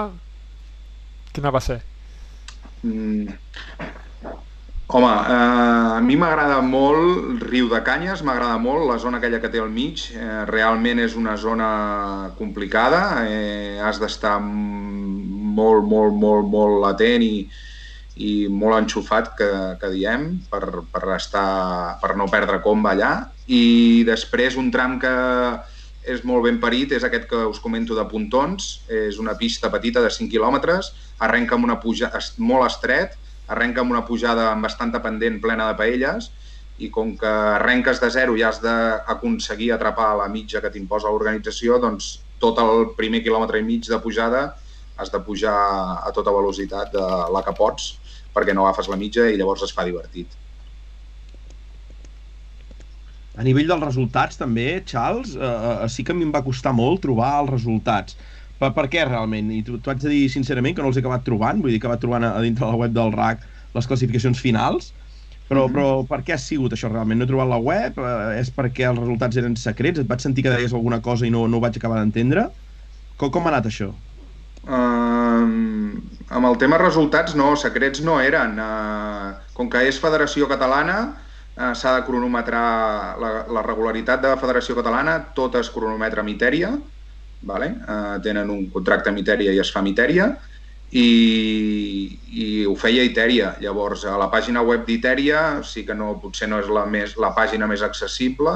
quina 1.35 1.53
va 1.53 1.61
ser? 1.61 1.83
Mm, 2.85 3.35
Home, 4.87 5.07
eh, 5.07 5.97
a 5.97 6.01
mi 6.05 6.14
m'agrada 6.14 6.61
molt 6.61 7.41
Riu 7.49 7.70
de 7.70 7.81
Canyes, 7.83 8.20
m'agrada 8.22 8.59
molt 8.61 8.85
la 8.87 8.99
zona 9.01 9.16
aquella 9.16 9.41
que 9.41 9.49
té 9.49 9.59
al 9.59 9.70
mig. 9.72 10.03
Eh, 10.12 10.45
realment 10.51 11.01
és 11.01 11.16
una 11.16 11.39
zona 11.41 11.68
complicada, 12.37 13.25
eh, 13.25 13.81
has 13.81 13.99
d'estar 13.99 14.37
molt, 15.55 15.86
molt, 15.88 16.16
molt, 16.18 16.48
molt 16.50 16.86
atent 16.90 17.24
i, 17.24 17.46
i 18.16 18.32
molt 18.50 18.78
enxufat, 18.82 19.32
que, 19.38 19.50
que 19.80 19.92
diem, 19.94 20.28
per, 20.50 20.62
per, 20.92 21.05
estar, 21.16 21.98
per 22.02 22.14
no 22.18 22.28
perdre 22.30 22.61
comba 22.64 22.94
allà. 22.94 23.14
I 23.46 24.05
després 24.09 24.59
un 24.61 24.70
tram 24.74 24.98
que 25.02 25.14
és 26.05 26.20
molt 26.28 26.44
ben 26.44 26.61
parit, 26.61 26.92
és 26.92 27.05
aquest 27.07 27.26
que 27.30 27.46
us 27.48 27.61
comento 27.64 27.96
de 27.96 28.05
Pontons, 28.11 28.84
és 28.92 29.18
una 29.18 29.34
pista 29.40 29.70
petita 29.72 30.02
de 30.05 30.12
5 30.12 30.30
quilòmetres, 30.32 30.92
arrenca 31.24 31.57
amb 31.57 31.64
una 31.64 31.78
puja 31.80 32.11
molt 32.38 32.68
estret, 32.68 33.16
arrenca 33.48 33.82
amb 33.82 33.92
una 33.92 34.05
pujada 34.05 34.50
amb 34.50 34.64
bastanta 34.64 35.00
pendent 35.05 35.40
plena 35.40 35.68
de 35.70 35.78
paelles 35.78 36.30
i 36.78 36.90
com 36.90 37.12
que 37.16 37.28
arrenques 37.28 38.00
de 38.02 38.11
zero 38.11 38.34
i 38.36 38.42
has 38.42 38.61
d'aconseguir 38.62 39.70
atrapar 39.74 40.14
la 40.18 40.28
mitja 40.28 40.62
que 40.64 40.72
t'imposa 40.74 41.12
l'organització, 41.12 41.78
doncs 41.78 42.18
tot 42.42 42.59
el 42.59 42.90
primer 42.98 43.22
quilòmetre 43.22 43.61
i 43.61 43.66
mig 43.66 43.86
de 43.88 44.00
pujada 44.02 44.46
has 44.97 45.11
de 45.11 45.20
pujar 45.26 45.55
a 46.07 46.12
tota 46.14 46.32
velocitat 46.34 46.92
de 46.95 47.05
la 47.34 47.42
que 47.42 47.55
pots 47.57 47.95
perquè 48.34 48.55
no 48.55 48.66
agafes 48.66 48.88
la 48.90 48.99
mitja 48.99 49.28
i 49.30 49.38
llavors 49.38 49.62
es 49.66 49.74
fa 49.74 49.84
divertit. 49.86 50.28
A 53.34 53.42
nivell 53.42 53.66
dels 53.66 53.82
resultats 53.82 54.38
també, 54.38 54.82
Charles, 54.86 55.34
eh, 55.34 55.42
eh 55.84 55.88
sí 55.90 56.05
que 56.05 56.12
a 56.12 56.14
mi 56.14 56.22
em 56.22 56.32
va 56.34 56.45
costar 56.47 56.72
molt 56.72 57.03
trobar 57.03 57.32
els 57.42 57.51
resultats 57.51 58.16
per, 58.59 58.70
per 58.76 58.86
què 58.90 59.03
realment? 59.09 59.51
I 59.51 59.62
t'ho 59.66 59.80
haig 59.90 60.03
de 60.03 60.12
dir 60.12 60.26
sincerament 60.32 60.76
que 60.76 60.84
no 60.84 60.90
els 60.92 60.99
he 60.99 61.03
acabat 61.03 61.24
trobant, 61.26 61.62
vull 61.62 61.74
dir 61.74 61.80
que 61.80 61.88
acabat 61.88 62.05
trobant 62.05 62.26
a, 62.28 62.34
a 62.38 62.45
dintre 62.45 62.68
la 62.68 62.78
web 62.78 62.95
del 62.95 63.12
RAC 63.14 63.42
les 63.74 63.88
classificacions 63.90 64.38
finals, 64.40 64.92
però, 65.49 65.64
mm 65.64 65.70
-hmm. 65.70 65.74
però 65.74 66.07
per 66.07 66.20
què 66.22 66.34
ha 66.34 66.38
sigut 66.38 66.72
això 66.72 66.88
realment? 66.90 67.18
No 67.18 67.24
he 67.24 67.32
trobat 67.32 67.49
la 67.49 67.59
web? 67.59 67.99
Eh, 67.99 68.40
és 68.40 68.51
perquè 68.55 68.88
els 68.90 68.99
resultats 68.99 69.36
eren 69.36 69.57
secrets? 69.57 69.99
Et 69.99 70.07
vaig 70.07 70.20
sentir 70.20 70.45
que 70.45 70.55
deies 70.55 70.72
alguna 70.72 71.01
cosa 71.03 71.26
i 71.26 71.30
no, 71.30 71.47
no 71.49 71.57
ho 71.57 71.61
vaig 71.61 71.76
acabar 71.76 71.99
d'entendre? 71.99 72.49
Com, 73.16 73.30
com 73.30 73.47
ha 73.47 73.49
anat 73.49 73.66
això? 73.66 73.92
Uh, 74.64 75.44
amb 76.32 76.48
el 76.48 76.56
tema 76.56 76.78
resultats, 76.80 77.34
no, 77.36 77.52
secrets 77.60 78.00
no 78.04 78.16
eren. 78.22 78.56
Uh, 78.56 79.34
com 79.56 79.68
que 79.70 79.82
és 79.84 80.00
Federació 80.00 80.48
Catalana, 80.48 80.98
uh, 81.10 81.72
s'ha 81.76 81.98
de 81.98 82.04
cronometrar 82.06 82.64
la, 83.20 83.32
la 83.52 83.64
regularitat 83.66 84.22
de 84.22 84.32
la 84.32 84.40
Federació 84.40 84.76
Catalana, 84.78 85.18
tot 85.36 85.58
es 85.60 85.68
cronometra 85.74 86.24
amb 86.24 86.32
Iteria, 86.32 86.72
vale? 87.44 87.74
uh, 87.84 88.16
tenen 88.24 88.50
un 88.50 88.66
contracte 88.72 89.12
amb 89.12 89.20
Iteria 89.20 89.52
i 89.52 89.60
es 89.60 89.72
fa 89.72 89.82
amb 89.82 89.92
Iteria, 89.92 90.30
i, 90.94 91.08
i 92.30 92.46
ho 92.64 92.72
feia 92.78 93.04
Iteria. 93.04 93.56
Llavors, 93.60 94.06
a 94.08 94.14
la 94.20 94.30
pàgina 94.32 94.62
web 94.64 94.86
d'Iteria 94.86 95.42
sí 95.66 95.84
que 95.84 95.96
no, 95.98 96.14
potser 96.22 96.48
no 96.48 96.62
és 96.62 96.70
la, 96.72 96.86
més, 96.88 97.18
la 97.20 97.34
pàgina 97.36 97.68
més 97.68 97.82
accessible, 97.84 98.54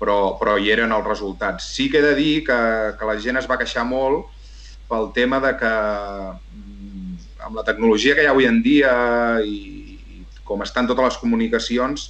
però, 0.00 0.18
però 0.40 0.56
hi 0.58 0.72
eren 0.72 0.94
els 0.96 1.06
resultats. 1.06 1.68
Sí 1.76 1.86
que 1.92 2.00
he 2.00 2.06
de 2.06 2.16
dir 2.18 2.34
que, 2.48 2.58
que 2.98 3.06
la 3.06 3.18
gent 3.22 3.38
es 3.38 3.46
va 3.50 3.58
queixar 3.60 3.86
molt 3.86 4.34
pel 4.88 5.10
tema 5.16 5.40
de 5.44 5.52
que 5.60 5.72
mm, 5.72 7.18
amb 7.46 7.60
la 7.60 7.64
tecnologia 7.66 8.16
que 8.16 8.24
hi 8.24 8.28
ha 8.28 8.34
avui 8.34 8.48
en 8.48 8.62
dia 8.64 8.92
i, 9.44 9.58
i 10.16 10.24
com 10.48 10.64
estan 10.64 10.88
totes 10.88 11.10
les 11.10 11.20
comunicacions, 11.22 12.08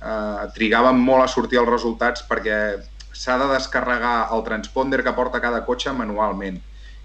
eh, 0.00 0.46
trigaven 0.56 0.98
molt 1.00 1.24
a 1.24 1.30
sortir 1.30 1.60
els 1.60 1.70
resultats 1.70 2.24
perquè 2.28 2.58
s'ha 3.14 3.36
de 3.38 3.50
descarregar 3.52 4.30
el 4.34 4.42
transponder 4.46 5.04
que 5.04 5.14
porta 5.14 5.42
cada 5.42 5.62
cotxe 5.68 5.92
manualment. 5.94 6.58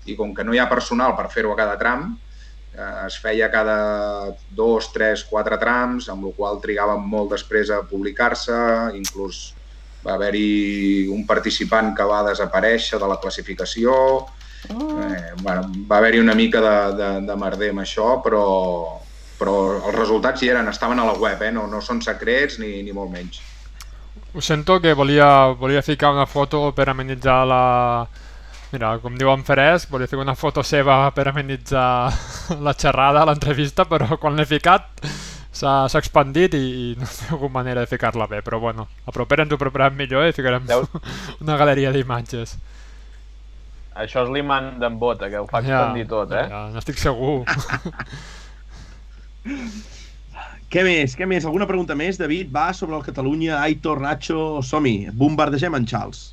I 0.10 0.16
com 0.18 0.34
que 0.34 0.44
no 0.44 0.56
hi 0.56 0.60
ha 0.62 0.72
personal 0.72 1.14
per 1.18 1.30
fer-ho 1.30 1.54
a 1.54 1.60
cada 1.60 1.78
tram, 1.78 2.10
eh, 2.74 3.06
es 3.06 3.20
feia 3.22 3.52
cada 3.52 3.78
dos, 4.50 4.90
tres, 4.96 5.24
quatre 5.30 5.60
trams, 5.62 6.10
amb 6.10 6.26
la 6.26 6.34
qual 6.36 6.62
trigava 6.64 6.98
molt 6.98 7.36
després 7.36 7.70
a 7.70 7.84
publicar-se, 7.86 8.58
inclús 8.98 9.50
va 10.06 10.16
haver-hi 10.16 11.08
un 11.12 11.26
participant 11.28 11.92
que 11.96 12.08
va 12.08 12.24
desaparèixer 12.30 13.00
de 13.02 13.08
la 13.12 13.20
classificació, 13.20 13.94
oh. 14.74 15.02
eh, 15.02 15.34
bueno, 15.42 15.70
va 15.90 15.98
haver-hi 15.98 16.20
una 16.20 16.36
mica 16.36 16.62
de, 16.62 16.78
de, 16.98 17.10
de 17.28 17.38
merder 17.40 17.72
amb 17.74 17.84
això, 17.84 18.18
però, 18.26 18.44
però 19.40 19.56
els 19.80 19.96
resultats 19.96 20.44
hi 20.44 20.52
eren, 20.54 20.68
estaven 20.72 21.00
a 21.00 21.08
la 21.08 21.16
web, 21.18 21.42
eh? 21.42 21.52
no, 21.56 21.68
no 21.68 21.82
són 21.82 22.02
secrets 22.06 22.60
ni, 22.60 22.80
ni 22.84 22.96
molt 22.96 23.14
menys. 23.14 23.42
Ho 24.34 24.42
sento 24.46 24.80
que 24.80 24.94
volia, 24.94 25.48
volia 25.58 25.82
ficar 25.82 26.12
una 26.14 26.28
foto 26.30 26.72
per 26.74 26.90
amenitzar 26.90 27.46
la... 27.50 27.64
Mira, 28.70 28.92
com 29.02 29.16
diu 29.18 29.32
en 29.34 29.42
Ferès, 29.42 29.88
volia 29.90 30.06
fer 30.06 30.20
una 30.22 30.36
foto 30.38 30.62
seva 30.62 31.08
per 31.16 31.26
amenitzar 31.32 32.14
la 32.66 32.76
xerrada, 32.78 33.26
l'entrevista, 33.26 33.88
però 33.90 34.20
quan 34.22 34.38
l'he 34.38 34.46
ficat 34.46 35.08
s'ha 35.60 35.88
expandit 35.98 36.54
i, 36.54 36.66
i 36.92 36.96
no 37.00 37.08
sé 37.10 37.32
alguna 37.32 37.58
manera 37.60 37.82
de 37.82 37.90
ficar-la 37.90 38.28
bé, 38.28 38.44
però 38.46 38.60
bueno, 38.60 38.88
a 39.06 39.12
propera 39.12 39.44
ens 39.44 39.54
ho 39.54 39.58
preparem 39.58 39.98
millor 39.98 40.28
i 40.28 40.36
ficarem 40.36 40.68
Deu... 40.70 40.86
una 41.44 41.58
galeria 41.58 41.92
d'imatges. 41.92 42.56
Això 43.96 44.24
és 44.24 44.30
l'imant 44.32 44.76
d'en 44.80 44.98
Bota, 45.00 45.30
que 45.30 45.40
ho 45.42 45.48
fa 45.50 45.62
ja, 45.66 45.80
expandir 45.80 46.08
tot, 46.08 46.32
eh? 46.32 46.46
Ja, 46.52 46.68
n'estic 46.76 46.98
segur. 47.02 47.44
Què 50.70 50.84
més? 50.86 51.16
Què 51.18 51.26
més? 51.26 51.46
Alguna 51.50 51.66
pregunta 51.70 51.96
més, 51.98 52.20
David? 52.22 52.52
Va 52.54 52.68
sobre 52.78 52.96
el 53.00 53.02
Catalunya, 53.06 53.56
Aitor, 53.64 54.02
Nacho, 54.04 54.60
som-hi, 54.66 55.08
bombardegem 55.18 55.74
en 55.80 55.88
Charles. 55.90 56.28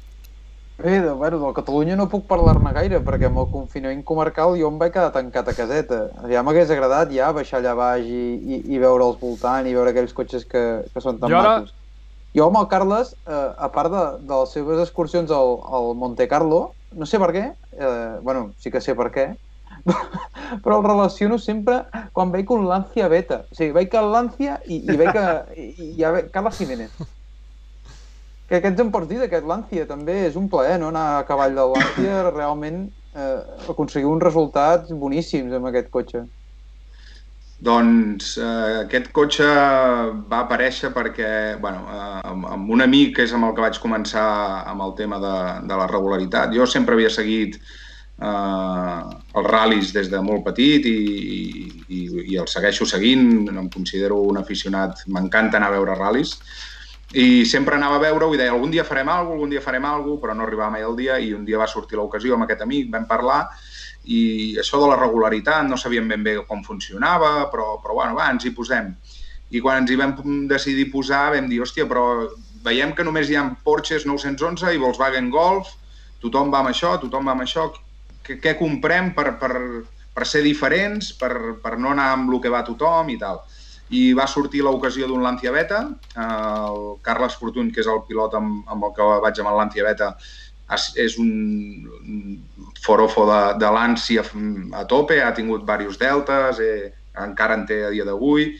Bé, 0.76 0.98
de, 1.00 1.12
bueno, 1.16 1.38
del 1.40 1.54
Catalunya 1.56 1.94
no 1.96 2.04
puc 2.12 2.26
parlar-ne 2.28 2.68
gaire, 2.76 2.98
perquè 3.00 3.30
amb 3.30 3.40
el 3.40 3.46
confinament 3.48 4.02
comarcal 4.04 4.58
jo 4.60 4.68
em 4.68 4.76
vaig 4.82 4.92
quedar 4.92 5.08
tancat 5.14 5.48
a 5.48 5.54
caseta. 5.56 6.02
Ja 6.28 6.42
m'hagués 6.44 6.68
agradat 6.74 7.14
ja 7.16 7.30
baixar 7.32 7.62
allà 7.62 7.72
baix 7.78 8.04
i, 8.04 8.24
i, 8.36 8.58
i 8.76 8.82
veure 8.82 9.06
els 9.08 9.16
voltant 9.22 9.64
i 9.64 9.72
veure 9.72 9.94
aquells 9.94 10.12
cotxes 10.12 10.44
que, 10.44 10.66
que 10.92 11.00
són 11.00 11.16
tan 11.22 11.32
Jo 11.32 11.38
ara- 11.40 11.54
macos. 11.62 11.72
Jo 12.36 12.50
amb 12.50 12.58
el 12.60 12.66
Carles, 12.68 13.14
eh, 13.24 13.48
a 13.56 13.70
part 13.72 13.88
de, 13.94 14.04
de 14.28 14.34
les 14.42 14.52
seves 14.52 14.82
excursions 14.84 15.32
al, 15.32 15.54
al 15.72 15.94
Monte 15.96 16.26
Carlo, 16.28 16.74
no 16.96 17.06
sé 17.08 17.20
per 17.20 17.30
què, 17.34 17.44
eh, 17.76 18.18
bueno, 18.22 18.50
sí 18.58 18.72
que 18.72 18.80
sé 18.80 18.96
per 18.98 19.10
què, 19.14 19.26
però 20.64 20.78
el 20.78 20.86
relaciono 20.86 21.38
sempre 21.38 21.82
quan 22.16 22.32
veig 22.32 22.50
un 22.54 22.66
Lancia 22.68 23.08
Beta. 23.12 23.44
O 23.50 23.58
sigui, 23.58 23.74
veig 23.76 23.94
el 23.98 24.10
Lancia 24.14 24.60
i, 24.66 24.80
i 24.80 24.96
veig 24.96 25.12
que... 25.14 25.26
I, 25.56 25.68
i 25.92 26.10
veig 26.16 26.30
Carles 26.34 26.58
Jiménez. 26.58 26.96
Que 28.46 28.60
ens 28.62 28.78
en 28.78 28.92
pots 28.94 29.08
dir 29.10 29.18
d'aquest 29.18 29.46
Lancia? 29.48 29.88
També 29.90 30.20
és 30.28 30.36
un 30.38 30.46
plaer, 30.50 30.78
no?, 30.78 30.92
anar 30.92 31.06
a 31.16 31.24
cavall 31.28 31.56
del 31.58 31.72
Lancia, 31.74 32.20
realment 32.30 32.84
eh, 33.16 33.40
aconseguir 33.72 34.08
uns 34.08 34.22
resultats 34.22 34.92
boníssims 34.94 35.56
amb 35.58 35.70
aquest 35.72 35.90
cotxe. 35.94 36.22
Doncs 37.56 38.34
eh, 38.36 38.82
aquest 38.82 39.08
cotxe 39.16 39.46
va 40.28 40.42
aparèixer 40.42 40.90
perquè, 40.92 41.56
bueno, 41.60 41.86
eh, 41.88 42.20
amb, 42.28 42.44
amb 42.52 42.70
un 42.74 42.84
amic 42.84 43.14
que 43.16 43.24
és 43.24 43.32
amb 43.32 43.48
el 43.48 43.54
que 43.56 43.64
vaig 43.64 43.80
començar 43.80 44.26
amb 44.68 44.84
el 44.84 44.92
tema 44.98 45.18
de, 45.22 45.36
de 45.64 45.78
la 45.80 45.88
regularitat. 45.88 46.52
Jo 46.52 46.66
sempre 46.68 46.98
havia 46.98 47.08
seguit 47.10 47.56
eh, 47.56 49.00
els 49.40 49.48
ral·lis 49.48 49.94
des 49.96 50.12
de 50.12 50.20
molt 50.20 50.44
petit 50.44 50.84
i, 50.84 50.96
i, 51.88 52.00
i 52.26 52.36
els 52.42 52.52
segueixo 52.52 52.84
seguint, 52.84 53.48
em 53.48 53.70
considero 53.72 54.20
un 54.28 54.36
aficionat, 54.42 55.06
m'encanta 55.08 55.56
anar 55.56 55.72
a 55.72 55.78
veure 55.78 55.96
ral·lis 55.96 56.36
i 57.16 57.46
sempre 57.46 57.76
anava 57.78 57.96
a 57.96 58.02
veure-ho 58.02 58.34
i 58.34 58.38
deia 58.40 58.52
algun 58.52 58.70
dia 58.70 58.84
farem 58.84 59.08
alguna 59.08 59.24
cosa, 59.24 59.36
algun 59.38 59.50
dia 59.54 59.62
farem 59.62 59.84
alguna 59.84 60.10
cosa, 60.10 60.22
però 60.26 60.34
no 60.34 60.44
arribava 60.44 60.74
mai 60.74 60.84
el 60.84 60.96
dia 60.98 61.16
i 61.22 61.32
un 61.32 61.44
dia 61.46 61.56
va 61.56 61.70
sortir 61.70 61.96
l'ocasió 61.96 62.34
amb 62.34 62.44
aquest 62.44 62.66
amic, 62.66 62.90
vam 62.92 63.06
parlar 63.08 63.46
i 63.46 63.75
això 64.60 64.78
de 64.80 64.88
la 64.90 64.96
regularitat 65.00 65.66
no 65.66 65.76
sabíem 65.76 66.08
ben 66.08 66.22
bé 66.22 66.36
com 66.46 66.62
funcionava, 66.64 67.50
però, 67.50 67.76
però 67.82 67.98
bueno, 67.98 68.14
va, 68.18 68.30
ens 68.30 68.46
hi 68.46 68.52
posem. 68.54 68.92
I 69.50 69.60
quan 69.62 69.82
ens 69.82 69.90
hi 69.90 69.96
vam 69.98 70.14
decidir 70.50 70.90
posar 70.92 71.32
vam 71.34 71.48
dir, 71.50 71.60
hòstia, 71.62 71.86
però 71.90 72.28
veiem 72.66 72.94
que 72.94 73.04
només 73.06 73.30
hi 73.30 73.36
ha 73.38 73.44
Porsches 73.64 74.06
911 74.06 74.72
i 74.74 74.80
Volkswagen 74.82 75.30
Golf, 75.30 75.74
tothom 76.22 76.50
va 76.54 76.62
amb 76.62 76.72
això, 76.72 76.96
tothom 77.02 77.26
va 77.26 77.34
amb 77.36 77.44
això, 77.44 77.68
què, 78.26 78.40
què 78.42 78.56
comprem 78.58 79.12
per, 79.14 79.36
per, 79.38 79.52
per 80.14 80.26
ser 80.26 80.42
diferents, 80.46 81.12
per, 81.20 81.32
per 81.62 81.76
no 81.78 81.92
anar 81.92 82.12
amb 82.14 82.32
el 82.32 82.40
que 82.42 82.50
va 82.50 82.64
tothom 82.66 83.10
i 83.14 83.18
tal. 83.20 83.42
I 83.94 84.08
va 84.18 84.26
sortir 84.26 84.64
l'ocasió 84.66 85.06
d'un 85.06 85.22
Lancia 85.22 85.52
Beta, 85.54 85.84
el 86.18 86.80
Carles 87.06 87.36
Fortuny, 87.38 87.70
que 87.70 87.84
és 87.84 87.90
el 87.90 88.02
pilot 88.08 88.34
amb, 88.34 88.64
amb 88.66 88.88
el 88.88 88.94
que 88.96 89.06
vaig 89.22 89.38
amb 89.38 89.52
el 89.52 89.60
Lancia 89.60 89.86
Beta, 89.86 90.16
és- 90.98 91.18
un 91.22 92.42
forofo 92.86 93.26
de, 93.28 93.40
de 93.60 93.70
l'ànsia 93.74 94.24
a 94.78 94.86
tope, 94.88 95.18
ha 95.22 95.34
tingut 95.34 95.64
diversos 95.66 95.98
deltes, 95.98 96.62
eh, 96.62 96.92
encara 97.26 97.56
en 97.58 97.66
té 97.66 97.82
a 97.86 97.92
dia 97.92 98.06
d'avui, 98.06 98.52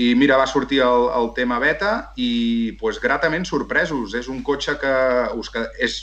i 0.00 0.14
mira, 0.14 0.38
va 0.38 0.46
sortir 0.46 0.80
el, 0.86 1.08
el 1.18 1.32
tema 1.34 1.58
beta 1.58 2.12
i 2.16 2.72
pues, 2.80 3.00
gratament 3.02 3.44
sorpresos. 3.48 4.14
És 4.14 4.30
un 4.30 4.42
cotxe 4.46 4.76
que, 4.80 4.94
us, 5.36 5.50
que 5.50 5.64
és, 5.82 5.98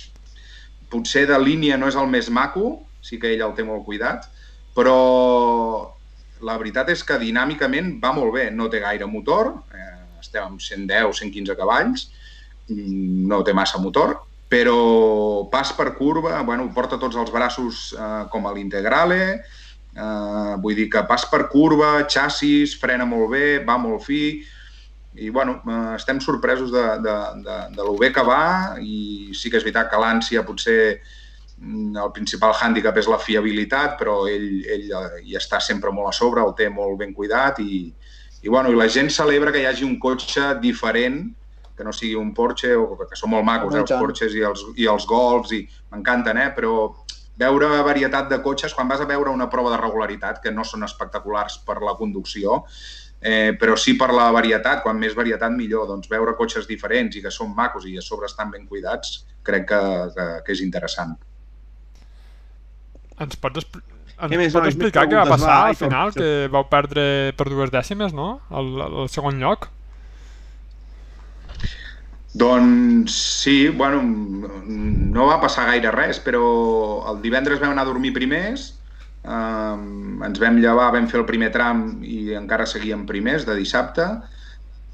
potser 0.92 1.26
de 1.30 1.38
línia 1.40 1.78
no 1.80 1.88
és 1.88 1.96
el 2.00 2.10
més 2.12 2.30
maco, 2.30 2.82
sí 3.02 3.20
que 3.20 3.32
ell 3.34 3.46
el 3.46 3.56
té 3.56 3.64
molt 3.64 3.86
cuidat, 3.88 4.28
però 4.76 4.98
la 6.44 6.58
veritat 6.60 6.92
és 6.94 7.02
que 7.04 7.18
dinàmicament 7.22 7.96
va 8.04 8.12
molt 8.14 8.36
bé. 8.36 8.50
No 8.52 8.68
té 8.70 8.84
gaire 8.84 9.08
motor, 9.10 9.54
eh, 9.74 10.20
estem 10.20 10.44
amb 10.44 10.62
110, 10.62 11.24
115 11.24 11.56
cavalls, 11.58 12.10
mm, 12.68 13.28
no 13.32 13.42
té 13.44 13.56
massa 13.56 13.80
motor, 13.80 14.18
però 14.48 15.50
pas 15.52 15.74
per 15.76 15.94
curva, 15.98 16.42
bueno, 16.48 16.70
porta 16.74 17.00
tots 17.00 17.18
els 17.20 17.32
braços 17.32 17.92
eh, 17.94 18.26
com 18.32 18.48
a 18.48 18.54
l'Integrale, 18.56 19.22
eh, 19.92 20.54
vull 20.64 20.78
dir 20.78 20.88
que 20.92 21.04
pas 21.10 21.26
per 21.28 21.48
curva, 21.52 21.98
xassis, 22.08 22.78
frena 22.80 23.06
molt 23.06 23.34
bé, 23.34 23.48
va 23.68 23.76
molt 23.82 24.06
fi, 24.08 24.22
i 25.18 25.30
bueno, 25.30 25.62
eh, 25.68 25.96
estem 25.96 26.20
sorpresos 26.22 26.72
de, 26.72 26.86
de, 27.04 27.16
de, 27.44 27.58
de 27.76 27.84
lo 27.84 27.96
bé 27.98 28.12
que 28.14 28.24
va 28.24 28.78
i 28.80 29.34
sí 29.36 29.50
que 29.50 29.58
és 29.60 29.66
veritat 29.66 29.90
que 29.92 30.00
l'ànsia 30.00 30.46
potser 30.46 31.00
mm, 31.58 31.98
el 32.04 32.14
principal 32.16 32.54
hàndicap 32.54 33.00
és 33.02 33.10
la 33.10 33.20
fiabilitat, 33.20 33.98
però 34.00 34.22
ell, 34.30 34.62
ell 34.64 34.86
eh, 34.94 35.24
hi 35.26 35.36
està 35.40 35.60
sempre 35.64 35.92
molt 35.92 36.14
a 36.14 36.16
sobre, 36.16 36.46
el 36.46 36.54
té 36.56 36.70
molt 36.70 37.02
ben 37.02 37.16
cuidat 37.18 37.60
i, 37.66 37.88
i, 38.44 38.48
bueno, 38.48 38.70
i 38.72 38.78
la 38.78 38.88
gent 38.88 39.10
celebra 39.12 39.52
que 39.52 39.64
hi 39.64 39.68
hagi 39.68 39.88
un 39.88 39.98
cotxe 40.00 40.54
diferent 40.62 41.26
que 41.78 41.86
no 41.86 41.94
sigui 41.94 42.16
un 42.18 42.34
Porsche, 42.34 42.74
o 42.76 42.98
que 42.98 43.20
són 43.20 43.32
molt 43.36 43.46
macos, 43.46 43.74
Home, 43.74 43.84
eh, 43.84 43.86
els. 43.86 44.02
Porsches 44.02 44.36
i 44.36 44.44
els, 44.48 44.64
i 44.82 44.88
els 44.90 45.06
Golfs, 45.10 45.54
i 45.54 45.62
m'encanten, 45.94 46.40
eh? 46.42 46.50
però 46.56 46.74
veure 47.38 47.70
varietat 47.86 48.32
de 48.32 48.40
cotxes, 48.42 48.74
quan 48.74 48.90
vas 48.90 49.02
a 49.02 49.10
veure 49.10 49.30
una 49.30 49.50
prova 49.50 49.76
de 49.76 49.82
regularitat, 49.82 50.42
que 50.42 50.52
no 50.52 50.66
són 50.66 50.88
espectaculars 50.88 51.60
per 51.68 51.78
la 51.86 51.94
conducció, 52.00 52.64
eh, 53.22 53.54
però 53.60 53.78
sí 53.78 53.94
per 53.98 54.10
la 54.14 54.32
varietat, 54.34 54.82
quan 54.84 54.98
més 54.98 55.16
varietat 55.18 55.54
millor, 55.54 55.86
doncs 55.90 56.10
veure 56.10 56.36
cotxes 56.40 56.68
diferents 56.70 57.16
i 57.16 57.22
que 57.22 57.34
són 57.34 57.54
macos 57.56 57.86
i 57.86 57.98
a 57.98 58.06
sobre 58.06 58.26
estan 58.26 58.50
ben 58.54 58.66
cuidats, 58.66 59.22
crec 59.46 59.70
que, 59.70 59.84
que, 60.18 60.28
que 60.46 60.58
és 60.58 60.66
interessant. 60.66 61.14
Ens 63.18 63.38
pots, 63.42 63.64
expl 63.64 63.86
ens 64.18 64.32
Què 64.34 64.38
més, 64.38 64.54
pots? 64.54 64.66
Més 64.66 64.74
explicar 64.74 65.06
què 65.06 65.18
va 65.18 65.30
passar 65.30 65.54
va, 65.54 65.72
al 65.72 65.78
final? 65.78 66.12
Que 66.16 66.30
vau 66.54 66.66
perdre 66.70 67.04
per 67.38 67.46
dues 67.52 67.70
dècimes, 67.74 68.16
no? 68.18 68.40
El, 68.50 68.72
el 68.88 69.12
segon 69.14 69.38
lloc. 69.42 69.70
Doncs 72.38 73.14
sí, 73.42 73.70
bueno, 73.70 74.02
no 74.04 75.28
va 75.30 75.40
passar 75.42 75.68
gaire 75.72 75.92
res, 75.96 76.20
però 76.22 76.42
el 77.12 77.22
divendres 77.24 77.62
vam 77.64 77.74
anar 77.74 77.86
a 77.88 77.90
dormir 77.90 78.12
primers, 78.14 78.68
eh, 79.24 79.76
ens 80.28 80.42
vam 80.44 80.60
llevar, 80.62 80.92
vam 80.94 81.08
fer 81.10 81.22
el 81.22 81.30
primer 81.30 81.50
tram 81.56 81.86
i 82.06 82.36
encara 82.38 82.68
seguíem 82.70 83.08
primers 83.10 83.48
de 83.48 83.56
dissabte, 83.58 84.10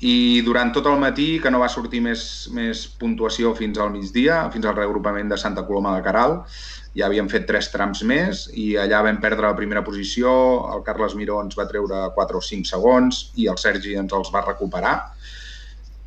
i 0.04 0.42
durant 0.44 0.74
tot 0.76 0.88
el 0.92 1.00
matí, 1.00 1.28
que 1.40 1.52
no 1.52 1.62
va 1.62 1.70
sortir 1.72 2.02
més, 2.04 2.24
més 2.52 2.86
puntuació 3.00 3.54
fins 3.56 3.80
al 3.80 3.92
migdia, 3.94 4.42
fins 4.52 4.66
al 4.68 4.76
reagrupament 4.76 5.30
de 5.32 5.38
Santa 5.40 5.64
Coloma 5.68 5.94
de 5.96 6.04
Caral, 6.04 6.40
ja 6.98 7.08
havíem 7.08 7.30
fet 7.32 7.48
tres 7.50 7.72
trams 7.74 8.04
més 8.06 8.44
i 8.54 8.74
allà 8.78 9.00
vam 9.06 9.20
perdre 9.24 9.48
la 9.48 9.58
primera 9.58 9.84
posició, 9.86 10.34
el 10.76 10.84
Carles 10.86 11.16
Miró 11.18 11.40
ens 11.42 11.56
va 11.58 11.68
treure 11.70 12.04
4 12.18 12.40
o 12.40 12.44
5 12.50 12.70
segons 12.70 13.24
i 13.40 13.48
el 13.50 13.58
Sergi 13.62 13.96
ens 14.00 14.14
els 14.14 14.30
va 14.34 14.44
recuperar. 14.46 14.98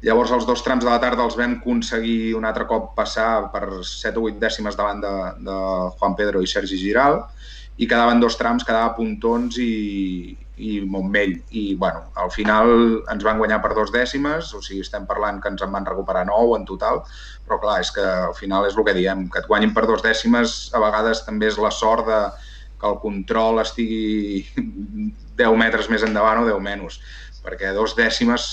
Llavors, 0.04 0.32
els 0.36 0.44
dos 0.44 0.60
trams 0.62 0.84
de 0.84 0.90
la 0.90 1.00
tarda 1.00 1.24
els 1.24 1.36
vam 1.38 1.56
aconseguir 1.56 2.34
un 2.36 2.44
altre 2.44 2.66
cop 2.68 2.90
passar 2.98 3.48
per 3.52 3.80
7 3.80 4.20
o 4.20 4.26
8 4.28 4.40
dècimes 4.42 4.76
davant 4.76 5.00
de, 5.00 5.14
de 5.46 5.56
Juan 5.96 6.16
Pedro 6.18 6.42
i 6.44 6.50
Sergi 6.50 6.76
Giral 6.80 7.22
i 7.76 7.88
quedaven 7.88 8.20
dos 8.20 8.36
trams, 8.40 8.64
quedava 8.64 8.94
Pontons 8.96 9.56
i, 9.60 10.36
i 10.56 10.80
Montmell. 10.80 11.34
I, 11.50 11.64
bueno, 11.80 12.06
al 12.16 12.30
final 12.32 12.70
ens 13.12 13.24
van 13.24 13.40
guanyar 13.40 13.60
per 13.64 13.74
dos 13.76 13.92
dècimes, 13.92 14.52
o 14.56 14.62
sigui, 14.64 14.80
estem 14.84 15.04
parlant 15.08 15.40
que 15.42 15.52
ens 15.52 15.64
en 15.64 15.72
van 15.72 15.88
recuperar 15.88 16.24
9 16.28 16.56
en 16.60 16.64
total, 16.68 17.02
però 17.48 17.60
clar, 17.60 17.80
és 17.84 17.92
que 17.92 18.04
al 18.04 18.36
final 18.36 18.68
és 18.68 18.76
el 18.76 18.86
que 18.86 18.96
diem, 18.96 19.26
que 19.32 19.42
et 19.42 19.48
guanyin 19.48 19.74
per 19.76 19.84
dos 19.88 20.04
dècimes 20.04 20.56
a 20.76 20.82
vegades 20.82 21.24
també 21.28 21.50
és 21.52 21.60
la 21.60 21.72
sort 21.72 22.08
de 22.08 22.20
que 22.76 22.88
el 22.88 22.98
control 23.00 23.60
estigui 23.62 24.44
10 25.40 25.60
metres 25.60 25.88
més 25.92 26.04
endavant 26.04 26.42
o 26.42 26.48
10 26.48 26.60
menys 26.64 26.98
perquè 27.46 27.70
dos 27.76 27.94
dècimes, 27.94 28.50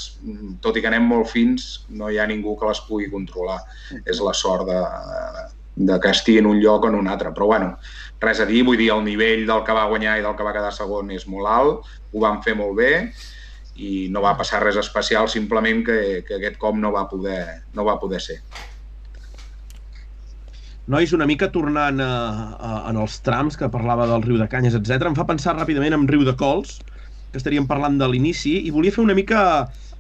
tot 0.61 0.77
i 0.77 0.83
que 0.83 0.91
anem 0.91 1.09
molt 1.09 1.31
fins, 1.31 1.83
no 1.89 2.11
hi 2.11 2.21
ha 2.21 2.29
ningú 2.29 2.53
que 2.59 2.69
les 2.69 2.81
pugui 2.85 3.09
controlar. 3.11 3.59
És 4.05 4.21
la 4.21 4.35
sort 4.37 4.69
de, 4.69 4.79
de 5.89 5.99
que 5.99 6.13
estigui 6.13 6.43
en 6.43 6.49
un 6.51 6.61
lloc 6.61 6.85
o 6.85 6.91
en 6.91 6.99
un 7.01 7.09
altre. 7.09 7.33
Però 7.33 7.49
bueno, 7.49 7.73
res 8.21 8.41
a 8.43 8.47
dir, 8.49 8.63
vull 8.67 8.77
dir, 8.77 8.91
el 8.93 9.03
nivell 9.05 9.47
del 9.49 9.63
que 9.65 9.75
va 9.75 9.87
guanyar 9.89 10.19
i 10.19 10.25
del 10.25 10.35
que 10.37 10.45
va 10.45 10.53
quedar 10.55 10.73
segon 10.75 11.09
és 11.15 11.25
molt 11.27 11.49
alt, 11.49 11.95
ho 12.13 12.21
van 12.23 12.43
fer 12.45 12.55
molt 12.59 12.77
bé 12.77 12.93
i 13.73 14.07
no 14.13 14.21
va 14.21 14.35
passar 14.37 14.61
res 14.61 14.77
especial, 14.77 15.25
simplement 15.29 15.81
que, 15.85 15.97
que 16.27 16.37
aquest 16.37 16.59
cop 16.61 16.77
no 16.77 16.93
va 16.93 17.07
poder, 17.09 17.63
no 17.73 17.85
va 17.87 17.97
poder 17.99 18.21
ser. 18.21 18.37
Nois, 20.93 21.13
una 21.15 21.25
mica 21.25 21.47
tornant 21.49 22.01
a, 22.03 22.13
a, 22.53 22.71
en 22.91 22.99
els 22.99 23.21
trams 23.23 23.55
que 23.57 23.71
parlava 23.71 24.05
del 24.09 24.25
riu 24.25 24.37
de 24.37 24.49
Canyes, 24.51 24.75
etc. 24.75 25.07
em 25.07 25.15
fa 25.17 25.25
pensar 25.25 25.55
ràpidament 25.55 25.95
en 25.95 26.05
riu 26.09 26.25
de 26.27 26.35
Cols, 26.37 26.81
que 27.33 27.41
estaríem 27.41 27.65
parlant 27.67 27.97
de 27.97 28.07
l'inici, 28.07 28.53
i 28.67 28.71
volia 28.71 28.93
fer 28.93 29.01
una 29.03 29.15
mica, 29.17 29.41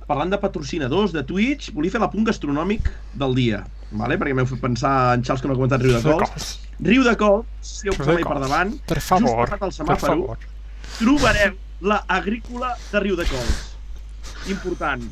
parlant 0.07 0.29
de 0.31 0.37
patrocinadors, 0.39 1.13
de 1.15 1.23
Twitch, 1.25 1.71
volia 1.73 1.91
fer 1.95 2.01
l'apunt 2.03 2.27
gastronòmic 2.29 2.91
del 3.17 3.33
dia, 3.39 3.63
vale? 3.91 4.19
perquè 4.21 4.35
m'heu 4.37 4.45
fet 4.49 4.61
pensar 4.61 4.93
en 5.17 5.25
Charles 5.25 5.41
que 5.41 5.49
m'ha 5.49 5.57
comentat 5.57 5.81
riu 5.81 5.97
de 5.97 6.03
Cols. 6.05 6.51
Riu 6.83 7.03
de 7.05 7.15
Cols, 7.17 7.49
si 7.65 7.89
heu 7.89 7.97
passat 7.97 8.21
per 8.27 8.37
davant, 8.43 8.75
Per 8.89 8.99
just 8.99 9.09
favor, 9.09 9.43
passat 9.49 9.65
el 9.65 9.73
semàforo, 9.79 10.13
favor. 10.13 10.47
trobareu 10.99 11.57
la 11.89 11.99
agrícola 12.07 12.75
de 12.91 13.01
Riu 13.03 13.17
de 13.19 13.25
Cols. 13.27 13.59
Important. 14.53 15.03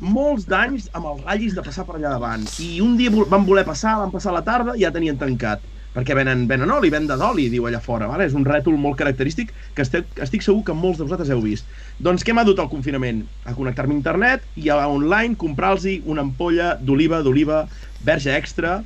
Molts 0.00 0.46
d'anys 0.48 0.86
amb 0.96 1.08
els 1.10 1.24
ratllis 1.26 1.56
de 1.56 1.62
passar 1.64 1.84
per 1.88 1.96
allà 1.98 2.12
davant. 2.14 2.44
I 2.64 2.78
un 2.84 2.94
dia 2.96 3.10
van 3.12 3.44
voler 3.44 3.64
passar, 3.68 3.96
van 4.00 4.12
passar 4.12 4.32
la 4.32 4.40
tarda 4.46 4.76
i 4.76 4.84
ja 4.84 4.92
tenien 4.94 5.18
tancat. 5.20 5.60
Perquè 5.90 6.14
venen, 6.14 6.44
venen 6.46 6.70
oli, 6.70 6.90
venda 6.92 7.16
d'oli, 7.18 7.48
diu 7.50 7.66
allà 7.66 7.80
fora. 7.82 8.06
Vale? 8.10 8.28
És 8.28 8.36
un 8.38 8.46
rètol 8.46 8.76
molt 8.78 8.98
característic 9.00 9.50
que 9.74 9.82
estic, 9.82 10.06
estic 10.22 10.46
segur 10.46 10.62
que 10.68 10.76
molts 10.76 11.00
de 11.00 11.08
vosaltres 11.08 11.32
heu 11.34 11.42
vist. 11.42 11.66
Doncs 11.98 12.22
què 12.26 12.34
m'ha 12.36 12.46
dut 12.46 12.62
el 12.62 12.70
confinament? 12.70 13.24
A 13.44 13.56
connectar-me 13.56 13.96
a 13.96 13.98
internet 13.98 14.46
i 14.54 14.70
a 14.70 14.78
online 14.86 15.38
comprar-los 15.40 15.88
una 16.06 16.22
ampolla 16.22 16.76
d'oliva, 16.78 17.24
d'oliva 17.26 17.64
verge 18.06 18.36
extra, 18.36 18.80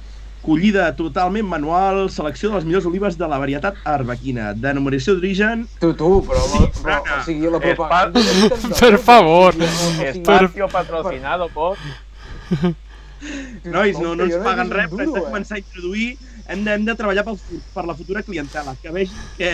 collida 0.45 0.91
totalment 0.97 1.47
manual, 1.49 2.11
selecció 2.13 2.51
de 2.51 2.59
les 2.59 2.67
millors 2.69 2.87
olives 2.87 3.17
de 3.19 3.29
la 3.29 3.39
varietat 3.41 3.79
arbequina, 3.89 4.53
denominació 4.53 5.17
d'origen... 5.17 5.65
Tu, 5.81 5.93
tu, 5.97 6.11
però, 6.29 6.43
Sí, 6.53 6.69
però, 6.83 6.99
o 7.01 7.21
sigui, 7.25 7.51
la 7.53 7.61
propaganda... 7.63 8.21
Per 8.83 8.99
favor. 9.01 9.57
Espacio 10.05 10.69
patrocinado 10.69 11.49
por... 11.49 11.81
Nois, 13.65 13.97
no, 13.97 14.13
no 14.13 14.27
ens 14.29 14.37
paguen 14.45 14.69
res, 14.69 14.91
però 14.93 15.07
hem 15.07 15.15
de 15.17 15.23
eh? 15.23 15.29
començar 15.31 15.59
a 15.59 15.65
introduir... 15.65 16.15
Hem 16.45 16.65
de, 16.65 16.75
hem 16.77 16.85
de 16.85 16.95
treballar 16.99 17.25
pel, 17.25 17.39
per 17.73 17.85
la 17.89 17.97
futura 17.97 18.23
clientela, 18.27 18.77
que 18.81 18.93
vegi 18.93 19.29
que... 19.33 19.53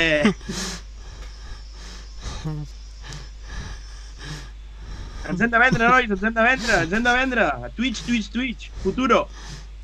Ens 5.31 5.43
hem 5.45 5.51
de 5.53 5.59
vendre, 5.61 5.85
nois, 5.87 6.09
ens 6.09 6.23
hem 6.25 6.35
de 6.35 6.45
vendre, 6.47 6.79
ens 6.87 6.95
hem 6.97 7.05
de 7.05 7.13
vendre. 7.15 7.51
Twitch, 7.77 8.03
Twitch, 8.07 8.31
Twitch, 8.33 8.71
futuro. 8.83 9.27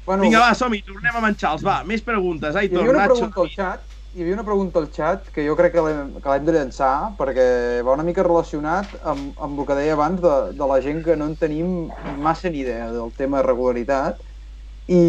Bueno, 0.07 0.23
Vinga, 0.23 0.41
va, 0.41 0.55
som-hi, 0.55 0.81
tornem 0.87 1.19
a 1.19 1.23
Manxals, 1.23 1.65
va, 1.66 1.81
més 1.87 2.03
preguntes. 2.07 2.55
Hi 2.55 2.66
Aitor, 2.66 2.83
havia 2.83 2.95
una 2.95 3.05
Nacho, 3.05 3.16
pregunta 3.19 3.43
al 3.43 3.53
xat, 3.53 3.87
hi 4.15 4.23
havia 4.23 4.37
una 4.39 4.45
pregunta 4.47 4.81
al 4.81 4.87
xat 4.95 5.27
que 5.35 5.45
jo 5.45 5.57
crec 5.59 5.74
que 5.74 5.83
l'hem 5.85 6.47
de 6.47 6.55
llançar 6.55 6.93
perquè 7.19 7.47
va 7.85 7.97
una 7.99 8.07
mica 8.07 8.24
relacionat 8.24 8.95
amb, 9.03 9.35
amb 9.37 9.61
el 9.61 9.66
que 9.69 9.77
deia 9.77 9.97
abans 9.99 10.23
de, 10.23 10.37
de 10.57 10.69
la 10.70 10.78
gent 10.85 11.03
que 11.05 11.19
no 11.20 11.27
en 11.28 11.35
tenim 11.43 11.74
massa 12.24 12.49
ni 12.55 12.62
idea 12.65 12.87
del 12.95 13.12
tema 13.19 13.43
de 13.43 13.49
regularitat 13.51 14.23
i, 14.89 15.03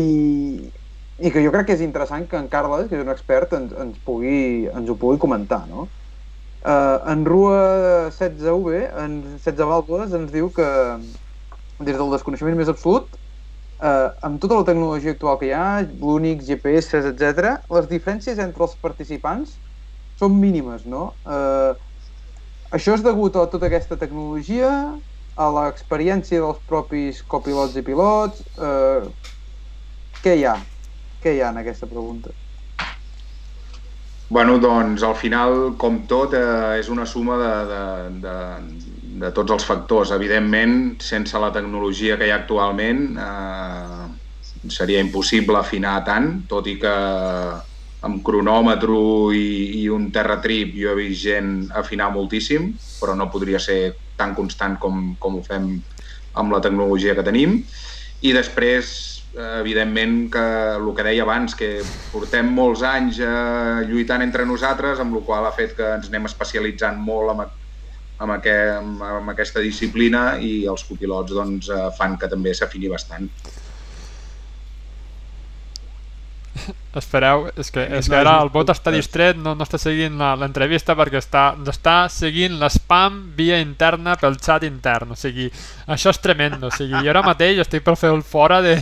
i 1.17 1.31
que 1.33 1.41
jo 1.43 1.51
crec 1.53 1.69
que 1.69 1.77
és 1.77 1.85
interessant 1.85 2.27
que 2.29 2.39
en 2.39 2.49
Carles, 2.51 2.87
que 2.89 2.99
és 2.99 3.05
un 3.05 3.13
expert, 3.13 3.53
ens, 3.57 3.71
ens, 3.73 4.01
pugui, 4.05 4.67
ens 4.69 4.89
ho 4.89 4.97
pugui 5.01 5.21
comentar, 5.21 5.63
no? 5.69 5.87
Uh, 6.67 6.97
en 7.09 7.23
Rua 7.25 7.61
16V, 8.13 8.83
en 9.03 9.21
16 9.37 9.69
Vàlvules, 9.69 10.13
ens 10.17 10.33
diu 10.33 10.51
que 10.53 10.67
des 11.79 11.97
del 11.97 12.13
desconeixement 12.13 12.57
més 12.57 12.69
absolut 12.71 13.17
eh, 13.81 14.09
amb 14.21 14.39
tota 14.41 14.57
la 14.57 14.65
tecnologia 14.65 15.13
actual 15.13 15.37
que 15.39 15.49
hi 15.49 15.53
ha, 15.55 15.81
l'Unix, 16.01 16.45
GPS, 16.47 17.01
etc., 17.11 17.57
les 17.73 17.89
diferències 17.91 18.39
entre 18.41 18.65
els 18.65 18.77
participants 18.81 19.57
són 20.17 20.37
mínimes, 20.41 20.85
no? 20.89 21.11
Eh, 21.29 21.73
això 22.77 22.97
és 22.97 23.05
degut 23.05 23.37
a 23.37 23.45
tota 23.51 23.69
aquesta 23.69 23.99
tecnologia, 24.01 24.71
a 25.37 25.49
l'experiència 25.53 26.41
dels 26.41 26.63
propis 26.65 27.21
copilots 27.23 27.77
i 27.77 27.85
pilots... 27.85 28.43
Eh, 28.57 29.07
què 30.25 30.33
hi 30.33 30.47
ha? 30.49 30.55
Què 31.23 31.33
hi 31.35 31.41
ha 31.41 31.49
en 31.53 31.61
aquesta 31.63 31.89
pregunta? 31.89 32.33
Bueno, 34.29 34.57
doncs 34.59 35.03
al 35.07 35.15
final, 35.15 35.77
com 35.79 36.01
tot, 36.07 36.33
eh, 36.35 36.79
és 36.81 36.89
una 36.91 37.05
suma 37.07 37.37
de, 37.39 37.51
de, 37.69 37.83
de, 38.25 38.33
de 39.23 39.31
tots 39.31 39.55
els 39.55 39.65
factors. 39.65 40.11
Evidentment, 40.11 40.97
sense 40.99 41.39
la 41.39 41.51
tecnologia 41.55 42.17
que 42.19 42.27
hi 42.27 42.33
ha 42.33 42.41
actualment, 42.41 43.05
eh, 43.23 44.07
seria 44.73 44.99
impossible 44.99 45.57
afinar 45.61 46.01
tant, 46.03 46.43
tot 46.49 46.67
i 46.67 46.75
que 46.81 46.93
amb 48.07 48.19
cronòmetre 48.25 48.97
i, 49.33 49.47
i 49.81 49.87
un 49.89 50.11
terratrip 50.13 50.75
jo 50.77 50.91
he 50.91 50.99
vist 50.99 51.23
gent 51.23 51.53
afinar 51.79 52.11
moltíssim, 52.13 52.73
però 52.99 53.15
no 53.15 53.31
podria 53.31 53.59
ser 53.63 53.79
tan 54.17 54.35
constant 54.35 54.77
com, 54.81 55.15
com 55.21 55.39
ho 55.39 55.43
fem 55.45 55.71
amb 56.37 56.53
la 56.53 56.61
tecnologia 56.61 57.15
que 57.15 57.25
tenim. 57.25 57.61
I 58.27 58.33
després, 58.35 59.16
evidentment, 59.37 60.17
que 60.33 60.43
el 60.77 60.89
que 60.95 61.05
deia 61.05 61.23
abans, 61.25 61.55
que 61.57 61.69
portem 62.13 62.49
molts 62.55 62.83
anys 62.87 63.19
eh, 63.21 63.85
lluitant 63.89 64.23
entre 64.25 64.45
nosaltres, 64.49 65.01
amb 65.03 65.17
la 65.17 65.23
qual 65.27 65.47
ha 65.47 65.53
fet 65.55 65.75
que 65.77 65.93
ens 65.97 66.09
anem 66.11 66.27
especialitzant 66.29 66.99
molt 67.03 67.33
amb, 67.33 67.43
amb, 67.45 68.33
aquest, 68.37 68.73
amb, 68.79 69.03
amb 69.19 69.33
aquesta 69.33 69.63
disciplina 69.63 70.23
i 70.41 70.65
els 70.71 70.85
copilots 70.89 71.35
doncs, 71.37 71.69
eh, 71.69 71.89
fan 71.97 72.17
que 72.17 72.31
també 72.31 72.55
s'afini 72.57 72.89
bastant. 72.93 73.29
Espereu, 76.97 77.45
és 77.55 77.69
que, 77.71 77.83
és 77.99 78.07
que 78.09 78.17
ara 78.17 78.35
el 78.41 78.49
bot 78.49 78.71
està 78.73 78.91
distret, 78.93 79.37
no, 79.37 79.53
no 79.53 79.65
està 79.67 79.77
seguint 79.77 80.17
l'entrevista 80.41 80.95
perquè 80.97 81.19
està, 81.21 81.43
està 81.69 81.95
seguint 82.09 82.57
l'spam 82.57 83.19
via 83.37 83.59
interna 83.61 84.15
pel 84.17 84.39
xat 84.41 84.65
intern, 84.65 85.13
o 85.13 85.19
sigui, 85.19 85.49
això 85.85 86.13
és 86.13 86.21
tremendo, 86.23 86.71
o 86.71 86.73
sigui, 86.73 86.97
jo 87.05 87.13
ara 87.13 87.21
mateix 87.25 87.61
estic 87.61 87.85
per 87.85 87.95
fer 87.99 88.11
el 88.15 88.23
fora 88.25 88.63
de, 88.65 88.79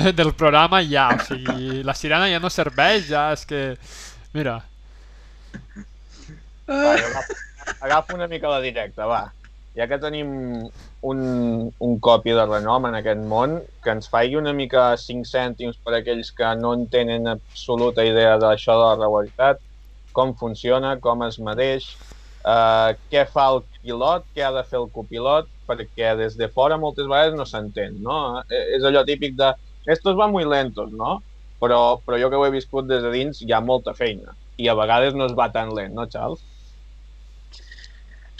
de, 0.00 0.12
del 0.12 0.34
programa 0.36 0.82
ja, 0.84 1.08
o 1.16 1.24
sigui, 1.30 1.80
la 1.86 1.96
sirena 1.96 2.28
ja 2.28 2.42
no 2.42 2.52
serveix, 2.52 3.08
ja 3.08 3.30
és 3.32 3.46
que, 3.48 3.64
mira, 4.36 4.60
Va, 6.70 6.92
agafo, 6.94 7.34
agafo 7.80 8.14
una 8.14 8.28
mica 8.28 8.48
la 8.48 8.60
directa, 8.60 9.06
va. 9.06 9.32
Ja 9.74 9.86
que 9.90 9.98
tenim 9.98 10.30
un, 11.02 11.72
un 11.78 11.98
copi 12.00 12.34
de 12.36 12.44
renom 12.46 12.86
en 12.88 12.96
aquest 12.98 13.22
món, 13.32 13.58
que 13.84 13.94
ens 13.94 14.08
faci 14.12 14.36
una 14.36 14.52
mica 14.56 14.90
5 15.00 15.28
cèntims 15.28 15.78
per 15.84 15.96
aquells 15.96 16.32
que 16.36 16.52
no 16.60 16.74
en 16.76 16.86
tenen 16.92 17.28
absoluta 17.32 18.04
idea 18.04 18.36
d'això 18.42 18.76
de 18.76 18.86
la 18.86 18.96
regularitat, 18.98 19.62
com 20.12 20.34
funciona, 20.36 20.96
com 21.00 21.24
es 21.24 21.38
medeix, 21.40 21.88
eh, 22.44 22.90
què 23.12 23.24
fa 23.30 23.48
el 23.54 23.62
pilot, 23.80 24.26
què 24.34 24.44
ha 24.44 24.52
de 24.52 24.64
fer 24.68 24.80
el 24.82 24.90
copilot, 24.92 25.48
perquè 25.70 26.14
des 26.18 26.36
de 26.36 26.48
fora 26.52 26.78
moltes 26.80 27.08
vegades 27.08 27.36
no 27.38 27.46
s'entén, 27.46 28.00
no? 28.02 28.42
Eh, 28.50 28.64
És 28.76 28.84
allò 28.84 29.04
típic 29.06 29.36
de 29.38 29.52
estos 29.86 30.16
van 30.16 30.32
muy 30.32 30.44
lentos, 30.44 30.92
no? 30.92 31.20
Però, 31.60 32.00
però 32.04 32.18
jo 32.20 32.30
que 32.30 32.36
ho 32.36 32.46
he 32.46 32.52
viscut 32.54 32.88
des 32.88 33.02
de 33.04 33.10
dins 33.12 33.40
hi 33.44 33.52
ha 33.52 33.60
molta 33.60 33.92
feina 33.94 34.36
i 34.60 34.68
a 34.68 34.74
vegades 34.76 35.14
no 35.14 35.26
es 35.26 35.34
va 35.36 35.50
tan 35.52 35.72
lent, 35.76 35.94
no, 35.96 36.06
Charles? 36.06 36.42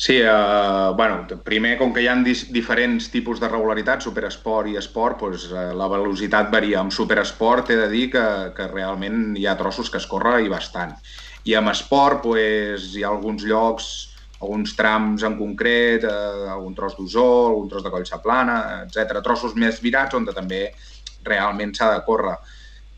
Sí, 0.00 0.16
eh, 0.16 0.92
bueno, 0.96 1.26
primer, 1.44 1.74
com 1.76 1.90
que 1.92 2.00
hi 2.00 2.06
ha 2.08 2.14
diferents 2.56 3.10
tipus 3.12 3.36
de 3.36 3.50
regularitat, 3.50 4.00
superesport 4.00 4.70
i 4.70 4.78
esport, 4.80 5.18
doncs, 5.20 5.42
eh, 5.52 5.64
la 5.76 5.88
velocitat 5.92 6.48
varia. 6.54 6.78
Amb 6.80 6.94
superesport 6.96 7.68
he 7.68 7.76
de 7.76 7.88
dir 7.92 8.06
que, 8.14 8.22
que 8.56 8.68
realment 8.70 9.34
hi 9.36 9.44
ha 9.44 9.58
trossos 9.60 9.90
que 9.92 10.00
es 10.00 10.06
corre 10.08 10.38
i 10.40 10.48
bastant. 10.48 10.94
I 11.44 11.58
amb 11.60 11.68
esport 11.74 12.24
doncs, 12.24 12.86
hi 12.96 13.04
ha 13.04 13.10
alguns 13.12 13.44
llocs, 13.44 13.90
alguns 14.40 14.72
trams 14.78 15.26
en 15.28 15.36
concret, 15.36 16.08
eh, 16.08 16.48
algun 16.48 16.72
tros 16.80 16.96
d'ozó, 16.96 17.28
algun 17.50 17.68
tros 17.68 17.84
de 17.84 17.92
collsa 17.92 18.22
plana, 18.24 18.56
etc. 18.86 19.20
Trossos 19.20 19.52
més 19.52 19.84
virats 19.84 20.16
on 20.16 20.24
també 20.32 20.62
realment 21.28 21.76
s'ha 21.76 21.92
de 21.92 22.00
córrer. 22.08 22.38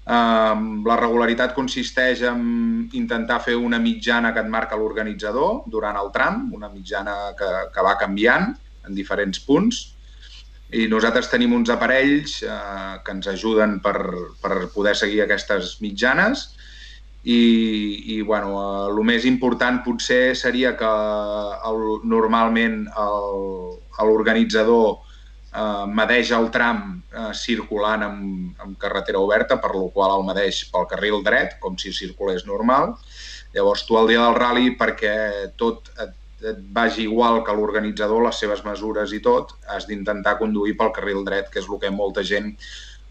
Um, 0.02 0.82
la 0.82 0.96
regularitat 0.98 1.52
consisteix 1.54 2.24
en 2.26 2.40
intentar 2.98 3.38
fer 3.44 3.54
una 3.54 3.78
mitjana 3.78 4.32
que 4.34 4.42
et 4.42 4.48
marca 4.50 4.74
l'organitzador 4.78 5.62
durant 5.70 5.94
el 6.00 6.10
tram, 6.10 6.48
una 6.56 6.70
mitjana 6.72 7.14
que, 7.38 7.50
que 7.70 7.84
va 7.86 7.94
canviant 8.00 8.50
en 8.82 8.96
diferents 8.98 9.38
punts. 9.46 9.94
I 10.74 10.88
nosaltres 10.90 11.30
tenim 11.30 11.54
uns 11.54 11.70
aparells 11.70 12.40
eh, 12.42 12.98
que 13.04 13.14
ens 13.14 13.28
ajuden 13.30 13.78
per, 13.84 13.94
per 14.42 14.66
poder 14.74 14.96
seguir 14.98 15.22
aquestes 15.22 15.76
mitjanes 15.84 16.48
i, 17.22 18.16
i 18.16 18.20
bueno, 18.26 18.56
eh, 18.58 18.90
el 18.90 18.98
més 19.06 19.26
important 19.28 19.82
potser 19.86 20.34
seria 20.34 20.74
que 20.80 20.92
el, 21.70 21.82
normalment 22.10 22.88
l'organitzador 24.02 25.11
eh, 25.52 25.84
medeix 26.00 26.32
el 26.36 26.48
tram 26.54 26.82
eh, 27.12 27.30
circulant 27.36 28.06
amb, 28.06 28.62
amb 28.64 28.78
carretera 28.80 29.20
oberta, 29.20 29.58
per 29.60 29.74
la 29.74 29.88
qual 29.94 30.16
el 30.16 30.26
medeix 30.28 30.64
pel 30.72 30.88
carril 30.90 31.22
dret, 31.26 31.58
com 31.60 31.78
si 31.78 31.92
circulés 31.96 32.46
normal. 32.48 32.96
Llavors, 33.52 33.84
tu 33.86 33.98
el 34.00 34.08
dia 34.12 34.24
del 34.24 34.38
rally, 34.38 34.72
perquè 34.80 35.14
tot 35.60 35.92
et, 36.00 36.14
et 36.48 36.62
vagi 36.74 37.04
igual 37.04 37.42
que 37.46 37.54
l'organitzador, 37.56 38.24
les 38.24 38.40
seves 38.44 38.64
mesures 38.64 39.12
i 39.12 39.20
tot, 39.24 39.52
has 39.68 39.86
d'intentar 39.90 40.38
conduir 40.40 40.76
pel 40.78 40.94
carril 40.96 41.22
dret, 41.26 41.52
que 41.52 41.60
és 41.60 41.68
el 41.68 41.80
que 41.82 41.92
molta 41.92 42.24
gent 42.26 42.54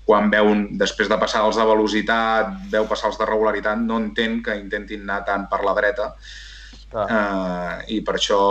quan 0.06 0.32
veu, 0.34 0.50
un, 0.50 0.64
després 0.82 1.08
de 1.08 1.18
passar 1.22 1.44
els 1.46 1.60
de 1.60 1.66
velocitat, 1.68 2.56
veu 2.74 2.88
passar 2.90 3.12
els 3.12 3.20
de 3.22 3.28
regularitat, 3.30 3.78
no 3.86 4.00
entén 4.02 4.42
que 4.44 4.58
intentin 4.58 5.06
anar 5.06 5.22
tant 5.28 5.46
per 5.52 5.62
la 5.64 5.76
dreta 5.78 6.16
Clar. 6.92 7.06
uh, 7.08 7.76
i 7.88 8.02
per 8.04 8.18
això, 8.18 8.42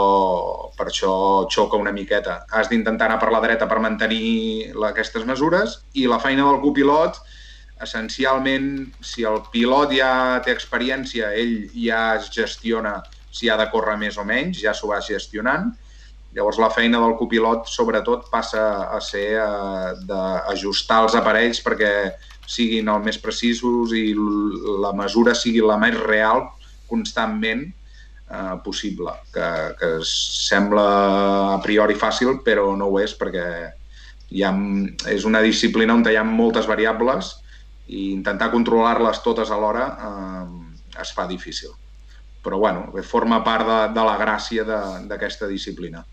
per 0.76 0.86
això 0.88 1.12
xoca 1.52 1.76
una 1.76 1.92
miqueta. 1.92 2.38
Has 2.56 2.70
d'intentar 2.70 3.10
anar 3.10 3.18
per 3.20 3.28
la 3.34 3.42
dreta 3.44 3.68
per 3.68 3.82
mantenir 3.84 4.72
la, 4.72 4.94
aquestes 4.94 5.26
mesures 5.28 5.76
i 6.00 6.06
la 6.08 6.18
feina 6.22 6.46
del 6.48 6.60
copilot, 6.62 7.20
essencialment, 7.84 8.70
si 9.04 9.26
el 9.28 9.42
pilot 9.52 9.92
ja 9.96 10.12
té 10.44 10.54
experiència, 10.56 11.34
ell 11.36 11.68
ja 11.74 12.14
es 12.16 12.30
gestiona 12.32 12.98
si 13.30 13.48
ha 13.48 13.58
de 13.60 13.68
córrer 13.70 13.98
més 14.00 14.16
o 14.18 14.24
menys, 14.26 14.58
ja 14.64 14.72
s'ho 14.74 14.88
va 14.90 15.00
gestionant. 15.04 15.68
Llavors 16.34 16.60
la 16.62 16.70
feina 16.70 17.00
del 17.02 17.16
copilot 17.18 17.68
sobretot 17.68 18.28
passa 18.30 18.64
a 18.94 19.00
ser 19.02 19.26
eh, 19.36 19.92
d'ajustar 20.06 21.02
els 21.04 21.16
aparells 21.18 21.60
perquè 21.64 21.92
siguin 22.50 22.88
el 22.88 23.02
més 23.04 23.18
precisos 23.20 23.92
i 23.94 24.14
la 24.16 24.94
mesura 24.96 25.34
sigui 25.38 25.62
la 25.62 25.76
més 25.78 25.98
real 25.98 26.46
constantment 26.90 27.68
eh, 28.30 28.56
possible, 28.64 29.12
que, 29.34 29.50
que 29.80 29.90
sembla 30.06 30.86
a 31.56 31.60
priori 31.64 31.98
fàcil, 31.98 32.40
però 32.46 32.70
no 32.78 32.88
ho 32.90 33.00
és 33.02 33.16
perquè 33.18 33.46
hi 34.30 34.44
ha, 34.46 34.54
és 35.10 35.26
una 35.26 35.42
disciplina 35.42 35.96
on 35.98 36.06
hi 36.06 36.16
ha 36.16 36.24
moltes 36.26 36.68
variables 36.70 37.34
i 37.90 38.10
intentar 38.14 38.52
controlar-les 38.54 39.22
totes 39.24 39.50
alhora 39.50 39.86
eh, 39.90 41.00
es 41.02 41.12
fa 41.16 41.26
difícil. 41.26 41.74
Però 42.40 42.56
bueno, 42.58 42.88
forma 43.04 43.42
part 43.44 43.66
de, 43.68 43.80
de 43.92 44.04
la 44.06 44.16
gràcia 44.16 44.64
d'aquesta 44.64 45.48
disciplina. 45.50 46.04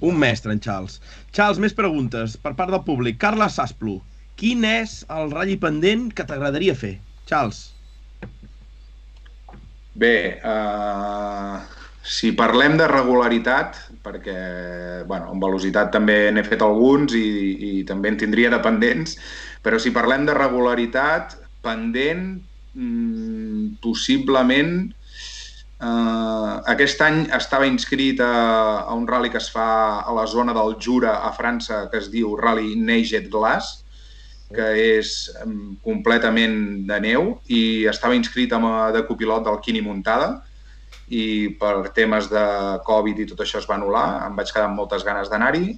Un 0.00 0.16
mestre, 0.20 0.52
en 0.52 0.60
Charles. 0.60 1.00
Charles, 1.32 1.60
més 1.60 1.74
preguntes 1.76 2.36
per 2.40 2.54
part 2.56 2.72
del 2.72 2.84
públic. 2.84 3.18
Carles 3.20 3.56
Sasplu. 3.56 4.00
quin 4.36 4.64
és 4.68 4.98
el 5.08 5.30
ratll 5.32 5.56
pendent 5.56 6.10
que 6.12 6.24
t'agradaria 6.28 6.74
fer? 6.76 6.98
Charles. 7.24 7.75
Bé, 9.96 10.16
uh, 10.44 11.56
si 12.04 12.34
parlem 12.36 12.76
de 12.76 12.86
regularitat, 12.90 13.78
perquè 14.04 14.36
bueno, 15.08 15.30
en 15.32 15.40
velocitat 15.40 15.88
també 15.94 16.18
n'he 16.30 16.44
fet 16.44 16.62
alguns 16.62 17.16
i, 17.16 17.28
i 17.70 17.72
també 17.88 18.12
en 18.12 18.20
tindria 18.20 18.52
de 18.52 18.60
pendents, 18.64 19.16
però 19.64 19.80
si 19.80 19.94
parlem 19.96 20.28
de 20.28 20.36
regularitat, 20.36 21.38
pendent, 21.64 22.28
mmm, 22.76 23.80
possiblement 23.82 24.76
Uh, 25.76 26.64
aquest 26.72 27.02
any 27.04 27.18
estava 27.36 27.66
inscrit 27.68 28.16
a, 28.24 28.30
a 28.88 28.94
un 28.96 29.04
rally 29.04 29.28
que 29.28 29.36
es 29.36 29.50
fa 29.52 30.00
a 30.00 30.14
la 30.16 30.24
zona 30.24 30.54
del 30.56 30.78
Jura, 30.80 31.18
a 31.20 31.34
França, 31.36 31.82
que 31.92 32.00
es 32.00 32.08
diu 32.08 32.32
Rally 32.40 32.78
Neiget 32.80 33.28
Glass, 33.28 33.82
que 34.54 34.66
és 34.98 35.14
completament 35.84 36.58
de 36.86 36.98
neu, 37.02 37.32
i 37.50 37.86
estava 37.90 38.14
inscrit 38.18 38.52
amb, 38.54 38.68
de 38.94 39.02
copilot 39.08 39.46
del 39.46 39.58
Quini 39.64 39.82
Muntada, 39.82 40.36
i 41.08 41.54
per 41.58 41.92
temes 41.94 42.28
de 42.30 42.44
Covid 42.86 43.22
i 43.22 43.26
tot 43.30 43.42
això 43.42 43.60
es 43.60 43.66
va 43.70 43.76
anul·lar, 43.78 44.06
em 44.26 44.38
vaig 44.38 44.50
quedar 44.52 44.68
amb 44.68 44.78
moltes 44.80 45.04
ganes 45.06 45.30
d'anar-hi, 45.30 45.76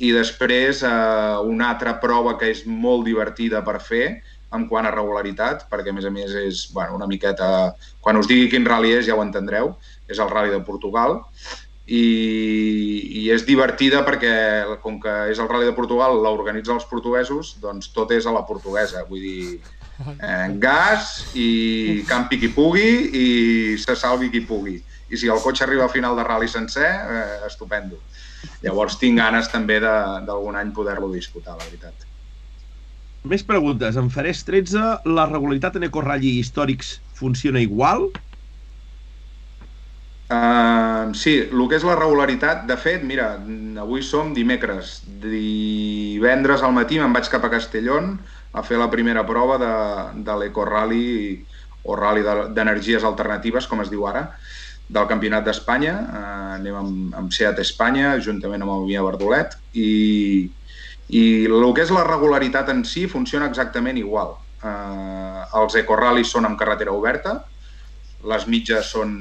i 0.00 0.12
després 0.16 0.82
eh, 0.88 1.38
una 1.44 1.70
altra 1.74 1.98
prova 2.00 2.36
que 2.40 2.48
és 2.48 2.64
molt 2.64 3.04
divertida 3.08 3.60
per 3.64 3.78
fer, 3.84 4.04
en 4.56 4.66
quant 4.66 4.86
a 4.88 4.92
regularitat, 4.94 5.66
perquè 5.70 5.92
a 5.92 5.96
més 5.96 6.06
a 6.08 6.12
més 6.12 6.32
és 6.34 6.64
bueno, 6.74 6.96
una 6.98 7.08
miqueta... 7.10 7.74
Quan 8.02 8.18
us 8.18 8.28
digui 8.30 8.48
quin 8.50 8.66
rally 8.66 8.94
és 8.96 9.06
ja 9.06 9.16
ho 9.16 9.22
entendreu, 9.22 9.74
és 10.10 10.18
el 10.18 10.30
rally 10.32 10.50
de 10.50 10.62
Portugal, 10.66 11.20
i, 11.90 12.04
i 13.18 13.24
és 13.34 13.42
divertida 13.46 14.04
perquè 14.06 14.32
com 14.82 15.00
que 15.02 15.14
és 15.32 15.40
el 15.42 15.48
Rally 15.50 15.66
de 15.66 15.74
Portugal, 15.74 16.20
l'organitzen 16.22 16.78
els 16.78 16.86
portuguesos, 16.86 17.56
doncs 17.62 17.90
tot 17.94 18.12
és 18.14 18.28
a 18.30 18.34
la 18.34 18.44
portuguesa, 18.46 19.02
vull 19.08 19.24
dir, 19.24 19.58
eh, 20.06 20.46
gas 20.62 21.10
i 21.34 22.04
campi 22.08 22.38
qui 22.38 22.52
pugui 22.54 22.86
i 23.10 23.26
se 23.82 23.98
salvi 23.98 24.30
qui 24.30 24.44
pugui. 24.46 24.78
I 25.10 25.18
si 25.18 25.26
el 25.26 25.42
cotxe 25.42 25.66
arriba 25.66 25.88
al 25.88 25.90
final 25.90 26.14
de 26.14 26.22
rally 26.22 26.48
sencer, 26.48 26.86
eh, 26.86 27.40
estupendo. 27.48 27.98
Llavors 28.62 28.96
tinc 29.00 29.18
ganes 29.18 29.50
també 29.50 29.80
d'algun 29.82 30.56
any 30.56 30.70
poder-lo 30.76 31.10
disputar, 31.10 31.58
la 31.58 31.66
veritat. 31.66 32.06
Més 33.26 33.42
preguntes. 33.44 33.98
En 34.00 34.08
Farés 34.14 34.44
13, 34.46 35.02
la 35.10 35.26
regularitat 35.26 35.74
en 35.76 35.90
ecorralli 35.90 36.38
històrics 36.38 37.00
funciona 37.18 37.60
igual? 37.60 38.06
Uh, 40.30 41.10
sí, 41.18 41.32
el 41.42 41.62
que 41.66 41.74
és 41.80 41.84
la 41.86 41.96
regularitat, 41.98 42.62
de 42.68 42.76
fet, 42.78 43.02
mira, 43.02 43.32
avui 43.82 44.04
som 44.06 44.30
dimecres. 44.34 45.00
Divendres 45.24 46.62
al 46.62 46.76
matí 46.76 47.00
me'n 47.00 47.16
vaig 47.16 47.26
cap 47.32 47.48
a 47.48 47.50
Castellón 47.50 48.12
a 48.54 48.62
fer 48.62 48.78
la 48.78 48.90
primera 48.92 49.24
prova 49.26 49.56
de, 49.58 49.72
de 50.22 50.36
l'ecorrally 50.38 51.08
o 51.82 51.96
rally 51.98 52.22
d'energies 52.54 53.06
alternatives, 53.08 53.66
com 53.66 53.82
es 53.82 53.90
diu 53.90 54.06
ara, 54.06 54.28
del 54.86 55.10
Campionat 55.10 55.48
d'Espanya. 55.48 55.96
Uh, 55.98 56.54
anem 56.60 56.78
amb, 56.78 57.18
amb 57.24 57.34
Seat 57.34 57.58
Espanya, 57.64 58.14
juntament 58.22 58.62
amb 58.62 58.76
el 58.76 58.86
Via 58.86 59.02
Verdolet, 59.02 59.58
i, 59.74 60.46
i 61.10 61.24
el 61.50 61.72
que 61.74 61.82
és 61.82 61.90
la 61.90 62.06
regularitat 62.06 62.70
en 62.70 62.86
si 62.86 63.08
funciona 63.10 63.50
exactament 63.50 63.98
igual. 63.98 64.36
Eh, 64.60 65.42
els 65.56 65.76
ecorralis 65.80 66.30
són 66.30 66.44
amb 66.46 66.58
carretera 66.60 66.92
oberta, 66.92 67.38
les 68.28 68.46
mitges 68.50 68.92
són 68.92 69.16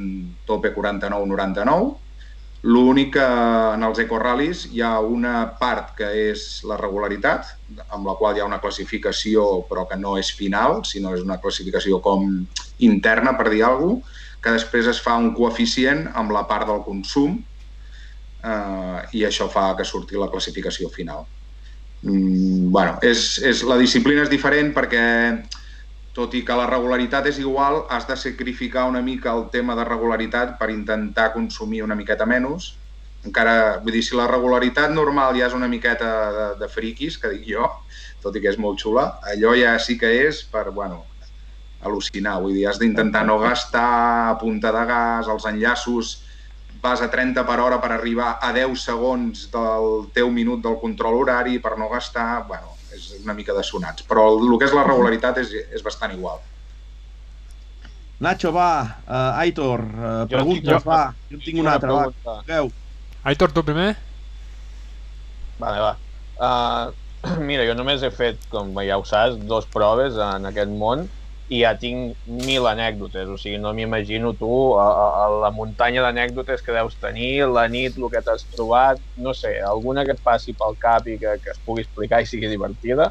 tope 0.48 0.74
49-99, 0.76 1.98
L'únic 2.62 3.14
que 3.16 3.24
en 3.24 3.86
els 3.88 4.02
ecorralis 4.04 4.66
hi 4.76 4.82
ha 4.84 4.98
una 5.00 5.46
part 5.62 5.94
que 5.96 6.08
és 6.26 6.42
la 6.68 6.76
regularitat, 6.76 7.54
amb 7.88 8.10
la 8.10 8.18
qual 8.20 8.36
hi 8.36 8.44
ha 8.44 8.48
una 8.50 8.60
classificació 8.60 9.46
però 9.70 9.86
que 9.88 9.96
no 9.96 10.18
és 10.20 10.34
final, 10.36 10.82
sinó 10.84 11.14
és 11.16 11.24
una 11.24 11.38
classificació 11.40 12.02
com 12.04 12.28
interna, 12.84 13.38
per 13.40 13.48
dir 13.54 13.64
alguna 13.64 14.02
cosa, 14.02 14.18
que 14.44 14.56
després 14.56 14.88
es 14.88 15.00
fa 15.04 15.18
un 15.20 15.34
coeficient 15.36 16.06
amb 16.20 16.32
la 16.32 16.46
part 16.48 16.68
del 16.68 16.84
consum 16.84 17.34
eh, 17.40 19.00
i 19.20 19.26
això 19.28 19.50
fa 19.52 19.74
que 19.76 19.88
surti 19.88 20.20
la 20.20 20.30
classificació 20.32 20.92
final. 20.92 21.26
Mm, 22.04 22.70
bueno, 22.72 23.00
és, 23.04 23.40
és, 23.44 23.64
la 23.68 23.80
disciplina 23.80 24.24
és 24.24 24.32
diferent 24.32 24.72
perquè 24.76 25.04
tot 26.20 26.36
i 26.36 26.44
que 26.44 26.56
la 26.60 26.68
regularitat 26.68 27.30
és 27.32 27.40
igual, 27.40 27.86
has 27.88 28.08
de 28.10 28.18
sacrificar 28.20 28.90
una 28.92 29.02
mica 29.02 29.32
el 29.32 29.48
tema 29.54 29.76
de 29.80 29.86
regularitat 29.88 30.58
per 30.60 30.68
intentar 30.74 31.32
consumir 31.32 31.84
una 31.86 31.96
miqueta 31.96 32.28
menys. 32.28 32.74
Encara, 33.28 33.54
vull 33.84 33.96
dir, 33.96 34.04
si 34.04 34.18
la 34.20 34.28
regularitat 34.28 34.92
normal 34.92 35.38
ja 35.40 35.48
és 35.48 35.56
una 35.56 35.70
miqueta 35.72 36.10
de, 36.36 36.48
de 36.60 36.68
friquis, 36.72 37.18
que 37.20 37.32
dic 37.32 37.46
jo, 37.54 37.70
tot 38.24 38.36
i 38.36 38.44
que 38.44 38.52
és 38.52 38.60
molt 38.60 38.80
xula, 38.84 39.06
allò 39.32 39.56
ja 39.60 39.78
sí 39.80 39.96
que 40.00 40.12
és 40.26 40.42
per, 40.52 40.70
bueno, 40.76 41.06
al·lucinar. 41.88 42.40
Vull 42.44 42.58
dir, 42.58 42.66
has 42.68 42.80
d'intentar 42.82 43.24
no 43.28 43.38
gastar 43.40 43.92
a 44.32 44.38
punta 44.42 44.74
de 44.76 44.84
gas, 44.92 45.32
els 45.32 45.48
enllaços 45.48 46.18
vas 46.84 47.02
a 47.04 47.10
30 47.12 47.44
per 47.48 47.60
hora 47.60 47.80
per 47.84 47.92
arribar 47.92 48.38
a 48.42 48.52
10 48.56 48.76
segons 48.80 49.48
del 49.52 50.10
teu 50.16 50.32
minut 50.32 50.64
del 50.64 50.80
control 50.84 51.22
horari 51.24 51.60
per 51.64 51.78
no 51.80 51.90
gastar... 51.92 52.46
bueno, 52.48 52.69
una 53.24 53.36
mica 53.38 53.56
de 53.58 53.64
sonats. 53.66 54.06
Però 54.10 54.28
el, 54.34 54.46
que 54.60 54.70
és 54.70 54.76
la 54.76 54.86
regularitat 54.88 55.42
és, 55.44 55.54
és 55.74 55.86
bastant 55.86 56.14
igual. 56.16 56.40
Nacho, 58.20 58.52
va. 58.56 58.72
Uh, 59.08 59.42
Aitor, 59.46 59.86
uh, 59.96 60.24
preguntes, 60.32 60.68
jo, 60.68 60.80
va. 60.86 61.04
Jo 61.32 61.40
en 61.40 61.44
tinc 61.46 61.62
una 61.62 61.78
altra, 61.78 61.96
va. 61.96 62.40
Veu. 62.48 62.72
Aitor, 63.32 63.54
tu 63.56 63.64
primer? 63.68 63.94
Vale, 65.60 65.86
va. 65.86 65.94
Uh, 66.40 67.38
mira, 67.50 67.64
jo 67.68 67.76
només 67.80 68.04
he 68.04 68.12
fet, 68.16 68.44
com 68.52 68.76
ja 68.84 69.00
ho 69.00 69.06
saps, 69.08 69.40
dos 69.48 69.68
proves 69.72 70.20
en 70.24 70.48
aquest 70.52 70.72
món 70.72 71.08
i 71.50 71.64
ja 71.64 71.72
tinc 71.82 72.18
mil 72.46 72.68
anècdotes, 72.70 73.30
o 73.34 73.38
sigui, 73.42 73.58
no 73.62 73.72
m'imagino 73.74 74.36
tu 74.38 74.52
a, 74.78 74.86
a 75.24 75.24
la 75.44 75.50
muntanya 75.56 76.04
d'anècdotes 76.06 76.62
que 76.66 76.76
deus 76.76 77.00
tenir, 77.02 77.48
la 77.50 77.66
nit, 77.68 77.98
el 77.98 78.12
que 78.14 78.22
t'has 78.26 78.46
trobat, 78.54 79.02
no 79.18 79.34
sé, 79.34 79.56
alguna 79.72 80.06
que 80.06 80.14
et 80.14 80.22
passi 80.24 80.54
pel 80.54 80.78
cap 80.78 81.10
i 81.10 81.18
que, 81.22 81.40
que 81.42 81.56
es 81.56 81.62
pugui 81.66 81.86
explicar 81.88 82.22
i 82.22 82.30
sigui 82.30 82.52
divertida? 82.54 83.10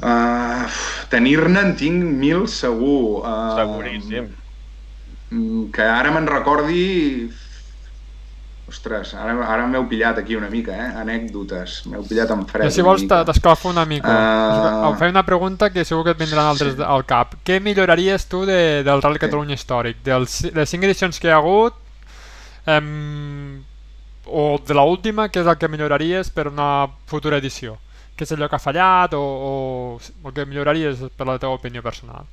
Uh, 0.00 0.64
Tenir-ne 1.12 1.60
en 1.66 1.74
tinc 1.76 2.06
mil 2.22 2.46
segur. 2.48 3.26
Uh, 3.26 3.58
Seguríssim. 3.58 4.30
Que 5.74 5.86
ara 5.86 6.14
me'n 6.14 6.30
recordi 6.30 6.84
Ostres, 8.70 9.14
ara, 9.18 9.32
ara 9.50 9.64
m'heu 9.66 9.82
pillat 9.90 10.20
aquí 10.20 10.36
una 10.38 10.46
mica, 10.50 10.70
eh? 10.70 10.90
Anècdotes. 11.00 11.80
M'heu 11.90 12.04
pillat 12.06 12.30
en 12.30 12.44
fred. 12.46 12.68
I 12.68 12.74
si 12.74 12.84
vols 12.86 13.02
t'escalfo 13.10 13.72
una 13.72 13.82
mica. 13.88 14.12
Uh... 14.12 14.84
Em 14.92 14.98
feia 15.00 15.10
una 15.10 15.24
pregunta 15.26 15.72
que 15.74 15.82
segur 15.88 16.04
que 16.06 16.14
et 16.14 16.20
vindran 16.20 16.52
altres 16.52 16.76
sí. 16.76 16.84
al 16.86 17.02
cap. 17.08 17.34
Què 17.46 17.58
milloraries 17.64 18.28
tu 18.30 18.44
de, 18.46 18.60
del 18.86 19.02
Rally 19.02 19.18
Catalunya 19.24 19.56
sí. 19.56 19.64
històric? 19.64 19.98
Dels, 20.06 20.38
les 20.54 20.70
cinc 20.70 20.86
edicions 20.86 21.18
que 21.18 21.26
hi 21.26 21.34
ha 21.34 21.40
hagut 21.40 21.74
um, 22.76 23.58
o 24.30 24.46
de 24.62 24.78
l 24.78 24.86
última, 24.86 25.26
què 25.34 25.42
és 25.42 25.50
el 25.50 25.58
que 25.58 25.72
milloraries 25.74 26.30
per 26.30 26.46
una 26.54 26.70
futura 27.10 27.42
edició? 27.42 27.74
Què 28.14 28.22
és 28.22 28.38
allò 28.38 28.46
que 28.46 28.60
ha 28.60 28.62
fallat 28.62 29.18
o, 29.18 29.24
o 29.50 30.30
el 30.30 30.36
que 30.36 30.46
milloraries 30.46 31.08
per 31.18 31.26
la 31.26 31.40
teva 31.42 31.58
opinió 31.58 31.82
personal? 31.82 32.30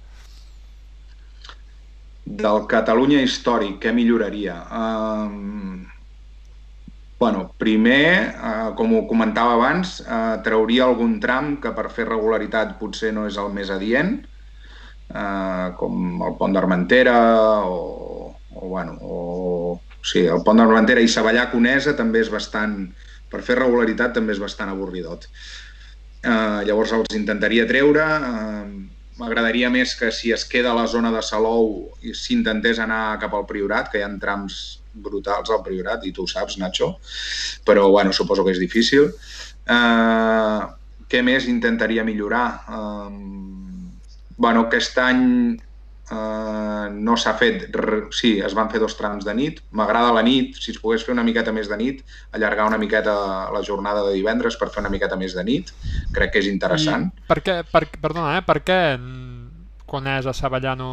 Del 2.28 2.66
Catalunya 2.70 3.26
històric, 3.26 3.80
què 3.82 3.96
milloraria? 3.96 4.62
Um 4.78 5.88
bueno, 7.20 7.54
primer, 7.58 8.36
eh, 8.38 8.72
com 8.78 8.94
ho 8.96 9.08
comentava 9.08 9.56
abans, 9.58 10.02
eh, 10.02 10.38
trauria 10.44 10.86
algun 10.86 11.20
tram 11.20 11.58
que 11.62 11.72
per 11.74 11.90
fer 11.90 12.06
regularitat 12.06 12.78
potser 12.80 13.12
no 13.14 13.26
és 13.26 13.38
el 13.42 13.50
més 13.54 13.72
adient, 13.74 14.20
eh, 15.10 15.68
com 15.78 16.22
el 16.22 16.36
pont 16.38 16.54
d'Armentera 16.54 17.18
o, 17.66 18.36
o, 18.54 18.68
bueno, 18.68 18.98
o, 19.02 19.82
sí, 20.04 20.26
el 20.26 20.44
pont 20.46 20.62
d'Armentera 20.62 21.02
i 21.02 21.10
Savallà-Conesa 21.10 21.96
també 21.98 22.22
és 22.22 22.30
bastant, 22.30 22.78
per 23.32 23.42
fer 23.42 23.58
regularitat 23.58 24.14
també 24.14 24.38
és 24.38 24.44
bastant 24.44 24.70
avorridot. 24.70 25.26
Eh, 26.22 26.62
llavors 26.70 26.94
els 26.94 27.18
intentaria 27.18 27.66
treure, 27.66 28.06
eh, 28.06 28.64
m'agradaria 29.18 29.70
més 29.74 29.96
que 29.98 30.12
si 30.14 30.32
es 30.32 30.46
queda 30.46 30.72
a 30.72 30.78
la 30.78 30.86
zona 30.86 31.10
de 31.12 31.24
Salou 31.26 31.90
s'intentés 32.14 32.78
anar 32.78 33.18
cap 33.22 33.34
al 33.34 33.48
Priorat, 33.50 33.90
que 33.90 33.98
hi 33.98 34.06
ha 34.06 34.12
trams 34.22 34.84
brutals 35.04 35.52
al 35.54 35.64
Priorat, 35.66 36.06
i 36.06 36.14
tu 36.16 36.26
ho 36.26 36.32
saps, 36.32 36.58
Nacho, 36.62 36.96
però 37.68 37.88
bueno, 37.90 38.14
suposo 38.14 38.46
que 38.46 38.56
és 38.56 38.62
difícil. 38.62 39.12
Uh, 39.68 40.66
què 41.08 41.24
més 41.24 41.48
intentaria 41.48 42.06
millorar? 42.08 42.48
Uh, 42.68 43.88
bueno, 44.38 44.68
aquest 44.68 44.98
any 45.02 45.24
uh, 46.12 46.88
no 46.94 47.16
s'ha 47.20 47.34
fet... 47.40 47.68
Sí, 48.16 48.38
es 48.44 48.56
van 48.58 48.72
fer 48.72 48.82
dos 48.84 48.98
trams 49.00 49.28
de 49.28 49.36
nit. 49.38 49.62
M'agrada 49.76 50.14
la 50.16 50.24
nit, 50.26 50.58
si 50.60 50.74
es 50.76 50.82
pogués 50.84 51.06
fer 51.06 51.16
una 51.16 51.26
miqueta 51.28 51.54
més 51.56 51.72
de 51.72 51.80
nit, 51.80 52.04
allargar 52.38 52.68
una 52.72 52.80
miqueta 52.82 53.16
la 53.54 53.64
jornada 53.66 54.06
de 54.08 54.18
divendres 54.20 54.60
per 54.60 54.70
fer 54.74 54.84
una 54.86 54.94
miqueta 54.94 55.20
més 55.20 55.36
de 55.38 55.46
nit. 55.48 55.74
Crec 56.16 56.36
que 56.36 56.44
és 56.44 56.52
interessant. 56.52 57.10
I 57.12 57.32
per 57.32 57.42
què, 57.44 57.62
per, 57.72 57.88
perdona, 57.98 58.38
eh, 58.40 58.46
per 58.48 58.62
què 58.68 58.82
quan 59.88 60.08
és 60.12 60.28
a 60.28 60.36
Savallà 60.36 60.76
no, 60.76 60.92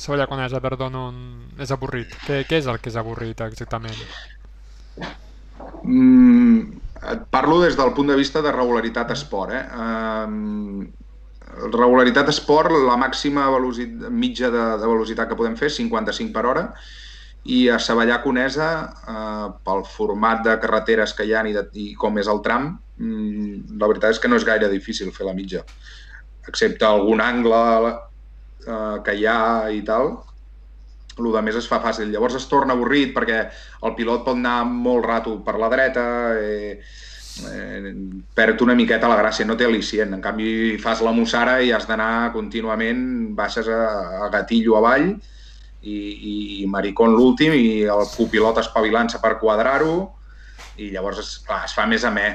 Savallà 0.00 0.26
Conesa, 0.30 0.60
perdó, 0.64 0.88
no, 0.92 1.08
és 1.60 1.72
avorrit. 1.74 2.14
Què, 2.26 2.42
què 2.48 2.60
és 2.62 2.68
el 2.70 2.80
que 2.82 2.90
és 2.92 2.98
avorrit 3.00 3.40
exactament? 3.44 3.98
Mm, 5.82 6.80
et 7.12 7.28
parlo 7.34 7.60
des 7.62 7.76
del 7.78 7.92
punt 7.96 8.12
de 8.12 8.16
vista 8.18 8.42
de 8.44 8.52
regularitat 8.54 9.10
esport. 9.14 9.52
Eh? 9.56 9.62
Um, 9.76 10.88
regularitat 11.72 12.30
esport, 12.32 12.72
la 12.72 12.96
màxima 13.00 13.48
velocitat, 13.52 14.10
mitja 14.10 14.50
de, 14.52 14.66
de 14.80 14.88
velocitat 14.88 15.28
que 15.28 15.38
podem 15.38 15.56
fer 15.58 15.68
és 15.68 15.78
55 15.82 16.32
per 16.34 16.46
hora 16.48 16.68
i 17.44 17.66
a 17.68 17.78
Savallà 17.82 18.20
Conesa, 18.22 18.68
eh, 19.02 19.48
pel 19.66 19.82
format 19.90 20.44
de 20.46 20.54
carreteres 20.62 21.14
que 21.18 21.26
hi 21.26 21.32
ha 21.34 21.42
i, 21.48 21.54
de, 21.56 21.64
i 21.74 21.88
com 21.98 22.18
és 22.22 22.30
el 22.30 22.38
tram, 22.44 22.68
mm, 23.02 23.78
la 23.80 23.90
veritat 23.90 24.14
és 24.14 24.20
que 24.22 24.30
no 24.30 24.38
és 24.38 24.46
gaire 24.46 24.70
difícil 24.70 25.10
fer 25.12 25.26
la 25.26 25.34
mitja, 25.34 25.64
excepte 26.46 26.86
algun 26.86 27.20
angle 27.20 27.62
eh, 28.66 28.98
que 29.04 29.16
hi 29.18 29.26
ha 29.26 29.70
i 29.70 29.82
tal, 29.86 30.14
el 31.18 31.32
de 31.34 31.42
més 31.44 31.56
es 31.58 31.68
fa 31.68 31.80
fàcil. 31.82 32.10
Llavors 32.12 32.36
es 32.38 32.48
torna 32.50 32.76
avorrit 32.76 33.12
perquè 33.14 33.40
el 33.86 33.96
pilot 33.98 34.24
pot 34.26 34.38
anar 34.38 34.62
molt 34.68 35.06
rato 35.06 35.36
per 35.44 35.58
la 35.60 35.68
dreta, 35.72 36.04
eh, 36.38 36.78
eh, 37.50 37.92
perd 38.34 38.64
una 38.64 38.76
miqueta 38.78 39.10
la 39.10 39.18
gràcia, 39.20 39.46
no 39.48 39.56
té 39.56 39.68
al·licient. 39.68 40.14
En 40.16 40.24
canvi, 40.24 40.78
fas 40.82 41.02
la 41.04 41.12
mussara 41.16 41.60
i 41.60 41.72
has 41.72 41.86
d'anar 41.88 42.32
contínuament, 42.36 43.04
baixes 43.36 43.68
a, 43.68 43.82
a 44.26 44.30
gatillo 44.32 44.78
avall 44.80 45.12
i, 45.82 45.92
i, 45.92 46.34
i 46.62 46.66
maricón 46.70 47.16
l'últim 47.16 47.54
i 47.56 47.84
el 47.90 48.06
copilot 48.16 48.62
espavilant-se 48.62 49.20
per 49.22 49.36
quadrar-ho 49.40 49.96
i 50.80 50.88
llavors, 50.94 51.20
es, 51.20 51.36
clar, 51.44 51.64
es 51.66 51.76
fa 51.76 51.86
més 51.90 52.04
amè. 52.08 52.30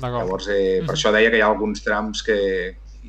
Llavors, 0.00 0.50
eh, 0.52 0.80
per 0.84 0.94
això 0.96 1.12
deia 1.14 1.30
que 1.32 1.40
hi 1.40 1.44
ha 1.44 1.48
alguns 1.48 1.84
trams 1.84 2.24
que... 2.26 2.36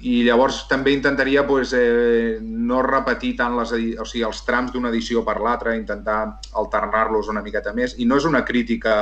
I 0.01 0.23
llavors 0.25 0.63
també 0.69 0.95
intentaria 0.95 1.43
pues, 1.45 1.75
eh, 1.77 2.39
no 2.41 2.81
repetir 2.81 3.35
tant 3.37 3.53
les, 3.59 3.73
o 3.73 4.05
sigui, 4.07 4.23
els 4.25 4.41
trams 4.47 4.71
d'una 4.73 4.89
edició 4.89 5.21
per 5.27 5.37
l'altra, 5.37 5.75
intentar 5.77 6.39
alternar-los 6.57 7.29
una 7.29 7.43
miqueta 7.45 7.73
més. 7.77 7.93
I 8.01 8.07
no 8.09 8.17
és 8.17 8.25
una 8.25 8.41
crítica 8.45 8.95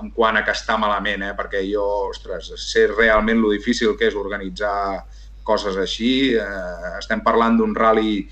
en 0.00 0.10
quant 0.14 0.38
a 0.38 0.44
que 0.46 0.54
està 0.54 0.78
malament, 0.80 1.26
eh? 1.26 1.34
perquè 1.36 1.60
jo, 1.66 1.84
ostres, 2.08 2.52
sé 2.62 2.86
realment 2.92 3.40
lo 3.42 3.50
difícil 3.52 3.96
que 3.98 4.08
és 4.08 4.16
organitzar 4.16 5.04
coses 5.44 5.76
així. 5.80 6.12
Eh, 6.38 6.92
estem 6.98 7.20
parlant 7.26 7.58
d'un 7.58 7.74
rally 7.76 8.22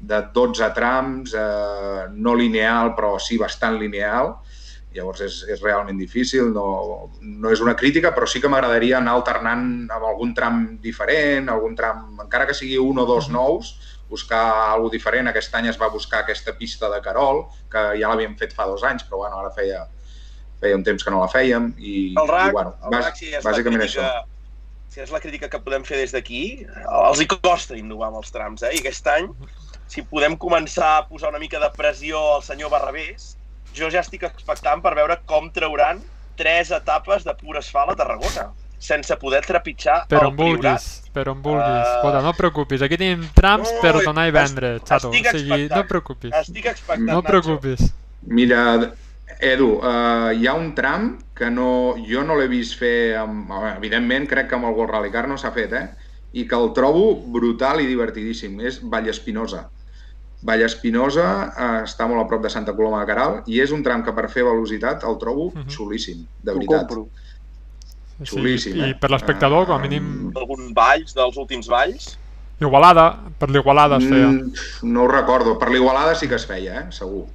de 0.00 0.20
12 0.32 0.70
trams, 0.76 1.34
eh, 1.34 2.06
no 2.12 2.36
lineal, 2.38 2.94
però 2.96 3.16
sí 3.20 3.38
bastant 3.40 3.78
lineal. 3.80 4.36
Llavors 4.96 5.20
és, 5.26 5.40
és 5.52 5.62
realment 5.62 5.98
difícil, 6.00 6.48
no, 6.54 7.10
no 7.20 7.52
és 7.52 7.62
una 7.64 7.76
crítica, 7.76 8.14
però 8.16 8.28
sí 8.28 8.40
que 8.42 8.50
m'agradaria 8.52 8.96
anar 8.98 9.16
alternant 9.18 9.66
amb 9.92 10.08
algun 10.08 10.32
tram 10.36 10.62
diferent, 10.82 11.50
algun 11.52 11.76
tram, 11.78 12.06
encara 12.24 12.48
que 12.48 12.56
sigui 12.56 12.78
un 12.82 13.02
o 13.02 13.06
dos 13.08 13.28
nous, 13.32 13.74
buscar 14.08 14.42
alguna 14.70 14.94
diferent. 14.94 15.28
Aquest 15.30 15.54
any 15.58 15.68
es 15.72 15.80
va 15.80 15.90
buscar 15.92 16.22
aquesta 16.22 16.54
pista 16.58 16.90
de 16.92 17.02
Carol, 17.04 17.44
que 17.72 17.84
ja 18.00 18.10
l'havíem 18.10 18.38
fet 18.40 18.54
fa 18.56 18.68
dos 18.70 18.84
anys, 18.86 19.04
però 19.06 19.24
bueno, 19.24 19.40
ara 19.42 19.52
feia, 19.56 19.84
feia 20.62 20.78
un 20.78 20.86
temps 20.86 21.04
que 21.04 21.12
no 21.14 21.22
la 21.24 21.30
fèiem. 21.32 21.72
I, 21.76 21.96
el 22.22 22.30
RAC, 22.30 22.48
i, 22.48 22.56
bueno, 22.56 22.74
el 22.86 22.98
RAC 22.98 23.20
si 23.20 23.30
és 23.34 23.44
bàsicament 23.44 23.82
crítica, 23.82 24.08
això. 24.08 24.32
Si 24.94 25.02
és 25.02 25.10
la 25.12 25.20
crítica 25.20 25.50
que 25.52 25.60
podem 25.60 25.84
fer 25.84 25.98
des 26.00 26.14
d'aquí, 26.14 26.42
els 26.86 27.20
hi 27.20 27.26
costa 27.28 27.76
innovar 27.76 28.12
amb 28.12 28.22
els 28.22 28.30
trams, 28.32 28.62
eh? 28.64 28.72
I 28.78 28.84
aquest 28.84 29.10
any, 29.12 29.26
si 29.92 30.06
podem 30.06 30.38
començar 30.40 30.92
a 30.96 31.02
posar 31.10 31.34
una 31.34 31.42
mica 31.42 31.60
de 31.60 31.68
pressió 31.76 32.22
al 32.36 32.46
senyor 32.46 32.72
Barrabés, 32.72 33.34
jo 33.76 33.90
ja 33.92 34.00
estic 34.00 34.22
expectant 34.28 34.82
per 34.82 34.94
veure 34.98 35.18
com 35.26 35.50
trauran 35.52 36.00
tres 36.36 36.70
etapes 36.70 37.24
de 37.24 37.34
pur 37.40 37.56
asfalt 37.58 37.90
a 37.94 37.96
Tarragona 37.96 38.50
sense 38.78 39.16
poder 39.16 39.40
trepitjar 39.46 40.02
Per 40.08 40.18
el 40.20 40.26
on 40.28 40.36
vulguis, 40.36 40.60
Priorat. 40.60 41.12
per 41.14 41.28
on 41.30 41.38
vulguis. 41.42 41.86
Uh, 41.86 41.94
Escolta, 41.96 42.20
no 42.22 42.30
et 42.30 42.36
preocupis, 42.36 42.82
aquí 42.84 42.98
tenim 43.00 43.22
trams 43.34 43.70
no, 43.72 43.80
per 43.80 43.94
donar 44.04 44.26
i 44.28 44.34
vendre, 44.34 44.74
es- 44.76 44.82
xato. 44.84 45.08
O 45.08 45.12
sigui, 45.12 45.22
no 45.24 45.30
expectant. 45.30 45.80
et 45.80 45.88
preocupis. 45.88 46.34
Estic 46.42 46.66
expectant, 46.66 47.06
No 47.08 47.18
et 47.20 47.24
Nacho. 47.24 47.30
preocupis. 47.32 47.86
Mira, 48.26 48.92
Edu, 49.40 49.70
uh, 49.80 50.30
hi 50.36 50.46
ha 50.46 50.54
un 50.54 50.74
tram 50.74 51.18
que 51.34 51.48
no, 51.50 51.94
jo 52.06 52.22
no 52.22 52.36
l'he 52.36 52.46
vist 52.48 52.76
fer, 52.78 53.16
amb, 53.16 53.50
evidentment 53.76 54.28
crec 54.28 54.48
que 54.48 54.54
amb 54.54 54.66
el 54.68 54.74
World 54.76 54.92
Rally 54.92 55.10
Car 55.10 55.26
no 55.28 55.36
s'ha 55.40 55.50
fet, 55.56 55.72
eh? 55.72 55.88
i 56.36 56.46
que 56.46 56.54
el 56.54 56.72
trobo 56.76 57.14
brutal 57.32 57.80
i 57.80 57.86
divertidíssim. 57.86 58.60
És 58.60 58.78
Vallespinosa. 58.82 59.70
Vallespinosa 60.42 61.26
eh, 61.56 61.82
està 61.86 62.06
molt 62.08 62.20
a 62.22 62.26
prop 62.28 62.42
de 62.44 62.50
Santa 62.52 62.74
Coloma 62.76 63.00
de 63.02 63.06
Caral 63.08 63.38
i 63.46 63.60
és 63.60 63.72
un 63.72 63.82
tram 63.82 64.02
que 64.04 64.12
per 64.12 64.28
fer 64.28 64.44
velocitat 64.44 65.04
el 65.04 65.16
trobo 65.18 65.50
Mhm. 65.54 65.68
xulíssim, 65.68 66.26
de 66.42 66.52
Ho 66.52 66.54
veritat. 66.54 66.86
compro. 66.88 67.08
Sí, 68.18 68.24
Xulíssim, 68.36 68.76
I 68.76 68.90
eh? 68.90 68.94
per 68.98 69.10
l'espectador, 69.10 69.66
com 69.66 69.74
a 69.74 69.78
mínim, 69.78 70.32
Algun 70.34 70.72
valls 70.74 71.12
dels 71.14 71.36
últims 71.36 71.66
valls? 71.68 72.16
Igualada, 72.58 73.18
per 73.38 73.50
l'Igualada 73.50 73.98
es 73.98 74.04
feia. 74.08 74.28
Mm, 74.28 74.52
no 74.84 75.02
ho 75.02 75.08
recordo. 75.08 75.58
Per 75.58 75.68
l'Igualada 75.70 76.14
sí 76.14 76.26
que 76.26 76.36
es 76.36 76.46
feia, 76.46 76.80
eh? 76.80 76.86
segur. 76.90 77.26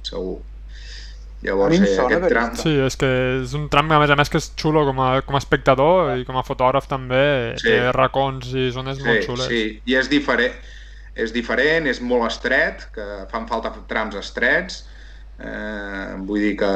Segur. 0.00 0.38
Llavors, 1.42 1.74
eh, 1.80 1.86
sona 1.96 2.16
aquest 2.16 2.28
tram... 2.30 2.54
Sí, 2.56 2.70
és 2.86 2.96
que 2.96 3.08
és 3.42 3.52
un 3.58 3.68
tram, 3.68 3.90
a 3.92 3.98
més 3.98 4.10
a 4.10 4.16
més, 4.16 4.30
que 4.30 4.38
és 4.38 4.46
xulo 4.56 4.86
com 4.86 5.00
a, 5.00 5.08
com 5.26 5.34
a 5.34 5.38
espectador 5.42 6.16
i 6.16 6.24
com 6.24 6.36
a 6.38 6.44
fotògraf 6.46 6.86
també. 6.88 7.54
Sí. 7.58 7.66
Té 7.68 7.92
racons 7.92 8.54
i 8.54 8.70
zones 8.70 9.02
molt 9.04 9.26
xules. 9.26 9.46
Sí, 9.50 9.80
i 9.84 9.94
és 9.98 10.08
diferent. 10.08 10.54
És 11.14 11.32
diferent, 11.32 11.86
és 11.86 12.00
molt 12.02 12.26
estret, 12.26 12.88
que 12.94 13.04
fan 13.30 13.46
falta 13.46 13.72
trams 13.90 14.16
estrets. 14.18 14.84
Eh, 15.38 16.14
vull 16.26 16.42
dir 16.42 16.54
que 16.58 16.70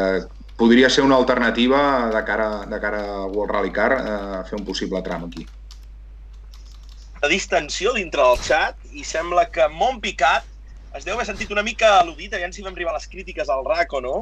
podria 0.58 0.90
ser 0.90 1.04
una 1.06 1.16
alternativa 1.16 2.10
de 2.14 2.24
cara, 2.26 2.48
de 2.66 2.80
cara 2.82 3.02
al 3.24 3.30
World 3.34 3.54
Rally 3.54 3.72
Car 3.74 3.92
eh, 3.98 4.42
fer 4.48 4.58
un 4.58 4.66
possible 4.66 5.02
tram 5.02 5.26
aquí. 5.26 5.46
de 7.22 7.28
distensió 7.28 7.92
dintre 7.96 8.22
del 8.22 8.38
xat 8.46 8.76
i 8.94 9.04
sembla 9.06 9.48
que 9.50 9.66
Montpicat 9.72 10.46
es 10.94 11.04
deu 11.04 11.16
haver 11.16 11.26
sentit 11.26 11.50
una 11.50 11.64
mica 11.66 11.98
al·ludit, 11.98 12.32
aviam 12.34 12.52
si 12.54 12.62
vam 12.62 12.72
arribar 12.72 12.94
a 12.94 12.98
les 12.98 13.08
crítiques 13.10 13.50
al 13.52 13.64
RAC 13.66 13.92
o 13.98 14.00
no, 14.00 14.14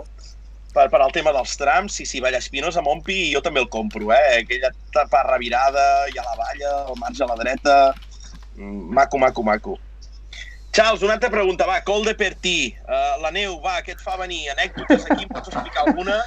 per, 0.74 0.88
per 0.92 1.00
al 1.00 1.12
tema 1.14 1.32
dels 1.32 1.54
trams. 1.56 1.94
Sí, 1.94 2.04
sí, 2.08 2.20
Vallespinosa, 2.20 2.82
Montpi, 2.84 3.30
jo 3.32 3.40
també 3.44 3.62
el 3.62 3.68
compro, 3.72 4.10
eh? 4.12 4.40
Aquella 4.42 4.72
etapa 4.72 5.22
revirada, 5.30 5.86
i 6.12 6.18
a 6.18 6.26
la 6.26 6.36
valla, 6.40 6.72
el 6.90 7.00
marge 7.00 7.24
a 7.24 7.30
la 7.30 7.38
dreta... 7.40 7.76
Mm, 8.56 8.92
Maco, 8.96 9.20
maco, 9.22 9.44
maco. 9.46 9.78
Charles, 10.76 11.00
una 11.00 11.14
altra 11.14 11.30
pregunta, 11.30 11.64
va, 11.64 11.78
col 11.80 12.02
de 12.04 12.12
per 12.12 12.34
ti. 12.36 12.68
Uh, 12.84 13.14
la 13.22 13.30
neu, 13.32 13.54
va, 13.64 13.78
què 13.80 13.94
et 13.94 14.02
fa 14.04 14.18
venir? 14.20 14.42
Anècdotes 14.52 15.06
aquí, 15.06 15.24
em 15.24 15.30
pots 15.32 15.48
explicar 15.48 15.86
alguna 15.86 16.18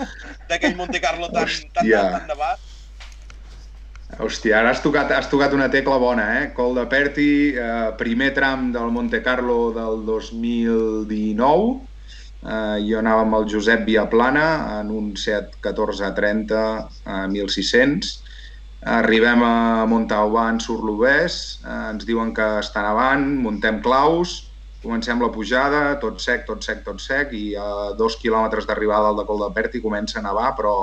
d'aquell 0.49 0.73
Monte 0.73 0.97
Carlo 1.03 1.27
tan, 1.29 1.45
tan, 1.45 1.83
Hòstia. 1.83 1.99
tan, 2.01 2.15
tan 2.15 2.31
nevat? 2.31 2.63
Hòstia, 4.17 4.55
ara 4.57 4.71
has 4.73 4.81
tocat, 4.81 5.13
has 5.13 5.29
tocat 5.29 5.53
una 5.53 5.67
tecla 5.69 5.99
bona, 6.01 6.25
eh? 6.39 6.47
Col 6.57 6.73
de 6.79 6.87
Perti, 6.89 7.27
eh, 7.53 7.91
primer 8.01 8.31
tram 8.33 8.71
del 8.73 8.89
Monte 8.89 9.21
Carlo 9.21 9.69
del 9.75 10.01
2019. 10.07 11.69
Eh, 12.41 12.79
jo 12.89 12.97
anava 13.03 13.27
amb 13.27 13.37
el 13.37 13.45
Josep 13.53 13.85
Viaplana 13.85 14.47
en 14.79 14.89
un 14.89 15.13
Seat 15.13 15.59
1430 15.61 16.65
a 17.05 17.21
1600. 17.29 18.15
Arribem 18.79 19.43
a 19.43 19.85
Montauban 19.85 20.59
sur 20.63 20.79
l'Ubès, 20.87 21.59
eh, 21.65 21.79
ens 21.91 22.05
diuen 22.07 22.31
que 22.33 22.45
està 22.61 22.83
nevant, 22.85 23.25
muntem 23.43 23.81
claus, 23.83 24.45
comencem 24.83 25.19
la 25.19 25.31
pujada, 25.35 25.81
tot 25.99 26.21
sec, 26.23 26.45
tot 26.47 26.63
sec, 26.63 26.85
tot 26.85 27.01
sec, 27.03 27.33
i 27.35 27.57
a 27.59 27.91
dos 27.99 28.15
quilòmetres 28.21 28.65
d'arribada 28.69 29.11
al 29.11 29.19
de 29.19 29.25
Col 29.27 29.43
de 29.43 29.51
Perti 29.55 29.83
comença 29.83 30.19
a 30.19 30.23
nevar, 30.23 30.53
però 30.55 30.75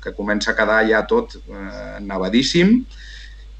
que 0.00 0.14
comença 0.14 0.52
a 0.52 0.54
quedar 0.54 0.84
ja 0.86 1.02
tot 1.10 1.34
eh, 1.34 1.98
nevadíssim. 2.00 2.76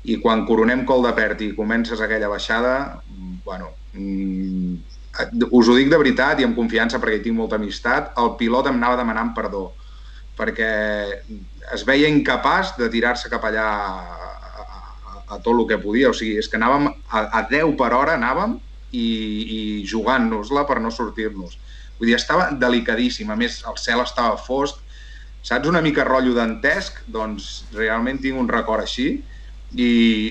I 0.05 0.21
quan 0.23 0.45
coronem 0.47 0.85
Col 0.87 1.03
de 1.09 1.15
Pert 1.17 1.41
i 1.43 1.55
comences 1.57 2.01
aquella 2.01 2.29
baixada, 2.29 3.01
mm, 3.09 3.39
bueno, 3.43 3.73
mm, 3.97 4.75
us 5.51 5.69
ho 5.69 5.75
dic 5.75 5.91
de 5.91 5.99
veritat 5.99 6.39
i 6.39 6.47
amb 6.47 6.59
confiança 6.59 7.01
perquè 7.01 7.19
hi 7.19 7.25
tinc 7.27 7.39
molta 7.39 7.57
amistat, 7.59 8.13
el 8.23 8.37
pilot 8.39 8.71
em 8.71 8.79
anava 8.79 9.01
demanant 9.01 9.35
perdó 9.35 9.73
perquè 10.35 10.71
es 11.75 11.85
veia 11.87 12.11
incapaç 12.11 12.75
de 12.79 12.89
tirar-se 12.93 13.31
cap 13.33 13.45
allà 13.49 13.67
a, 13.67 14.31
a, 14.63 15.17
a 15.35 15.39
tot 15.41 15.53
el 15.55 15.67
que 15.71 15.81
podia, 15.83 16.11
o 16.11 16.17
sigui, 16.17 16.39
és 16.41 16.49
que 16.51 16.59
anàvem 16.61 16.89
a, 16.89 17.25
a 17.41 17.45
10 17.51 17.75
per 17.81 17.93
hora 17.97 18.17
anàvem 18.19 18.57
i, 18.95 19.05
i 19.05 19.61
jugant-nos-la 19.91 20.65
per 20.69 20.81
no 20.83 20.93
sortir-nos. 20.95 21.59
Vull 21.99 22.11
dir, 22.11 22.17
estava 22.19 22.51
delicadíssim, 22.59 23.31
a 23.31 23.39
més 23.39 23.61
el 23.69 23.79
cel 23.81 24.03
estava 24.03 24.39
fosc, 24.41 24.81
saps 25.45 25.69
una 25.71 25.83
mica 25.85 26.07
rotllo 26.07 26.35
dantesc? 26.37 27.03
Doncs 27.07 27.67
realment 27.77 28.21
tinc 28.23 28.41
un 28.41 28.51
record 28.51 28.87
així. 28.87 29.09
I, 29.75 29.89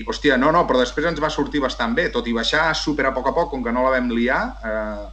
hòstia, 0.08 0.38
no, 0.40 0.50
no, 0.54 0.64
però 0.68 0.80
després 0.80 1.06
ens 1.10 1.20
va 1.20 1.32
sortir 1.32 1.60
bastant 1.60 1.92
bé, 1.96 2.08
tot 2.12 2.26
i 2.28 2.32
baixar 2.36 2.70
super 2.78 3.10
a 3.10 3.12
poc 3.16 3.28
a 3.28 3.34
poc, 3.36 3.50
com 3.52 3.64
que 3.64 3.72
no 3.76 3.84
la 3.84 3.92
vam 3.92 4.08
liar, 4.12 4.40
eh, 4.64 5.04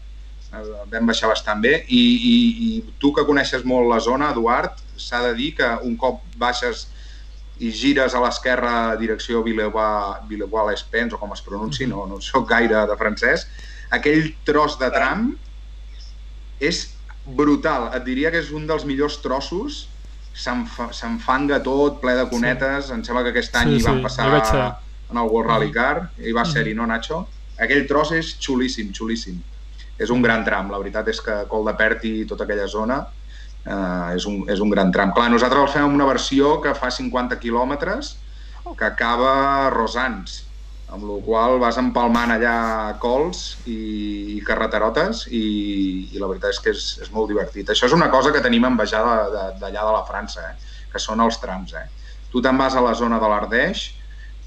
vam 0.91 1.05
baixar 1.07 1.29
bastant 1.31 1.61
bé. 1.63 1.85
I, 1.87 2.01
i, 2.31 2.33
I 2.67 2.83
tu 2.99 3.13
que 3.15 3.23
coneixes 3.25 3.63
molt 3.65 3.87
la 3.89 3.99
zona, 4.03 4.31
Eduard, 4.35 4.79
s'ha 4.97 5.21
de 5.27 5.33
dir 5.37 5.53
que 5.55 5.67
un 5.87 5.95
cop 5.97 6.21
baixes 6.37 6.87
i 7.61 7.69
gires 7.71 8.15
a 8.17 8.19
l'esquerra 8.23 8.95
direcció 8.97 9.43
Villevoix-les-Pens, 9.45 11.13
o 11.13 11.19
com 11.21 11.31
es 11.35 11.41
pronunci, 11.45 11.85
no, 11.87 12.05
no 12.09 12.19
sóc 12.21 12.47
gaire 12.49 12.85
de 12.89 12.95
francès, 12.97 13.45
aquell 13.93 14.31
tros 14.47 14.79
de 14.81 14.89
tram 14.93 15.27
és 16.59 16.83
brutal. 17.25 17.89
Et 17.95 18.03
diria 18.07 18.31
que 18.33 18.41
és 18.41 18.51
un 18.51 18.65
dels 18.67 18.85
millors 18.89 19.19
trossos. 19.21 19.87
S'enfa- 20.33 20.91
S'enfanga 20.95 21.59
tot, 21.63 21.99
ple 22.01 22.13
de 22.15 22.25
cunetes. 22.31 22.87
Sí. 22.87 22.93
Em 22.95 23.03
sembla 23.03 23.23
que 23.23 23.29
aquest 23.35 23.55
any 23.59 23.69
Sí, 23.75 23.77
hi 23.79 23.83
van 23.83 23.97
sí, 23.99 24.03
passar 24.03 24.27
en 25.11 25.17
el 25.17 25.27
World 25.27 25.49
Rally 25.51 25.71
Car. 25.71 26.09
Hi 26.17 26.31
va 26.31 26.45
ser-hi, 26.45 26.73
no, 26.73 26.87
Nacho? 26.87 27.27
Aquell 27.59 27.85
tros 27.87 28.11
és 28.15 28.37
xulíssim, 28.39 28.91
xulíssim. 28.93 29.41
És 30.01 30.11
un 30.13 30.23
gran 30.25 30.45
tram. 30.47 30.71
La 30.73 30.79
veritat 30.81 31.07
és 31.11 31.21
que 31.21 31.43
Col 31.51 31.67
de 31.69 31.75
Pert 31.77 32.05
i 32.09 32.13
tota 32.29 32.47
aquella 32.47 32.67
zona 32.71 33.01
eh, 33.65 34.15
és, 34.17 34.25
un, 34.29 34.43
és 34.49 34.61
un 34.63 34.71
gran 34.73 34.93
tram. 34.93 35.13
Clar, 35.15 35.29
nosaltres 35.33 35.67
el 35.67 35.73
fem 35.75 35.97
una 35.97 36.09
versió 36.09 36.55
que 36.63 36.73
fa 36.77 36.91
50 36.93 37.37
quilòmetres, 37.41 38.15
que 38.77 38.87
acaba 38.87 39.31
a 39.65 39.69
Rosans, 39.73 40.41
amb 40.91 41.05
la 41.07 41.17
qual 41.23 41.57
vas 41.61 41.77
empalmant 41.79 42.33
allà 42.33 42.97
cols 42.99 43.61
i, 43.63 44.35
i 44.35 44.39
carreterotes 44.43 45.23
i, 45.31 45.43
i 46.11 46.19
la 46.19 46.27
veritat 46.27 46.51
és 46.51 46.59
que 46.59 46.73
és, 46.75 46.83
és 47.05 47.11
molt 47.15 47.31
divertit. 47.31 47.71
Això 47.71 47.87
és 47.87 47.95
una 47.95 48.09
cosa 48.11 48.33
que 48.35 48.43
tenim 48.43 48.67
envejada 48.67 49.47
d'allà 49.61 49.85
de 49.87 49.95
la 49.95 50.03
França, 50.07 50.51
eh? 50.51 50.83
que 50.91 50.99
són 50.99 51.23
els 51.23 51.39
trams. 51.39 51.73
Eh? 51.79 51.87
Tu 52.31 52.43
te'n 52.43 52.59
vas 52.59 52.75
a 52.75 52.83
la 52.83 52.93
zona 52.97 53.21
de 53.23 53.31
l'Ardeix 53.31 53.85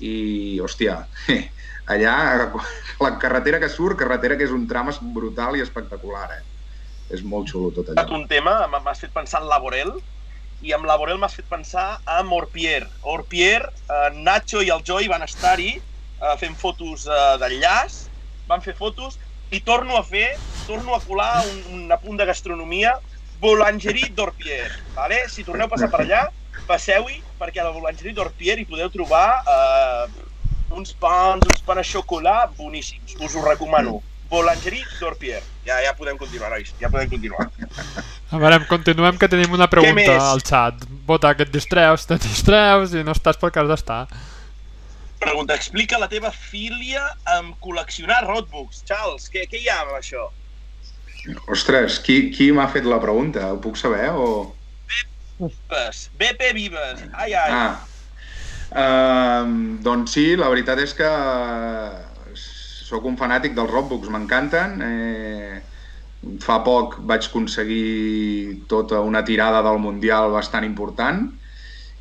i, 0.04 0.60
hòstia, 0.60 1.00
allà 1.86 2.16
la 3.04 3.12
carretera 3.20 3.60
que 3.60 3.68
surt, 3.68 3.98
carretera 4.00 4.38
que 4.38 4.46
és 4.48 4.54
un 4.54 4.66
tram 4.70 4.90
brutal 5.14 5.56
i 5.58 5.64
espectacular. 5.64 6.28
Eh? 6.38 6.42
És 7.14 7.22
molt 7.22 7.50
xulo 7.50 7.70
tot 7.74 7.92
allò. 7.92 8.06
Un 8.16 8.28
tema, 8.28 8.62
m'has 8.72 9.00
fet 9.04 9.12
pensar 9.14 9.42
en 9.42 9.48
Laborel, 9.50 9.92
i 10.64 10.72
amb 10.72 10.88
Laborel 10.88 11.18
m'has 11.20 11.36
fet 11.36 11.48
pensar 11.50 11.98
en 12.18 12.30
Orpier. 12.32 12.86
Orpier, 13.02 13.60
eh, 13.64 14.10
Nacho 14.14 14.62
i 14.64 14.70
el 14.72 14.84
Joy 14.86 15.10
van 15.12 15.24
estar-hi 15.26 15.74
eh, 15.76 16.36
fent 16.40 16.56
fotos 16.56 17.04
eh, 17.06 17.36
d'enllaç, 17.42 18.04
van 18.48 18.64
fer 18.64 18.76
fotos 18.78 19.18
i 19.52 19.60
torno 19.60 19.98
a 19.98 20.04
fer, 20.06 20.34
torno 20.66 20.94
a 20.96 21.02
colar 21.04 21.44
un, 21.50 21.58
un 21.76 21.92
apunt 21.92 22.16
de 22.20 22.26
gastronomia, 22.30 22.96
Boulangerie 23.42 24.08
d'Orpier. 24.16 24.70
Vale? 24.96 25.24
Si 25.28 25.44
torneu 25.44 25.68
a 25.68 25.74
passar 25.74 25.90
per 25.92 26.00
allà, 26.06 26.22
passeu-hi, 26.68 27.20
perquè 27.40 27.60
a 27.60 27.68
la 27.68 27.74
Boulangerie 27.74 28.16
d'Orpier 28.16 28.56
hi 28.58 28.68
podeu 28.68 28.88
trobar 28.94 29.26
eh, 29.44 30.23
uns 30.70 30.92
pans, 30.92 31.44
uns 31.50 31.62
pans 31.64 31.80
a 31.80 31.86
xocolat 31.86 32.54
boníssims. 32.56 33.16
Us 33.20 33.34
ho 33.34 33.44
recomano. 33.44 34.02
Boulangerie 34.30 34.84
d'Orpier. 34.98 35.42
Ja, 35.66 35.80
ja 35.84 35.92
podem 35.94 36.16
continuar, 36.18 36.50
nois. 36.50 36.72
Ja 36.80 36.90
podem 36.90 37.10
continuar. 37.10 37.50
A 38.32 38.38
veure, 38.40 38.58
continuem 38.66 39.18
que 39.20 39.28
tenim 39.30 39.52
una 39.54 39.68
pregunta 39.70 40.16
al 40.30 40.40
xat. 40.42 40.86
Vota 41.06 41.34
que 41.36 41.44
et 41.46 41.52
distreus, 41.52 42.06
te 42.08 42.18
distreus 42.18 42.96
i 42.96 43.04
no 43.06 43.14
estàs 43.14 43.38
pel 43.40 43.52
que 43.54 43.62
has 43.62 43.70
d'estar. 43.70 44.00
Pregunta, 45.20 45.54
explica 45.54 46.00
la 46.00 46.08
teva 46.10 46.32
filia 46.34 47.04
amb 47.36 47.54
col·leccionar 47.64 48.24
roadbooks. 48.26 48.82
Charles, 48.88 49.30
què, 49.32 49.46
què 49.48 49.62
hi 49.62 49.70
ha 49.70 49.78
amb 49.84 49.94
això? 50.00 50.26
Ostres, 51.48 52.00
qui, 52.04 52.28
qui 52.34 52.50
m'ha 52.52 52.66
fet 52.72 52.84
la 52.88 53.00
pregunta? 53.00 53.46
Ho 53.52 53.60
puc 53.62 53.78
saber 53.80 54.10
o...? 54.12 54.52
Vives, 55.38 56.08
BP 56.18 56.52
Vives, 56.54 57.00
ai 57.12 57.32
ai. 57.34 57.50
Ah, 57.50 57.93
uh, 58.70 59.44
doncs 59.84 60.16
sí, 60.16 60.26
la 60.40 60.48
veritat 60.52 60.80
és 60.84 60.94
que 60.96 61.10
sóc 62.94 63.06
un 63.08 63.16
fanàtic 63.18 63.56
dels 63.56 63.70
roadbooks, 63.70 64.10
m'encanten. 64.12 64.76
Eh, 64.84 65.62
fa 66.44 66.60
poc 66.64 66.98
vaig 67.08 67.26
aconseguir 67.28 68.64
tota 68.70 69.00
una 69.04 69.24
tirada 69.24 69.62
del 69.66 69.80
Mundial 69.82 70.30
bastant 70.32 70.64
important 70.64 71.26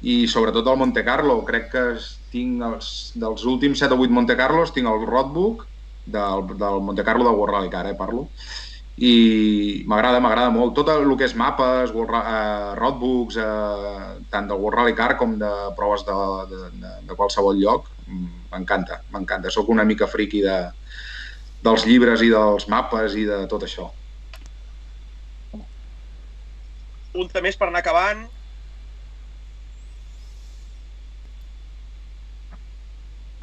i 0.04 0.24
sobretot 0.28 0.68
el 0.68 0.80
Monte 0.80 1.04
Carlo. 1.08 1.40
Crec 1.48 1.70
que 1.74 1.86
tinc 2.34 2.64
els, 2.68 2.90
dels 3.20 3.46
últims 3.50 3.84
7 3.84 3.96
o 3.96 4.04
8 4.06 4.18
Monte 4.20 4.38
Carlos, 4.40 4.74
tinc 4.76 4.90
el 4.92 5.06
roadbook 5.08 5.66
del, 6.06 6.46
del 6.60 6.82
Monte 6.84 7.04
Carlo 7.08 7.28
de 7.28 7.36
World 7.36 7.56
Rally 7.56 7.72
Car, 7.72 7.88
eh, 7.88 7.96
parlo, 7.96 8.28
i 8.98 9.84
m'agrada, 9.90 10.20
m'agrada 10.22 10.52
molt. 10.54 10.76
Tot 10.78 10.92
el 10.94 11.08
que 11.18 11.26
és 11.26 11.34
mapes, 11.40 11.94
world, 11.96 12.14
eh, 12.20 12.76
roadbooks, 12.78 13.40
eh, 13.42 14.20
tant 14.30 14.48
del 14.50 14.62
World 14.62 14.78
Rally 14.78 14.94
Car 14.94 15.16
com 15.18 15.38
de 15.40 15.50
proves 15.78 16.06
de, 16.06 16.20
de, 16.52 16.70
de, 16.84 16.94
de 17.10 17.18
qualsevol 17.18 17.58
lloc, 17.58 17.90
m'encanta, 18.52 19.02
m'encanta. 19.10 19.50
Sóc 19.50 19.70
una 19.74 19.84
mica 19.84 20.08
friqui 20.08 20.44
de, 20.46 20.60
dels 21.64 21.88
llibres 21.90 22.22
i 22.22 22.30
dels 22.30 22.68
mapes 22.70 23.18
i 23.18 23.26
de 23.26 23.44
tot 23.50 23.66
això. 23.66 23.90
Un 27.14 27.30
més 27.46 27.58
per 27.58 27.70
anar 27.70 27.82
acabant. 27.84 28.26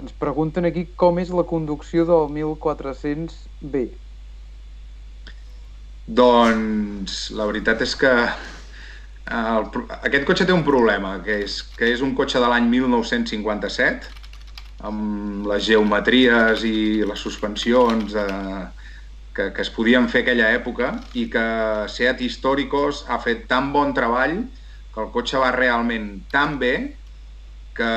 Ens 0.00 0.14
pregunten 0.18 0.64
aquí 0.66 0.86
com 0.96 1.18
és 1.22 1.30
la 1.30 1.44
conducció 1.46 2.06
del 2.08 2.30
1400B. 2.34 3.84
Doncs 6.06 7.30
la 7.36 7.46
veritat 7.46 7.82
és 7.84 7.94
que 7.98 8.12
el, 9.30 9.66
aquest 10.00 10.24
cotxe 10.26 10.46
té 10.46 10.54
un 10.54 10.64
problema, 10.66 11.18
que 11.24 11.42
és 11.44 11.60
que 11.76 11.90
és 11.92 12.00
un 12.02 12.14
cotxe 12.18 12.40
de 12.42 12.48
l'any 12.50 12.66
1957, 12.72 14.10
amb 14.88 15.46
les 15.50 15.66
geometries 15.66 16.64
i 16.64 17.02
les 17.06 17.20
suspensions 17.20 18.14
eh, 18.16 18.62
que, 19.34 19.50
que 19.52 19.62
es 19.62 19.70
podien 19.74 20.08
fer 20.08 20.24
aquella 20.24 20.48
època 20.56 20.90
i 21.12 21.28
que 21.32 21.44
Seat 21.92 22.22
Históricos 22.24 23.04
ha 23.08 23.20
fet 23.22 23.46
tan 23.50 23.70
bon 23.74 23.92
treball 23.96 24.38
que 24.90 25.04
el 25.04 25.12
cotxe 25.14 25.38
va 25.38 25.52
realment 25.54 26.08
tan 26.32 26.58
bé 26.58 26.74
que 27.76 27.92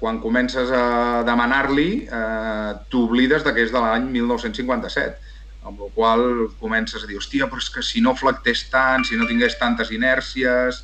quan 0.00 0.20
comences 0.22 0.70
a 0.72 1.22
demanar-li 1.26 1.90
eh, 2.06 2.70
t'oblides 2.90 3.44
que 3.44 3.66
és 3.66 3.74
de 3.74 3.82
l'any 3.82 4.08
1957 4.14 5.23
amb 5.64 5.80
la 5.80 5.88
qual 5.94 6.24
comences 6.60 7.04
a 7.04 7.08
dir, 7.08 7.16
hòstia, 7.18 7.48
però 7.48 7.62
és 7.62 7.70
que 7.72 7.82
si 7.82 8.02
no 8.04 8.14
flectés 8.18 8.66
tant, 8.72 9.04
si 9.08 9.16
no 9.16 9.28
tingués 9.28 9.56
tantes 9.60 9.90
inèrcies, 9.94 10.82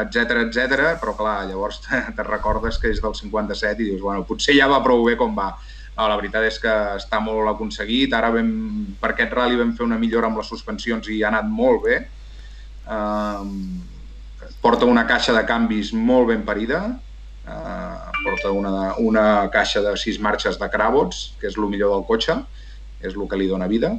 etc 0.00 0.44
etc. 0.44 0.94
però 1.00 1.16
clar, 1.18 1.48
llavors 1.48 1.80
te, 1.84 2.02
te 2.16 2.26
recordes 2.26 2.78
que 2.78 2.92
és 2.92 3.02
del 3.02 3.16
57 3.16 3.82
i 3.82 3.90
dius, 3.90 4.00
bueno, 4.04 4.26
potser 4.28 4.56
ja 4.58 4.68
va 4.70 4.82
prou 4.84 5.04
bé 5.08 5.16
com 5.20 5.34
va. 5.36 5.54
No, 5.96 6.06
la 6.08 6.16
veritat 6.16 6.46
és 6.46 6.60
que 6.62 6.72
està 6.96 7.18
molt 7.20 7.50
aconseguit, 7.50 8.12
ara 8.16 8.30
vam, 8.32 8.50
per 9.00 9.12
aquest 9.12 9.32
rally 9.36 9.58
vam 9.58 9.74
fer 9.76 9.84
una 9.88 9.98
millora 10.00 10.30
amb 10.30 10.40
les 10.40 10.48
suspensions 10.48 11.10
i 11.12 11.20
ha 11.24 11.28
anat 11.32 11.48
molt 11.50 11.82
bé. 11.84 11.98
Um, 12.90 13.82
porta 14.62 14.88
una 14.88 15.06
caixa 15.08 15.34
de 15.36 15.42
canvis 15.48 15.92
molt 15.96 16.30
ben 16.30 16.44
parida, 16.46 16.80
eh, 17.48 18.22
porta 18.24 18.52
una, 18.52 18.94
una 19.00 19.24
caixa 19.52 19.82
de 19.84 19.96
sis 20.00 20.18
marxes 20.20 20.58
de 20.60 20.68
Cravots, 20.72 21.34
que 21.40 21.48
és 21.48 21.56
el 21.56 21.68
millor 21.72 21.94
del 21.94 22.06
cotxe, 22.08 22.36
és 23.00 23.16
el 23.16 23.28
que 23.28 23.38
li 23.40 23.48
dona 23.50 23.68
vida, 23.70 23.94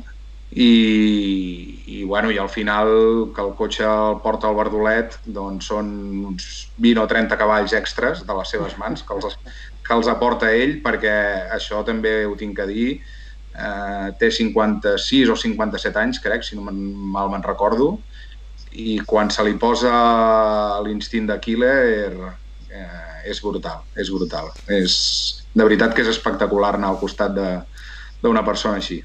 i, 0.51 1.83
i, 1.87 2.03
bueno, 2.03 2.29
i 2.31 2.37
al 2.37 2.49
final 2.49 2.89
que 3.35 3.41
el 3.41 3.53
cotxe 3.55 3.85
el 3.87 4.17
porta 4.19 4.49
al 4.49 4.57
Verdolet 4.57 5.15
doncs 5.23 5.69
són 5.71 5.91
uns 6.33 6.47
20 6.75 7.05
o 7.05 7.07
30 7.07 7.37
cavalls 7.39 7.75
extras 7.77 8.25
de 8.27 8.35
les 8.35 8.51
seves 8.51 8.75
mans 8.81 9.05
que 9.07 9.15
els, 9.15 9.37
que 9.79 9.95
els 9.95 10.11
aporta 10.11 10.51
ell 10.51 10.81
perquè 10.83 11.13
això 11.55 11.85
també 11.87 12.25
ho 12.27 12.35
tinc 12.35 12.59
que 12.59 12.67
dir 12.67 12.89
eh, 12.97 14.11
té 14.19 14.27
56 14.27 15.31
o 15.31 15.39
57 15.39 16.03
anys 16.03 16.19
crec, 16.19 16.43
si 16.43 16.59
no 16.59 16.67
mal 16.67 17.31
me'n 17.31 17.47
recordo 17.47 17.93
i 18.75 18.99
quan 19.07 19.31
se 19.31 19.47
li 19.47 19.55
posa 19.59 19.95
l'instint 20.83 21.31
de 21.31 21.39
killer 21.39 22.11
eh, 22.67 23.29
és 23.31 23.39
brutal, 23.43 23.85
és 23.95 24.11
brutal. 24.11 24.51
És, 24.67 24.93
de 25.51 25.63
veritat 25.67 25.95
que 25.95 26.03
és 26.03 26.11
espectacular 26.11 26.75
anar 26.75 26.91
al 26.91 26.99
costat 26.99 27.35
d'una 28.23 28.43
persona 28.47 28.79
així. 28.81 29.01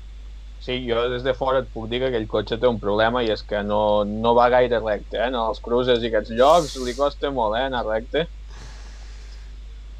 Sí, 0.66 0.78
jo 0.88 1.02
des 1.12 1.22
de 1.24 1.34
fora 1.36 1.60
et 1.62 1.68
puc 1.72 1.88
dir 1.90 2.00
que 2.02 2.08
aquell 2.10 2.26
cotxe 2.32 2.56
té 2.60 2.68
un 2.68 2.80
problema 2.82 3.22
i 3.22 3.28
és 3.34 3.42
que 3.50 3.60
no, 3.62 3.80
no 4.08 4.32
va 4.38 4.48
gaire 4.54 4.80
recte, 4.82 5.18
eh? 5.18 5.28
En 5.28 5.36
els 5.40 5.60
cruces 5.62 6.02
i 6.02 6.10
aquests 6.10 6.32
llocs 6.38 6.76
li 6.86 6.94
costa 6.96 7.30
molt, 7.30 7.58
eh, 7.58 7.66
anar 7.68 7.84
recte. 7.86 8.24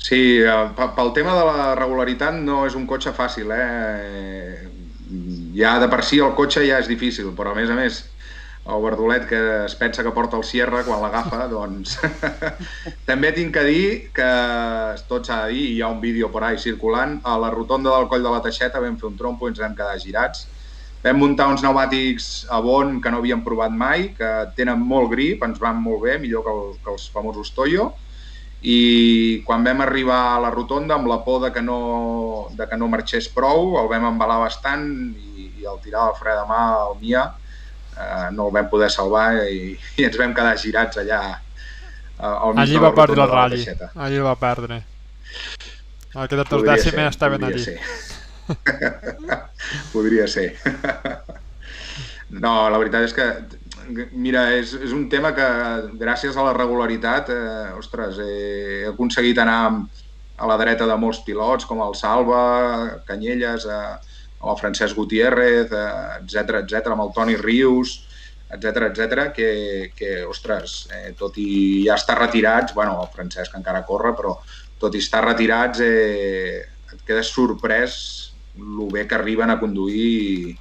Sí, 0.07 0.21
eh, 0.39 0.89
pel 0.97 1.13
tema 1.17 1.35
de 1.37 1.45
la 1.49 1.71
regularitat 1.79 2.37
no 2.41 2.65
és 2.67 2.77
un 2.79 2.87
cotxe 2.87 3.13
fàcil, 3.17 3.53
eh? 3.53 4.71
Ja 5.57 5.77
de 5.83 5.89
per 5.93 6.03
si 6.05 6.21
el 6.23 6.35
cotxe 6.39 6.65
ja 6.67 6.81
és 6.83 6.89
difícil, 6.91 7.33
però 7.37 7.53
a 7.53 7.59
més 7.59 7.71
a 7.71 7.79
més 7.79 8.03
el 8.67 8.83
verdolet 8.83 9.27
que 9.31 9.39
es 9.65 9.75
pensa 9.79 10.03
que 10.03 10.11
porta 10.11 10.37
el 10.37 10.45
Sierra 10.45 10.83
quan 10.85 11.01
l'agafa, 11.03 11.47
doncs... 11.53 11.97
També 13.09 13.31
tinc 13.37 13.55
que 13.55 13.65
dir 13.67 13.87
que, 14.17 14.31
tot 15.11 15.29
s'ha 15.29 15.45
de 15.47 15.55
dir, 15.55 15.67
hi 15.77 15.81
ha 15.83 15.91
un 15.93 16.01
vídeo 16.03 16.31
por 16.33 16.45
ahí 16.45 16.59
circulant, 16.59 17.21
a 17.25 17.37
la 17.39 17.53
rotonda 17.55 17.95
del 17.95 18.09
coll 18.11 18.27
de 18.27 18.33
la 18.33 18.43
Teixeta 18.43 18.83
vam 18.83 18.99
fer 18.99 19.11
un 19.11 19.19
trompo 19.21 19.47
i 19.47 19.55
ens 19.55 19.63
vam 19.63 19.77
quedar 19.79 19.99
girats. 20.03 20.47
Vam 21.05 21.21
muntar 21.23 21.47
uns 21.53 21.63
pneumàtics 21.63 22.49
a 22.51 22.59
Bon 22.65 22.97
que 23.03 23.13
no 23.13 23.21
havíem 23.23 23.45
provat 23.47 23.71
mai, 23.71 24.11
que 24.19 24.33
tenen 24.59 24.83
molt 24.83 25.13
grip, 25.13 25.45
ens 25.47 25.63
van 25.63 25.79
molt 25.79 26.03
bé, 26.03 26.19
millor 26.19 26.43
que, 26.43 26.57
el, 26.57 26.75
que 26.83 26.93
els 26.97 27.07
famosos 27.15 27.53
Toyo, 27.55 27.93
i 28.67 29.43
quan 29.47 29.63
vam 29.63 29.85
arribar 29.85 30.19
a 30.33 30.39
la 30.43 30.51
rotonda 30.51 30.97
amb 30.97 31.07
la 31.07 31.21
por 31.23 31.45
de 31.45 31.53
que 31.55 31.63
no, 31.63 32.49
de 32.59 32.67
que 32.67 32.79
no 32.81 32.91
marxés 32.91 33.29
prou, 33.31 33.77
el 33.79 33.91
vam 33.93 34.09
embalar 34.11 34.41
bastant 34.43 34.89
i, 35.15 35.53
i 35.61 35.69
al 35.69 35.79
tirar 35.85 36.09
el 36.11 36.17
fre 36.19 36.35
de 36.35 36.47
mà 36.49 36.63
al 36.81 36.97
Mia, 36.99 37.29
eh, 37.97 38.29
no 38.33 38.49
el 38.49 38.55
vam 38.55 38.69
poder 38.73 38.91
salvar 38.93 39.31
i, 39.49 39.75
i 39.97 40.07
ens 40.09 40.19
vam 40.21 40.35
quedar 40.37 40.57
girats 40.61 41.01
allà 41.03 41.21
eh, 41.33 42.27
al 42.27 42.55
mig 42.55 42.65
allí 42.65 42.83
va 42.83 42.93
perdre 42.97 43.25
el 43.25 43.33
rally, 43.33 43.65
allí 43.95 44.23
va 44.25 44.37
perdre. 44.41 44.83
Dècimes 46.17 46.83
ser, 46.83 47.09
estaven 47.11 47.43
podria 47.43 47.57
allí. 47.57 47.65
ser. 47.65 47.81
podria 49.93 50.27
ser. 50.31 50.49
no, 52.45 52.55
la 52.73 52.79
veritat 52.81 53.05
és 53.05 53.13
que 53.17 53.27
mira, 54.13 54.49
és, 54.57 54.73
és 54.83 54.93
un 54.95 55.07
tema 55.13 55.33
que 55.37 55.47
gràcies 56.01 56.37
a 56.37 56.45
la 56.47 56.55
regularitat, 56.57 57.31
eh, 57.31 57.71
ostres, 57.79 58.19
he 58.19 58.87
aconseguit 58.91 59.39
anar 59.39 59.61
a 60.37 60.49
la 60.49 60.57
dreta 60.61 60.87
de 60.89 60.97
molts 61.01 61.23
pilots, 61.27 61.67
com 61.69 61.81
el 61.85 61.95
Salva, 61.99 63.01
Canyelles, 63.07 63.67
eh, 63.67 64.16
amb 64.47 64.55
el 64.55 64.61
Francesc 64.61 64.95
Gutiérrez, 64.95 65.73
etc 65.73 66.53
eh, 66.55 66.61
etc, 66.63 66.93
amb 66.95 67.03
el 67.03 67.13
Toni 67.15 67.35
Rius, 67.41 67.97
etc 68.55 68.87
etc 68.93 69.33
que, 69.35 69.49
que, 69.97 70.23
ostres, 70.31 70.87
eh, 70.95 71.11
tot 71.19 71.35
i 71.43 71.83
ja 71.89 71.97
estar 71.99 72.19
retirats, 72.21 72.75
bueno, 72.75 73.01
el 73.03 73.11
Francesc 73.15 73.57
encara 73.59 73.83
corre, 73.89 74.15
però 74.15 74.37
tot 74.79 74.95
i 74.95 75.03
estar 75.03 75.25
retirats 75.25 75.83
eh, 75.83 76.63
et 76.93 77.03
quedes 77.03 77.33
sorprès 77.35 77.99
el 78.57 78.87
bé 78.93 79.05
que 79.09 79.19
arriben 79.19 79.51
a 79.51 79.59
conduir 79.59 80.07
i, 80.07 80.55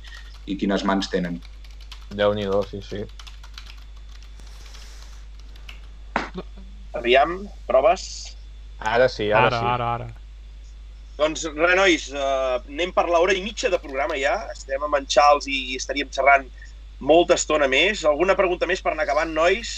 i 0.49 0.57
quines 0.57 0.84
mans 0.84 1.12
tenen. 1.14 1.38
Déu-n'hi-do, 2.16 2.64
sí, 2.66 2.82
sí. 2.82 3.06
Aviam, 6.95 7.44
proves? 7.70 8.36
Ara 8.80 9.07
sí, 9.12 9.30
ara, 9.30 9.48
Ara, 9.48 9.60
sí. 9.60 9.74
ara, 9.76 9.94
ara. 9.99 10.24
Doncs 11.17 11.45
res, 11.55 11.75
nois, 11.79 12.05
uh, 12.11 12.57
anem 12.67 12.91
per 12.91 13.05
l'hora 13.07 13.33
i 13.33 13.41
mitja 13.43 13.69
de 13.71 13.79
programa 13.79 14.17
ja. 14.19 14.35
Estem 14.51 14.83
amb 14.83 14.97
en 14.99 15.05
Charles 15.07 15.47
i 15.47 15.75
estaríem 15.79 16.09
xerrant 16.11 16.47
molta 16.99 17.37
estona 17.39 17.67
més. 17.71 18.03
Alguna 18.05 18.35
pregunta 18.35 18.67
més 18.67 18.81
per 18.83 18.91
anar 18.91 19.05
acabant, 19.07 19.31
nois? 19.37 19.75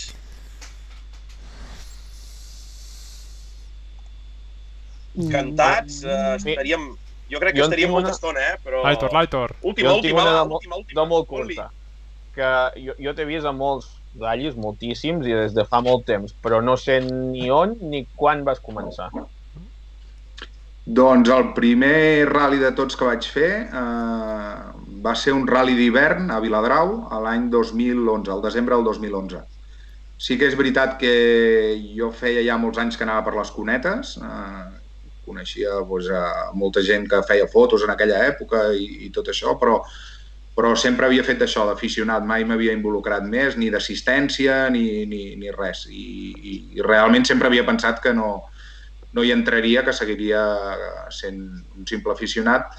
Cantats? 5.32 6.04
Uh, 6.04 6.38
Sí. 6.40 6.52
estaríem... 6.54 6.96
Jo 7.30 7.40
crec 7.42 7.54
que 7.56 7.60
Jo 7.60 7.66
estaríem 7.66 7.90
molta 7.92 8.08
una- 8.08 8.16
estona, 8.16 8.40
eh? 8.40 8.58
Però... 8.64 8.84
Laitor, 8.84 9.12
Laitor. 9.14 9.56
Última, 9.62 9.94
última, 9.94 10.24
de, 10.24 10.46
mo- 10.48 10.56
última, 10.56 10.76
última. 10.78 11.02
de 11.02 11.08
molt 11.10 11.28
curta. 11.28 11.70
Que 12.38 12.52
jo, 12.86 12.94
jo 13.04 13.14
t'he 13.18 13.26
vist 13.28 13.46
a 13.46 13.52
molts 13.52 13.90
ratllis, 14.18 14.56
moltíssims, 14.56 15.26
i 15.28 15.34
des 15.36 15.54
de 15.58 15.66
fa 15.68 15.82
molt 15.82 16.06
temps, 16.08 16.32
però 16.42 16.62
no 16.64 16.78
sé 16.78 17.02
ni 17.02 17.50
on 17.52 17.76
ni 17.82 18.06
quan 18.16 18.46
vas 18.48 18.62
començar. 18.64 19.10
Doncs 20.88 21.30
el 21.36 21.50
primer 21.52 22.30
rally 22.30 22.62
de 22.62 22.72
tots 22.72 22.96
que 22.96 23.04
vaig 23.04 23.26
fer 23.28 23.52
eh, 23.68 24.60
va 25.04 25.14
ser 25.20 25.34
un 25.36 25.44
rally 25.50 25.76
d'hivern 25.76 26.32
a 26.32 26.40
Viladrau 26.40 26.94
a 27.12 27.20
l'any 27.26 27.50
2011, 27.52 28.32
al 28.32 28.44
desembre 28.46 28.78
del 28.78 28.88
2011. 28.88 29.42
Sí 30.18 30.38
que 30.40 30.48
és 30.48 30.56
veritat 30.56 30.96
que 31.02 31.12
jo 31.98 32.08
feia 32.16 32.46
ja 32.46 32.56
molts 32.58 32.80
anys 32.80 32.96
que 32.96 33.04
anava 33.04 33.26
per 33.28 33.36
les 33.36 33.52
cunetes, 33.52 34.16
eh, 34.24 34.64
coneixia 35.28 35.76
doncs, 35.84 36.08
a 36.08 36.54
molta 36.56 36.82
gent 36.82 37.10
que 37.12 37.24
feia 37.28 37.52
fotos 37.52 37.84
en 37.84 37.92
aquella 37.92 38.24
època 38.32 38.70
i, 38.72 38.88
i 39.10 39.12
tot 39.12 39.28
això, 39.34 39.58
però, 39.60 39.82
però 40.56 40.72
sempre 40.80 41.12
havia 41.12 41.28
fet 41.28 41.44
d'això, 41.44 41.68
d'aficionat, 41.68 42.24
mai 42.24 42.48
m'havia 42.48 42.80
involucrat 42.80 43.28
més, 43.28 43.60
ni 43.60 43.68
d'assistència, 43.76 44.70
ni, 44.72 45.04
ni, 45.06 45.36
ni 45.36 45.52
res. 45.52 45.90
I, 45.92 46.06
i, 46.32 46.62
I 46.80 46.88
realment 46.88 47.28
sempre 47.28 47.52
havia 47.52 47.68
pensat 47.68 48.00
que 48.00 48.16
no, 48.16 48.38
no 49.14 49.24
hi 49.24 49.32
entraria, 49.32 49.84
que 49.86 49.96
seguiria 49.96 50.44
sent 51.14 51.42
un 51.78 51.88
simple 51.88 52.14
aficionat, 52.14 52.72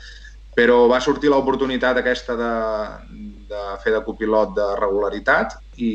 però 0.58 0.86
va 0.90 0.98
sortir 1.00 1.30
l'oportunitat 1.30 2.00
aquesta 2.00 2.34
de, 2.38 2.52
de 3.50 3.64
fer 3.82 3.92
de 3.94 4.02
copilot 4.06 4.56
de 4.56 4.66
regularitat 4.80 5.54
i, 5.78 5.90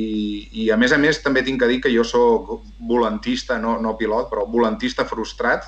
i 0.63 0.69
a 0.71 0.77
més 0.79 0.93
a 0.95 0.99
més 1.01 1.19
també 1.23 1.43
tinc 1.43 1.59
que 1.61 1.67
dir 1.67 1.81
que 1.83 1.91
jo 1.91 2.05
sóc 2.07 2.53
volantista, 2.79 3.57
no, 3.59 3.75
no 3.83 3.97
pilot, 3.99 4.29
però 4.31 4.45
volantista 4.47 5.03
frustrat, 5.09 5.67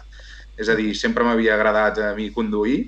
és 0.55 0.71
a 0.71 0.77
dir, 0.79 0.93
sempre 0.95 1.27
m'havia 1.27 1.57
agradat 1.57 1.99
a 1.99 2.13
mi 2.15 2.29
conduir 2.31 2.85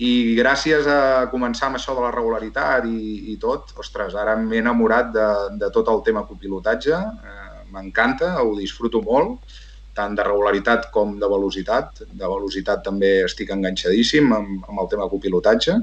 i 0.00 0.36
gràcies 0.38 0.86
a 0.88 1.26
començar 1.32 1.68
amb 1.68 1.76
això 1.76 1.96
de 1.96 2.04
la 2.04 2.12
regularitat 2.14 2.86
i, 2.88 3.32
i 3.32 3.36
tot, 3.42 3.74
ostres, 3.82 4.14
ara 4.16 4.36
m'he 4.38 4.62
enamorat 4.62 5.10
de, 5.12 5.26
de 5.60 5.68
tot 5.74 5.90
el 5.92 6.00
tema 6.06 6.22
copilotatge, 6.28 6.94
eh, 6.94 7.50
m'encanta, 7.74 8.36
ho 8.40 8.54
disfruto 8.56 9.02
molt, 9.04 9.58
tant 9.94 10.14
de 10.16 10.24
regularitat 10.26 10.90
com 10.94 11.16
de 11.20 11.28
velocitat. 11.28 12.04
De 12.10 12.26
velocitat 12.26 12.84
també 12.86 13.20
estic 13.26 13.50
enganxadíssim 13.54 14.32
amb, 14.32 14.68
amb 14.68 14.84
el 14.84 14.90
tema 14.92 15.08
copilotatge. 15.10 15.78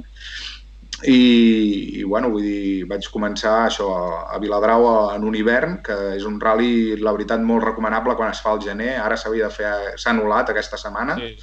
I, 1.06 2.00
i 2.00 2.04
bueno, 2.10 2.32
vull 2.34 2.42
dir, 2.42 2.86
vaig 2.90 3.06
començar 3.14 3.68
això 3.68 3.92
a, 3.94 4.06
a 4.34 4.40
Viladrau 4.42 4.88
en 5.14 5.28
un 5.30 5.36
hivern, 5.38 5.78
que 5.86 5.98
és 6.16 6.26
un 6.26 6.40
rally, 6.42 6.96
la 6.98 7.14
veritat, 7.14 7.44
molt 7.46 7.68
recomanable 7.68 8.16
quan 8.18 8.34
es 8.34 8.42
fa 8.42 8.56
al 8.56 8.64
gener. 8.64 8.96
Ara 9.04 9.18
s'havia 9.20 9.52
de 9.52 9.54
fer, 9.54 9.74
s'ha 9.96 10.14
anul·lat 10.16 10.50
aquesta 10.50 10.80
setmana, 10.82 11.20
Sí. 11.22 11.36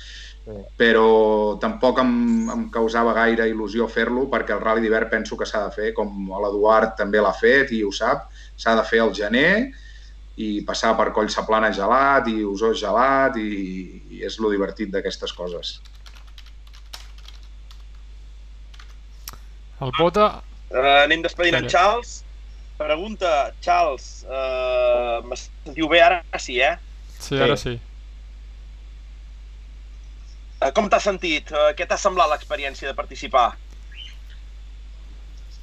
però 0.77 1.57
tampoc 1.57 2.03
em, 2.03 2.11
em 2.53 2.65
causava 2.69 3.15
gaire 3.17 3.47
il·lusió 3.49 3.87
fer-lo 3.89 4.27
perquè 4.29 4.53
el 4.53 4.61
rally 4.61 4.83
d'hivern 4.83 5.09
penso 5.09 5.39
que 5.41 5.47
s'ha 5.49 5.63
de 5.65 5.71
fer, 5.73 5.95
com 5.97 6.11
l'Eduard 6.29 6.99
també 6.99 7.23
l'ha 7.23 7.33
fet 7.33 7.73
i 7.73 7.81
ho 7.81 7.93
sap, 7.95 8.27
s'ha 8.57 8.75
de 8.77 8.85
fer 8.85 9.01
al 9.01 9.15
gener 9.17 9.71
i 10.37 10.49
passar 10.67 10.95
per 10.99 11.13
Coll 11.15 11.31
Saplana 11.31 11.71
gelat 11.75 12.27
i 12.31 12.43
Osó 12.45 12.73
gelat 12.75 13.37
i, 13.39 13.49
i 14.11 14.25
és 14.27 14.39
lo 14.43 14.51
divertit 14.51 14.91
d'aquestes 14.91 15.33
coses. 15.37 15.79
El 19.83 19.95
Bota... 19.99 20.43
Uh, 20.75 21.05
anem 21.05 21.23
despedint 21.23 21.61
en. 21.61 21.69
Charles. 21.71 22.23
Pregunta, 22.75 23.53
Charles, 23.63 24.25
uh, 24.27 25.23
me 25.23 25.37
sentiu 25.39 25.87
bé 25.93 26.01
ara? 26.03 26.23
Sí, 26.43 26.59
eh? 26.59 26.75
Sí, 27.23 27.39
ara 27.39 27.55
sí. 27.61 27.77
Uh, 30.59 30.73
com 30.75 30.91
t'has 30.91 31.07
sentit? 31.07 31.53
Uh, 31.55 31.71
què 31.79 31.87
t'ha 31.87 32.01
semblat 32.01 32.33
l'experiència 32.33 32.91
de 32.91 32.97
participar? 32.99 33.53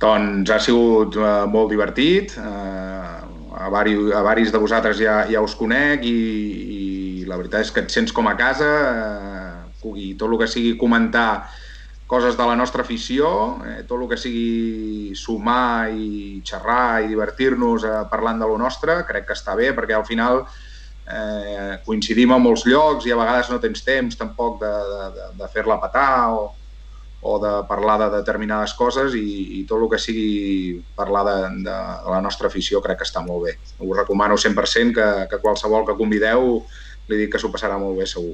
Doncs 0.02 0.50
ha 0.50 0.58
sigut 0.58 1.14
eh, 1.14 1.44
molt 1.54 1.70
divertit, 1.70 2.34
eh, 2.42 3.41
a, 3.58 3.70
vari, 3.70 3.96
a 4.14 4.22
varis 4.26 4.52
de 4.52 4.62
vosaltres 4.62 5.00
ja, 5.02 5.22
ja 5.30 5.42
us 5.44 5.56
conec 5.60 6.06
i, 6.08 6.12
i 6.12 7.26
la 7.28 7.38
veritat 7.40 7.68
és 7.68 7.74
que 7.74 7.84
et 7.86 7.92
sents 7.94 8.14
com 8.16 8.28
a 8.28 8.38
casa, 8.40 8.72
eh, 8.92 9.92
i 9.98 10.14
tot 10.20 10.30
el 10.30 10.40
que 10.42 10.50
sigui 10.50 10.78
comentar 10.80 11.50
coses 12.12 12.36
de 12.36 12.46
la 12.46 12.58
nostra 12.60 12.84
afició, 12.84 13.30
eh, 13.64 13.84
tot 13.88 14.02
el 14.02 14.10
que 14.12 14.20
sigui 14.20 15.14
sumar 15.16 15.90
i 15.96 16.42
xerrar 16.48 17.04
i 17.06 17.08
divertir-nos 17.12 17.86
eh, 17.88 17.94
parlant 18.12 18.42
de 18.42 18.50
lo 18.52 18.58
nostre, 18.60 19.02
crec 19.08 19.30
que 19.30 19.38
està 19.38 19.56
bé 19.56 19.72
perquè 19.78 19.96
al 19.96 20.08
final 20.08 20.44
eh, 21.08 21.80
coincidim 21.86 22.34
a 22.36 22.40
molts 22.42 22.66
llocs 22.68 23.08
i 23.08 23.14
a 23.16 23.20
vegades 23.20 23.52
no 23.52 23.62
tens 23.64 23.84
temps 23.88 24.20
tampoc 24.20 24.60
de, 24.60 24.74
de, 24.92 25.30
de, 25.40 25.52
fer-la 25.54 25.80
petar 25.80 26.12
o, 26.36 26.50
o 27.22 27.38
de 27.40 27.52
parlar 27.70 28.00
de 28.02 28.10
determinades 28.18 28.74
coses 28.74 29.14
i, 29.14 29.60
i 29.60 29.64
tot 29.70 29.84
el 29.84 29.90
que 29.92 30.00
sigui 30.02 30.80
parlar 30.98 31.22
de, 31.28 31.36
de, 31.68 31.76
la 32.10 32.22
nostra 32.26 32.50
afició 32.50 32.82
crec 32.82 33.02
que 33.02 33.08
està 33.08 33.22
molt 33.22 33.46
bé. 33.46 33.58
Us 33.78 33.98
recomano 34.00 34.40
100% 34.42 34.96
que, 34.98 35.10
que 35.30 35.42
qualsevol 35.44 35.86
que 35.86 35.98
convideu 36.00 36.64
li 37.12 37.22
dic 37.22 37.36
que 37.36 37.42
s'ho 37.42 37.52
passarà 37.54 37.78
molt 37.78 38.02
bé 38.02 38.10
segur. 38.10 38.34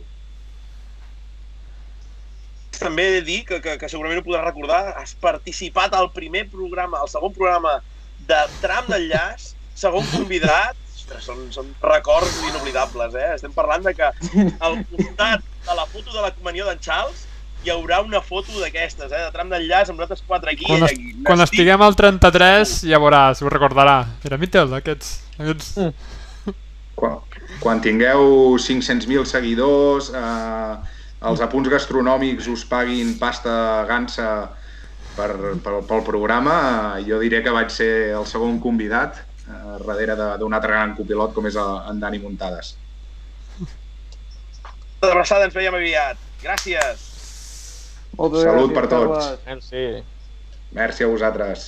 També 2.77 3.07
he 3.07 3.14
de 3.18 3.22
dir 3.27 3.41
que, 3.49 3.59
que, 3.59 3.76
que 3.81 3.91
segurament 3.91 4.22
ho 4.22 4.26
podràs 4.26 4.47
recordar, 4.47 4.81
has 5.01 5.15
participat 5.19 5.95
al 5.97 6.11
primer 6.15 6.45
programa, 6.51 7.01
al 7.01 7.11
segon 7.11 7.34
programa 7.35 7.80
de 8.30 8.41
Tram 8.61 8.88
d'Enllaç, 8.88 9.51
segon 9.76 10.05
convidat, 10.14 10.77
Ostres, 10.97 11.23
són, 11.27 11.45
són 11.55 11.68
records 11.84 12.39
inoblidables, 12.49 13.15
eh? 13.15 13.31
Estem 13.35 13.53
parlant 13.55 13.84
de 13.85 13.93
que 13.95 14.07
al 14.65 14.80
costat 14.89 15.43
de 15.68 15.76
la 15.76 15.85
foto 15.88 16.11
de 16.11 16.23
la 16.23 16.31
comunió 16.35 16.65
d'en 16.68 16.80
Charles 16.84 17.26
hi 17.68 17.72
haurà 17.76 17.99
una 18.02 18.22
foto 18.23 18.56
d'aquestes, 18.61 19.11
eh? 19.11 19.23
De 19.27 19.31
Tram 19.35 19.49
d'Enllaç 19.52 19.91
amb 19.91 19.99
nosaltres 19.99 20.23
quatre 20.27 20.53
aquí. 20.56 20.65
Quan, 20.65 20.84
es, 20.88 20.94
aquí. 20.95 21.14
quan 21.27 21.38
N'estic- 21.41 21.60
estiguem 21.60 21.81
al 21.84 21.95
33 21.99 22.77
ja 22.88 22.99
veuràs, 23.03 23.41
ho 23.44 23.52
recordarà. 23.53 23.98
Era 24.26 24.38
Mittel, 24.41 24.73
aquests... 24.80 25.18
aquests... 25.38 25.73
Quan, 26.98 27.19
quan 27.61 27.81
tingueu 27.84 28.56
500.000 28.57 29.26
seguidors, 29.30 30.07
eh, 30.18 30.76
els 31.30 31.41
apunts 31.45 31.69
gastronòmics 31.69 32.48
us 32.49 32.64
paguin 32.65 33.11
pasta 33.19 33.84
gansa 33.89 34.30
per, 35.18 35.30
per, 35.61 35.76
pel 35.89 36.02
programa, 36.07 36.56
eh, 36.98 37.03
jo 37.06 37.19
diré 37.22 37.44
que 37.45 37.53
vaig 37.53 37.69
ser 37.73 37.91
el 38.18 38.26
segon 38.30 38.57
convidat 38.64 39.19
eh, 39.19 39.77
darrere 39.85 40.15
de- 40.18 40.31
d'un 40.41 40.53
altre 40.57 40.73
gran 40.73 40.95
copilot 40.98 41.35
com 41.38 41.45
és 41.52 41.56
el- 41.61 41.84
en 41.91 41.99
Dani 42.02 42.18
Muntades. 42.23 42.73
Una 45.03 45.11
abraçada, 45.11 45.45
ens 45.45 45.53
veiem 45.53 45.76
aviat. 45.77 46.18
Gràcies. 46.41 47.06
Moltes 48.15 48.45
Salut 48.47 48.71
gràcies, 48.71 48.77
per 48.77 48.85
tots. 48.88 49.25
Carles. 49.25 49.43
Merci. 49.45 49.84
Merci 50.77 51.03
a 51.03 51.11
vosaltres. 51.11 51.67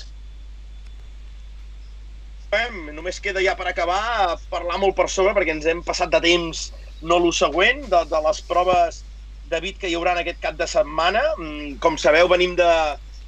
Només 2.99 3.19
queda 3.21 3.41
ja 3.45 3.53
per 3.57 3.67
acabar 3.69 4.37
parlar 4.49 4.79
molt 4.81 4.95
per 4.97 5.05
sobre 5.11 5.35
perquè 5.37 5.53
ens 5.53 5.67
hem 5.69 5.83
passat 5.85 6.09
de 6.09 6.19
temps 6.23 6.63
no 7.05 7.19
lo 7.21 7.29
següent, 7.35 7.85
de, 7.91 8.01
de 8.09 8.21
les 8.25 8.41
proves 8.49 9.03
de 9.49 9.59
bit 9.63 9.77
que 9.81 9.89
hi 9.89 9.95
haurà 9.97 10.15
en 10.15 10.23
aquest 10.23 10.41
cap 10.41 10.57
de 10.57 10.67
setmana. 10.67 11.21
Mm, 11.37 11.77
Com 11.83 11.97
sabeu, 11.97 12.27
venim 12.31 12.55
de 12.59 12.71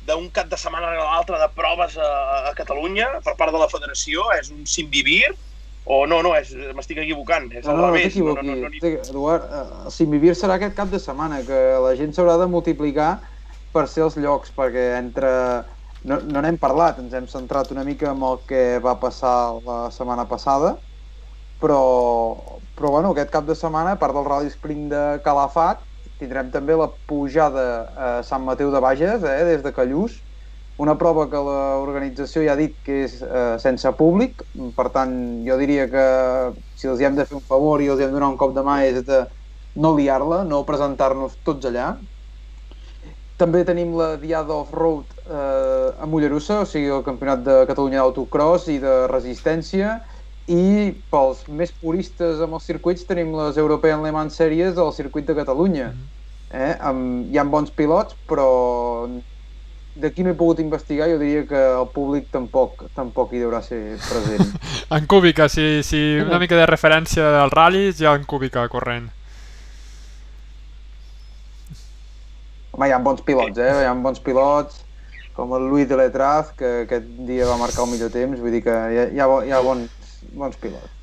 d'un 0.01 0.31
cap 0.33 0.49
de 0.49 0.57
setmana 0.57 0.89
a 0.89 1.05
l'altre 1.05 1.37
de 1.37 1.47
proves 1.53 1.93
a, 2.01 2.09
a 2.49 2.53
Catalunya 2.57 3.07
per 3.21 3.35
part 3.37 3.53
de 3.53 3.61
la 3.61 3.69
federació. 3.69 4.25
És 4.39 4.49
un 4.49 4.65
simvivir 4.65 5.29
o 5.91 6.05
no, 6.07 6.21
no, 6.25 6.31
m'estic 6.77 7.01
equivocant, 7.03 7.49
és 7.59 7.67
No, 7.67 7.73
al 7.73 7.81
no, 7.81 7.89
no 7.91 7.97
no, 7.97 8.43
no, 8.47 8.55
no, 8.63 8.69
Té- 8.83 8.93
Eduard, 9.09 9.47
eh, 9.47 9.63
el 9.87 9.93
Simvivir 9.95 10.33
serà 10.39 10.55
aquest 10.59 10.75
cap 10.77 10.91
de 10.93 10.99
setmana, 11.03 11.41
que 11.47 11.59
la 11.85 11.93
gent 11.99 12.15
s'haurà 12.15 12.37
de 12.41 12.47
multiplicar 12.53 13.09
per 13.75 13.87
ser 13.91 14.05
els 14.07 14.17
llocs, 14.17 14.53
perquè 14.57 14.87
entre... 14.99 15.31
No 16.09 16.15
no 16.25 16.41
n'hem 16.41 16.55
parlat, 16.57 16.97
ens 17.03 17.11
hem 17.13 17.27
centrat 17.29 17.69
una 17.75 17.83
mica 17.85 18.07
en 18.15 18.23
el 18.25 18.39
que 18.49 18.61
va 18.81 18.95
passar 19.03 19.33
la 19.67 19.75
setmana 19.93 20.23
passada, 20.31 20.71
però, 21.61 21.81
però 22.75 22.89
bueno, 22.95 23.11
aquest 23.13 23.29
cap 23.33 23.45
de 23.45 23.55
setmana, 23.55 23.93
a 23.95 23.99
part 24.01 24.15
del 24.17 24.25
Rally 24.25 24.49
Spring 24.49 24.87
de 24.91 25.03
Calafat, 25.25 25.83
tindrem 26.21 26.49
també 26.53 26.75
la 26.77 26.87
pujada 27.09 27.65
a 27.93 28.09
Sant 28.25 28.43
Mateu 28.47 28.71
de 28.73 28.81
Bages, 28.81 29.23
eh, 29.23 29.43
des 29.51 29.61
de 29.65 29.73
Callús, 29.75 30.21
una 30.81 30.95
prova 30.97 31.27
que 31.29 31.39
l'organització 31.45 32.41
ja 32.45 32.55
ha 32.55 32.59
dit 32.59 32.73
que 32.85 33.03
és 33.05 33.19
eh, 33.21 33.57
sense 33.61 33.89
públic, 33.99 34.41
per 34.77 34.87
tant, 34.95 35.13
jo 35.45 35.57
diria 35.59 35.85
que 35.91 36.05
si 36.77 36.89
els 36.89 37.01
hi 37.01 37.07
hem 37.09 37.19
de 37.19 37.25
fer 37.29 37.37
un 37.37 37.45
favor 37.45 37.83
i 37.83 37.89
els 37.91 38.01
hi 38.01 38.07
hem 38.07 38.13
de 38.13 38.17
donar 38.17 38.31
un 38.33 38.39
cop 38.39 38.55
de 38.55 38.63
mà 38.65 38.79
és 38.87 39.03
de 39.05 39.21
no 39.81 39.93
liar-la, 39.97 40.41
no 40.47 40.63
presentar-nos 40.67 41.37
tots 41.45 41.69
allà. 41.69 41.93
També 43.41 43.63
tenim 43.65 43.93
la 43.97 44.15
Diada 44.21 44.57
Off-Road 44.57 45.13
eh, 45.21 46.01
a 46.01 46.09
Mollerussa, 46.09 46.61
o 46.63 46.69
sigui, 46.69 46.89
el 46.93 47.05
Campionat 47.05 47.45
de 47.45 47.61
Catalunya 47.69 48.01
d'autocross 48.01 48.67
i 48.73 48.79
de 48.81 48.95
resistència, 49.11 49.99
i 50.51 50.91
pels 51.13 51.45
més 51.47 51.71
puristes 51.77 52.41
amb 52.41 52.57
els 52.57 52.65
circuits 52.67 53.05
tenim 53.07 53.31
les 53.37 53.57
European 53.61 54.01
Le 54.03 54.11
Mans 54.13 54.37
Series 54.37 54.73
del 54.77 54.91
circuit 54.97 55.29
de 55.29 55.37
Catalunya. 55.37 55.91
Eh? 56.51 56.73
Amb, 56.89 57.29
hi 57.31 57.39
ha 57.39 57.45
bons 57.47 57.71
pilots, 57.77 58.17
però 58.27 58.49
d'aquí 59.95 60.23
no 60.23 60.31
he 60.31 60.37
pogut 60.39 60.59
investigar, 60.63 61.09
jo 61.11 61.17
diria 61.19 61.45
que 61.47 61.59
el 61.59 61.87
públic 61.93 62.29
tampoc 62.31 62.85
tampoc 62.95 63.33
hi 63.33 63.41
deurà 63.43 63.61
ser 63.65 63.97
present. 64.07 64.53
En 64.97 65.05
Cúbica, 65.07 65.47
si, 65.47 65.83
si 65.87 65.99
una 66.19 66.39
mica 66.39 66.57
de 66.59 66.65
referència 66.67 67.29
dels 67.31 67.53
ral·lis, 67.55 67.99
hi 68.01 68.05
ha 68.09 68.15
en 68.19 68.25
Cúbica 68.27 68.65
corrent. 68.71 69.09
Home, 72.71 72.87
hi 72.87 72.93
ha 72.95 72.99
bons 73.03 73.21
pilots, 73.27 73.59
eh? 73.59 73.71
Hi 73.83 73.87
ha 73.87 73.93
bons 73.95 74.19
pilots, 74.23 74.81
com 75.35 75.51
el 75.57 75.67
Louis 75.69 75.87
de 75.87 75.97
Letraz, 75.99 76.51
que 76.59 76.71
aquest 76.85 77.07
dia 77.27 77.47
va 77.49 77.57
marcar 77.59 77.85
el 77.85 77.91
millor 77.93 78.11
temps, 78.13 78.39
vull 78.39 78.51
dir 78.55 78.63
que 78.67 78.71
hi 78.93 78.99
ha, 78.99 79.05
hi 79.11 79.19
ha, 79.23 79.29
hi 79.47 79.53
ha 79.55 79.61
bons, 79.65 80.15
bons 80.31 80.59
pilots. 80.59 80.97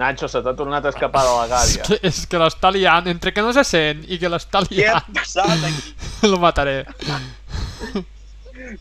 Nacho, 0.00 0.26
se 0.26 0.40
t'ha 0.42 0.56
tornat 0.58 0.84
a 0.88 0.90
escapar 0.90 1.22
de 1.22 1.34
la 1.36 1.44
És 1.44 1.76
gàbia. 1.76 1.84
que, 1.86 2.00
és 2.10 2.24
que 2.26 2.40
l'està 2.40 2.72
liant, 2.74 3.06
entre 3.12 3.32
que 3.36 3.44
no 3.44 3.52
se 3.54 3.62
sent 3.68 4.02
i 4.10 4.18
que 4.18 4.32
l'està 4.32 4.64
Què 4.66 4.88
ha 4.88 4.98
liant, 4.98 5.12
passat 5.20 5.68
aquí? 5.70 5.94
lo 6.32 6.40
mataré. 6.42 6.80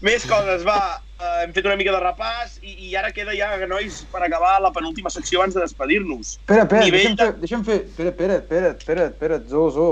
Més 0.01 0.25
coses, 0.29 0.63
va. 0.67 1.01
Uh, 1.19 1.43
hem 1.43 1.53
fet 1.55 1.67
una 1.67 1.77
mica 1.79 1.93
de 1.93 1.99
repàs 2.01 2.57
i, 2.63 2.73
i 2.89 2.95
ara 2.99 3.11
queda 3.15 3.35
ja, 3.37 3.51
nois, 3.69 4.01
per 4.11 4.23
acabar 4.25 4.57
la 4.63 4.73
penúltima 4.75 5.11
secció 5.13 5.39
abans 5.39 5.55
de 5.55 5.61
despedir-nos. 5.61 6.33
Espera, 6.41 6.65
espera, 6.65 6.87
Nivell 6.87 7.13
deixa'm 7.13 7.19
fer, 7.19 7.29
deixa'm 7.43 7.63
fer, 7.67 7.77
espera, 7.85 8.09
espera, 8.11 8.39
espera, 8.41 8.71
espera, 8.73 9.05
espera, 9.11 9.39
zo, 9.51 9.67
zo. 9.75 9.91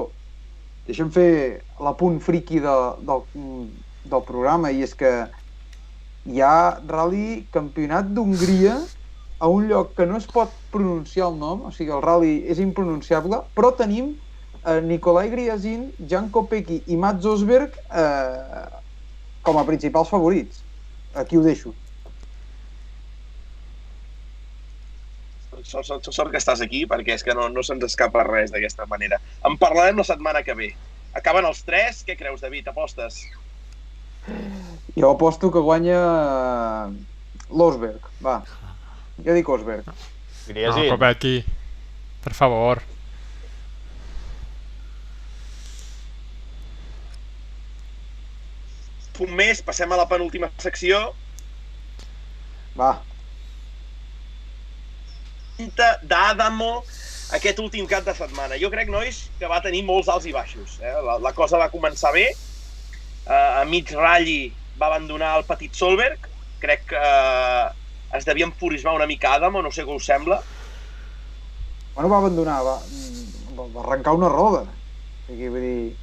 Deixa'm 0.88 1.11
fer 1.14 1.30
l'apunt 1.80 2.18
friqui 2.23 2.60
de, 2.64 2.73
del, 3.07 3.23
del 4.11 4.26
programa 4.28 4.73
i 4.73 4.82
és 4.84 4.95
que 4.98 5.11
hi 6.26 6.41
ha 6.44 6.82
rally 6.90 7.45
campionat 7.53 8.10
d'Hongria 8.15 8.76
a 9.41 9.48
un 9.49 9.69
lloc 9.69 9.95
que 9.98 10.06
no 10.06 10.19
es 10.19 10.28
pot 10.30 10.52
pronunciar 10.73 11.32
el 11.32 11.40
nom, 11.41 11.64
o 11.65 11.72
sigui, 11.73 11.94
el 11.95 12.03
rally 12.03 12.34
és 12.52 12.60
impronunciable, 12.61 13.40
però 13.56 13.72
tenim 13.78 14.11
eh, 14.65 14.82
Nikolai 14.86 15.32
Griazin, 15.32 15.88
Jan 16.10 16.30
Kopecky 16.34 16.84
i 16.91 16.99
Mats 16.99 17.26
Osberg 17.26 17.80
eh, 17.90 18.81
com 19.41 19.59
a 19.59 19.65
principals 19.65 20.09
favorits. 20.09 20.61
Aquí 21.15 21.38
ho 21.38 21.43
deixo. 21.43 21.73
Sort, 25.61 25.85
sort, 25.85 26.07
sort 26.09 26.31
que 26.34 26.39
estàs 26.39 26.61
aquí, 26.63 26.85
perquè 26.89 27.13
és 27.15 27.23
que 27.23 27.35
no, 27.38 27.47
no 27.53 27.63
se'ns 27.63 27.84
escapa 27.85 28.23
res 28.27 28.53
d'aquesta 28.53 28.88
manera. 28.89 29.19
En 29.47 29.57
parlarem 29.61 29.99
la 29.99 30.07
setmana 30.07 30.41
que 30.43 30.55
ve. 30.57 30.72
Acaben 31.18 31.45
els 31.45 31.61
tres, 31.68 32.01
què 32.07 32.15
creus, 32.18 32.41
David? 32.41 32.69
Apostes? 32.72 33.22
Jo 34.95 35.11
aposto 35.11 35.51
que 35.51 35.61
guanya 35.63 35.99
eh, 35.99 36.93
l'Osberg, 37.51 38.07
va. 38.23 38.41
Jo 39.22 39.35
dic 39.38 39.49
Osberg. 39.49 39.85
No, 39.88 39.95
Griesi, 40.47 40.88
Kopecky, 40.89 41.35
per 42.23 42.34
favor. 42.38 42.81
Punt 49.18 49.34
més, 49.36 49.62
passem 49.66 49.92
a 49.92 50.00
la 50.00 50.08
penúltima 50.10 50.50
secció. 50.62 51.02
Va. 52.78 52.94
D'Adamo 55.60 56.72
aquest 57.38 57.60
últim 57.64 57.88
cap 57.88 58.06
de 58.08 58.16
setmana. 58.18 58.58
Jo 58.62 58.72
crec, 58.74 58.90
nois, 58.92 59.26
que 59.40 59.50
va 59.52 59.62
tenir 59.64 59.84
molts 59.88 60.10
alts 60.12 60.28
i 60.28 60.34
baixos. 60.36 60.80
Eh? 60.84 60.96
La, 61.06 61.18
la 61.22 61.34
cosa 61.38 61.60
va 61.62 61.72
començar 61.74 62.14
bé. 62.16 62.30
Uh, 63.22 63.62
a 63.62 63.64
mig 63.70 63.92
ratll 63.94 64.52
va 64.80 64.90
abandonar 64.90 65.38
el 65.40 65.46
petit 65.48 65.76
Solberg. 65.78 66.28
Crec 66.62 66.88
que 66.92 67.00
uh, 67.00 67.72
es 68.18 68.28
devia 68.28 68.48
enfurismar 68.50 68.96
una 68.98 69.08
mica 69.08 69.36
Adamo, 69.38 69.62
no 69.64 69.72
sé 69.72 69.86
què 69.88 69.96
us 69.96 70.08
sembla. 70.10 70.42
Bueno, 71.96 72.10
va 72.10 72.22
abandonar, 72.22 72.62
va, 72.64 72.78
va 73.60 73.84
arrencar 73.84 74.16
una 74.18 74.32
roda. 74.32 74.66
O 74.68 75.28
sigui, 75.28 75.52
vull 75.52 75.68
dir... 75.68 76.01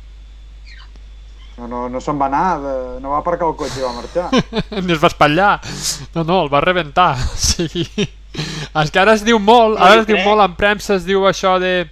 No, 1.59 1.67
no, 1.67 1.89
no 1.91 2.01
se'n 2.01 2.19
va 2.21 2.29
anar, 2.31 2.61
de, 2.63 2.75
no 3.03 3.11
va 3.17 3.19
aparcar 3.19 3.49
el 3.49 3.57
cotxe 3.59 3.81
i 3.81 3.83
va 3.83 3.93
marxar. 3.97 4.29
Ni 4.85 4.95
es 4.95 5.01
va 5.03 5.11
espatllar. 5.11 5.57
No, 6.15 6.23
no, 6.23 6.43
el 6.45 6.53
va 6.53 6.63
rebentar. 6.63 7.17
Sigui... 7.49 7.87
És 8.79 8.93
que 8.95 9.01
ara 9.01 9.17
es 9.17 9.25
diu 9.27 9.41
molt, 9.43 9.79
No, 9.79 9.85
ara 9.85 10.03
es 10.05 10.07
diu 10.07 10.21
molt 10.23 10.45
en 10.45 10.53
premsa, 10.55 10.95
es 11.01 11.07
diu 11.09 11.25
això 11.27 11.57
de... 11.59 11.89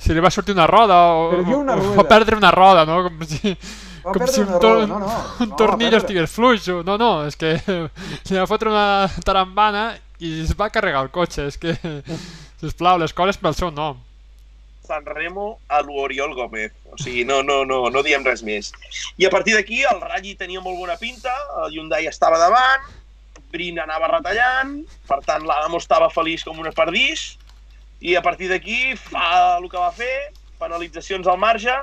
Si 0.00 0.12
li 0.16 0.20
va 0.20 0.32
sortir 0.32 0.52
una 0.56 0.66
roda 0.68 0.96
o, 1.12 1.38
una 1.56 1.76
o, 1.76 1.94
o 2.00 2.04
perdre 2.08 2.36
una 2.36 2.50
roda, 2.52 2.84
no? 2.88 3.02
Com 3.06 3.24
si, 3.28 3.54
Va 4.00 4.12
com 4.14 4.22
perdre 4.22 4.34
si 4.34 4.40
un, 4.42 4.48
una 4.48 4.60
tor 4.60 4.76
roda, 4.78 4.86
no, 4.88 4.98
no. 4.98 5.10
un 5.44 5.48
no, 5.50 5.56
tornillo 5.60 5.90
perdre. 5.96 6.02
estigués 6.04 6.32
fluix. 6.32 6.68
No, 6.84 6.96
no, 7.00 7.10
és 7.28 7.36
que 7.40 7.54
li 8.28 8.38
va 8.38 8.46
fotre 8.50 8.72
una 8.72 9.08
tarambana 9.24 9.90
i 10.20 10.40
es 10.44 10.52
va 10.58 10.70
carregar 10.72 11.04
el 11.06 11.12
cotxe. 11.14 11.48
És 11.52 11.60
que, 11.60 11.76
sisplau, 12.60 13.00
les 13.00 13.16
coses 13.16 13.40
pel 13.40 13.56
seu 13.56 13.72
nom. 13.72 14.00
San 14.90 15.06
Remo 15.06 15.60
a 15.70 15.80
l'Oriol 15.86 16.34
Gómez. 16.34 16.74
O 16.90 16.98
sigui, 16.98 17.22
no, 17.28 17.40
no, 17.46 17.62
no, 17.64 17.84
no 17.94 18.02
diem 18.02 18.26
res 18.26 18.42
més. 18.46 18.72
I 19.22 19.28
a 19.28 19.30
partir 19.30 19.54
d'aquí 19.54 19.84
el 19.86 20.02
Ralli 20.02 20.34
tenia 20.40 20.62
molt 20.64 20.80
bona 20.80 20.98
pinta, 20.98 21.34
el 21.62 21.76
Hyundai 21.76 22.10
estava 22.10 22.40
davant, 22.42 22.90
Brin 23.50 23.80
anava 23.82 24.10
retallant, 24.10 24.76
per 25.08 25.20
tant 25.26 25.46
l'Adamo 25.46 25.80
estava 25.82 26.10
feliç 26.10 26.44
com 26.46 26.58
una 26.62 26.74
perdís, 26.74 27.32
i 28.00 28.14
a 28.16 28.22
partir 28.24 28.50
d'aquí 28.50 28.94
fa 28.98 29.56
el 29.58 29.66
que 29.70 29.78
va 29.78 29.90
fer, 29.94 30.30
penalitzacions 30.60 31.26
al 31.30 31.38
marge, 31.40 31.74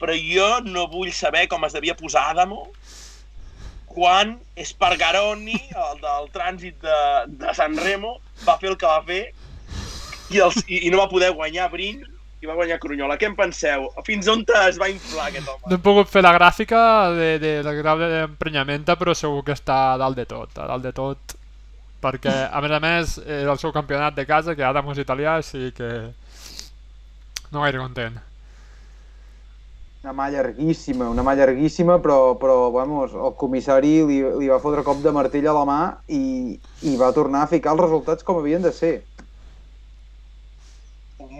però 0.00 0.14
jo 0.18 0.48
no 0.66 0.86
vull 0.92 1.10
saber 1.14 1.46
com 1.50 1.64
es 1.66 1.74
devia 1.74 1.96
posar 1.98 2.28
Adamo 2.30 2.66
quan 3.96 4.34
Espargaroni, 4.60 5.56
el 5.56 6.02
del 6.02 6.26
trànsit 6.34 6.82
de, 6.84 6.98
de 7.40 7.54
San 7.56 7.78
Remo, 7.80 8.18
va 8.44 8.58
fer 8.60 8.74
el 8.74 8.76
que 8.76 8.90
va 8.90 9.00
fer 9.06 9.22
i, 10.34 10.42
els, 10.42 10.58
i, 10.66 10.82
i 10.84 10.90
no 10.92 11.00
va 11.00 11.08
poder 11.08 11.30
guanyar 11.32 11.70
Brin 11.72 12.02
i 12.46 12.48
va 12.48 12.56
guanyar 12.58 12.78
Crunyola. 12.82 13.16
Què 13.18 13.28
en 13.28 13.34
penseu? 13.38 13.88
Fins 14.06 14.28
on 14.30 14.44
es 14.62 14.78
va 14.78 14.88
inflar 14.92 15.30
aquest 15.30 15.48
home? 15.50 15.64
No 15.66 15.78
hem 15.78 15.82
pogut 15.82 16.12
fer 16.12 16.22
la 16.22 16.34
gràfica 16.36 16.82
de, 17.16 17.32
de, 17.42 17.56
del 17.66 17.80
grau 17.80 17.98
d'emprenyamenta, 17.98 18.94
però 19.00 19.16
segur 19.18 19.42
que 19.46 19.56
està 19.56 19.80
a 19.94 19.98
dalt 20.00 20.18
de 20.18 20.28
tot, 20.30 20.54
a 20.62 20.68
dalt 20.70 20.86
de 20.86 20.94
tot. 20.94 21.34
Perquè, 22.06 22.32
a 22.52 22.62
més 22.62 22.76
a 22.76 22.78
més, 22.78 23.16
és 23.24 23.48
el 23.50 23.58
seu 23.58 23.72
campionat 23.74 24.14
de 24.14 24.26
casa, 24.28 24.54
que 24.54 24.62
Adam 24.62 24.92
és 24.92 25.02
italià, 25.02 25.40
així 25.40 25.72
que 25.74 25.90
no 27.50 27.64
gaire 27.64 27.82
content. 27.82 28.20
Una 30.06 30.14
mà 30.14 30.28
llarguíssima, 30.30 31.08
una 31.10 31.24
mà 31.26 31.34
llarguíssima, 31.34 31.96
però, 32.04 32.36
però 32.38 32.70
vamos, 32.70 33.16
el 33.16 33.34
comissari 33.40 33.96
li, 34.06 34.20
li 34.38 34.52
va 34.52 34.60
fotre 34.62 34.86
cop 34.86 35.00
de 35.02 35.10
martell 35.10 35.48
a 35.50 35.56
la 35.56 35.64
mà 35.66 35.80
i, 36.06 36.54
i 36.86 36.94
va 37.00 37.10
tornar 37.16 37.42
a 37.42 37.50
ficar 37.50 37.74
els 37.74 37.82
resultats 37.88 38.22
com 38.22 38.38
havien 38.38 38.62
de 38.62 38.70
ser. 38.76 38.94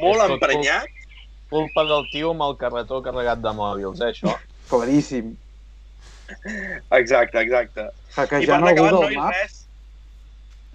Molt 0.01 0.25
emprenyat. 0.27 0.96
Culpa 1.51 1.85
del 1.89 2.09
tio 2.13 2.33
amb 2.35 2.45
el 2.47 2.57
carretó 2.61 3.03
carregat 3.05 3.43
de 3.45 3.53
mòbils, 3.57 4.01
eh, 4.01 4.13
això? 4.13 4.35
Claríssim. 4.71 5.35
Exacte, 6.91 7.39
exacte. 7.39 7.87
I 7.87 8.15
per 8.17 8.25
Hackejant 8.25 8.65
el 8.65 8.73
acabant, 8.73 8.97
Google 8.97 9.07
nois, 9.07 9.17
Maps. 9.17 9.37
res. 9.37 9.61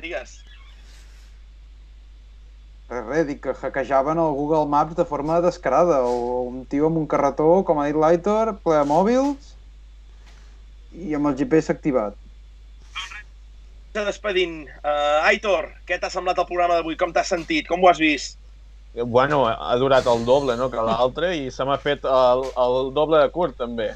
Digues. 0.02 0.36
Res, 2.92 3.06
res, 3.08 3.26
dic 3.28 3.42
que 3.44 3.56
hackejaven 3.56 4.20
el 4.20 4.34
Google 4.38 4.68
Maps 4.72 4.96
de 4.96 5.06
forma 5.06 5.42
descarada. 5.44 6.02
O 6.08 6.44
un 6.48 6.66
tio 6.72 6.88
amb 6.88 7.02
un 7.04 7.08
carretó, 7.08 7.64
com 7.68 7.80
ha 7.80 7.88
dit 7.90 8.00
l'Aitor, 8.00 8.56
ple 8.64 8.80
de 8.80 8.88
mòbils 8.88 9.54
i 10.92 11.16
amb 11.16 11.32
el 11.32 11.38
GPS 11.40 11.72
activat. 11.72 12.18
Despedint. 13.96 14.70
Uh, 14.84 15.20
Aitor, 15.28 15.68
què 15.88 15.98
t'ha 16.00 16.12
semblat 16.12 16.40
el 16.40 16.48
programa 16.48 16.78
d'avui? 16.80 16.96
Com 17.00 17.12
t'has 17.16 17.32
sentit? 17.32 17.68
Com 17.68 17.84
ho 17.84 17.90
has 17.92 18.00
vist? 18.00 18.38
Bueno, 18.94 19.46
ha 19.48 19.76
durat 19.80 20.06
el 20.12 20.26
doble 20.28 20.58
no, 20.60 20.68
que 20.70 20.82
l'altre 20.84 21.30
i 21.38 21.52
se 21.52 21.64
m'ha 21.64 21.78
fet 21.80 22.04
el, 22.04 22.42
el 22.60 22.90
doble 22.96 23.22
de 23.24 23.30
curt 23.32 23.56
també. 23.62 23.94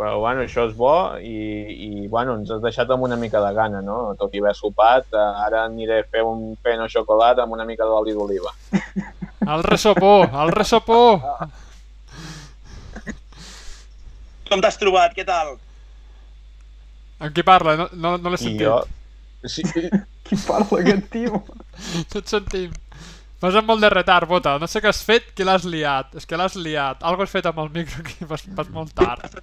Però 0.00 0.14
bueno, 0.22 0.46
això 0.46 0.64
és 0.64 0.72
bo 0.78 0.92
i, 1.20 1.34
i 1.76 2.06
bueno, 2.08 2.38
ens 2.38 2.48
has 2.54 2.62
deixat 2.62 2.88
amb 2.94 3.04
una 3.04 3.18
mica 3.20 3.42
de 3.44 3.50
gana, 3.52 3.82
no? 3.84 4.14
Tot 4.16 4.32
i 4.32 4.40
haver 4.40 4.54
sopat, 4.56 5.10
eh, 5.12 5.24
ara 5.44 5.66
aniré 5.66 5.98
a 6.00 6.06
fer 6.08 6.22
un 6.24 6.54
peno 6.62 6.86
xocolat 6.88 7.42
amb 7.42 7.52
una 7.52 7.66
mica 7.68 7.84
d'oli 7.84 8.14
d'oliva. 8.16 8.54
El 9.50 9.62
ressopó, 9.64 10.22
el 10.24 10.50
ressopó! 10.52 11.18
Com 14.50 14.60
t'has 14.60 14.76
trobat? 14.80 15.14
Què 15.16 15.24
tal? 15.26 15.54
Amb 17.20 17.34
qui 17.36 17.44
parla? 17.46 17.76
No, 17.78 17.86
no, 17.92 18.14
no 18.20 18.32
l'he 18.32 18.40
I 18.40 18.44
sentit. 18.44 18.66
jo... 18.66 18.80
Sí, 19.48 19.64
Qui 20.28 20.36
parla 20.44 20.80
aquest 20.82 21.06
tio? 21.12 21.40
No 21.40 22.20
et 22.20 22.28
sentim. 22.28 22.72
Vas 23.40 23.56
amb 23.56 23.70
molt 23.72 23.80
de 23.80 23.88
retard, 23.88 24.28
Bota. 24.28 24.58
No 24.60 24.66
sé 24.68 24.82
què 24.84 24.90
has 24.90 25.00
fet, 25.04 25.30
que 25.36 25.44
l'has 25.48 25.64
liat. 25.64 26.12
És 26.20 26.26
que 26.28 26.36
l'has 26.36 26.56
liat. 26.60 27.00
Algo 27.08 27.24
has 27.24 27.32
fet 27.32 27.46
amb 27.48 27.62
el 27.64 27.70
micro 27.72 28.04
que 28.04 28.26
vas, 28.30 28.44
vas 28.56 28.68
molt 28.74 28.92
tard. 28.96 29.40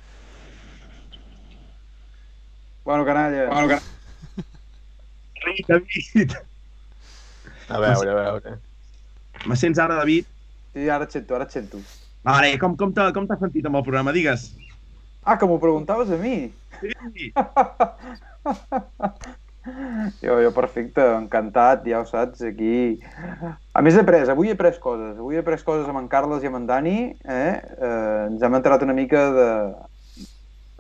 Bueno, 2.86 3.06
canalla. 3.06 3.48
Bueno, 3.50 3.68
que... 3.74 3.80
David. 5.68 6.32
A 7.70 7.80
veure, 7.80 8.12
a 8.12 8.16
veure. 8.22 8.60
Me 9.48 9.56
sents 9.60 9.80
ara, 9.82 9.96
David? 10.00 10.26
Sí, 10.74 10.90
ara 10.94 11.04
et 11.08 11.12
sento, 11.18 11.36
ara 11.36 11.46
et 11.50 11.54
sento. 11.58 11.78
Vale, 12.28 12.50
com, 12.62 12.72
com 12.78 12.90
t'has 12.94 13.42
sentit 13.42 13.66
amb 13.68 13.78
el 13.80 13.86
programa? 13.88 14.12
Digues. 14.16 14.42
Ah, 15.24 15.38
que 15.40 15.48
m'ho 15.50 15.60
preguntaves 15.60 16.10
a 16.14 16.18
mi? 16.22 16.36
Sí. 16.80 16.90
Jo, 20.22 20.38
jo 20.44 20.52
perfecte, 20.56 21.04
encantat, 21.18 21.86
ja 21.90 22.02
ho 22.02 22.08
saps, 22.08 22.42
aquí... 22.48 22.98
A 23.78 23.84
més 23.86 23.98
he 23.98 24.02
après, 24.02 24.24
avui 24.32 24.52
he 24.52 24.56
après 24.56 24.80
coses, 24.82 25.16
avui 25.18 25.38
he 25.38 25.42
après 25.44 25.62
coses 25.66 25.88
amb 25.90 26.02
en 26.02 26.08
Carles 26.12 26.44
i 26.44 26.50
amb 26.50 26.62
en 26.62 26.68
Dani, 26.70 26.98
eh? 27.24 27.54
eh 27.78 28.28
ens 28.28 28.44
hem 28.44 28.58
enterat 28.58 28.86
una 28.86 28.96
mica 28.98 29.26
de, 29.36 29.50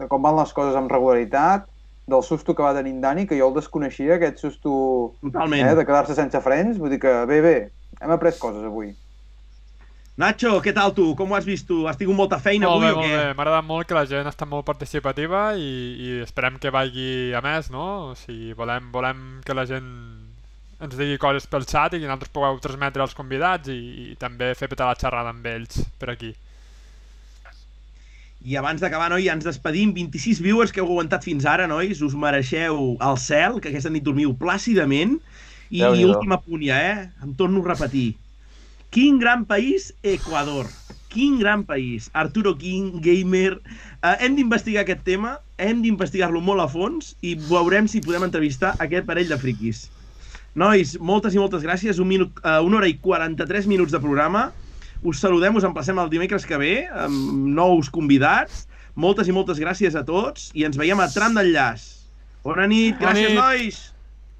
de 0.01 0.07
com 0.09 0.23
van 0.23 0.37
les 0.39 0.53
coses 0.55 0.77
amb 0.79 0.91
regularitat, 0.93 1.67
del 2.07 2.23
susto 2.23 2.55
que 2.55 2.63
va 2.63 2.73
tenir 2.73 2.95
en 2.95 3.01
Dani, 3.03 3.27
que 3.27 3.37
jo 3.37 3.49
el 3.49 3.57
desconeixia, 3.57 4.15
aquest 4.15 4.39
susto 4.39 4.71
Totalment. 5.21 5.67
eh, 5.67 5.75
de 5.75 5.85
quedar-se 5.85 6.15
sense 6.15 6.41
frens, 6.41 6.79
vull 6.79 6.95
dir 6.95 7.01
que 7.03 7.13
bé, 7.27 7.41
bé, 7.43 7.57
hem 7.99 8.15
après 8.15 8.39
coses 8.39 8.63
avui. 8.63 8.93
Nacho, 10.17 10.55
què 10.65 10.71
tal 10.73 10.95
tu? 10.97 11.11
Com 11.17 11.29
ho 11.29 11.35
has 11.37 11.45
vist 11.45 11.67
tu? 11.69 11.83
Has 11.85 11.97
tingut 11.99 12.17
molta 12.17 12.39
feina 12.41 12.65
Molt 12.71 12.81
avui 12.81 12.87
bé, 12.87 12.93
o 12.93 12.97
molt 12.97 13.05
què? 13.05 13.17
bé. 13.19 13.33
M'ha 13.37 13.43
agradat 13.43 13.67
molt 13.67 13.87
que 13.89 13.97
la 13.97 14.05
gent 14.09 14.29
està 14.31 14.47
molt 14.49 14.65
participativa 14.65 15.41
i, 15.61 15.67
i 16.01 16.07
esperem 16.25 16.57
que 16.63 16.71
vagi 16.73 17.09
a 17.37 17.41
més, 17.45 17.69
no? 17.69 17.85
O 18.09 18.15
sigui, 18.17 18.55
volem, 18.57 18.89
volem 18.95 19.21
que 19.45 19.53
la 19.57 19.67
gent 19.69 19.91
ens 20.81 20.97
digui 20.97 21.19
coses 21.21 21.45
pel 21.49 21.65
xat 21.69 21.93
i 21.93 22.01
que 22.01 22.09
nosaltres 22.09 22.33
pugueu 22.33 22.57
transmetre 22.61 23.05
als 23.05 23.13
convidats 23.17 23.69
i, 23.73 23.77
i 24.13 24.17
també 24.17 24.51
fer 24.57 24.69
petar 24.73 24.89
la 24.89 24.97
xerrada 24.97 25.33
amb 25.35 25.45
ells 25.53 25.83
per 26.01 26.11
aquí. 26.15 26.33
I 28.47 28.57
abans 28.57 28.81
d'acabar, 28.81 29.09
noi, 29.13 29.25
ja 29.25 29.33
ens 29.37 29.45
despedim. 29.45 29.93
26 29.93 30.41
viewers 30.41 30.73
que 30.73 30.81
heu 30.81 30.89
aguantat 30.89 31.25
fins 31.25 31.45
ara, 31.49 31.65
nois. 31.69 32.01
Us 32.05 32.13
mereixeu 32.17 32.95
el 32.97 33.17
cel, 33.21 33.61
que 33.61 33.69
aquesta 33.69 33.93
nit 33.93 34.05
dormiu 34.05 34.33
plàcidament. 34.37 35.17
I 35.69 35.81
Déu-n'hi-do. 35.81 36.13
última 36.15 36.37
punt 36.41 36.63
ja, 36.63 36.77
eh? 36.79 37.09
Em 37.25 37.33
torno 37.37 37.61
a 37.65 37.73
repetir. 37.73 38.15
Quin 38.97 39.19
gran 39.19 39.45
país, 39.45 39.93
Equador. 40.01 40.65
Quin 41.07 41.37
gran 41.37 41.63
país. 41.65 42.09
Arturo 42.13 42.57
King, 42.57 42.97
gamer. 42.97 43.59
Uh, 44.01 44.15
hem 44.17 44.33
d'investigar 44.33 44.81
aquest 44.81 45.03
tema, 45.05 45.35
hem 45.61 45.83
d'investigar-lo 45.83 46.41
molt 46.41 46.63
a 46.63 46.65
fons 46.65 47.11
i 47.21 47.35
veurem 47.37 47.85
si 47.85 48.01
podem 48.01 48.25
entrevistar 48.25 48.71
aquest 48.81 49.05
parell 49.05 49.29
de 49.29 49.37
friquis. 49.37 49.83
Nois, 50.57 50.95
moltes 50.97 51.37
i 51.37 51.41
moltes 51.43 51.61
gràcies. 51.61 52.01
Un 52.01 52.09
minut, 52.09 52.41
uh, 52.41 52.57
una 52.65 52.79
hora 52.79 52.89
i 52.89 52.97
43 52.97 53.69
minuts 53.69 53.93
de 53.93 54.01
programa. 54.01 54.47
Us 55.05 55.21
saludem, 55.21 55.61
us 55.61 55.69
emplacem 55.69 56.01
el 56.01 56.09
dimecres 56.09 56.49
que 56.49 56.57
ve 56.57 56.73
amb 56.89 57.53
nous 57.53 57.93
convidats. 57.93 58.65
Moltes 58.97 59.29
i 59.29 59.35
moltes 59.37 59.61
gràcies 59.61 59.93
a 59.93 60.01
tots 60.09 60.49
i 60.57 60.65
ens 60.65 60.81
veiem 60.81 60.97
a 60.97 61.05
Tram 61.13 61.37
d'Enllaç. 61.37 61.85
Bona 62.41 62.65
nit, 62.65 62.97
Bona 62.97 63.13
gràcies, 63.13 63.29
nit. 63.29 63.43
nois! 63.43 63.83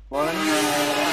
Bona 0.10 0.34
nit. 0.34 1.07